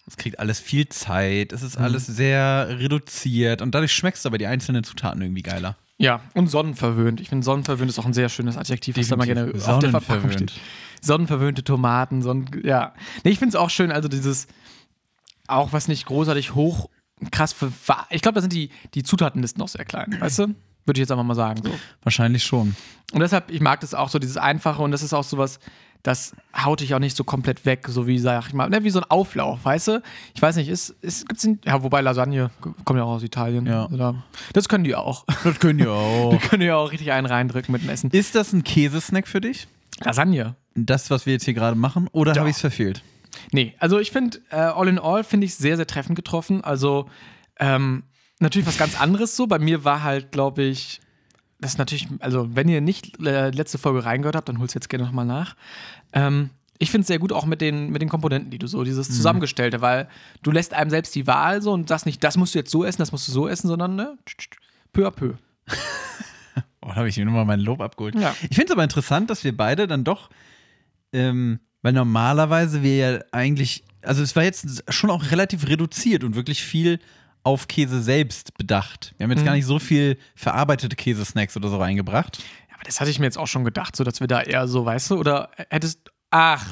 es 0.08 0.16
kriegt 0.16 0.40
alles 0.40 0.60
viel 0.60 0.88
Zeit, 0.88 1.52
es 1.52 1.62
ist 1.62 1.78
alles 1.78 2.06
sehr 2.06 2.80
reduziert 2.80 3.62
und 3.62 3.76
dadurch 3.76 3.92
schmeckst 3.92 4.24
du 4.24 4.30
aber 4.30 4.38
die 4.38 4.48
einzelnen 4.48 4.84
Zutaten 4.84 5.22
irgendwie 5.22 5.42
geiler. 5.42 5.76
Ja, 5.98 6.22
und 6.36 6.48
sonnenverwöhnt. 6.48 7.20
Ich 7.20 7.30
finde, 7.30 7.44
sonnenverwöhnt 7.44 7.90
ist 7.90 8.00
auch 8.00 8.06
ein 8.06 8.14
sehr 8.14 8.30
schönes 8.30 8.56
Adjektiv, 8.56 8.98
was 8.98 9.08
da 9.08 9.16
mal 9.16 9.26
gerne 9.26 9.46
auf 9.46 9.52
der 9.52 9.90
Verpackung 9.90 9.92
Sonnenverwöhnt. 9.92 10.52
steht. 10.52 10.62
Sonnenverwöhnte 11.02 11.64
Tomaten, 11.64 12.22
Sonnen 12.22 12.62
ja. 12.64 12.94
Nee, 13.24 13.32
ich 13.32 13.40
finde 13.40 13.50
es 13.50 13.56
auch 13.56 13.70
schön, 13.70 13.92
also 13.92 14.08
dieses, 14.08 14.48
auch 15.48 15.74
was 15.74 15.88
nicht 15.88 16.06
großartig 16.06 16.56
hoch, 16.56 16.90
krass 17.32 17.54
für, 17.54 17.72
ich 18.10 18.22
glaube, 18.22 18.36
da 18.36 18.42
sind 18.42 18.54
die, 18.54 18.70
die 18.94 19.04
Zutatenlisten 19.04 19.62
auch 19.62 19.68
sehr 19.68 19.86
klein, 19.86 20.16
weißt 20.20 20.40
du? 20.40 20.44
Würde 20.86 21.00
ich 21.00 21.00
jetzt 21.00 21.12
einfach 21.12 21.26
mal 21.26 21.36
sagen. 21.36 21.62
So. 21.64 21.72
Wahrscheinlich 22.04 22.44
schon. 22.44 22.76
Und 23.12 23.20
deshalb, 23.20 23.52
ich 23.52 23.60
mag 23.60 23.82
das 23.82 23.94
auch 23.94 24.10
so, 24.10 24.20
dieses 24.20 24.38
Einfache 24.38 24.82
und 24.82 24.92
das 24.92 25.04
ist 25.04 25.14
auch 25.14 25.24
sowas, 25.24 25.60
das 26.04 26.34
haut 26.56 26.80
dich 26.80 26.94
auch 26.94 27.00
nicht 27.00 27.18
so 27.18 27.26
komplett 27.26 27.66
weg, 27.66 27.86
so 27.90 28.08
wie, 28.08 28.20
sag 28.20 28.48
ich 28.48 28.54
mal, 28.54 28.70
ne, 28.70 28.84
wie 28.84 28.90
so 28.90 29.00
ein 29.00 29.06
Auflauf, 29.10 29.66
weißt 29.66 29.88
du? 29.90 30.02
Ich 30.34 30.42
weiß 30.42 30.56
nicht, 30.56 30.70
ist, 30.70 30.96
ist 31.02 31.28
gibt's 31.28 31.44
in, 31.44 31.60
ja, 31.66 31.84
wobei 31.84 32.00
Lasagne 32.00 32.50
kommt 32.62 32.98
ja 32.98 33.04
auch 33.04 33.16
aus 33.16 33.24
Italien. 33.24 33.66
Ja. 33.66 33.88
Oder, 33.88 34.24
das 34.54 34.70
können 34.70 34.86
die 34.86 34.96
auch. 34.96 35.26
Das 35.44 35.60
können 35.60 35.80
die 35.80 35.88
auch. 35.88 36.32
Die 36.32 36.38
können 36.38 36.64
ja 36.64 36.78
auch 36.78 36.92
richtig 36.92 37.12
einen 37.12 37.28
reindrücken 37.28 37.74
mit 37.74 37.84
dem 37.84 37.90
Essen. 37.90 38.10
Ist 38.12 38.36
das 38.36 38.54
ein 38.54 38.64
Käsesnack 38.64 39.28
für 39.28 39.42
dich? 39.42 39.68
Lasagne. 40.00 40.56
Das, 40.76 41.10
was 41.10 41.26
wir 41.26 41.34
jetzt 41.34 41.46
hier 41.46 41.56
gerade 41.56 41.76
machen? 41.76 42.08
Oder 42.12 42.34
Doch. 42.34 42.40
habe 42.40 42.50
ich 42.50 42.56
es 42.56 42.62
verfehlt? 42.62 43.02
Nee, 43.52 43.76
also 43.80 44.00
ich 44.00 44.12
finde, 44.12 44.40
äh, 44.50 44.56
all 44.56 44.88
in 44.88 45.00
all 45.00 45.24
finde 45.24 45.46
ich 45.46 45.56
sehr, 45.56 45.78
sehr 45.78 45.88
treffend 45.88 46.16
getroffen. 46.16 46.64
Also 46.64 47.10
ähm, 47.60 48.04
natürlich 48.40 48.68
was 48.68 48.78
ganz 48.78 49.00
anderes 49.00 49.36
so. 49.36 49.48
Bei 49.48 49.60
mir 49.60 49.84
war 49.84 50.04
halt, 50.04 50.32
glaube 50.32 50.64
ich, 50.64 51.00
das 51.60 51.72
ist 51.72 51.78
natürlich, 51.78 52.08
also 52.20 52.56
wenn 52.56 52.68
ihr 52.70 52.82
nicht 52.82 53.20
äh, 53.26 53.50
letzte 53.50 53.78
Folge 53.78 54.06
reingehört 54.06 54.36
habt, 54.36 54.50
dann 54.50 54.60
holst 54.60 54.76
jetzt 54.76 54.90
gerne 54.90 55.06
nochmal 55.06 55.26
nach. 55.26 55.56
Ähm, 56.14 56.52
ich 56.80 56.92
finde 56.92 57.02
es 57.02 57.08
sehr 57.08 57.20
gut 57.20 57.34
auch 57.34 57.46
mit 57.46 57.62
den, 57.62 57.90
mit 57.90 58.02
den 58.02 58.10
Komponenten, 58.10 58.52
die 58.52 58.60
du 58.60 58.68
so, 58.68 58.84
dieses 58.84 59.08
Zusammengestellte, 59.08 59.82
weil 59.82 60.08
du 60.44 60.52
lässt 60.52 60.74
einem 60.74 60.92
selbst 60.92 61.16
die 61.16 61.26
Wahl 61.26 61.62
so 61.62 61.74
und 61.74 61.90
sagst 61.90 62.06
nicht, 62.06 62.24
das 62.24 62.38
musst 62.38 62.54
du 62.54 62.60
jetzt 62.60 62.70
so 62.70 62.84
essen, 62.86 63.00
das 63.00 63.12
musst 63.12 63.28
du 63.28 63.32
so 63.32 63.48
essen, 63.48 63.68
sondern 63.68 63.96
ne, 63.96 64.18
peu 64.94 65.08
à 65.08 65.12
peu. 65.12 65.34
Oh, 66.82 66.92
da 66.92 66.96
habe 66.96 67.10
ich 67.10 67.18
mir 67.18 67.26
nochmal 67.26 67.44
mein 67.44 67.60
Lob 67.60 67.82
abgeholt. 67.82 68.16
Ja. 68.16 68.34
Ich 68.44 68.56
finde 68.56 68.68
es 68.68 68.72
aber 68.72 68.84
interessant, 68.84 69.30
dass 69.30 69.44
wir 69.44 69.56
beide 69.56 69.88
dann 69.88 70.06
doch, 70.06 70.30
ähm, 71.12 71.60
weil 71.82 71.94
normalerweise 71.94 72.84
wir 72.84 72.98
ja 72.98 73.20
eigentlich, 73.32 73.84
also 74.02 74.24
es 74.24 74.36
war 74.36 74.44
jetzt 74.44 74.84
schon 74.90 75.10
auch 75.10 75.32
relativ 75.32 75.68
reduziert 75.68 76.24
und 76.24 76.36
wirklich 76.36 76.64
viel 76.64 77.00
auf 77.44 77.68
Käse 77.68 78.02
selbst 78.02 78.58
bedacht. 78.58 79.14
Wir 79.18 79.24
haben 79.24 79.32
jetzt 79.32 79.46
gar 79.46 79.54
nicht 79.54 79.66
so 79.66 79.80
viel 79.80 80.18
verarbeitete 80.36 80.96
Käsesnacks 80.96 81.56
oder 81.56 81.70
so 81.70 81.78
reingebracht. 81.78 82.40
Ja, 82.70 82.76
aber 82.76 82.84
das 82.84 83.00
hatte 83.00 83.10
ich 83.10 83.20
mir 83.20 83.26
jetzt 83.26 83.38
auch 83.38 83.48
schon 83.48 83.64
gedacht, 83.64 83.96
so 83.96 84.04
dass 84.04 84.20
wir 84.20 84.28
da 84.28 84.42
eher 84.42 84.68
so, 84.68 84.86
weißt 84.86 85.12
du, 85.12 85.18
oder 85.18 85.50
hättest, 85.70 86.12
ach, 86.30 86.66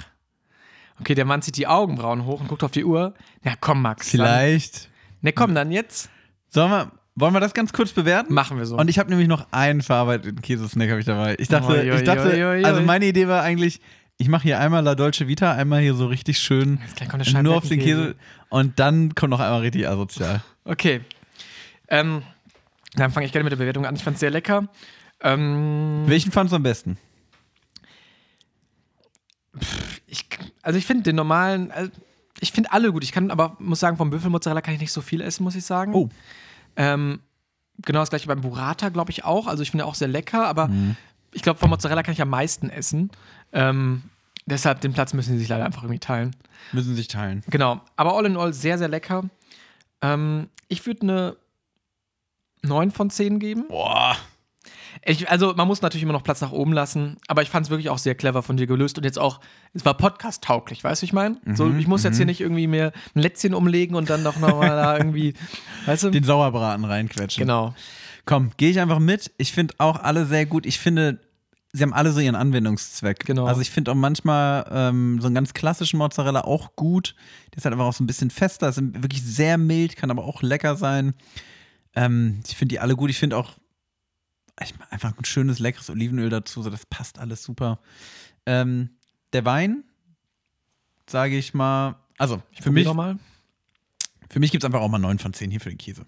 okay, 1.00 1.16
der 1.16 1.26
Mann 1.26 1.42
zieht 1.42 1.56
die 1.58 1.68
Augenbrauen 1.68 2.26
hoch 2.26 2.42
und 2.42 2.48
guckt 2.48 2.64
auf 2.64 2.72
die 2.72 2.84
Uhr. 2.84 3.14
Ja, 3.44 3.54
komm, 3.60 3.82
Max. 3.82 4.10
Vielleicht. 4.10 4.86
Dann, 4.86 4.92
ne, 5.22 5.34
komm, 5.34 5.56
dann 5.56 5.72
jetzt 5.72 6.10
Sollen 6.50 6.72
wir, 6.72 6.92
wollen 7.16 7.34
wir 7.34 7.42
das 7.42 7.54
ganz 7.54 7.74
kurz 7.74 7.92
bewerten? 7.92 8.34
machen 8.34 8.58
wir 8.58 8.66
so. 8.66 8.78
Und 8.78 8.90
ich 8.90 8.98
habe 8.98 9.10
nämlich 9.10 9.28
noch 9.28 9.48
einen 9.52 9.82
verarbeiteten 9.82 10.42
Käsesnack 10.42 10.90
habe 10.90 11.02
ich 11.02 11.06
dabei. 11.06 11.36
Ich 11.38 11.50
dachte, 11.50 11.68
Oi, 11.68 11.92
oi, 11.92 11.96
ich 11.98 12.04
dachte, 12.04 12.30
oi, 12.30 12.44
oi, 12.44 12.64
also 12.64 12.82
meine 12.82 13.06
Idee 13.06 13.28
war 13.28 13.44
eigentlich, 13.44 13.82
ich 14.18 14.30
mache 14.30 14.44
hier 14.44 14.60
einmal 14.60 14.84
La 14.84 14.96
Dolce 14.96 15.28
Vita, 15.28 15.54
einmal 15.54 15.82
hier 15.82 15.94
so 15.94 16.08
richtig 16.08 16.40
schön 16.40 16.80
nur 17.42 17.58
auf 17.58 17.68
den. 17.68 17.80
Käse 17.80 18.16
und 18.50 18.80
dann 18.80 19.14
kommt 19.16 19.32
noch 19.32 19.40
einmal 19.40 19.62
richtig 19.62 19.88
asozial. 19.88 20.42
Okay. 20.64 21.02
Ähm, 21.88 22.24
dann 22.96 23.12
fange 23.12 23.26
ich 23.26 23.32
gerne 23.32 23.44
mit 23.44 23.52
der 23.52 23.58
Bewertung 23.58 23.86
an. 23.86 23.96
Ich 23.96 24.04
fand 24.04 24.16
es 24.16 24.22
sehr 24.22 24.32
lecker. 24.32 24.70
Ähm, 25.22 26.04
Welchen 26.06 26.32
fandest 26.32 26.54
du 26.54 26.56
am 26.58 26.64
besten? 26.64 26.98
ich, 30.08 30.26
also 30.62 30.78
ich 30.78 30.86
finde 30.86 31.04
den 31.04 31.16
normalen, 31.16 31.72
also 31.72 31.92
ich 32.40 32.52
finde 32.52 32.72
alle 32.72 32.92
gut. 32.92 33.04
Ich 33.04 33.12
kann 33.12 33.32
aber, 33.32 33.56
muss 33.60 33.80
sagen, 33.80 33.98
vom 33.98 34.10
Büffelmozzarella 34.10 34.62
kann 34.62 34.74
ich 34.74 34.80
nicht 34.80 34.92
so 34.92 35.02
viel 35.02 35.22
essen, 35.22 35.44
muss 35.44 35.56
ich 35.56 35.66
sagen. 35.66 35.94
Oh. 35.94 36.10
Ähm, 36.76 37.22
genau 37.82 38.00
das 38.00 38.10
gleiche 38.10 38.28
beim 38.28 38.42
Burrata, 38.42 38.90
glaube 38.90 39.12
ich 39.12 39.24
auch. 39.24 39.48
Also 39.48 39.64
ich 39.64 39.72
finde 39.72 39.86
auch 39.86 39.96
sehr 39.96 40.08
lecker, 40.08 40.48
aber 40.48 40.70
ich 41.36 41.42
glaube, 41.42 41.60
vom 41.60 41.70
Mozzarella 41.70 42.02
kann 42.02 42.14
ich 42.14 42.22
am 42.22 42.30
meisten 42.30 42.70
essen. 42.70 43.12
Ähm, 43.52 44.04
deshalb 44.46 44.80
den 44.82 44.94
Platz 44.94 45.14
müssen 45.14 45.34
sie 45.34 45.40
sich 45.40 45.50
leider 45.50 45.66
einfach 45.66 45.84
irgendwie 45.84 46.00
teilen. 46.00 46.36
Müssen 46.72 46.96
sich 46.96 47.10
teilen. 47.10 47.44
Genau, 47.50 47.82
aber 47.98 48.16
all 48.16 48.26
in 48.26 48.38
all 48.38 48.54
sehr, 48.54 48.78
sehr 48.78 48.88
lecker. 48.88 49.26
Ähm, 50.02 50.48
ich 50.70 50.86
würde 50.86 51.02
eine 51.02 51.36
9 52.64 52.92
von 52.92 53.10
10 53.10 53.40
geben. 53.40 53.66
Boah. 53.68 54.16
Ich, 55.04 55.30
also, 55.30 55.54
man 55.54 55.68
muss 55.68 55.82
natürlich 55.82 56.04
immer 56.04 56.14
noch 56.14 56.24
Platz 56.24 56.40
nach 56.40 56.54
oben 56.54 56.72
lassen, 56.72 57.18
aber 57.28 57.42
ich 57.42 57.50
fand 57.50 57.66
es 57.66 57.70
wirklich 57.70 57.90
auch 57.90 57.98
sehr 57.98 58.16
clever 58.16 58.42
von 58.42 58.56
dir 58.56 58.66
gelöst 58.66 58.98
und 58.98 59.04
jetzt 59.04 59.20
auch, 59.20 59.42
es 59.74 59.84
war 59.84 59.94
podcast-tauglich, 59.94 60.84
weißt 60.84 61.02
du, 61.02 61.06
ich 61.06 61.14
meine? 61.14 61.38
so, 61.54 61.70
ich 61.78 61.86
muss 61.86 62.04
jetzt 62.04 62.16
hier 62.16 62.26
nicht 62.26 62.40
irgendwie 62.40 62.66
mir 62.66 62.94
ein 63.14 63.22
Lätzchen 63.22 63.54
umlegen 63.54 63.96
und 63.96 64.10
dann 64.10 64.24
doch 64.24 64.38
nochmal 64.38 64.70
da 64.70 64.98
irgendwie, 64.98 65.34
weißt 65.86 66.04
du? 66.04 66.10
Den 66.12 66.24
Sauerbraten 66.24 66.86
reinquetschen. 66.86 67.42
genau. 67.42 67.76
Komm, 68.26 68.52
gehe 68.58 68.72
ich 68.72 68.80
einfach 68.80 69.00
mit. 69.00 69.32
Ich 69.38 69.52
finde 69.54 69.76
auch 69.78 70.02
alle 70.02 70.26
sehr 70.26 70.48
gut. 70.48 70.66
Ich 70.66 70.80
finde, 70.80 71.20
sie 71.76 71.84
haben 71.84 71.94
alle 71.94 72.12
so 72.12 72.20
ihren 72.20 72.36
Anwendungszweck. 72.36 73.26
Genau. 73.26 73.46
Also 73.46 73.62
ich 73.62 73.70
finde 73.70 73.92
auch 73.92 73.96
manchmal 73.96 74.66
ähm, 74.72 75.20
so 75.20 75.28
einen 75.28 75.36
ganz 75.36 75.54
klassischen 75.54 75.98
Mozzarella 75.98 76.42
auch 76.42 76.76
gut. 76.76 77.16
Der 77.52 77.58
ist 77.58 77.66
halt 77.66 77.74
einfach 77.74 77.86
auch 77.86 77.94
so 77.94 78.04
ein 78.04 78.08
bisschen 78.08 78.30
fester, 78.30 78.70
ist 78.70 78.82
wirklich 78.82 79.24
sehr 79.24 79.58
mild, 79.58 79.96
kann 79.96 80.12
aber 80.12 80.24
auch 80.24 80.42
lecker 80.42 80.76
sein. 80.76 81.14
Ähm, 81.96 82.42
ich 82.48 82.56
finde 82.56 82.74
die 82.74 82.80
alle 82.80 82.96
gut. 82.96 83.10
Ich 83.10 83.18
finde 83.18 83.38
auch 83.38 83.58
ich 84.64 84.78
mach 84.80 84.90
einfach 84.92 85.18
ein 85.18 85.26
schönes, 85.26 85.60
leckeres 85.60 85.90
Olivenöl 85.90 86.30
dazu. 86.30 86.62
So, 86.62 86.70
das 86.70 86.86
passt 86.86 87.20
alles 87.20 87.44
super. 87.44 87.80
Ähm, 88.46 88.90
der 89.34 89.44
Wein, 89.44 89.84
sage 91.10 91.38
ich 91.38 91.54
mal, 91.54 91.96
also 92.18 92.42
für 92.62 92.72
mich, 92.72 92.86
nochmal. 92.86 93.18
für 94.30 94.40
mich 94.40 94.52
gibt 94.52 94.64
es 94.64 94.66
einfach 94.66 94.80
auch 94.80 94.88
mal 94.88 94.98
9 94.98 95.20
von 95.20 95.34
10 95.34 95.52
hier 95.52 95.60
für 95.60 95.70
den 95.70 95.78
Käse. 95.78 96.06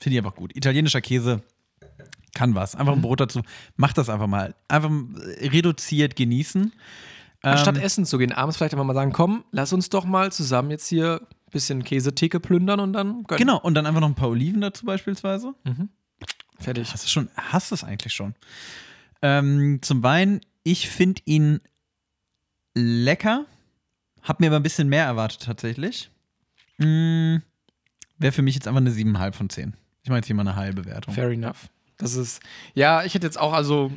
Finde 0.00 0.14
ich 0.16 0.24
einfach 0.24 0.34
gut. 0.34 0.56
Italienischer 0.56 1.02
Käse 1.02 1.42
kann 2.34 2.54
was. 2.54 2.74
Einfach 2.74 2.92
Mhm. 2.94 3.00
ein 3.00 3.02
Brot 3.02 3.20
dazu. 3.20 3.42
Macht 3.76 3.98
das 3.98 4.08
einfach 4.08 4.26
mal. 4.26 4.54
Einfach 4.68 4.90
reduziert 5.40 6.16
genießen. 6.16 6.72
Anstatt 7.42 7.76
Ähm, 7.78 7.82
essen 7.82 8.04
zu 8.04 8.18
gehen, 8.18 8.32
abends 8.32 8.56
vielleicht 8.58 8.74
einfach 8.74 8.84
mal 8.84 8.94
sagen, 8.94 9.12
komm, 9.12 9.44
lass 9.50 9.72
uns 9.72 9.88
doch 9.88 10.04
mal 10.04 10.30
zusammen 10.30 10.70
jetzt 10.70 10.86
hier 10.88 11.20
ein 11.22 11.50
bisschen 11.50 11.82
Käsetheke 11.84 12.38
plündern 12.38 12.80
und 12.80 12.92
dann 12.92 13.24
gönnen. 13.24 13.38
Genau, 13.38 13.58
und 13.60 13.74
dann 13.74 13.86
einfach 13.86 14.00
noch 14.02 14.08
ein 14.08 14.14
paar 14.14 14.28
Oliven 14.28 14.60
dazu 14.60 14.84
beispielsweise. 14.84 15.54
Fertig. 16.58 16.92
Hast 16.92 17.04
du 17.04 17.08
schon, 17.08 17.30
hast 17.36 17.70
du 17.70 17.74
es 17.74 17.82
eigentlich 17.84 18.12
schon? 18.12 18.34
Ähm, 19.22 19.78
zum 19.80 20.02
Wein, 20.02 20.40
ich 20.64 20.88
finde 20.90 21.22
ihn 21.24 21.60
lecker. 22.74 23.46
Hab 24.22 24.40
mir 24.40 24.48
aber 24.48 24.56
ein 24.56 24.62
bisschen 24.62 24.88
mehr 24.88 25.04
erwartet 25.06 25.42
tatsächlich. 25.42 26.10
Mm, 26.78 27.36
Wäre 28.18 28.32
für 28.32 28.42
mich 28.42 28.54
jetzt 28.54 28.68
einfach 28.68 28.82
eine 28.82 28.90
7,5 28.90 29.32
von 29.32 29.48
10. 29.48 29.74
Ich 30.02 30.10
mache 30.10 30.18
jetzt 30.18 30.26
hier 30.26 30.36
mal 30.36 30.42
eine 30.42 30.56
halbe 30.56 30.82
Bewertung. 30.82 31.14
Fair 31.14 31.30
enough. 31.30 31.70
Das 32.00 32.14
ist, 32.14 32.40
ja, 32.74 33.04
ich 33.04 33.14
hätte 33.14 33.26
jetzt 33.26 33.38
auch, 33.38 33.52
also, 33.52 33.92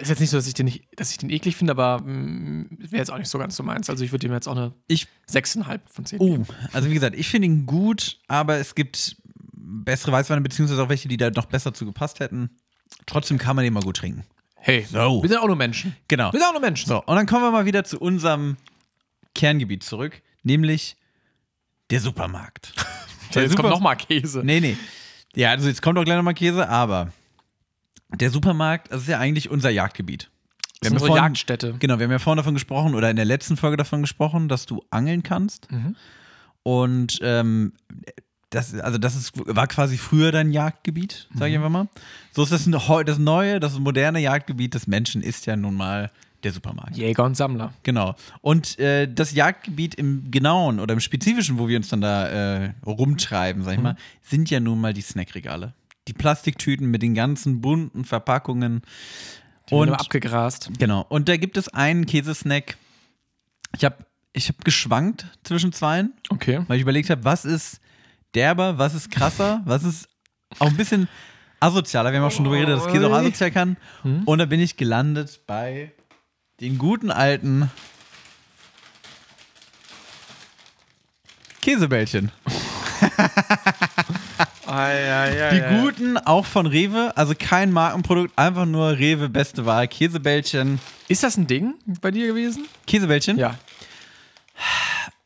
ist 0.00 0.08
jetzt 0.10 0.20
nicht 0.20 0.30
so, 0.30 0.36
dass 0.36 0.46
ich 0.46 0.54
den 0.54 0.66
nicht, 0.66 0.84
dass 0.96 1.10
ich 1.10 1.18
den 1.18 1.30
eklig 1.30 1.56
finde, 1.56 1.72
aber 1.72 2.02
wäre 2.04 2.68
jetzt 2.98 3.10
auch 3.10 3.18
nicht 3.18 3.28
so 3.30 3.38
ganz 3.38 3.56
so 3.56 3.62
meins. 3.62 3.88
Also 3.88 4.04
ich 4.04 4.12
würde 4.12 4.26
ihm 4.26 4.32
jetzt 4.32 4.46
auch 4.48 4.56
eine 4.56 4.74
Ich 4.86 5.06
6,5 5.30 5.80
von 5.90 6.04
10 6.04 6.20
Oh, 6.20 6.44
also 6.72 6.90
wie 6.90 6.94
gesagt, 6.94 7.16
ich 7.16 7.28
finde 7.28 7.46
ihn 7.46 7.64
gut, 7.66 8.18
aber 8.28 8.56
es 8.58 8.74
gibt 8.74 9.16
bessere 9.52 10.12
Weißweine, 10.12 10.40
beziehungsweise 10.42 10.82
auch 10.82 10.88
welche, 10.88 11.08
die 11.08 11.16
da 11.16 11.30
noch 11.30 11.46
besser 11.46 11.72
zu 11.72 11.86
gepasst 11.86 12.20
hätten. 12.20 12.50
Trotzdem 13.06 13.38
kann 13.38 13.56
man 13.56 13.64
den 13.64 13.72
mal 13.72 13.82
gut 13.82 13.96
trinken. 13.96 14.24
Hey, 14.56 14.84
So. 14.90 15.22
wir 15.22 15.28
sind 15.28 15.38
auch 15.38 15.46
nur 15.46 15.56
Menschen. 15.56 15.94
Genau. 16.08 16.32
Wir 16.32 16.40
sind 16.40 16.48
auch 16.48 16.52
nur 16.52 16.60
Menschen. 16.60 16.88
So, 16.88 16.98
und 17.02 17.16
dann 17.16 17.26
kommen 17.26 17.42
wir 17.44 17.50
mal 17.50 17.64
wieder 17.64 17.84
zu 17.84 17.98
unserem 17.98 18.56
Kerngebiet 19.34 19.82
zurück, 19.84 20.20
nämlich 20.42 20.96
der 21.90 22.00
Supermarkt. 22.00 22.72
So, 23.30 23.40
jetzt 23.40 23.50
Super- 23.50 23.64
kommt 23.64 23.74
nochmal 23.74 23.96
Käse. 23.96 24.40
Nee, 24.42 24.58
nee. 24.58 24.74
Ja, 25.34 25.50
also 25.50 25.68
jetzt 25.68 25.82
kommt 25.82 25.98
auch 25.98 26.04
gleich 26.04 26.16
nochmal 26.16 26.32
Käse, 26.32 26.66
aber 26.66 27.12
der 28.14 28.30
Supermarkt, 28.30 28.90
das 28.92 29.02
ist 29.02 29.08
ja 29.08 29.18
eigentlich 29.18 29.50
unser 29.50 29.70
Jagdgebiet. 29.70 30.30
Das 30.80 30.88
ist 30.88 30.90
ja 30.90 30.90
unsere 30.92 31.06
vorhin- 31.08 31.24
Jagdstätte. 31.24 31.74
Genau, 31.78 31.98
wir 31.98 32.04
haben 32.04 32.12
ja 32.12 32.18
vorhin 32.18 32.36
davon 32.38 32.54
gesprochen 32.54 32.94
oder 32.94 33.10
in 33.10 33.16
der 33.16 33.24
letzten 33.24 33.56
Folge 33.56 33.76
davon 33.76 34.00
gesprochen, 34.02 34.48
dass 34.48 34.66
du 34.66 34.82
angeln 34.90 35.22
kannst. 35.22 35.70
Mhm. 35.72 35.96
Und 36.62 37.18
ähm, 37.22 37.72
das, 38.50 38.74
also 38.78 38.96
das 38.98 39.14
ist, 39.14 39.32
war 39.34 39.66
quasi 39.66 39.98
früher 39.98 40.32
dein 40.32 40.52
Jagdgebiet, 40.52 41.28
sage 41.34 41.50
ich 41.52 41.58
Mhm. 41.58 41.64
einfach 41.64 41.72
mal. 41.84 41.88
So 42.32 42.42
ist 42.44 42.52
das, 42.52 42.64
das 43.04 43.18
neue, 43.18 43.60
das 43.60 43.78
moderne 43.78 44.20
Jagdgebiet 44.20 44.74
des 44.74 44.86
Menschen 44.86 45.22
ist 45.22 45.46
ja 45.46 45.56
nun 45.56 45.74
mal 45.74 46.10
der 46.44 46.52
Supermarkt. 46.52 46.96
Jäger 46.96 47.24
und 47.24 47.36
Sammler. 47.36 47.72
Genau. 47.82 48.14
Und 48.40 48.78
äh, 48.78 49.12
das 49.12 49.32
Jagdgebiet 49.32 49.96
im 49.96 50.30
Genauen 50.30 50.78
oder 50.78 50.94
im 50.94 51.00
Spezifischen, 51.00 51.58
wo 51.58 51.66
wir 51.66 51.76
uns 51.76 51.88
dann 51.88 52.00
da 52.00 52.28
äh, 52.28 52.74
rumtreiben, 52.86 53.62
Mhm. 53.62 53.66
sag 53.66 53.74
ich 53.74 53.80
mal, 53.80 53.96
sind 54.22 54.48
ja 54.48 54.60
nun 54.60 54.80
mal 54.80 54.94
die 54.94 55.00
Snackregale. 55.02 55.74
Die 56.08 56.14
Plastiktüten 56.14 56.90
mit 56.90 57.02
den 57.02 57.14
ganzen 57.14 57.60
bunten 57.60 58.04
Verpackungen. 58.04 58.80
Die 59.68 59.74
Und 59.74 59.90
abgegrast. 59.90 60.70
Genau. 60.78 61.04
Und 61.10 61.28
da 61.28 61.36
gibt 61.36 61.58
es 61.58 61.68
einen 61.68 62.06
Käsesnack. 62.06 62.78
Ich 63.76 63.84
habe 63.84 63.96
ich 64.32 64.48
hab 64.48 64.64
geschwankt 64.64 65.26
zwischen 65.44 65.72
zweien, 65.72 66.14
Okay. 66.30 66.64
weil 66.66 66.76
ich 66.76 66.82
überlegt 66.82 67.10
habe, 67.10 67.24
was 67.24 67.44
ist 67.44 67.80
derber, 68.34 68.78
was 68.78 68.94
ist 68.94 69.10
krasser, 69.10 69.60
was 69.66 69.84
ist 69.84 70.08
auch 70.58 70.68
ein 70.68 70.76
bisschen 70.78 71.08
asozialer. 71.60 72.10
Wir 72.12 72.20
haben 72.20 72.26
auch 72.26 72.30
schon 72.32 72.44
drüber 72.44 72.56
geredet, 72.56 72.78
dass 72.78 72.90
Käse 72.90 73.06
auch 73.06 73.12
asozial 73.12 73.50
kann. 73.50 73.76
Und 74.24 74.38
da 74.38 74.46
bin 74.46 74.60
ich 74.60 74.78
gelandet 74.78 75.42
bei 75.46 75.92
den 76.60 76.78
guten 76.78 77.10
alten 77.10 77.70
Käsebällchen. 81.60 82.32
Die 84.68 85.80
guten, 85.80 86.18
auch 86.18 86.44
von 86.44 86.66
Rewe, 86.66 87.16
also 87.16 87.34
kein 87.38 87.72
Markenprodukt, 87.72 88.36
einfach 88.36 88.66
nur 88.66 88.98
Rewe, 88.98 89.28
beste 89.28 89.64
Wahl, 89.64 89.88
Käsebällchen. 89.88 90.78
Ist 91.08 91.22
das 91.22 91.38
ein 91.38 91.46
Ding 91.46 91.74
bei 92.02 92.10
dir 92.10 92.26
gewesen? 92.26 92.66
Käsebällchen? 92.86 93.38
Ja. 93.38 93.58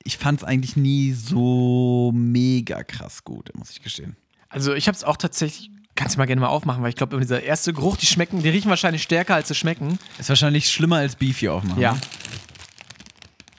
Ich 0.05 0.16
fand 0.16 0.40
es 0.40 0.45
eigentlich 0.45 0.76
nie 0.76 1.12
so 1.12 2.12
mega 2.14 2.84
krass 2.84 3.24
gut, 3.24 3.51
muss 3.55 3.70
ich 3.70 3.82
gestehen. 3.82 4.16
Also 4.49 4.74
ich 4.74 4.86
habe 4.86 4.97
es 4.97 5.03
auch 5.03 5.16
tatsächlich, 5.16 5.70
kannst 5.97 6.14
du 6.14 6.18
mal 6.18 6.26
gerne 6.26 6.40
mal 6.40 6.49
aufmachen, 6.49 6.82
weil 6.82 6.90
ich 6.90 6.97
glaube, 6.97 7.18
dieser 7.18 7.43
erste 7.43 7.72
Geruch, 7.72 7.97
die 7.97 8.07
schmecken, 8.07 8.43
die 8.43 8.49
riechen 8.49 8.70
wahrscheinlich 8.70 9.03
stärker, 9.03 9.34
als 9.34 9.49
sie 9.49 9.55
schmecken. 9.55 9.99
Ist 10.18 10.28
wahrscheinlich 10.28 10.70
schlimmer 10.70 10.97
als 10.97 11.16
Beef 11.16 11.38
hier 11.38 11.55
aufmachen. 11.55 11.80
Ja. 11.80 11.97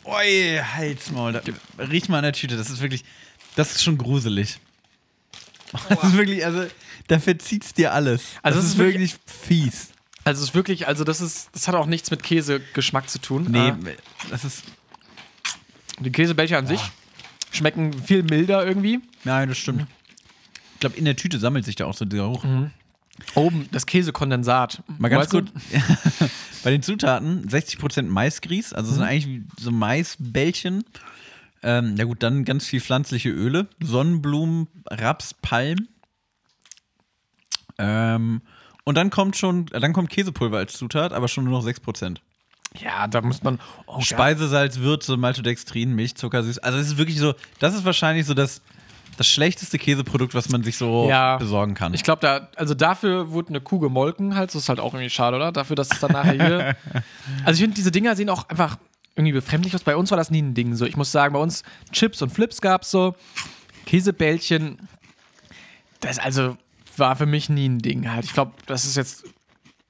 Ui, 0.06 0.60
Halsmaul. 0.76 1.34
Da, 1.34 1.42
riech 1.78 2.08
mal 2.08 2.18
an 2.18 2.24
der 2.24 2.34
Tüte. 2.34 2.56
Das 2.56 2.70
ist 2.70 2.82
wirklich, 2.82 3.04
das 3.56 3.74
ist 3.74 3.84
schon 3.84 3.98
gruselig. 3.98 4.60
Das 5.90 6.04
ist 6.04 6.18
wirklich, 6.18 6.46
also, 6.46 6.66
da 7.08 7.20
verzieht's 7.20 7.74
dir 7.74 7.94
alles. 7.94 8.24
Also 8.42 8.58
das 8.60 8.66
es 8.66 8.72
ist 8.74 8.78
wirklich- 8.78 9.14
wirklich 9.14 9.38
fies. 9.48 9.90
Also 10.26 10.42
es 10.44 10.50
ist 10.50 10.56
wirklich, 10.56 10.88
also 10.88 11.04
das 11.04 11.20
ist, 11.20 11.50
das 11.54 11.68
hat 11.68 11.76
auch 11.76 11.86
nichts 11.86 12.10
mit 12.12 12.24
Käsegeschmack 12.24 13.10
zu 13.10 13.20
tun. 13.20 13.48
Nee, 13.50 13.70
Äh, 13.70 13.98
das 14.30 14.46
ist, 14.46 14.64
die 16.00 16.12
Käsebällchen 16.12 16.56
an 16.58 16.68
sich 16.68 16.80
schmecken 17.52 17.92
viel 17.94 18.24
milder 18.24 18.66
irgendwie. 18.66 19.00
nein, 19.26 19.50
das 19.50 19.58
stimmt. 19.58 19.86
Ich 20.76 20.80
glaube, 20.80 20.96
in 20.98 21.06
der 21.06 21.16
Tüte 21.16 21.40
sammelt 21.40 21.66
sich 21.66 21.76
da 21.76 21.86
auch 21.86 21.94
so 21.96 22.06
der 22.06 22.20
Geruch. 22.20 22.46
Oben 23.36 23.68
das 23.72 23.86
Käsekondensat. 23.86 24.82
Mal 24.98 25.10
ganz 25.10 25.24
Weißt 25.24 25.32
gut. 25.32 25.52
Bei 26.64 26.72
den 26.72 26.82
Zutaten 26.82 27.48
60% 27.48 28.04
Maisgrieß, 28.04 28.74
also 28.74 28.92
Mhm. 28.92 28.96
sind 28.96 29.04
eigentlich 29.04 29.28
wie 29.28 29.44
so 29.60 29.72
Maisbällchen. 29.72 30.84
Ähm, 31.64 31.96
ja 31.98 32.04
gut, 32.04 32.22
dann 32.22 32.44
ganz 32.46 32.66
viel 32.66 32.82
pflanzliche 32.82 33.30
Öle, 33.30 33.68
Sonnenblumen, 33.82 34.68
Raps, 34.90 35.34
Palm. 35.34 35.88
Ähm, 37.78 38.42
und 38.84 38.96
dann 38.96 39.10
kommt 39.10 39.38
schon, 39.38 39.68
dann 39.68 39.94
kommt 39.94 40.10
Käsepulver 40.10 40.58
als 40.58 40.74
Zutat, 40.74 41.14
aber 41.14 41.28
schon 41.28 41.46
nur 41.46 41.60
noch 41.62 41.66
6%. 41.66 42.18
Ja, 42.80 43.08
da 43.08 43.22
muss 43.22 43.44
man. 43.44 43.60
Oh. 43.86 44.02
Speisesalz, 44.02 44.80
Würze, 44.80 45.16
Maltodextrin, 45.16 45.94
Milch, 45.94 46.16
Zucker, 46.16 46.44
süß. 46.44 46.60
Also 46.60 46.80
es 46.80 46.88
ist 46.88 46.98
wirklich 46.98 47.20
so, 47.20 47.34
das 47.60 47.76
ist 47.76 47.86
wahrscheinlich 47.86 48.26
so 48.26 48.34
das, 48.34 48.62
das 49.16 49.28
schlechteste 49.28 49.78
Käseprodukt, 49.78 50.34
was 50.34 50.50
man 50.50 50.64
sich 50.64 50.76
so 50.78 51.08
Ja. 51.08 51.38
besorgen 51.38 51.76
kann. 51.76 51.94
Ich 51.94 52.04
glaube, 52.04 52.22
da, 52.22 52.50
also 52.56 52.74
dafür 52.74 53.30
wurde 53.30 53.50
eine 53.50 53.62
Kuh 53.62 53.80
gemolken, 53.80 54.36
halt. 54.36 54.50
Das 54.50 54.56
ist 54.56 54.70
halt 54.70 54.80
auch 54.80 54.94
irgendwie 54.96 55.12
schade, 55.12 55.38
oder? 55.38 55.52
Dafür, 55.52 55.76
dass 55.76 55.92
es 55.92 56.00
dann 56.00 56.12
nachher 56.12 56.34
hier. 56.34 56.76
Also 57.46 57.58
ich 57.58 57.62
finde, 57.62 57.76
diese 57.76 57.92
Dinger 57.92 58.16
sehen 58.16 58.30
auch 58.30 58.50
einfach 58.50 58.78
irgendwie 59.16 59.34
befremdlich 59.34 59.76
aus. 59.76 59.84
Bei 59.84 59.96
uns 59.96 60.12
war 60.12 60.18
das 60.18 60.32
nie 60.32 60.42
ein 60.42 60.54
Ding. 60.54 60.76
So, 60.76 60.86
ich 60.86 60.98
muss 60.98 61.12
sagen, 61.12 61.34
bei 61.34 61.40
uns 61.40 61.64
Chips 61.92 62.22
und 62.22 62.30
Flips 62.32 62.62
gab 62.62 62.84
es 62.84 62.92
so. 62.92 63.16
Käsebällchen. 63.86 64.88
Das 66.00 66.20
also 66.20 66.58
war 66.98 67.16
für 67.16 67.26
mich 67.26 67.50
nie 67.50 67.68
ein 67.68 67.80
Ding 67.80 68.10
halt. 68.10 68.26
Ich 68.26 68.34
glaube, 68.34 68.54
das 68.66 68.86
ist 68.86 68.96
jetzt 68.96 69.26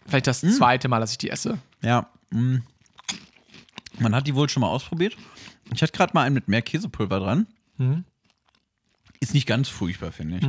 vielleicht 0.05 0.27
das 0.27 0.41
zweite 0.41 0.87
Mal, 0.87 0.99
dass 0.99 1.11
ich 1.11 1.17
die 1.17 1.29
esse. 1.29 1.59
Ja. 1.81 2.09
mm. 2.31 2.57
Man 3.99 4.15
hat 4.15 4.25
die 4.25 4.35
wohl 4.35 4.49
schon 4.49 4.61
mal 4.61 4.69
ausprobiert. 4.69 5.15
Ich 5.73 5.81
hatte 5.81 5.93
gerade 5.93 6.13
mal 6.13 6.23
einen 6.23 6.33
mit 6.33 6.47
mehr 6.47 6.61
Käsepulver 6.61 7.19
dran. 7.19 7.47
Mhm. 7.77 8.05
Ist 9.19 9.33
nicht 9.33 9.45
ganz 9.45 9.69
furchtbar, 9.69 10.11
finde 10.11 10.37
ich. 10.37 10.43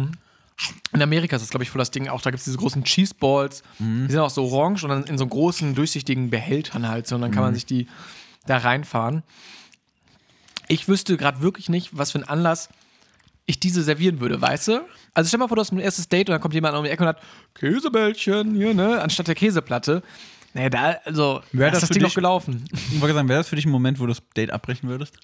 In 0.93 1.03
Amerika 1.03 1.37
ist 1.37 1.43
das, 1.43 1.51
glaube 1.51 1.64
ich, 1.64 1.70
voll 1.70 1.79
das 1.79 1.91
Ding. 1.91 2.09
Auch 2.09 2.22
da 2.22 2.31
gibt 2.31 2.39
es 2.39 2.45
diese 2.45 2.57
großen 2.57 2.85
Cheese 2.85 3.14
Balls. 3.14 3.62
Die 3.79 4.11
sind 4.11 4.18
auch 4.18 4.31
so 4.31 4.45
orange 4.45 4.85
und 4.85 4.91
dann 4.91 5.05
in 5.05 5.18
so 5.18 5.27
großen, 5.27 5.75
durchsichtigen 5.75 6.31
Behältern 6.31 6.89
halt. 6.89 7.07
So, 7.07 7.16
und 7.16 7.22
dann 7.22 7.33
kann 7.33 7.43
man 7.43 7.55
sich 7.55 7.66
die 7.66 7.87
da 8.47 8.59
reinfahren. 8.59 9.23
Ich 10.69 10.89
wüsste 10.89 11.17
gerade 11.17 11.41
wirklich 11.41 11.69
nicht, 11.69 11.97
was 11.97 12.13
für 12.13 12.19
einen 12.19 12.29
Anlass 12.29 12.69
ich 13.47 13.61
diese 13.61 13.83
servieren 13.83 14.21
würde, 14.21 14.41
weißt 14.41 14.69
du? 14.69 14.81
Also 15.13 15.29
stell 15.29 15.39
mal 15.39 15.49
vor, 15.49 15.57
du 15.57 15.61
hast 15.61 15.73
ein 15.73 15.79
erstes 15.79 16.09
Date 16.09 16.29
und 16.29 16.33
dann 16.33 16.41
kommt 16.41 16.55
jemand 16.55 16.77
um 16.77 16.85
die 16.85 16.91
Ecke 16.91 17.03
und 17.03 17.09
hat 17.11 17.21
Käsebällchen 17.55 18.55
hier, 18.55 18.73
ne? 18.73 19.03
Anstatt 19.03 19.29
der 19.29 19.35
Käseplatte. 19.35 20.03
Naja, 20.55 20.71
da, 20.71 20.91
also, 21.05 21.43
Wär 21.53 21.67
da 21.67 21.73
das 21.73 21.81
das 21.81 21.89
für 21.89 21.95
Ding 21.95 22.03
noch 22.03 22.09
dich- 22.09 22.15
gelaufen. 22.15 22.65
Ich 22.93 23.01
wollte 23.01 23.15
sagen, 23.15 23.29
wäre 23.29 23.41
das 23.41 23.49
für 23.49 23.57
dich 23.57 23.67
ein 23.67 23.71
Moment, 23.71 23.99
wo 23.99 24.05
du 24.07 24.13
das 24.15 24.23
Date 24.35 24.51
abbrechen 24.51 24.89
würdest? 24.89 25.19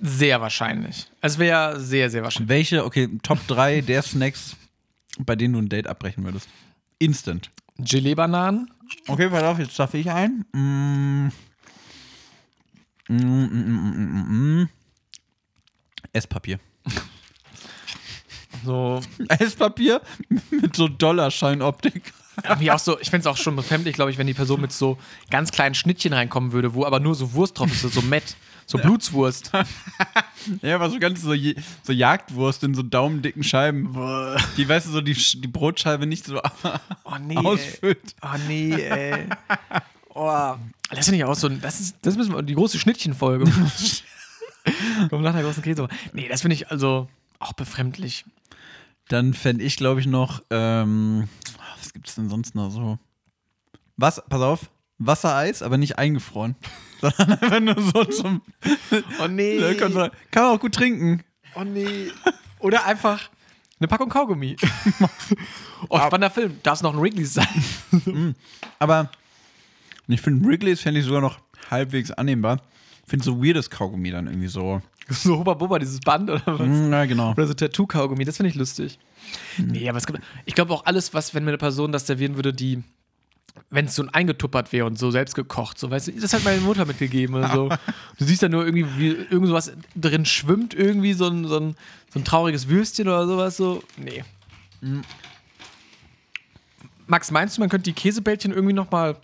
Sehr 0.00 0.40
wahrscheinlich. 0.40 1.10
Es 1.20 1.38
wäre 1.38 1.78
sehr, 1.80 2.10
sehr 2.10 2.22
wahrscheinlich. 2.22 2.48
Welche, 2.48 2.84
okay, 2.84 3.08
Top 3.22 3.38
3 3.46 3.82
der 3.82 4.02
Snacks, 4.02 4.56
bei 5.18 5.36
denen 5.36 5.54
du 5.54 5.60
ein 5.60 5.68
Date 5.68 5.86
abbrechen 5.86 6.24
würdest? 6.24 6.48
Instant. 6.98 7.50
Gelee-Bananen? 7.78 8.70
Okay, 9.08 9.28
pass 9.28 9.42
auf, 9.42 9.58
jetzt 9.58 9.74
schaffe 9.74 9.98
ich 9.98 10.10
ein. 10.10 10.44
Mm. 10.52 11.28
Mm, 13.08 13.16
mm, 13.16 13.50
mm, 13.50 14.06
mm, 14.12 14.60
mm. 14.62 14.68
Esspapier. 16.12 16.60
So, 18.64 19.00
Esspapier 19.28 20.00
mit 20.50 20.76
so 20.76 20.88
Dollarscheinoptik. 20.88 22.12
Auch 22.70 22.78
so, 22.78 22.98
ich 22.98 23.10
fände 23.10 23.22
es 23.22 23.26
auch 23.26 23.36
schon 23.36 23.56
befremdlich, 23.56 23.94
glaube 23.94 24.10
ich, 24.10 24.18
wenn 24.18 24.26
die 24.26 24.34
Person 24.34 24.60
mit 24.60 24.72
so 24.72 24.98
ganz 25.30 25.52
kleinen 25.52 25.74
Schnittchen 25.74 26.12
reinkommen 26.12 26.52
würde, 26.52 26.74
wo 26.74 26.84
aber 26.84 27.00
nur 27.00 27.14
so 27.14 27.34
Wurst 27.34 27.58
drauf 27.58 27.70
ist, 27.70 27.82
so, 27.82 27.88
so 27.88 28.02
Mett, 28.02 28.36
so 28.66 28.78
Blutswurst. 28.78 29.50
Ja, 30.60 30.74
aber 30.74 30.90
so 30.90 30.98
ganz 30.98 31.22
so, 31.22 31.32
so 31.84 31.92
Jagdwurst 31.92 32.64
in 32.64 32.74
so 32.74 32.82
daumendicken 32.82 33.44
Scheiben. 33.44 33.92
Die, 34.56 34.68
weißt 34.68 34.88
du, 34.88 34.90
so 34.90 35.00
die, 35.00 35.14
die 35.14 35.46
Brotscheibe 35.46 36.04
nicht 36.04 36.24
so 36.24 36.40
Oh 37.04 37.14
nee. 37.20 37.36
ausfüllt. 37.36 38.16
Oh 38.22 38.36
nee, 38.48 38.72
ey. 38.72 39.26
Oh. 40.14 40.56
Das 40.90 41.06
finde 41.06 41.18
ich 41.18 41.24
auch 41.24 41.34
so, 41.36 41.46
ein- 41.46 41.60
das 41.60 41.80
ist, 41.80 41.96
das 42.02 42.16
müssen 42.16 42.34
wir, 42.34 42.42
die 42.42 42.54
große 42.54 42.78
Schnittchenfolge. 42.78 43.44
Komm 45.10 45.22
nach 45.22 45.32
der 45.32 45.42
großen 45.42 45.62
Käse. 45.62 45.88
Nee, 46.12 46.28
das 46.28 46.42
finde 46.42 46.54
ich 46.56 46.70
also 46.70 47.08
auch 47.38 47.52
befremdlich. 47.54 48.24
Dann 49.08 49.32
fände 49.34 49.64
ich, 49.64 49.76
glaube 49.76 50.00
ich, 50.00 50.06
noch, 50.06 50.42
ähm, 50.50 51.28
was 51.80 51.92
gibt 51.92 52.08
es 52.08 52.14
denn 52.16 52.28
sonst 52.28 52.54
noch 52.54 52.70
so? 52.70 52.98
Was, 53.96 54.22
pass 54.28 54.42
auf, 54.42 54.70
Wassereis, 54.98 55.62
aber 55.62 55.78
nicht 55.78 55.98
eingefroren. 55.98 56.56
Sondern 57.02 57.30
einfach 57.40 57.60
nur 57.60 57.82
so 57.82 58.04
zum. 58.04 58.42
Oh 59.20 59.26
nee. 59.28 59.74
Kann, 59.78 59.92
man 59.92 60.10
auch 60.34 60.60
gut 60.60 60.74
trinken. 60.74 61.22
Oh 61.54 61.64
nee. 61.64 62.10
Oder 62.60 62.86
einfach 62.86 63.28
eine 63.78 63.88
Packung 63.88 64.08
Kaugummi. 64.08 64.56
oh, 65.88 65.98
spannender 65.98 66.30
Film. 66.30 66.58
Darf 66.62 66.76
es 66.76 66.82
noch 66.82 66.94
ein 66.94 67.00
Wrigley's 67.00 67.34
sein? 67.34 68.36
Aber 68.78 69.10
ich 70.06 70.20
finde, 70.20 70.46
Wrigley's 70.46 70.80
fände 70.80 71.00
ich 71.00 71.06
sogar 71.06 71.20
noch 71.20 71.40
halbwegs 71.70 72.10
annehmbar. 72.12 72.60
Ich 73.04 73.10
finde 73.10 73.24
so 73.24 73.42
weirdes 73.44 73.68
Kaugummi 73.68 74.10
dann 74.10 74.28
irgendwie 74.28 74.48
so. 74.48 74.80
So 75.08 75.38
Hubba 75.38 75.54
Bubba, 75.54 75.80
dieses 75.80 75.98
Band 76.00 76.30
oder 76.30 76.42
was? 76.46 76.60
Hm, 76.60 76.92
Ja, 76.92 77.04
genau. 77.04 77.32
Oder 77.32 77.46
so 77.48 77.54
Tattoo-Kaugummi, 77.54 78.24
das 78.24 78.36
finde 78.36 78.50
ich 78.50 78.54
lustig. 78.54 78.98
Nee, 79.58 79.88
aber 79.88 79.98
es 79.98 80.06
gibt, 80.06 80.20
ich 80.44 80.54
glaube 80.54 80.72
auch 80.72 80.86
alles, 80.86 81.12
was, 81.12 81.34
wenn 81.34 81.44
mir 81.44 81.50
eine 81.50 81.58
Person 81.58 81.90
das 81.90 82.06
servieren 82.06 82.36
würde, 82.36 82.52
die, 82.52 82.82
wenn 83.70 83.86
es 83.86 83.94
so 83.94 84.02
ein 84.02 84.10
eingetuppert 84.10 84.72
wäre 84.72 84.86
und 84.86 84.98
so 84.98 85.10
selbst 85.10 85.34
gekocht, 85.34 85.78
so, 85.78 85.90
weißt 85.90 86.08
du, 86.08 86.12
das 86.12 86.32
hat 86.32 86.44
meine 86.44 86.60
Mutter 86.60 86.84
mitgegeben 86.84 87.34
oder 87.34 87.48
so. 87.48 87.68
Du 88.18 88.24
siehst 88.24 88.42
da 88.42 88.48
nur 88.48 88.64
irgendwie, 88.64 88.86
wie 88.98 89.08
irgend 89.08 89.48
sowas 89.48 89.72
drin 89.96 90.24
schwimmt, 90.26 90.74
irgendwie 90.74 91.12
so 91.14 91.26
ein, 91.26 91.46
so 91.46 91.58
ein, 91.58 91.76
so 92.12 92.20
ein 92.20 92.24
trauriges 92.24 92.68
Würstchen 92.68 93.08
oder 93.08 93.26
sowas, 93.26 93.56
so. 93.56 93.82
Nee. 93.96 94.24
Max, 97.06 97.30
meinst 97.30 97.56
du, 97.56 97.60
man 97.60 97.70
könnte 97.70 97.84
die 97.84 97.94
Käsebällchen 97.94 98.52
irgendwie 98.52 98.74
nochmal 98.74 99.16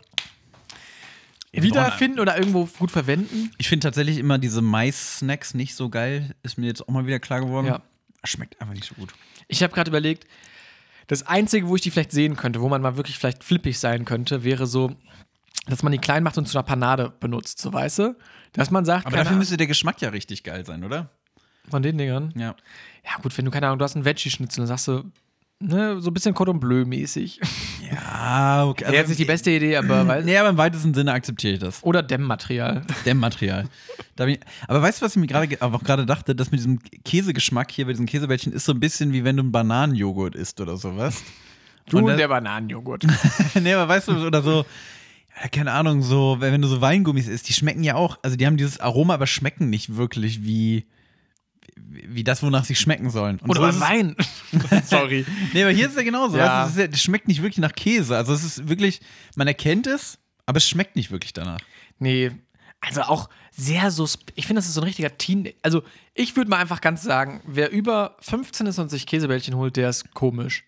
wiederfinden 1.52 2.20
oder 2.20 2.38
irgendwo 2.38 2.66
gut 2.78 2.90
verwenden? 2.90 3.50
Ich 3.58 3.68
finde 3.68 3.84
tatsächlich 3.84 4.18
immer 4.18 4.38
diese 4.38 4.62
Mais-Snacks 4.62 5.54
nicht 5.54 5.74
so 5.74 5.88
geil. 5.88 6.34
Ist 6.42 6.58
mir 6.58 6.66
jetzt 6.66 6.86
auch 6.86 6.92
mal 6.92 7.06
wieder 7.06 7.18
klar 7.18 7.40
geworden. 7.40 7.66
Ja. 7.66 7.82
Schmeckt 8.24 8.60
einfach 8.60 8.74
nicht 8.74 8.86
so 8.86 8.94
gut. 8.94 9.12
Ich 9.46 9.62
habe 9.62 9.72
gerade 9.72 9.90
überlegt, 9.90 10.26
das 11.08 11.26
Einzige, 11.26 11.68
wo 11.68 11.74
ich 11.74 11.82
die 11.82 11.90
vielleicht 11.90 12.12
sehen 12.12 12.36
könnte, 12.36 12.60
wo 12.60 12.68
man 12.68 12.80
mal 12.80 12.96
wirklich 12.96 13.18
vielleicht 13.18 13.42
flippig 13.42 13.78
sein 13.78 14.04
könnte, 14.04 14.44
wäre 14.44 14.66
so, 14.66 14.94
dass 15.66 15.82
man 15.82 15.92
die 15.92 15.98
klein 15.98 16.22
macht 16.22 16.38
und 16.38 16.46
zu 16.46 16.56
einer 16.56 16.62
Panade 16.64 17.12
benutzt, 17.18 17.60
so 17.60 17.72
weißt 17.72 17.98
du? 17.98 18.16
Dass 18.52 18.70
man 18.70 18.84
sagt, 18.84 19.06
Aber 19.06 19.16
dafür 19.16 19.36
müsste 19.36 19.56
der 19.56 19.66
Geschmack 19.66 20.00
ja 20.00 20.10
richtig 20.10 20.44
geil 20.44 20.64
sein, 20.64 20.84
oder? 20.84 21.10
von 21.70 21.82
den 21.82 21.98
Dingern. 21.98 22.32
Ja. 22.36 22.54
Ja, 23.04 23.20
gut, 23.22 23.36
wenn 23.36 23.44
du, 23.44 23.50
keine 23.50 23.66
Ahnung, 23.66 23.78
du 23.78 23.84
hast 23.84 23.94
einen 23.94 24.04
Veggie-Schnitzel, 24.04 24.62
dann 24.62 24.68
sagst 24.68 24.88
du, 24.88 25.04
ne, 25.60 26.00
so 26.00 26.10
ein 26.10 26.14
bisschen 26.14 26.34
Cordon 26.34 26.60
Bleu-mäßig. 26.60 27.40
Ja, 27.90 28.66
okay. 28.66 28.84
Wäre 28.84 28.96
jetzt 28.96 29.08
nicht 29.08 29.20
die 29.20 29.24
beste 29.24 29.50
Idee, 29.50 29.76
aber 29.76 30.06
weiß, 30.06 30.24
Nee, 30.24 30.36
aber 30.36 30.50
im 30.50 30.58
weitesten 30.58 30.94
Sinne 30.94 31.12
akzeptiere 31.12 31.54
ich 31.54 31.58
das. 31.58 31.82
Oder 31.82 32.02
Dämmmaterial. 32.02 32.82
Dämmmaterial. 33.04 33.64
Ich, 34.26 34.40
aber 34.66 34.82
weißt 34.82 35.00
du, 35.00 35.06
was 35.06 35.16
ich 35.16 35.20
mir 35.20 35.26
gerade 35.26 35.56
auch 35.60 35.82
gerade 35.82 36.06
dachte, 36.06 36.34
dass 36.34 36.50
mit 36.50 36.58
diesem 36.58 36.80
Käsegeschmack 37.04 37.70
hier 37.70 37.86
bei 37.86 37.92
diesen 37.92 38.06
Käsebällchen 38.06 38.52
ist 38.52 38.64
so 38.64 38.72
ein 38.72 38.80
bisschen 38.80 39.12
wie 39.12 39.24
wenn 39.24 39.36
du 39.36 39.42
einen 39.42 39.52
Bananenjoghurt 39.52 40.34
isst 40.34 40.60
oder 40.60 40.76
sowas. 40.76 41.22
Du 41.88 41.98
Und 41.98 42.04
und 42.04 42.16
der 42.16 42.28
Bananenjoghurt. 42.28 43.06
nee, 43.60 43.72
aber 43.72 43.88
weißt 43.88 44.08
du, 44.08 44.26
oder 44.26 44.42
so, 44.42 44.66
ja, 45.40 45.48
keine 45.48 45.72
Ahnung, 45.72 46.02
so, 46.02 46.36
wenn 46.40 46.52
wenn 46.52 46.62
du 46.62 46.68
so 46.68 46.80
Weingummis 46.80 47.28
isst, 47.28 47.48
die 47.48 47.52
schmecken 47.52 47.84
ja 47.84 47.94
auch, 47.94 48.18
also 48.22 48.36
die 48.36 48.46
haben 48.46 48.56
dieses 48.56 48.80
Aroma, 48.80 49.14
aber 49.14 49.26
schmecken 49.26 49.70
nicht 49.70 49.96
wirklich 49.96 50.44
wie, 50.44 50.84
wie, 51.76 52.24
das, 52.24 52.42
wonach 52.42 52.64
sie 52.64 52.74
schmecken 52.74 53.10
sollen. 53.10 53.38
Und 53.40 53.50
Oder 53.50 53.72
so 53.72 53.78
beim 53.78 53.88
Wein. 53.88 54.16
Sorry. 54.84 55.24
Nee, 55.52 55.62
aber 55.62 55.72
hier 55.72 55.86
ist 55.86 55.92
es 55.92 55.96
ja 55.96 56.02
genauso. 56.02 56.36
Ja. 56.36 56.66
Es, 56.66 56.76
ist 56.76 56.94
es 56.94 57.02
schmeckt 57.02 57.28
nicht 57.28 57.42
wirklich 57.42 57.58
nach 57.58 57.72
Käse. 57.72 58.16
Also 58.16 58.32
es 58.32 58.44
ist 58.44 58.68
wirklich, 58.68 59.00
man 59.36 59.46
erkennt 59.46 59.86
es, 59.86 60.18
aber 60.46 60.58
es 60.58 60.68
schmeckt 60.68 60.96
nicht 60.96 61.10
wirklich 61.10 61.32
danach. 61.32 61.60
Nee, 61.98 62.32
also 62.80 63.02
auch 63.02 63.28
sehr 63.50 63.90
so. 63.90 64.08
Ich 64.34 64.46
finde, 64.46 64.60
das 64.60 64.66
ist 64.66 64.74
so 64.74 64.80
ein 64.80 64.84
richtiger 64.84 65.16
Teen. 65.18 65.52
Also, 65.62 65.82
ich 66.14 66.36
würde 66.36 66.50
mal 66.50 66.58
einfach 66.58 66.80
ganz 66.80 67.02
sagen, 67.02 67.40
wer 67.44 67.70
über 67.70 68.16
15 68.20 68.66
ist 68.66 68.78
und 68.78 68.88
sich 68.88 69.06
Käsebällchen 69.06 69.56
holt, 69.56 69.76
der 69.76 69.90
ist 69.90 70.14
komisch. 70.14 70.64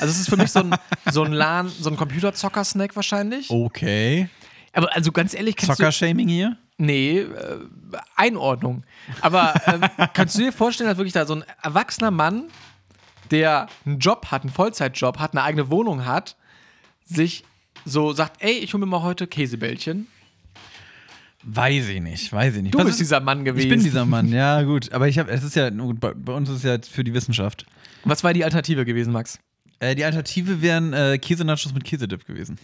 Also, 0.00 0.12
es 0.12 0.20
ist 0.20 0.28
für 0.28 0.36
mich 0.36 0.50
so 0.50 0.60
ein, 0.60 0.74
so 1.10 1.22
ein 1.22 1.32
LAN, 1.32 1.68
so 1.68 1.88
ein 1.88 1.96
Computerzocker-Snack 1.96 2.96
wahrscheinlich. 2.96 3.48
Okay. 3.48 4.28
Aber 4.72 4.94
also 4.94 5.12
ganz 5.12 5.34
ehrlich, 5.34 5.56
Zocker-Shaming 5.56 6.28
hier? 6.28 6.56
Nee, 6.78 7.18
äh, 7.20 7.58
Einordnung. 8.16 8.84
Aber 9.20 9.54
ähm, 9.66 9.82
kannst 10.14 10.36
du 10.36 10.42
dir 10.42 10.52
vorstellen, 10.52 10.88
dass 10.88 10.98
wirklich 10.98 11.12
da 11.12 11.26
so 11.26 11.34
ein 11.36 11.44
erwachsener 11.62 12.10
Mann, 12.10 12.44
der 13.30 13.68
einen 13.86 13.98
Job 13.98 14.26
hat, 14.30 14.42
einen 14.42 14.50
Vollzeitjob 14.52 15.18
hat, 15.18 15.32
eine 15.32 15.42
eigene 15.42 15.70
Wohnung 15.70 16.04
hat, 16.06 16.36
sich 17.04 17.44
so 17.84 18.12
sagt: 18.12 18.42
Ey, 18.42 18.52
ich 18.58 18.72
hole 18.74 18.80
mir 18.80 18.90
mal 18.90 19.02
heute 19.02 19.26
Käsebällchen. 19.26 20.06
Weiß 21.44 21.88
ich 21.88 22.00
nicht, 22.00 22.32
weiß 22.32 22.56
ich 22.56 22.62
nicht. 22.62 22.74
Du 22.74 22.78
Was 22.78 22.86
bist 22.86 22.94
ist- 23.00 23.06
dieser 23.08 23.20
Mann 23.20 23.44
gewesen. 23.44 23.64
Ich 23.64 23.68
bin 23.70 23.82
dieser 23.82 24.06
Mann, 24.06 24.28
ja, 24.32 24.62
gut. 24.62 24.92
Aber 24.92 25.08
ich 25.08 25.18
habe, 25.18 25.30
es 25.30 25.42
ist 25.42 25.56
ja, 25.56 25.70
bei, 25.70 26.14
bei 26.14 26.32
uns 26.32 26.48
ist 26.48 26.58
es 26.58 26.62
ja 26.62 26.76
für 26.88 27.02
die 27.02 27.14
Wissenschaft. 27.14 27.66
Was 28.04 28.22
war 28.22 28.32
die 28.32 28.44
Alternative 28.44 28.84
gewesen, 28.84 29.12
Max? 29.12 29.40
Äh, 29.82 29.96
die 29.96 30.04
Alternative 30.04 30.62
wären 30.62 30.92
äh, 30.92 31.18
Käsenachos 31.18 31.74
mit 31.74 31.82
Käsedip 31.82 32.24
gewesen. 32.24 32.56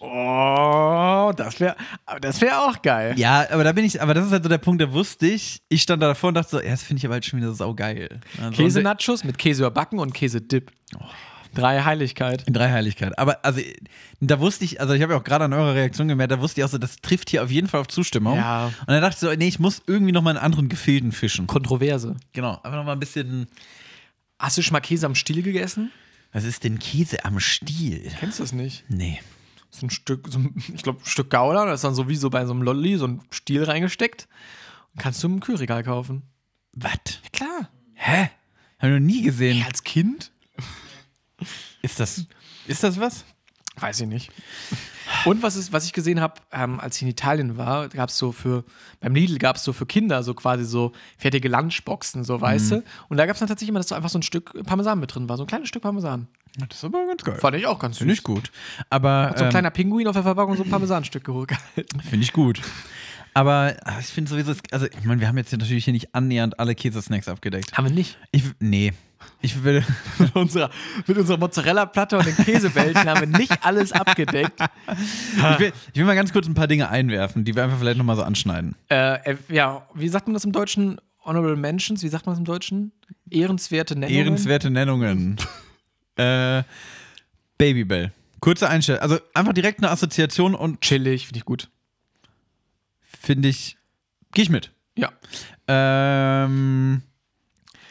Oh, 0.00 1.32
das 1.34 1.58
wäre 1.58 1.74
das 2.20 2.40
wär 2.40 2.60
auch 2.60 2.82
geil. 2.82 3.14
Ja, 3.16 3.46
aber 3.50 3.64
da 3.64 3.72
bin 3.72 3.84
ich, 3.84 4.00
aber 4.02 4.12
das 4.12 4.26
ist 4.26 4.32
halt 4.32 4.42
so 4.42 4.48
der 4.48 4.58
Punkt, 4.58 4.82
da 4.82 4.92
wusste 4.92 5.26
ich, 5.26 5.62
ich 5.70 5.82
stand 5.82 6.02
da 6.02 6.08
davor 6.08 6.28
und 6.28 6.34
dachte 6.34 6.50
so, 6.50 6.60
ja, 6.60 6.70
das 6.70 6.82
finde 6.82 6.98
ich 6.98 7.06
aber 7.06 7.14
halt 7.14 7.24
schon 7.24 7.40
wieder 7.40 7.52
saugeil. 7.54 8.20
Also, 8.40 8.62
Käsenachos 8.62 9.24
mit 9.24 9.38
Käse 9.38 9.62
überbacken 9.62 9.98
und 9.98 10.12
Käsedip. 10.12 10.70
Drei 11.54 11.80
Heiligkeit. 11.80 12.46
In 12.46 12.52
Dreiheiligkeit. 12.52 13.18
Aber 13.18 13.42
also, 13.42 13.62
da 14.20 14.38
wusste 14.38 14.66
ich, 14.66 14.78
also 14.78 14.92
ich 14.92 15.02
habe 15.02 15.14
ja 15.14 15.18
auch 15.18 15.24
gerade 15.24 15.46
an 15.46 15.54
eurer 15.54 15.74
Reaktion 15.74 16.06
gemerkt, 16.06 16.32
da 16.32 16.40
wusste 16.40 16.60
ich 16.60 16.64
auch 16.66 16.68
so, 16.68 16.76
das 16.76 16.96
trifft 16.96 17.30
hier 17.30 17.42
auf 17.42 17.50
jeden 17.50 17.66
Fall 17.66 17.80
auf 17.80 17.88
Zustimmung. 17.88 18.36
Ja. 18.36 18.66
Und 18.66 18.88
dann 18.88 19.00
dachte 19.00 19.14
ich 19.14 19.20
so, 19.20 19.34
nee, 19.34 19.48
ich 19.48 19.58
muss 19.58 19.82
irgendwie 19.86 20.12
noch 20.12 20.22
mal 20.22 20.32
in 20.32 20.36
anderen 20.36 20.68
Gefilden 20.68 21.12
fischen. 21.12 21.46
Kontroverse. 21.46 22.14
Genau, 22.34 22.60
einfach 22.62 22.76
noch 22.76 22.84
mal 22.84 22.92
ein 22.92 23.00
bisschen. 23.00 23.48
Hast 24.38 24.58
du 24.58 24.62
schon 24.62 24.74
mal 24.74 24.80
Käse 24.80 25.06
am 25.06 25.14
Stiel 25.14 25.42
gegessen? 25.42 25.90
Was 26.32 26.44
ist 26.44 26.64
denn 26.64 26.78
Käse 26.78 27.24
am 27.24 27.40
Stiel? 27.40 28.12
Kennst 28.18 28.38
du 28.38 28.42
das 28.42 28.52
nicht? 28.52 28.84
Nee. 28.88 29.20
So 29.70 29.86
ein 29.86 29.90
Stück, 29.90 30.28
so 30.28 30.38
ein, 30.38 30.54
ich 30.74 30.82
glaube, 30.82 31.00
ein 31.02 31.06
Stück 31.06 31.30
Gouda, 31.30 31.66
das 31.66 31.76
ist 31.76 31.84
dann 31.84 31.94
so 31.94 32.08
wie 32.08 32.16
so 32.16 32.30
bei 32.30 32.44
so 32.46 32.52
einem 32.52 32.62
Lolli, 32.62 32.96
so 32.96 33.06
ein 33.06 33.22
Stiel 33.30 33.64
reingesteckt. 33.64 34.28
Und 34.94 35.00
kannst 35.00 35.22
du 35.22 35.28
im 35.28 35.40
Kühlregal 35.40 35.82
kaufen. 35.82 36.22
Was? 36.72 36.92
Ja, 37.06 37.30
klar. 37.32 37.70
Hä? 37.94 38.30
Hab 38.78 38.90
ich 38.90 38.94
noch 38.94 39.00
nie 39.00 39.22
gesehen. 39.22 39.56
Hey, 39.58 39.66
als 39.66 39.82
Kind? 39.82 40.30
Ist 41.82 42.00
das, 42.00 42.26
ist 42.66 42.82
das 42.82 42.98
was? 42.98 43.24
Weiß 43.76 44.00
ich 44.00 44.08
nicht. 44.08 44.30
Und 45.24 45.42
was, 45.42 45.56
ist, 45.56 45.72
was 45.72 45.84
ich 45.84 45.92
gesehen 45.92 46.20
habe, 46.20 46.34
ähm, 46.52 46.80
als 46.80 46.96
ich 46.96 47.02
in 47.02 47.08
Italien 47.08 47.56
war, 47.56 47.88
gab 47.88 48.08
es 48.10 48.18
so 48.18 48.32
für, 48.32 48.64
beim 49.00 49.14
Lidl 49.14 49.38
gab 49.38 49.56
es 49.56 49.64
so 49.64 49.72
für 49.72 49.86
Kinder 49.86 50.22
so 50.22 50.34
quasi 50.34 50.64
so 50.64 50.92
fertige 51.16 51.48
Lunchboxen, 51.48 52.24
so 52.24 52.40
weißt 52.40 52.70
du. 52.72 52.82
Und 53.08 53.16
da 53.16 53.26
gab 53.26 53.34
es 53.34 53.40
dann 53.40 53.48
tatsächlich 53.48 53.70
immer, 53.70 53.80
dass 53.80 53.88
so 53.88 53.94
einfach 53.94 54.10
so 54.10 54.18
ein 54.18 54.22
Stück 54.22 54.52
Parmesan 54.66 55.00
mit 55.00 55.14
drin 55.14 55.28
war, 55.28 55.36
so 55.36 55.44
ein 55.44 55.46
kleines 55.46 55.68
Stück 55.68 55.82
Parmesan. 55.82 56.28
Das 56.68 56.78
ist 56.78 56.84
aber 56.84 57.06
ganz 57.06 57.22
geil. 57.22 57.36
Fand 57.36 57.56
ich 57.56 57.66
auch 57.66 57.78
ganz 57.78 57.96
süß. 57.96 57.98
Finde 58.00 58.14
ich 58.14 58.22
gut. 58.22 58.50
Aber 58.90 59.32
So 59.36 59.42
ein 59.42 59.44
ähm, 59.46 59.50
kleiner 59.50 59.70
Pinguin 59.70 60.08
auf 60.08 60.14
der 60.14 60.22
Verpackung 60.24 60.56
so 60.56 60.64
ein 60.64 60.70
Parmesanstück 60.70 61.24
geholt. 61.24 61.50
finde 61.74 62.24
ich 62.24 62.32
gut. 62.32 62.60
Aber 63.34 63.76
ah, 63.84 63.98
ich 64.00 64.06
finde 64.06 64.30
sowieso, 64.30 64.50
es- 64.52 64.62
also 64.72 64.86
ich 64.86 65.04
meine, 65.04 65.20
wir 65.20 65.28
haben 65.28 65.36
jetzt 65.38 65.50
hier 65.50 65.58
natürlich 65.58 65.84
hier 65.84 65.92
nicht 65.92 66.14
annähernd 66.14 66.58
alle 66.58 66.74
Käsesnacks 66.74 67.28
abgedeckt. 67.28 67.76
Haben 67.76 67.88
wir 67.88 67.94
nicht. 67.94 68.18
Ich, 68.32 68.42
nee. 68.58 68.92
Ich 69.40 69.62
will, 69.62 69.84
Mit 70.18 70.34
unserer, 70.34 70.70
mit 71.06 71.16
unserer 71.16 71.38
Mozzarella-Platte 71.38 72.18
und 72.18 72.26
den 72.26 72.36
Käsebällchen 72.36 73.08
haben 73.08 73.20
wir 73.20 73.38
nicht 73.38 73.64
alles 73.64 73.92
abgedeckt. 73.92 74.60
ich 75.36 75.58
will, 75.58 75.72
ich 75.92 75.98
will 75.98 76.04
mal 76.04 76.16
ganz 76.16 76.32
kurz 76.32 76.46
ein 76.48 76.54
paar 76.54 76.66
Dinge 76.66 76.88
einwerfen, 76.88 77.44
die 77.44 77.54
wir 77.54 77.64
einfach 77.64 77.78
vielleicht 77.78 77.98
nochmal 77.98 78.16
so 78.16 78.22
anschneiden. 78.22 78.74
Äh, 78.90 79.32
äh, 79.32 79.36
ja, 79.48 79.86
wie 79.94 80.08
sagt 80.08 80.26
man 80.26 80.34
das 80.34 80.44
im 80.44 80.52
Deutschen? 80.52 81.00
Honorable 81.24 81.56
Mentions, 81.56 82.02
wie 82.02 82.08
sagt 82.08 82.26
man 82.26 82.32
das 82.34 82.38
im 82.38 82.46
Deutschen? 82.46 82.92
Ehrenswerte 83.30 83.94
Nennungen. 83.94 84.18
Ehrenswerte 84.18 84.70
Nennungen. 84.70 85.36
äh, 86.16 86.62
Babybell. 87.58 88.12
Kurze 88.40 88.68
Einstellung. 88.68 89.02
Also 89.02 89.18
einfach 89.34 89.52
direkt 89.52 89.78
eine 89.80 89.90
Assoziation 89.90 90.54
und 90.54 90.80
Chillig, 90.80 91.26
finde 91.26 91.38
ich 91.38 91.44
gut. 91.44 91.68
finde 93.02 93.48
ich, 93.48 93.76
gehe 94.32 94.42
ich 94.44 94.50
mit. 94.50 94.72
Ja. 94.96 95.12
Ähm, 95.66 97.02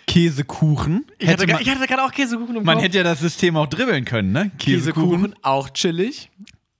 Käsekuchen. 0.07 1.05
Ich 1.19 1.27
hatte, 1.27 1.45
man, 1.47 1.61
ich 1.61 1.69
hatte 1.69 1.85
gerade 1.85 2.03
auch 2.03 2.11
Käsekuchen 2.11 2.55
im 2.55 2.63
man 2.63 2.75
Kopf. 2.75 2.85
hätte 2.85 2.97
ja 2.97 3.03
das 3.03 3.19
System 3.19 3.55
auch 3.57 3.67
dribbeln 3.67 4.05
können, 4.05 4.31
ne? 4.31 4.51
Käsekuchen, 4.57 5.35
auch 5.43 5.69
chillig. 5.69 6.29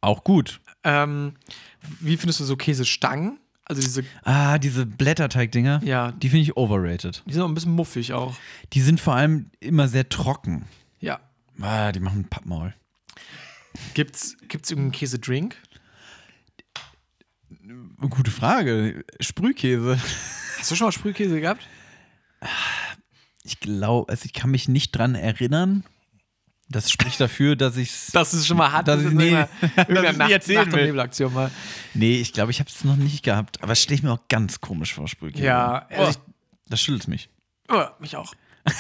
Auch 0.02 0.24
gut. 0.24 0.60
Ähm, 0.84 1.34
wie 2.00 2.18
findest 2.18 2.40
du 2.40 2.46
so 2.46 2.56
Käsestangen? 2.56 3.40
Also 3.66 3.82
diese, 3.82 4.06
Ah, 4.24 4.58
diese 4.58 4.86
Blätterteig-Dinger, 4.86 5.82
ja, 5.84 6.14
die 6.14 6.30
finde 6.30 6.44
ich 6.44 6.56
overrated. 6.56 7.22
die 7.26 7.34
sind 7.34 7.42
auch 7.42 7.50
ein 7.50 7.54
bisschen 7.54 7.74
muffig 7.74 8.14
auch. 8.14 8.34
Die 8.72 8.80
sind 8.82 9.02
vor 9.02 9.16
allem 9.16 9.52
immer 9.60 9.90
sehr 9.90 10.08
trocken. 10.08 10.66
Ja. 11.02 11.20
Ah, 11.60 11.92
die 11.92 12.00
machen 12.00 12.26
Pappmaul. 12.30 12.74
Gibt's, 13.94 14.38
gibt's 14.48 14.72
irgendeinen 14.72 14.94
Käsedrink? 14.94 15.58
Gute 18.10 18.32
Frage. 18.32 19.04
Sprühkäse. 19.20 20.00
Hast 20.60 20.72
du 20.72 20.76
schon 20.76 20.88
mal 20.88 20.92
Sprühkäse 20.94 21.42
gehabt? 21.42 21.68
Ich 23.48 23.60
glaube, 23.62 24.12
also 24.12 24.26
ich 24.26 24.34
kann 24.34 24.52
mich 24.52 24.68
nicht 24.68 24.91
dran 24.91 25.16
erinnern. 25.16 25.84
Das 26.70 26.91
spricht 26.91 27.20
dafür, 27.22 27.56
dass 27.56 27.78
ich 27.78 27.89
es. 27.89 28.08
Das 28.12 28.34
ist 28.34 28.45
schon 28.45 28.58
mal 28.58 28.72
hart. 28.74 28.88
Das 28.89 29.02
ist- 29.02 29.14
nee, 29.14 29.32
dass 29.32 29.48
irgendeine 29.88 30.18
Nacht, 30.18 30.32
erzählen 30.32 30.66
Nacht- 30.66 30.74
und. 30.74 30.82
Nebelaktion 30.84 31.34
mal. 31.34 31.50
Nee, 31.93 32.20
ich 32.20 32.34
glaube, 32.34 32.52
ich 32.52 32.60
habe 32.60 32.70
es 32.70 32.84
noch 32.84 32.98
nicht 32.98 33.24
gehabt. 33.24 33.64
Aber 33.64 33.72
es 33.72 33.82
stelle 33.82 33.95
ich 33.95 34.04
mir 34.04 34.12
auch 34.12 34.28
ganz 34.28 34.60
komisch 34.60 34.93
vor, 34.93 35.08
Sprühkäse. 35.08 35.45
Ja, 35.45 35.88
oh, 35.91 36.04
also 36.04 36.20
das 36.68 36.82
schüttelt 36.82 37.08
mich. 37.08 37.30
Oh, 37.70 37.84
mich 38.00 38.18
auch. 38.18 38.34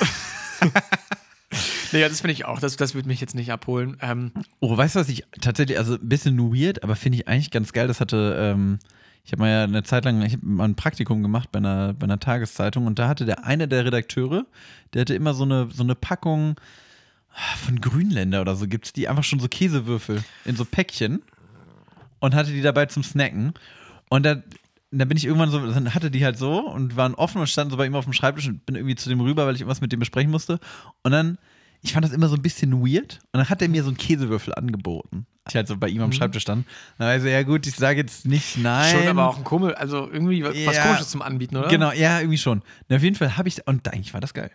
nee, 1.93 2.01
ja, 2.01 2.09
das 2.09 2.19
finde 2.21 2.33
ich 2.33 2.43
auch. 2.45 2.59
Das, 2.59 2.75
das 2.75 2.93
würde 2.93 3.07
mich 3.07 3.21
jetzt 3.21 3.35
nicht 3.35 3.51
abholen. 3.51 3.97
Ähm, 4.01 4.31
Oh, 4.59 4.75
weißt 4.75 4.95
du, 4.95 4.99
was 4.99 5.09
ich 5.09 5.23
tatsächlich, 5.41 5.77
also 5.77 5.93
ein 5.95 6.09
bisschen 6.09 6.37
weird, 6.53 6.83
aber 6.83 6.95
finde 6.95 7.17
ich 7.19 7.27
eigentlich 7.27 7.51
ganz 7.51 7.71
geil. 7.73 7.87
Das 7.87 8.01
hatte, 8.01 8.35
ähm, 8.39 8.79
ich 9.27 9.33
habe 9.33 9.41
mal 9.41 9.49
ja 9.49 9.63
eine 9.65 9.83
Zeit 9.83 10.05
lang, 10.05 10.21
ich 10.21 10.41
mal 10.41 10.63
ein 10.63 10.75
Praktikum 10.75 11.21
gemacht 11.21 11.51
bei 11.51 11.59
einer, 11.59 11.93
bei 11.93 12.05
einer 12.05 12.17
Tageszeitung 12.17 12.87
und 12.87 12.97
da 12.97 13.09
hatte 13.09 13.25
der 13.25 13.43
eine 13.43 13.67
der 13.67 13.83
Redakteure, 13.83 14.45
der 14.93 15.01
hatte 15.01 15.15
immer 15.15 15.33
so 15.33 15.43
eine, 15.43 15.67
so 15.69 15.83
eine 15.83 15.95
Packung 15.95 16.55
von 17.57 17.81
Grünländer 17.81 18.39
oder 18.39 18.55
so, 18.55 18.69
gibt 18.69 18.85
es 18.85 18.93
die 18.93 19.09
einfach 19.09 19.25
schon 19.25 19.41
so 19.41 19.49
Käsewürfel 19.49 20.23
in 20.45 20.55
so 20.55 20.63
Päckchen 20.63 21.21
und 22.19 22.35
hatte 22.35 22.51
die 22.51 22.61
dabei 22.61 22.85
zum 22.85 23.03
Snacken. 23.03 23.53
Und 24.07 24.25
da, 24.25 24.41
da 24.91 25.03
bin 25.03 25.17
ich 25.17 25.25
irgendwann 25.25 25.51
so, 25.51 25.59
dann 25.59 25.93
hatte 25.93 26.09
die 26.09 26.23
halt 26.23 26.37
so 26.37 26.61
und 26.61 26.95
waren 26.95 27.13
offen 27.13 27.41
und 27.41 27.47
standen 27.47 27.71
so 27.71 27.77
bei 27.77 27.85
ihm 27.85 27.95
auf 27.95 28.05
dem 28.05 28.13
Schreibtisch 28.13 28.47
und 28.47 28.65
bin 28.65 28.77
irgendwie 28.77 28.95
zu 28.95 29.09
dem 29.09 29.19
rüber, 29.19 29.45
weil 29.45 29.55
ich 29.55 29.61
irgendwas 29.61 29.81
mit 29.81 29.91
dem 29.91 29.99
besprechen 29.99 30.31
musste. 30.31 30.57
Und 31.03 31.11
dann, 31.11 31.37
ich 31.81 31.93
fand 31.93 32.05
das 32.05 32.11
immer 32.13 32.27
so 32.29 32.35
ein 32.35 32.41
bisschen 32.41 32.71
weird. 32.85 33.19
Und 33.31 33.39
dann 33.39 33.49
hat 33.49 33.61
er 33.61 33.69
mir 33.69 33.83
so 33.83 33.89
einen 33.89 33.97
Käsewürfel 33.97 34.53
angeboten. 34.55 35.25
Ich 35.49 35.55
halt 35.55 35.67
so 35.67 35.77
bei 35.77 35.87
ihm 35.87 36.01
am 36.01 36.11
Schreibtisch 36.11 36.41
stand. 36.43 36.65
Dann 36.97 37.07
war 37.07 37.15
ich 37.15 37.21
so, 37.21 37.27
ja 37.29 37.41
gut, 37.43 37.65
ich 37.67 37.75
sage 37.75 37.99
jetzt 37.99 38.25
nicht 38.25 38.57
nein. 38.57 38.93
Schon 38.93 39.07
aber 39.07 39.29
auch 39.29 39.37
ein 39.37 39.43
komisch, 39.45 39.73
also 39.77 40.09
irgendwie 40.11 40.43
was 40.43 40.57
Ja. 40.57 40.83
komisches 40.83 41.09
zum 41.09 41.21
Anbieten, 41.21 41.55
oder? 41.55 41.69
Genau, 41.69 41.91
ja, 41.93 42.19
irgendwie 42.19 42.37
schon. 42.37 42.61
Und 42.89 42.95
auf 42.95 43.01
jeden 43.03 43.15
Fall 43.15 43.37
habe 43.37 43.47
ich, 43.47 43.65
und 43.65 43.87
eigentlich 43.87 44.13
war 44.13 44.19
das 44.21 44.33
geil. 44.33 44.51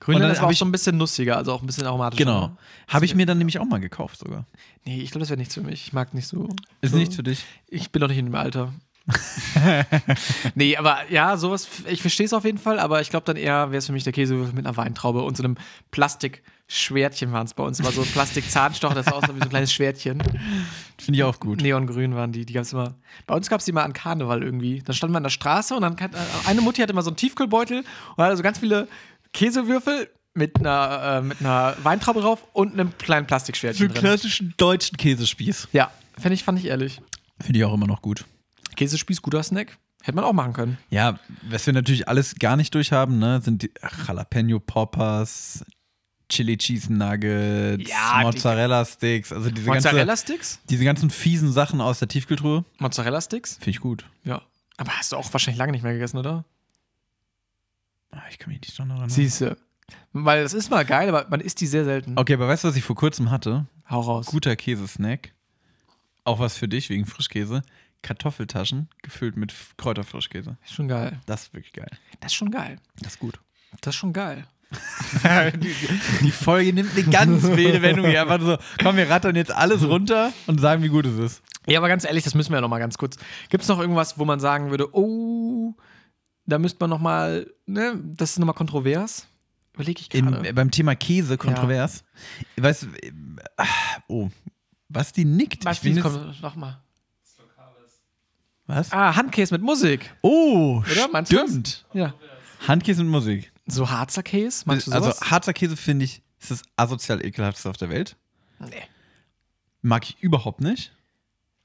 Grünland 0.00 0.32
ist 0.32 0.40
auch 0.42 0.50
ich- 0.50 0.58
so 0.58 0.64
ein 0.64 0.72
bisschen 0.72 0.96
nussiger, 0.96 1.36
also 1.36 1.52
auch 1.52 1.60
ein 1.60 1.66
bisschen 1.66 1.86
aromatischer. 1.86 2.24
Genau. 2.24 2.48
ne? 2.48 2.56
Habe 2.88 3.04
ich 3.04 3.14
mir 3.14 3.26
dann 3.26 3.38
nämlich 3.38 3.58
auch 3.58 3.64
mal 3.64 3.78
gekauft 3.80 4.18
sogar. 4.18 4.46
Nee, 4.84 5.00
ich 5.00 5.10
glaube, 5.10 5.20
das 5.20 5.28
wäre 5.30 5.38
nichts 5.38 5.54
für 5.54 5.60
mich. 5.60 5.86
Ich 5.86 5.92
mag 5.92 6.14
nicht 6.14 6.26
so. 6.26 6.48
Ist 6.80 6.92
so. 6.92 6.96
nichts 6.98 7.16
für 7.16 7.22
dich. 7.22 7.44
Ich 7.68 7.90
bin 7.90 8.00
noch 8.00 8.08
nicht 8.08 8.18
in 8.18 8.26
dem 8.26 8.34
Alter. 8.34 8.72
nee, 10.54 10.76
aber 10.76 10.98
ja, 11.10 11.36
sowas, 11.36 11.68
ich 11.88 12.00
verstehe 12.00 12.26
es 12.26 12.32
auf 12.32 12.44
jeden 12.44 12.58
Fall, 12.58 12.78
aber 12.78 13.00
ich 13.00 13.10
glaube 13.10 13.24
dann 13.24 13.36
eher 13.36 13.70
wäre 13.70 13.78
es 13.78 13.86
für 13.86 13.92
mich 13.92 14.04
der 14.04 14.12
Käsewürfel 14.12 14.54
mit 14.54 14.66
einer 14.66 14.76
Weintraube 14.76 15.22
und 15.22 15.36
so 15.36 15.42
einem 15.42 15.56
Plastikschwertchen 15.90 17.32
waren 17.32 17.46
es 17.46 17.54
bei 17.54 17.62
uns. 17.62 17.82
War 17.82 17.92
so 17.92 18.02
ein 18.02 18.08
Plastikzahnstocher, 18.08 18.94
das 18.94 19.08
aussah 19.08 19.34
wie 19.34 19.38
so 19.38 19.44
ein 19.44 19.48
kleines 19.50 19.72
Schwertchen. 19.72 20.22
Finde 20.98 21.18
ich 21.18 21.24
auch 21.24 21.40
gut. 21.40 21.62
Neongrün 21.62 22.14
waren 22.14 22.32
die, 22.32 22.44
die 22.44 22.52
gab 22.52 22.62
es 22.64 22.72
immer. 22.72 22.94
Bei 23.26 23.34
uns 23.34 23.48
gab 23.48 23.60
es 23.60 23.66
die 23.66 23.72
mal 23.72 23.84
an 23.84 23.92
Karneval 23.92 24.42
irgendwie. 24.42 24.82
Dann 24.82 24.94
standen 24.94 25.14
wir 25.14 25.18
an 25.18 25.22
der 25.24 25.30
Straße 25.30 25.74
und 25.74 25.82
dann 25.82 25.98
hat, 25.98 26.14
äh, 26.14 26.18
eine 26.46 26.60
Mutti 26.60 26.80
hatte 26.82 26.92
immer 26.92 27.02
so 27.02 27.10
einen 27.10 27.16
Tiefkühlbeutel 27.16 27.84
und 28.16 28.24
hatte 28.24 28.36
so 28.36 28.42
ganz 28.42 28.58
viele 28.58 28.88
Käsewürfel 29.32 30.10
mit 30.34 30.58
einer, 30.58 31.18
äh, 31.18 31.22
mit 31.22 31.40
einer 31.40 31.76
Weintraube 31.82 32.20
drauf 32.20 32.44
und 32.52 32.74
einem 32.74 32.96
kleinen 32.98 33.24
So 33.24 33.28
Plastikschwertchen 33.28 33.86
einen 33.86 33.94
drin. 33.94 34.04
klassischen 34.04 34.54
deutschen 34.56 34.96
Käsespieß. 34.96 35.68
Ja, 35.72 35.90
fand 36.18 36.34
ich, 36.34 36.44
fand 36.44 36.58
ich 36.58 36.66
ehrlich. 36.66 37.00
Finde 37.40 37.58
ich 37.58 37.64
auch 37.64 37.74
immer 37.74 37.86
noch 37.86 38.02
gut. 38.02 38.24
Käsespieß, 38.78 39.20
guter 39.22 39.42
Snack. 39.42 39.76
Hätte 40.02 40.14
man 40.14 40.24
auch 40.24 40.32
machen 40.32 40.52
können. 40.52 40.78
Ja, 40.90 41.18
was 41.50 41.66
wir 41.66 41.72
natürlich 41.74 42.06
alles 42.08 42.36
gar 42.36 42.56
nicht 42.56 42.72
durchhaben, 42.74 43.18
ne, 43.18 43.40
sind 43.42 43.62
die 43.62 43.70
Jalapeno 44.06 44.60
Poppers, 44.60 45.64
Chili 46.28 46.56
Cheese 46.56 46.92
Nuggets, 46.92 47.90
Ja, 47.90 48.20
Mozzarella 48.22 48.84
Sticks, 48.84 49.32
also 49.32 49.50
diese, 49.50 49.66
ganze, 49.66 49.88
Mozzarella-Sticks? 49.88 50.60
diese 50.70 50.84
ganzen 50.84 51.10
fiesen 51.10 51.50
Sachen 51.52 51.80
aus 51.80 51.98
der 51.98 52.06
Tiefkühltruhe. 52.08 52.64
Mozzarella-Sticks? 52.78 53.54
Finde 53.56 53.70
ich 53.70 53.80
gut. 53.80 54.04
Ja. 54.24 54.42
Aber 54.76 54.92
hast 54.92 55.10
du 55.10 55.16
auch 55.16 55.32
wahrscheinlich 55.32 55.58
lange 55.58 55.72
nicht 55.72 55.82
mehr 55.82 55.94
gegessen, 55.94 56.18
oder? 56.18 56.44
Ah, 58.12 58.22
Ich 58.30 58.38
kann 58.38 58.52
mich 58.52 58.60
nicht 58.60 58.78
dran 58.78 58.90
erinnern. 58.90 59.10
Siehste. 59.10 59.56
Weil 60.12 60.42
das 60.42 60.52
ist 60.54 60.70
mal 60.70 60.84
geil, 60.84 61.08
aber 61.08 61.26
man 61.28 61.40
isst 61.40 61.60
die 61.60 61.66
sehr 61.66 61.84
selten. 61.84 62.16
Okay, 62.16 62.34
aber 62.34 62.46
weißt 62.46 62.64
du, 62.64 62.68
was 62.68 62.76
ich 62.76 62.84
vor 62.84 62.96
kurzem 62.96 63.30
hatte? 63.30 63.66
Hau 63.90 64.00
raus. 64.00 64.26
Guter 64.26 64.54
Käsesnack. 64.54 65.32
Auch 66.24 66.38
was 66.38 66.56
für 66.56 66.68
dich 66.68 66.88
wegen 66.90 67.06
Frischkäse. 67.06 67.62
Kartoffeltaschen 68.02 68.88
gefüllt 69.02 69.36
mit 69.36 69.54
Kräuterfrischkäse. 69.76 70.56
Ist 70.64 70.74
schon 70.74 70.88
geil. 70.88 71.18
Das 71.26 71.42
ist 71.42 71.54
wirklich 71.54 71.72
geil. 71.72 71.90
Das 72.20 72.32
ist 72.32 72.36
schon 72.36 72.50
geil. 72.50 72.78
Das 73.00 73.14
ist 73.14 73.20
gut. 73.20 73.40
Das 73.80 73.94
ist 73.94 73.98
schon 73.98 74.12
geil. 74.12 74.46
die, 75.56 75.74
die 76.22 76.30
Folge 76.30 76.72
nimmt 76.72 76.92
eine 76.92 77.04
ganz 77.04 77.42
wilde 77.42 77.80
Wendung 77.80 78.06
hier. 78.06 78.22
Einfach 78.22 78.40
so, 78.40 78.58
komm, 78.82 78.96
wir 78.96 79.08
rattern 79.08 79.34
jetzt 79.34 79.50
alles 79.50 79.82
runter 79.86 80.32
und 80.46 80.60
sagen, 80.60 80.82
wie 80.82 80.88
gut 80.88 81.06
es 81.06 81.18
ist. 81.18 81.42
Ja, 81.66 81.78
aber 81.78 81.88
ganz 81.88 82.04
ehrlich, 82.04 82.24
das 82.24 82.34
müssen 82.34 82.50
wir 82.50 82.56
ja 82.56 82.60
noch 82.60 82.68
mal 82.68 82.78
ganz 82.78 82.98
kurz. 82.98 83.18
Gibt 83.48 83.62
es 83.62 83.68
noch 83.68 83.78
irgendwas, 83.78 84.18
wo 84.18 84.24
man 84.24 84.40
sagen 84.40 84.70
würde, 84.70 84.94
oh, 84.94 85.74
da 86.46 86.58
müsste 86.58 86.78
man 86.80 86.90
noch 86.90 87.00
mal, 87.00 87.50
ne, 87.66 87.98
das 88.02 88.30
ist 88.32 88.38
noch 88.38 88.46
mal 88.46 88.52
kontrovers? 88.52 89.26
Überlege 89.74 90.00
ich 90.00 90.10
gerade. 90.10 90.52
beim 90.54 90.70
Thema 90.70 90.96
Käse, 90.96 91.38
kontrovers. 91.38 92.04
Weißt 92.56 92.82
du, 92.82 92.86
äh, 93.00 93.12
ah, 93.56 93.66
oh, 94.08 94.28
was 94.88 95.12
die 95.12 95.24
nickt. 95.24 95.64
Was, 95.64 95.84
ich 95.84 95.94
jetzt, 95.94 96.02
komm, 96.02 96.34
noch 96.40 96.56
mal. 96.56 96.70
Das 96.70 96.72
Lokales. 96.72 96.87
Was? 98.68 98.92
Ah, 98.92 99.16
Handkäse 99.16 99.52
mit 99.54 99.62
Musik. 99.62 100.14
Oh, 100.22 100.82
Oder? 101.08 101.24
Stimmt. 101.26 101.84
Ja. 101.92 102.14
Handkäse 102.66 103.02
mit 103.02 103.10
Musik. 103.10 103.52
So 103.66 103.90
Harzer 103.90 104.22
Käse? 104.22 104.62
Magst 104.66 104.86
du 104.86 104.92
Also 104.92 105.10
sowas? 105.10 105.30
Harzer 105.30 105.52
Käse 105.52 105.76
finde 105.76 106.04
ich, 106.04 106.22
ist 106.40 106.50
das 106.52 106.62
asozial 106.76 107.24
ekelhafteste 107.24 107.68
auf 107.70 107.76
der 107.76 107.90
Welt. 107.90 108.16
nee. 108.60 108.82
Mag 109.82 110.04
ich 110.04 110.20
überhaupt 110.20 110.60
nicht. 110.60 110.92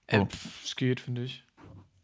Äh, 0.08 0.20
Oh. 0.20 0.26
pff, 0.26 0.64
es 0.64 0.76
geht, 0.76 1.00
finde 1.00 1.24
ich. 1.24 1.44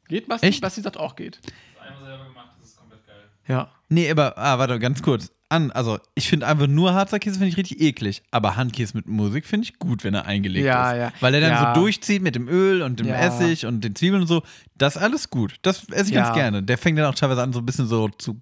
Geht, 0.08 0.28
Basti? 0.28 0.48
Echt? 0.48 0.62
Basti 0.62 0.82
sagt 0.82 0.98
auch 0.98 1.16
geht. 1.16 1.40
Das 1.44 1.88
einmal 1.88 2.04
selber 2.06 2.26
gemacht, 2.26 2.50
das 2.60 2.70
ist 2.70 2.78
komplett 2.78 3.06
geil. 3.06 3.30
Ja. 3.48 3.72
Nee, 3.90 4.10
aber, 4.10 4.36
ah, 4.38 4.58
warte, 4.58 4.80
ganz 4.80 5.04
kurz. 5.04 5.32
An, 5.52 5.72
also, 5.72 5.98
ich 6.14 6.30
finde 6.30 6.46
einfach 6.46 6.68
nur 6.68 6.94
Harzer 6.94 7.18
Käse 7.18 7.38
finde 7.40 7.50
ich 7.50 7.58
richtig 7.58 7.82
eklig. 7.82 8.22
Aber 8.30 8.56
Handkäse 8.56 8.96
mit 8.96 9.08
Musik 9.08 9.46
finde 9.48 9.64
ich 9.66 9.80
gut, 9.80 10.04
wenn 10.04 10.14
er 10.14 10.26
eingelegt 10.26 10.64
Ja, 10.66 10.92
ist. 10.92 10.98
ja. 11.00 11.12
Weil 11.22 11.34
er 11.34 11.42
dann 11.42 11.52
Ja. 11.52 11.74
so 11.74 11.82
durchzieht 11.82 12.22
mit 12.22 12.36
dem 12.36 12.48
Öl 12.48 12.84
und 12.84 13.00
dem 13.00 13.08
Ja. 13.08 13.16
Essig 13.16 13.66
und 13.66 13.84
den 13.84 13.96
Zwiebeln 13.96 14.22
und 14.22 14.28
so. 14.28 14.44
Das 14.78 14.96
ist 14.96 15.02
alles 15.02 15.30
gut. 15.32 15.56
Das 15.64 15.86
esse 15.90 16.10
ich 16.10 16.14
ganz 16.14 16.34
gerne. 16.36 16.62
Der 16.62 16.78
fängt 16.78 17.00
dann 17.00 17.06
auch 17.08 17.16
teilweise 17.16 17.42
an, 17.42 17.52
so 17.52 17.60
ein 17.60 17.66
bisschen 17.66 17.88
so 17.88 18.10
zu 18.10 18.40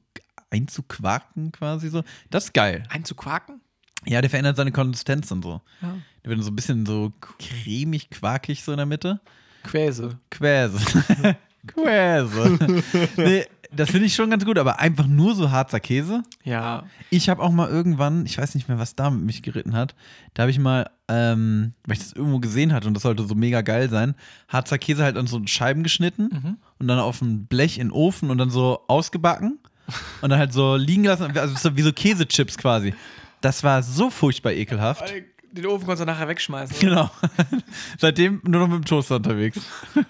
einzuquaken 0.49 1.51
quasi 1.53 1.89
so. 1.89 2.03
Das 2.29 2.45
ist 2.45 2.53
geil. 2.53 2.83
Einzuquaken? 2.89 3.61
Ja, 4.05 4.21
der 4.21 4.29
verändert 4.29 4.57
seine 4.57 4.71
Konsistenz 4.71 5.31
und 5.31 5.43
so. 5.43 5.61
Ja. 5.81 5.95
Der 6.23 6.29
wird 6.31 6.43
so 6.43 6.51
ein 6.51 6.55
bisschen 6.55 6.85
so 6.85 7.13
cremig, 7.39 8.09
quakig 8.09 8.63
so 8.63 8.71
in 8.71 8.77
der 8.77 8.85
Mitte. 8.85 9.19
Quäse. 9.63 10.17
Quäse. 10.29 10.77
Quäse. 11.67 12.57
nee, 13.17 13.45
das 13.71 13.89
finde 13.91 14.05
ich 14.07 14.15
schon 14.15 14.29
ganz 14.29 14.45
gut, 14.45 14.57
aber 14.57 14.79
einfach 14.79 15.07
nur 15.07 15.35
so 15.35 15.51
Harzer 15.51 15.79
Käse. 15.79 16.23
Ja. 16.43 16.83
Ich 17.09 17.29
habe 17.29 17.41
auch 17.41 17.51
mal 17.51 17.69
irgendwann, 17.69 18.25
ich 18.25 18.37
weiß 18.37 18.55
nicht 18.55 18.67
mehr, 18.67 18.79
was 18.79 18.95
da 18.95 19.09
mit 19.09 19.23
mich 19.25 19.41
geritten 19.43 19.73
hat, 19.75 19.95
da 20.33 20.43
habe 20.43 20.51
ich 20.51 20.59
mal, 20.59 20.89
ähm, 21.07 21.73
weil 21.85 21.97
ich 21.97 22.03
das 22.03 22.13
irgendwo 22.13 22.39
gesehen 22.39 22.73
hatte 22.73 22.87
und 22.87 22.93
das 22.93 23.03
sollte 23.03 23.23
so 23.25 23.35
mega 23.35 23.61
geil 23.61 23.89
sein, 23.89 24.15
Harzer 24.47 24.77
Käse 24.77 25.03
halt 25.03 25.17
an 25.17 25.27
so 25.27 25.41
Scheiben 25.45 25.83
geschnitten 25.83 26.29
Mhm. 26.31 26.57
und 26.79 26.87
dann 26.87 26.99
auf 26.99 27.21
ein 27.21 27.45
Blech 27.47 27.77
in 27.79 27.87
den 27.87 27.91
Ofen 27.91 28.29
und 28.29 28.37
dann 28.37 28.49
so 28.49 28.81
ausgebacken 28.87 29.59
und 30.21 30.29
dann 30.29 30.39
halt 30.39 30.53
so 30.53 30.75
liegen 30.75 31.03
lassen, 31.05 31.35
also 31.37 31.55
so 31.55 31.75
wie 31.77 31.81
so 31.81 31.91
Käsechips 31.93 32.57
quasi. 32.57 32.93
Das 33.41 33.63
war 33.63 33.83
so 33.83 34.09
furchtbar 34.09 34.51
ekelhaft. 34.53 35.13
Den 35.57 35.65
Ofen 35.65 35.87
kannst 35.87 36.01
du 36.01 36.05
nachher 36.05 36.27
wegschmeißen. 36.27 36.77
Genau. 36.79 37.09
Seitdem 37.97 38.41
nur 38.43 38.61
noch 38.61 38.67
mit 38.67 38.77
dem 38.77 38.85
Toaster 38.85 39.15
unterwegs. 39.17 39.59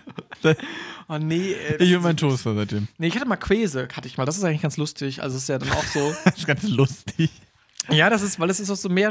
Oh 1.09 1.17
nee. 1.17 1.53
Ey, 1.53 1.77
das 1.77 1.87
Ich 1.87 1.95
und 1.95 2.03
mein 2.03 2.17
Toaster 2.17 2.53
seitdem. 2.53 2.89
nee, 2.97 3.07
ich 3.07 3.15
hatte 3.15 3.25
mal 3.25 3.37
Quäse, 3.37 3.87
hatte 3.95 4.07
ich 4.09 4.17
mal. 4.17 4.25
Das 4.25 4.37
ist 4.37 4.43
eigentlich 4.43 4.61
ganz 4.61 4.75
lustig. 4.75 5.23
Also 5.23 5.37
es 5.37 5.43
ist 5.43 5.49
ja 5.49 5.57
dann 5.57 5.71
auch 5.71 5.83
so. 5.83 6.13
Das 6.25 6.37
ist 6.37 6.47
ganz 6.47 6.63
lustig. 6.63 7.31
ja, 7.89 8.09
das 8.09 8.21
ist, 8.21 8.37
weil 8.39 8.49
es 8.49 8.59
ist 8.59 8.69
auch 8.69 8.75
so 8.75 8.89
mehr. 8.89 9.09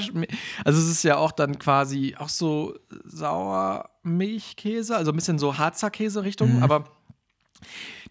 Also 0.64 0.78
es 0.78 0.88
ist 0.88 1.02
ja 1.04 1.16
auch 1.16 1.32
dann 1.32 1.58
quasi 1.58 2.14
auch 2.18 2.28
so 2.28 2.78
Sauermilchkäse, 3.04 4.94
also 4.94 5.10
ein 5.10 5.16
bisschen 5.16 5.38
so 5.38 5.56
Harzer 5.56 5.90
Käse-Richtung, 5.90 6.62
aber 6.62 6.84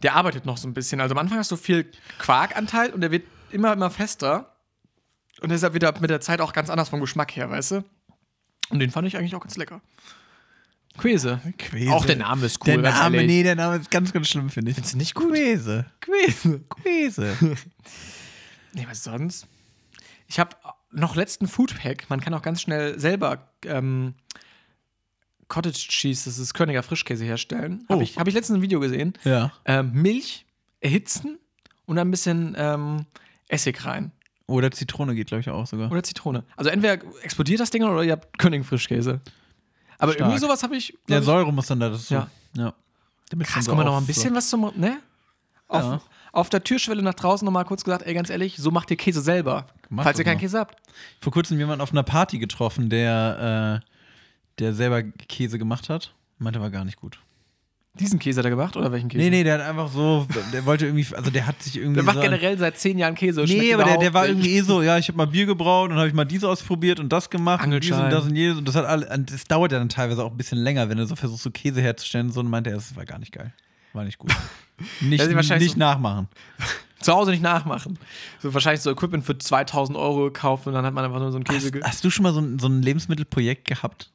der 0.01 0.15
arbeitet 0.15 0.45
noch 0.47 0.57
so 0.57 0.67
ein 0.67 0.73
bisschen. 0.73 0.99
Also 0.99 1.13
am 1.13 1.19
Anfang 1.19 1.37
hast 1.37 1.51
du 1.51 1.55
viel 1.55 1.89
Quarkanteil 2.17 2.91
und 2.91 3.01
der 3.01 3.11
wird 3.11 3.23
immer, 3.51 3.73
immer 3.73 3.91
fester. 3.91 4.55
Und 5.41 5.49
deshalb 5.49 5.73
wird 5.73 5.83
er 5.83 5.99
mit 5.99 6.09
der 6.09 6.21
Zeit 6.21 6.41
auch 6.41 6.53
ganz 6.53 6.69
anders 6.69 6.89
vom 6.89 7.01
Geschmack 7.01 7.35
her, 7.35 7.49
weißt 7.49 7.71
du? 7.71 7.83
Und 8.69 8.79
den 8.79 8.91
fand 8.91 9.07
ich 9.07 9.17
eigentlich 9.17 9.35
auch 9.35 9.41
ganz 9.41 9.57
lecker. 9.57 9.81
Quäse. 10.97 11.41
Quäse. 11.57 11.91
Auch 11.91 12.05
der 12.05 12.15
Name 12.15 12.45
ist 12.45 12.59
cool. 12.65 12.81
Der 12.81 12.91
Name, 12.91 13.23
nee, 13.25 13.43
der 13.43 13.55
Name 13.55 13.77
ist 13.77 13.91
ganz, 13.91 14.13
ganz 14.13 14.29
schlimm, 14.29 14.49
finde 14.49 14.71
ich. 14.71 14.75
Findest 14.75 14.93
du 14.93 14.97
nicht 14.97 15.13
gut? 15.13 15.29
Quäse. 15.31 15.85
Quäse. 16.01 16.61
Quäse. 16.69 17.35
Nee, 18.77 18.85
was 18.89 19.05
sonst? 19.05 19.47
Ich 20.27 20.37
habe 20.37 20.53
noch 20.91 21.15
letzten 21.15 21.47
Foodpack. 21.47 22.09
Man 22.09 22.19
kann 22.19 22.33
auch 22.33 22.41
ganz 22.41 22.61
schnell 22.61 22.99
selber 22.99 23.49
ähm, 23.63 24.15
Cottage 25.47 25.77
Cheese, 25.87 26.25
das 26.25 26.37
ist 26.39 26.53
Königer 26.53 26.83
Frischkäse 26.83 27.23
herstellen. 27.23 27.85
Habe 27.87 27.99
Oh. 27.99 28.03
ich, 28.03 28.17
hab 28.17 28.27
ich 28.27 28.33
letztens 28.33 28.57
ein 28.59 28.61
Video 28.61 28.81
gesehen. 28.81 29.13
ja. 29.23 29.53
Ähm, 29.63 29.93
Milch 29.93 30.45
erhitzen 30.81 31.37
und 31.85 31.95
dann 31.95 32.09
ein 32.09 32.11
bisschen 32.11 32.53
ähm, 32.57 33.05
Essig 33.47 33.85
rein. 33.85 34.11
Oder 34.47 34.69
Zitrone 34.71 35.15
geht, 35.15 35.27
glaube 35.27 35.41
ich, 35.41 35.49
auch 35.49 35.65
sogar. 35.65 35.91
Oder 35.91 36.03
Zitrone. 36.03 36.43
Also 36.55 36.69
entweder 36.69 36.99
explodiert 37.23 37.59
das 37.59 37.71
Ding 37.71 37.83
oder 37.83 38.03
ihr 38.03 38.11
habt 38.13 38.37
König 38.37 38.65
Frischkäse. 38.65 39.19
Aber 39.97 40.11
Stark. 40.13 40.19
irgendwie 40.29 40.39
sowas 40.39 40.61
habe 40.61 40.75
ich. 40.75 40.93
ich- 41.07 41.23
Säure 41.23 41.51
muss 41.51 41.67
dann 41.67 41.79
da 41.79 41.89
dazu. 41.89 42.13
Ja. 42.13 42.27
ja. 42.55 42.73
Damit 43.29 43.47
Krass, 43.47 43.65
so 43.65 43.73
mal 43.75 43.83
noch 43.83 43.97
ein 43.97 44.05
bisschen 44.05 44.35
was 44.35 44.49
zum. 44.49 44.71
Ne? 44.75 44.97
Auf, 45.67 45.81
Ja. 45.83 46.01
auf 46.31 46.49
der 46.49 46.63
Türschwelle 46.63 47.01
nach 47.01 47.15
draußen 47.15 47.43
noch 47.43 47.51
mal 47.51 47.63
kurz 47.63 47.83
gesagt, 47.83 48.05
ey, 48.05 48.13
ganz 48.13 48.29
ehrlich, 48.29 48.57
so 48.57 48.69
macht 48.69 48.91
ihr 48.91 48.97
Käse 48.97 49.21
selber. 49.21 49.65
Mach 49.89 50.03
falls 50.03 50.19
ihr 50.19 50.25
keinen 50.25 50.35
mal. 50.35 50.41
Käse 50.41 50.59
habt. 50.59 50.77
Vor 51.21 51.33
kurzem 51.33 51.57
jemand 51.57 51.81
auf 51.81 51.91
einer 51.91 52.03
Party 52.03 52.37
getroffen, 52.37 52.89
der, 52.89 53.81
äh, 53.81 53.85
der 54.59 54.73
selber 54.75 55.01
Käse 55.01 55.57
gemacht 55.57 55.89
hat. 55.89 56.13
Meinte, 56.37 56.61
war 56.61 56.69
gar 56.69 56.85
nicht 56.85 56.97
gut. 56.99 57.19
Diesen 57.99 58.19
Käse 58.19 58.39
hat 58.39 58.45
er 58.45 58.49
gemacht 58.49 58.75
oder 58.75 58.91
welchen 58.91 59.07
Käse? 59.09 59.23
Nee, 59.23 59.29
nee, 59.29 59.43
der 59.43 59.55
hat 59.59 59.61
einfach 59.61 59.87
so, 59.89 60.27
der 60.51 60.65
wollte 60.65 60.85
irgendwie, 60.85 61.07
also 61.15 61.31
der 61.31 61.47
hat 61.47 61.61
sich 61.63 61.77
irgendwie. 61.77 61.95
Der 61.95 62.03
macht 62.03 62.15
so 62.17 62.21
generell 62.21 62.57
seit 62.57 62.77
zehn 62.77 62.97
Jahren 62.97 63.15
Käse. 63.15 63.43
Nee, 63.47 63.73
aber 63.73 63.85
der, 63.85 63.97
der 63.97 64.13
war 64.13 64.27
irgendwie 64.27 64.51
eh 64.57 64.61
so, 64.61 64.81
ja, 64.81 64.97
ich 64.97 65.07
habe 65.07 65.17
mal 65.17 65.27
Bier 65.27 65.45
gebraut 65.45 65.91
und 65.91 65.97
habe 65.97 66.07
ich 66.07 66.13
mal 66.13 66.25
dies 66.25 66.43
ausprobiert 66.43 66.99
und 66.99 67.09
das 67.09 67.29
gemacht 67.29 67.63
und 67.65 67.71
dies 67.71 67.91
Angelschein. 67.91 68.05
und 68.05 68.11
das 68.11 68.25
und 68.25 68.35
jedes 68.35 68.57
und 68.57 68.67
das 68.67 68.75
hat 68.75 68.85
alle, 68.85 69.07
und 69.13 69.31
das 69.31 69.45
dauert 69.45 69.71
ja 69.71 69.79
dann 69.79 69.89
teilweise 69.89 70.23
auch 70.23 70.31
ein 70.31 70.37
bisschen 70.37 70.57
länger, 70.57 70.89
wenn 70.89 70.97
du 70.97 71.05
so 71.05 71.15
versuchst, 71.15 71.43
so 71.43 71.51
Käse 71.51 71.81
herzustellen 71.81 72.31
so 72.31 72.41
und 72.41 72.49
meinte 72.49 72.69
er, 72.71 72.75
das 72.75 72.95
war 72.95 73.05
gar 73.05 73.19
nicht 73.19 73.31
geil. 73.31 73.53
War 73.93 74.03
nicht 74.03 74.17
gut. 74.17 74.31
Nicht, 74.99 75.25
nicht 75.25 75.71
so- 75.71 75.77
nachmachen. 75.79 76.27
Zu 76.99 77.13
Hause 77.13 77.31
nicht 77.31 77.43
nachmachen. 77.43 77.97
So 78.41 78.53
wahrscheinlich 78.53 78.81
so 78.81 78.89
Equipment 78.91 79.23
für 79.23 79.37
2000 79.37 79.97
Euro 79.97 80.23
gekauft 80.25 80.67
und 80.67 80.73
dann 80.73 80.85
hat 80.85 80.93
man 80.93 81.05
einfach 81.05 81.19
nur 81.19 81.31
so 81.31 81.37
einen 81.37 81.43
Käse. 81.45 81.71
Hast, 81.75 81.83
hast 81.87 82.03
du 82.03 82.09
schon 82.09 82.23
mal 82.23 82.33
so 82.33 82.39
ein, 82.41 82.57
so 82.59 82.67
ein 82.67 82.81
Lebensmittelprojekt 82.81 83.67
gehabt? 83.67 84.11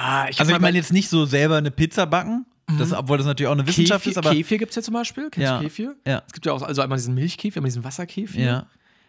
Ah, 0.00 0.28
ich 0.28 0.38
Also 0.38 0.52
ich 0.52 0.60
meine 0.60 0.76
jetzt 0.76 0.92
nicht 0.92 1.08
so 1.08 1.24
selber 1.26 1.56
eine 1.56 1.70
Pizza 1.72 2.06
backen, 2.06 2.46
Das, 2.78 2.92
obwohl 2.92 3.16
das 3.18 3.26
natürlich 3.26 3.48
auch 3.48 3.52
eine 3.54 3.66
Wissenschaft 3.66 4.04
Kefir, 4.04 4.10
ist, 4.12 4.18
aber. 4.18 4.30
Kefir 4.34 4.58
gibt 4.58 4.70
es 4.70 4.76
ja 4.76 4.82
zum 4.82 4.94
Beispiel. 4.94 5.28
Kennst 5.30 5.44
Ja. 5.44 5.58
du 5.58 5.64
Kefir? 5.64 5.96
Ja. 6.06 6.22
Es 6.26 6.32
gibt 6.32 6.46
ja 6.46 6.52
auch 6.52 6.62
also 6.62 6.82
einmal 6.82 6.98
diesen 6.98 7.14
Milchkefir, 7.14 7.56
einmal 7.58 7.68
diesen 7.70 7.82
Wasserkefir. 7.82 8.44
Ja. 8.44 8.66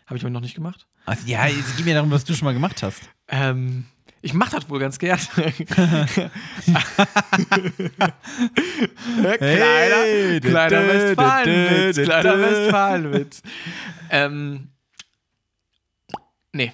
Habe 0.07 0.17
ich 0.17 0.23
aber 0.23 0.31
noch 0.31 0.41
nicht 0.41 0.55
gemacht. 0.55 0.87
Also, 1.05 1.27
ja, 1.27 1.45
es 1.47 1.75
geht 1.75 1.85
mir 1.85 1.93
darum, 1.93 2.09
was 2.09 2.23
du 2.23 2.33
schon 2.33 2.45
mal 2.45 2.53
gemacht 2.53 2.81
hast. 2.81 3.01
Ähm, 3.27 3.85
ich 4.21 4.33
mache 4.33 4.55
das 4.55 4.67
wohl 4.69 4.79
ganz 4.79 4.97
gern. 4.97 5.19
kleiner, 10.41 10.87
Westfalenwitz, 10.87 12.01
kleiner. 12.03 12.39
Westfalenwitz. 12.39 13.41
ähm, 14.09 14.69
nee. 16.53 16.73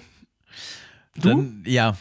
Du? 1.16 1.28
Dann, 1.28 1.62
ja. 1.66 1.96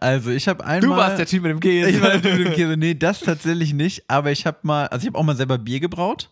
Also, 0.00 0.30
ich 0.30 0.48
habe 0.48 0.64
einmal. 0.64 0.80
du 0.80 0.96
warst 0.96 1.18
der 1.18 1.26
Typ 1.26 1.42
mit 1.42 1.50
dem 1.52 1.60
Käse. 1.60 1.90
Ich 1.90 2.00
war 2.00 2.10
der 2.10 2.22
Typ 2.22 2.38
mit 2.38 2.46
dem 2.48 2.54
Käse. 2.54 2.76
Nee, 2.76 2.94
das 2.94 3.20
tatsächlich 3.20 3.72
nicht. 3.72 4.04
Aber 4.08 4.30
ich 4.30 4.46
habe 4.46 4.58
mal, 4.62 4.86
also 4.88 5.02
ich 5.04 5.08
habe 5.08 5.18
auch 5.18 5.24
mal 5.24 5.36
selber 5.36 5.58
Bier 5.58 5.80
gebraut. 5.80 6.30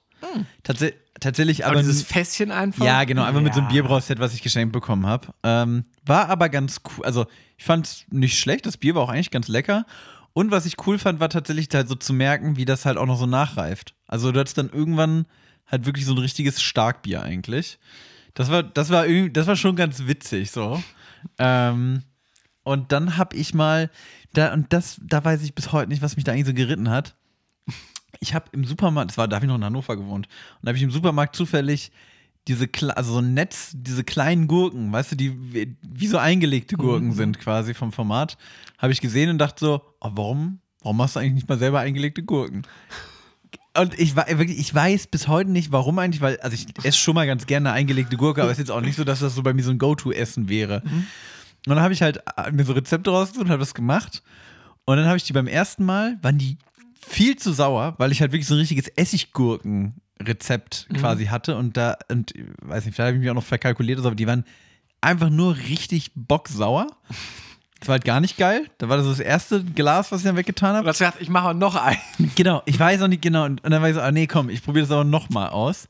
Tats 0.63 0.85
tatsächlich, 1.19 1.65
aber 1.65 1.73
aber. 1.73 1.81
dieses 1.83 2.03
Fässchen 2.03 2.51
einfach? 2.51 2.85
ja, 2.85 3.05
genau, 3.05 3.25
einfach 3.25 3.41
mit 3.41 3.55
so 3.55 3.61
einem 3.61 3.69
Ja. 3.69 3.73
Bierbrauset, 3.73 4.19
was 4.19 4.35
ich 4.35 4.43
geschenkt 4.43 4.73
bekommen 4.73 5.07
habe. 5.07 5.29
Ähm, 5.43 5.85
war 6.07 6.29
aber 6.29 6.49
ganz 6.49 6.81
cool. 6.85 7.05
Also, 7.05 7.27
ich 7.57 7.65
fand 7.65 7.87
es 7.87 8.05
nicht 8.11 8.39
schlecht. 8.39 8.67
Das 8.67 8.77
Bier 8.77 8.95
war 8.95 9.03
auch 9.03 9.09
eigentlich 9.09 9.31
ganz 9.31 9.49
lecker. 9.49 9.87
Und 10.33 10.51
was 10.51 10.67
ich 10.67 10.77
cool 10.87 10.99
fand, 10.99 11.19
war 11.21 11.29
tatsächlich 11.29 11.69
halt 11.75 11.89
so 11.89 11.95
zu 11.95 12.13
merken, 12.13 12.57
wie 12.57 12.65
das 12.65 12.87
halt 12.87 12.97
auch 12.99 13.07
noch 13.07 13.19
so 13.19 13.27
nachreift. 13.27 13.95
Also, 14.07 14.31
du 14.33 14.41
hattest 14.41 14.59
dann 14.59 14.71
irgendwann 14.71 15.27
halt 15.67 15.87
wirklich 15.87 16.05
so 16.07 16.13
ein 16.13 16.19
richtiges 16.19 16.63
Starkbier 16.63 17.23
eigentlich. 17.23 17.79
Das 18.35 18.51
war, 18.51 18.63
das 18.63 18.91
war 18.91 19.07
irgendwie, 19.07 19.33
das 19.33 19.47
war 19.47 19.57
schon 19.57 19.77
ganz 19.77 20.07
witzig 20.07 20.51
so. 20.51 20.83
Ähm, 21.39 22.03
und 22.63 22.93
dann 22.93 23.17
habe 23.17 23.37
ich 23.37 23.55
mal, 23.55 23.91
da, 24.33 24.53
und 24.53 24.73
das, 24.73 25.01
da 25.03 25.25
weiß 25.25 25.43
ich 25.43 25.55
bis 25.55 25.73
heute 25.73 25.89
nicht, 25.89 26.03
was 26.03 26.17
mich 26.17 26.25
da 26.25 26.33
eigentlich 26.33 26.47
so 26.47 26.55
geritten 26.55 26.91
hat. 26.91 27.17
Ich 28.21 28.35
habe 28.35 28.47
im 28.53 28.65
Supermarkt, 28.65 29.11
das 29.11 29.19
war, 29.19 29.29
da 29.29 29.37
habe 29.37 29.47
ich 29.47 29.49
noch 29.49 29.57
in 29.57 29.65
Hannover 29.65 29.97
gewohnt, 29.97 30.27
und 30.27 30.63
da 30.63 30.71
habe 30.71 30.77
ich 30.77 30.83
im 30.83 30.91
Supermarkt 30.91 31.37
zufällig 31.37 31.93
diese, 32.49 32.69
also 32.97 33.13
so 33.15 33.19
ein 33.21 33.35
Netz, 33.35 33.73
diese 33.75 34.03
kleinen 34.03 34.49
Gurken, 34.49 34.93
weißt 34.93 35.13
du, 35.13 35.17
die 35.17 35.77
wie, 35.83 36.07
so 36.07 36.19
eingelegte 36.19 36.77
Gurken 36.77 37.13
sind 37.13 37.39
quasi 37.39 37.75
vom 37.75 37.93
Format, 37.93 38.39
habe 38.79 38.93
ich 38.93 39.01
gesehen 39.01 39.31
und 39.31 39.39
dachte 39.39 39.65
so, 39.65 39.83
oh, 40.01 40.11
warum, 40.13 40.61
warum 40.83 40.97
machst 40.97 41.17
du 41.17 41.21
eigentlich 41.21 41.35
nicht 41.35 41.49
mal 41.49 41.59
selber 41.59 41.81
eingelegte 41.81 42.23
Gurken? 42.23 42.63
Und 43.79 43.97
ich, 43.99 44.17
wirklich, 44.17 44.59
ich 44.59 44.75
weiß 44.75 45.07
bis 45.07 45.29
heute 45.29 45.51
nicht, 45.51 45.71
warum 45.71 45.99
eigentlich, 46.01 46.21
weil, 46.21 46.41
also 46.41 46.55
ich 46.55 46.67
esse 46.85 46.99
schon 46.99 47.15
mal 47.15 47.27
ganz 47.27 47.47
gerne 47.47 47.71
eine 47.71 47.79
eingelegte 47.79 48.17
Gurke, 48.17 48.43
aber 48.43 48.51
es 48.51 48.59
ist 48.59 48.67
jetzt 48.67 48.71
auch 48.73 48.81
nicht 48.81 48.97
so, 48.97 49.05
dass 49.05 49.21
das 49.21 49.35
so 49.35 49.43
bei 49.43 49.55
mir 49.55 49.63
so 49.63 49.71
ein 49.71 49.79
Go-To-Essen 49.79 50.49
wäre. 50.49 50.83
Und 51.67 51.75
dann 51.75 51.81
habe 51.81 51.93
ich 51.93 52.03
halt 52.03 52.23
äh, 52.37 52.51
mir 52.53 52.65
so 52.65 52.73
Rezepte 52.73 53.11
rausgesucht 53.11 53.47
und 53.47 53.51
habe 53.51 53.61
das 53.61 53.75
gemacht. 53.75 54.23
Und 54.85 54.97
dann 54.97 55.07
habe 55.07 55.17
ich 55.17 55.25
die 55.25 55.33
beim 55.33 55.47
ersten 55.47 55.85
Mal, 55.85 56.19
waren 56.23 56.39
die 56.39 56.57
viel 57.07 57.37
zu 57.37 57.53
sauer, 57.53 57.95
weil 57.99 58.13
ich 58.13 58.21
halt 58.21 58.33
wirklich 58.33 58.47
so 58.47 58.55
ein 58.55 58.61
richtiges 58.61 58.89
Essiggurken-Rezept 58.89 60.89
quasi 60.95 61.27
hatte. 61.27 61.57
Und 61.57 61.77
da, 61.77 61.97
und 62.11 62.35
ich 62.35 62.45
weiß 62.63 62.85
nicht, 62.85 62.95
vielleicht 62.95 63.09
habe 63.09 63.17
ich 63.17 63.21
mich 63.21 63.31
auch 63.31 63.35
noch 63.35 63.45
verkalkuliert, 63.45 63.99
aber 63.99 64.15
die 64.15 64.27
waren 64.27 64.45
einfach 65.01 65.31
nur 65.31 65.57
richtig 65.57 66.13
bocksauer. 66.15 66.87
Das 67.79 67.89
war 67.89 67.95
halt 67.95 68.05
gar 68.05 68.21
nicht 68.21 68.37
geil. 68.37 68.67
Da 68.79 68.89
war 68.89 68.99
das 68.99 69.07
so 69.07 69.13
das 69.13 69.21
erste 69.21 69.65
Glas, 69.65 70.13
was 70.13 70.21
ich 70.21 70.27
dann 70.27 70.37
weggetan 70.37 70.77
habe. 70.77 70.81
Und 70.81 70.89
hast 70.89 70.99
gesagt, 70.99 71.21
ich 71.21 71.31
mache 71.31 71.55
noch 71.55 71.77
einen. 71.77 71.99
Genau, 72.37 72.63
ich 72.67 72.79
weiß 72.79 73.01
auch 73.03 73.09
nicht 73.09 73.23
genau. 73.23 73.45
Und 73.45 73.65
und 73.65 73.71
dann 73.71 73.81
war 73.81 73.89
ich 73.89 73.95
so, 73.95 74.03
ah 74.03 74.13
nee, 74.13 74.27
komm, 74.27 74.51
ich 74.51 74.63
probiere 74.63 74.87
das 74.87 74.93
aber 74.93 75.05
nochmal 75.05 75.51
aus. 75.51 75.89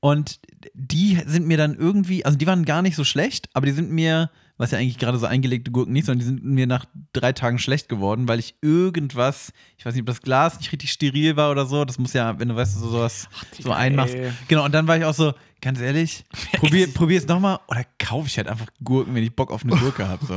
Und 0.00 0.40
die 0.72 1.20
sind 1.26 1.46
mir 1.46 1.58
dann 1.58 1.74
irgendwie, 1.74 2.24
also 2.24 2.38
die 2.38 2.46
waren 2.46 2.64
gar 2.64 2.80
nicht 2.80 2.96
so 2.96 3.04
schlecht, 3.04 3.50
aber 3.52 3.66
die 3.66 3.72
sind 3.72 3.90
mir, 3.90 4.30
was 4.60 4.72
ja 4.72 4.78
eigentlich 4.78 4.98
gerade 4.98 5.16
so 5.16 5.24
eingelegte 5.24 5.70
Gurken 5.70 5.94
nicht, 5.94 6.04
sondern 6.04 6.18
die 6.18 6.26
sind 6.26 6.44
mir 6.44 6.66
nach 6.66 6.84
drei 7.14 7.32
Tagen 7.32 7.58
schlecht 7.58 7.88
geworden, 7.88 8.28
weil 8.28 8.38
ich 8.38 8.56
irgendwas, 8.60 9.54
ich 9.78 9.86
weiß 9.86 9.94
nicht, 9.94 10.02
ob 10.02 10.06
das 10.06 10.20
Glas 10.20 10.58
nicht 10.58 10.70
richtig 10.70 10.92
steril 10.92 11.34
war 11.36 11.50
oder 11.50 11.64
so. 11.64 11.86
Das 11.86 11.98
muss 11.98 12.12
ja, 12.12 12.38
wenn 12.38 12.50
du 12.50 12.56
weißt, 12.56 12.78
so 12.78 12.90
sowas 12.90 13.26
so 13.52 13.56
Digga, 13.56 13.74
einmachst. 13.74 14.14
ey. 14.14 14.30
Genau, 14.48 14.66
und 14.66 14.72
dann 14.72 14.86
war 14.86 14.98
ich 14.98 15.04
auch 15.06 15.14
so, 15.14 15.32
ganz 15.62 15.80
ehrlich, 15.80 16.26
probier, 16.52 16.92
probier 16.92 17.16
es 17.16 17.26
nochmal 17.26 17.58
oder 17.68 17.86
kaufe 17.98 18.26
ich 18.26 18.36
halt 18.36 18.48
einfach 18.48 18.66
Gurken, 18.84 19.14
wenn 19.14 19.22
ich 19.22 19.34
Bock 19.34 19.50
auf 19.50 19.64
eine 19.64 19.74
Gurke 19.76 20.06
habe. 20.06 20.26
So. 20.26 20.34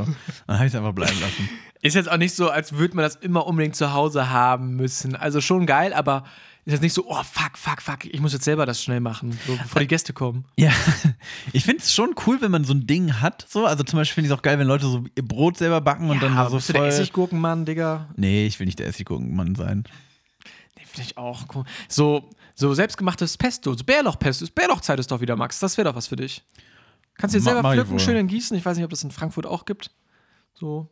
Dann 0.48 0.56
habe 0.56 0.68
ich 0.68 0.74
es 0.74 0.76
einfach 0.76 0.94
bleiben 0.94 1.20
lassen. 1.20 1.50
Ist 1.84 1.96
jetzt 1.96 2.10
auch 2.10 2.18
nicht 2.18 2.34
so, 2.34 2.50
als 2.50 2.74
würde 2.74 2.96
man 2.96 3.04
das 3.04 3.18
immer 3.18 3.46
unbedingt 3.46 3.76
zu 3.76 3.92
Hause 3.92 4.30
haben 4.30 4.78
müssen. 4.78 5.18
Also 5.18 5.42
schon 5.42 5.66
geil, 5.66 5.94
aber 5.94 6.24
ist 6.64 6.72
jetzt 6.72 6.82
nicht 6.82 6.94
so, 6.94 7.04
oh 7.10 7.22
fuck, 7.24 7.58
fuck, 7.58 7.82
fuck, 7.82 8.06
ich 8.06 8.22
muss 8.22 8.32
jetzt 8.32 8.46
selber 8.46 8.66
das 8.66 8.82
schnell 8.82 9.02
machen, 9.02 9.38
so, 9.46 9.58
bevor 9.58 9.82
die 9.82 9.88
Gäste 9.88 10.14
kommen. 10.14 10.46
Ja, 10.58 10.72
ich 11.52 11.66
finde 11.66 11.84
es 11.84 11.94
schon 11.94 12.16
cool, 12.26 12.40
wenn 12.40 12.52
man 12.52 12.64
so 12.64 12.74
ein 12.74 12.88
Ding 12.88 13.20
hat. 13.20 13.46
So. 13.50 13.66
Also 13.66 13.84
zum 13.84 14.00
Beispiel 14.00 14.16
finde 14.16 14.28
ich 14.28 14.34
es 14.34 14.40
auch 14.40 14.42
geil, 14.42 14.58
wenn 14.60 14.68
Leute 14.68 14.86
so 14.86 15.04
ihr 15.14 15.28
Brot 15.28 15.58
selber 15.58 15.82
backen 15.82 16.10
und 16.10 16.24
dann 16.24 16.38
aber 16.38 16.52
so 16.52 16.56
bist 16.56 16.70
du 16.70 16.74
der 16.74 16.84
voll. 16.84 16.90
Essiggurkenmann, 16.90 17.66
Digga? 17.66 18.08
Nee, 18.16 18.46
ich 18.46 18.58
will 18.60 18.66
nicht 18.66 18.80
der 18.80 18.88
Essiggurkenmann 18.88 19.56
sein. 19.56 19.84
Nee, 20.78 20.86
finde 20.86 21.10
ich 21.10 21.18
auch 21.18 21.44
cool. 21.54 21.66
So, 21.90 22.30
so 22.56 22.74
selbstgemachtes 22.74 23.38
Pesto, 23.38 23.74
so 23.74 23.84
Bärlauchpesto. 23.84 24.46
Bärlauchzeit 24.56 25.00
ist 25.00 25.12
doch 25.12 25.20
wieder, 25.20 25.36
Max. 25.36 25.60
Das 25.60 25.76
wäre 25.76 25.90
doch 25.90 25.96
was 25.98 26.08
für 26.08 26.16
dich. 26.16 26.44
Kannst 27.16 27.36
du 27.36 27.40
dir 27.40 27.44
selber 27.44 27.74
pflücken, 27.74 28.00
schön 28.00 28.16
in 28.16 28.28
Gießen. 28.28 28.56
Ich 28.56 28.64
weiß 28.64 28.78
nicht, 28.78 28.86
ob 28.86 28.90
das 28.90 29.04
in 29.04 29.12
Frankfurt 29.12 29.46
auch 29.46 29.66
gibt. 29.66 29.92
So. 30.54 30.90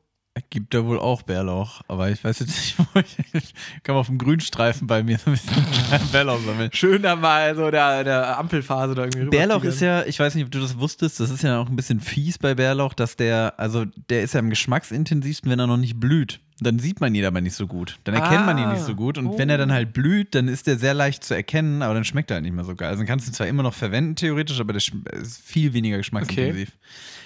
Gibt 0.49 0.73
da 0.73 0.85
wohl 0.85 0.97
auch 0.97 1.23
Bärlauch, 1.23 1.81
aber 1.89 2.09
ich 2.09 2.23
weiß 2.23 2.39
jetzt 2.39 2.49
nicht, 2.55 2.75
wo 2.93 2.99
ich. 3.01 3.17
ich 3.33 3.53
kann 3.83 3.95
auf 3.95 4.07
dem 4.07 4.17
Grünstreifen 4.17 4.87
bei 4.87 5.03
mir 5.03 5.17
so 5.17 5.29
ein 5.29 5.33
bisschen 5.33 5.65
Bärlauch 6.13 6.39
sammeln. 6.39 6.69
Schön 6.73 7.01
da 7.01 7.17
mal 7.17 7.53
so 7.55 7.69
der, 7.69 8.05
der 8.05 8.37
Ampelphase 8.39 8.95
da 8.95 9.03
irgendwie 9.03 9.25
Bärlauch 9.25 9.63
ist 9.65 9.81
ja, 9.81 10.03
ich 10.05 10.17
weiß 10.19 10.35
nicht, 10.35 10.45
ob 10.45 10.51
du 10.51 10.61
das 10.61 10.79
wusstest, 10.79 11.19
das 11.19 11.31
ist 11.31 11.43
ja 11.43 11.59
auch 11.59 11.67
ein 11.69 11.75
bisschen 11.75 11.99
fies 11.99 12.37
bei 12.37 12.55
Bärlauch, 12.55 12.93
dass 12.93 13.17
der, 13.17 13.55
also 13.59 13.83
der 14.09 14.23
ist 14.23 14.33
ja 14.33 14.39
am 14.39 14.49
geschmacksintensivsten, 14.49 15.51
wenn 15.51 15.59
er 15.59 15.67
noch 15.67 15.75
nicht 15.77 15.99
blüht. 15.99 16.39
Dann 16.61 16.79
sieht 16.79 17.01
man 17.01 17.13
ihn 17.13 17.25
aber 17.25 17.41
nicht 17.41 17.55
so 17.55 17.67
gut. 17.67 17.99
Dann 18.05 18.15
erkennt 18.15 18.45
man 18.45 18.57
ihn 18.57 18.65
Ah. 18.65 18.73
nicht 18.73 18.85
so 18.85 18.95
gut. 18.95 19.17
Und 19.17 19.27
Oh. 19.27 19.37
wenn 19.37 19.49
er 19.49 19.57
dann 19.57 19.71
halt 19.73 19.91
blüht, 19.93 20.33
dann 20.35 20.47
ist 20.47 20.65
der 20.67 20.77
sehr 20.77 20.93
leicht 20.93 21.23
zu 21.25 21.33
erkennen, 21.33 21.81
aber 21.81 21.93
dann 21.95 22.05
schmeckt 22.05 22.31
er 22.31 22.35
halt 22.35 22.43
nicht 22.45 22.53
mehr 22.55 22.63
so 22.65 22.75
geil. 22.75 22.89
Also 22.89 22.99
dann 23.01 23.07
kannst 23.07 23.25
du 23.27 23.31
ihn 23.31 23.33
zwar 23.33 23.47
immer 23.47 23.63
noch 23.63 23.73
verwenden, 23.73 24.15
theoretisch, 24.15 24.59
aber 24.61 24.71
der 24.73 24.81
ist 25.21 25.41
viel 25.43 25.73
weniger 25.73 25.97
geschmacksintensiv. 25.97 26.71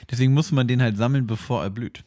Deswegen 0.10 0.34
muss 0.34 0.52
man 0.52 0.68
den 0.68 0.82
halt 0.82 0.98
sammeln, 0.98 1.28
bevor 1.28 1.62
er 1.64 1.70
blüht. 1.70 2.04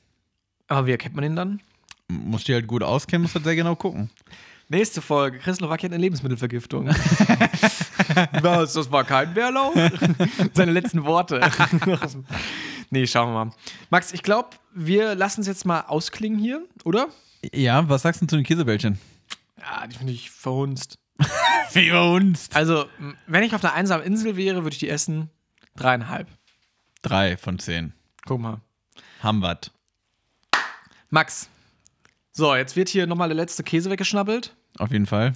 Aber 0.68 0.86
wie 0.86 0.92
erkennt 0.92 1.14
man 1.16 1.22
den 1.22 1.36
dann? 1.36 1.60
Muss 2.08 2.44
die 2.44 2.54
halt 2.54 2.66
gut 2.66 2.82
auskennen, 2.82 3.22
muss 3.22 3.34
halt 3.34 3.44
sehr 3.44 3.56
genau 3.56 3.74
gucken. 3.74 4.10
Nächste 4.70 5.00
Folge. 5.00 5.38
Christopher 5.38 5.72
hat 5.72 5.84
eine 5.84 5.96
Lebensmittelvergiftung. 5.96 6.88
Was? 8.42 8.74
Das 8.74 8.92
war 8.92 9.02
kein 9.02 9.32
Bärlauch? 9.32 9.72
Seine 10.52 10.72
letzten 10.72 11.04
Worte. 11.04 11.40
nee, 12.90 13.06
schauen 13.06 13.32
wir 13.32 13.44
mal. 13.46 13.52
Max, 13.88 14.12
ich 14.12 14.22
glaube, 14.22 14.50
wir 14.74 15.14
lassen 15.14 15.40
es 15.40 15.46
jetzt 15.46 15.64
mal 15.64 15.80
ausklingen 15.80 16.38
hier, 16.38 16.66
oder? 16.84 17.08
Ja, 17.54 17.88
was 17.88 18.02
sagst 18.02 18.20
du 18.20 18.26
zu 18.26 18.36
den 18.36 18.44
Käsebällchen? 18.44 18.98
Ja, 19.58 19.86
die 19.86 19.96
finde 19.96 20.12
ich 20.12 20.30
verhunzt. 20.30 20.98
Wie 21.72 21.90
uns. 21.90 22.50
Also, 22.52 22.84
wenn 23.26 23.42
ich 23.44 23.54
auf 23.54 23.64
einer 23.64 23.72
einsamen 23.72 24.04
Insel 24.04 24.36
wäre, 24.36 24.64
würde 24.64 24.74
ich 24.74 24.80
die 24.80 24.90
essen. 24.90 25.30
Dreieinhalb. 25.76 26.28
Drei 27.00 27.38
von 27.38 27.58
zehn. 27.58 27.94
Guck 28.26 28.40
mal. 28.40 28.60
Haben. 29.22 29.42
Max. 31.10 31.48
So, 32.32 32.54
jetzt 32.54 32.76
wird 32.76 32.88
hier 32.88 33.06
nochmal 33.06 33.28
der 33.28 33.36
letzte 33.36 33.62
Käse 33.62 33.90
weggeschnabbelt. 33.90 34.54
Auf 34.78 34.92
jeden 34.92 35.06
Fall. 35.06 35.32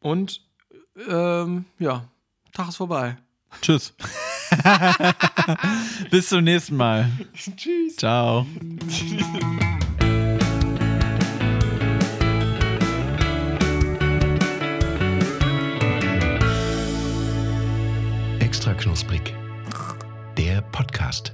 Und 0.00 0.42
ähm, 1.08 1.64
ja, 1.78 2.04
Tag 2.52 2.68
ist 2.68 2.76
vorbei. 2.76 3.16
Tschüss. 3.60 3.94
Bis 6.10 6.28
zum 6.28 6.44
nächsten 6.44 6.76
Mal. 6.76 7.10
Tschüss. 7.56 7.96
Ciao. 7.96 8.46
Extra 18.40 18.74
knusprig. 18.74 19.34
Der 20.36 20.60
Podcast. 20.62 21.32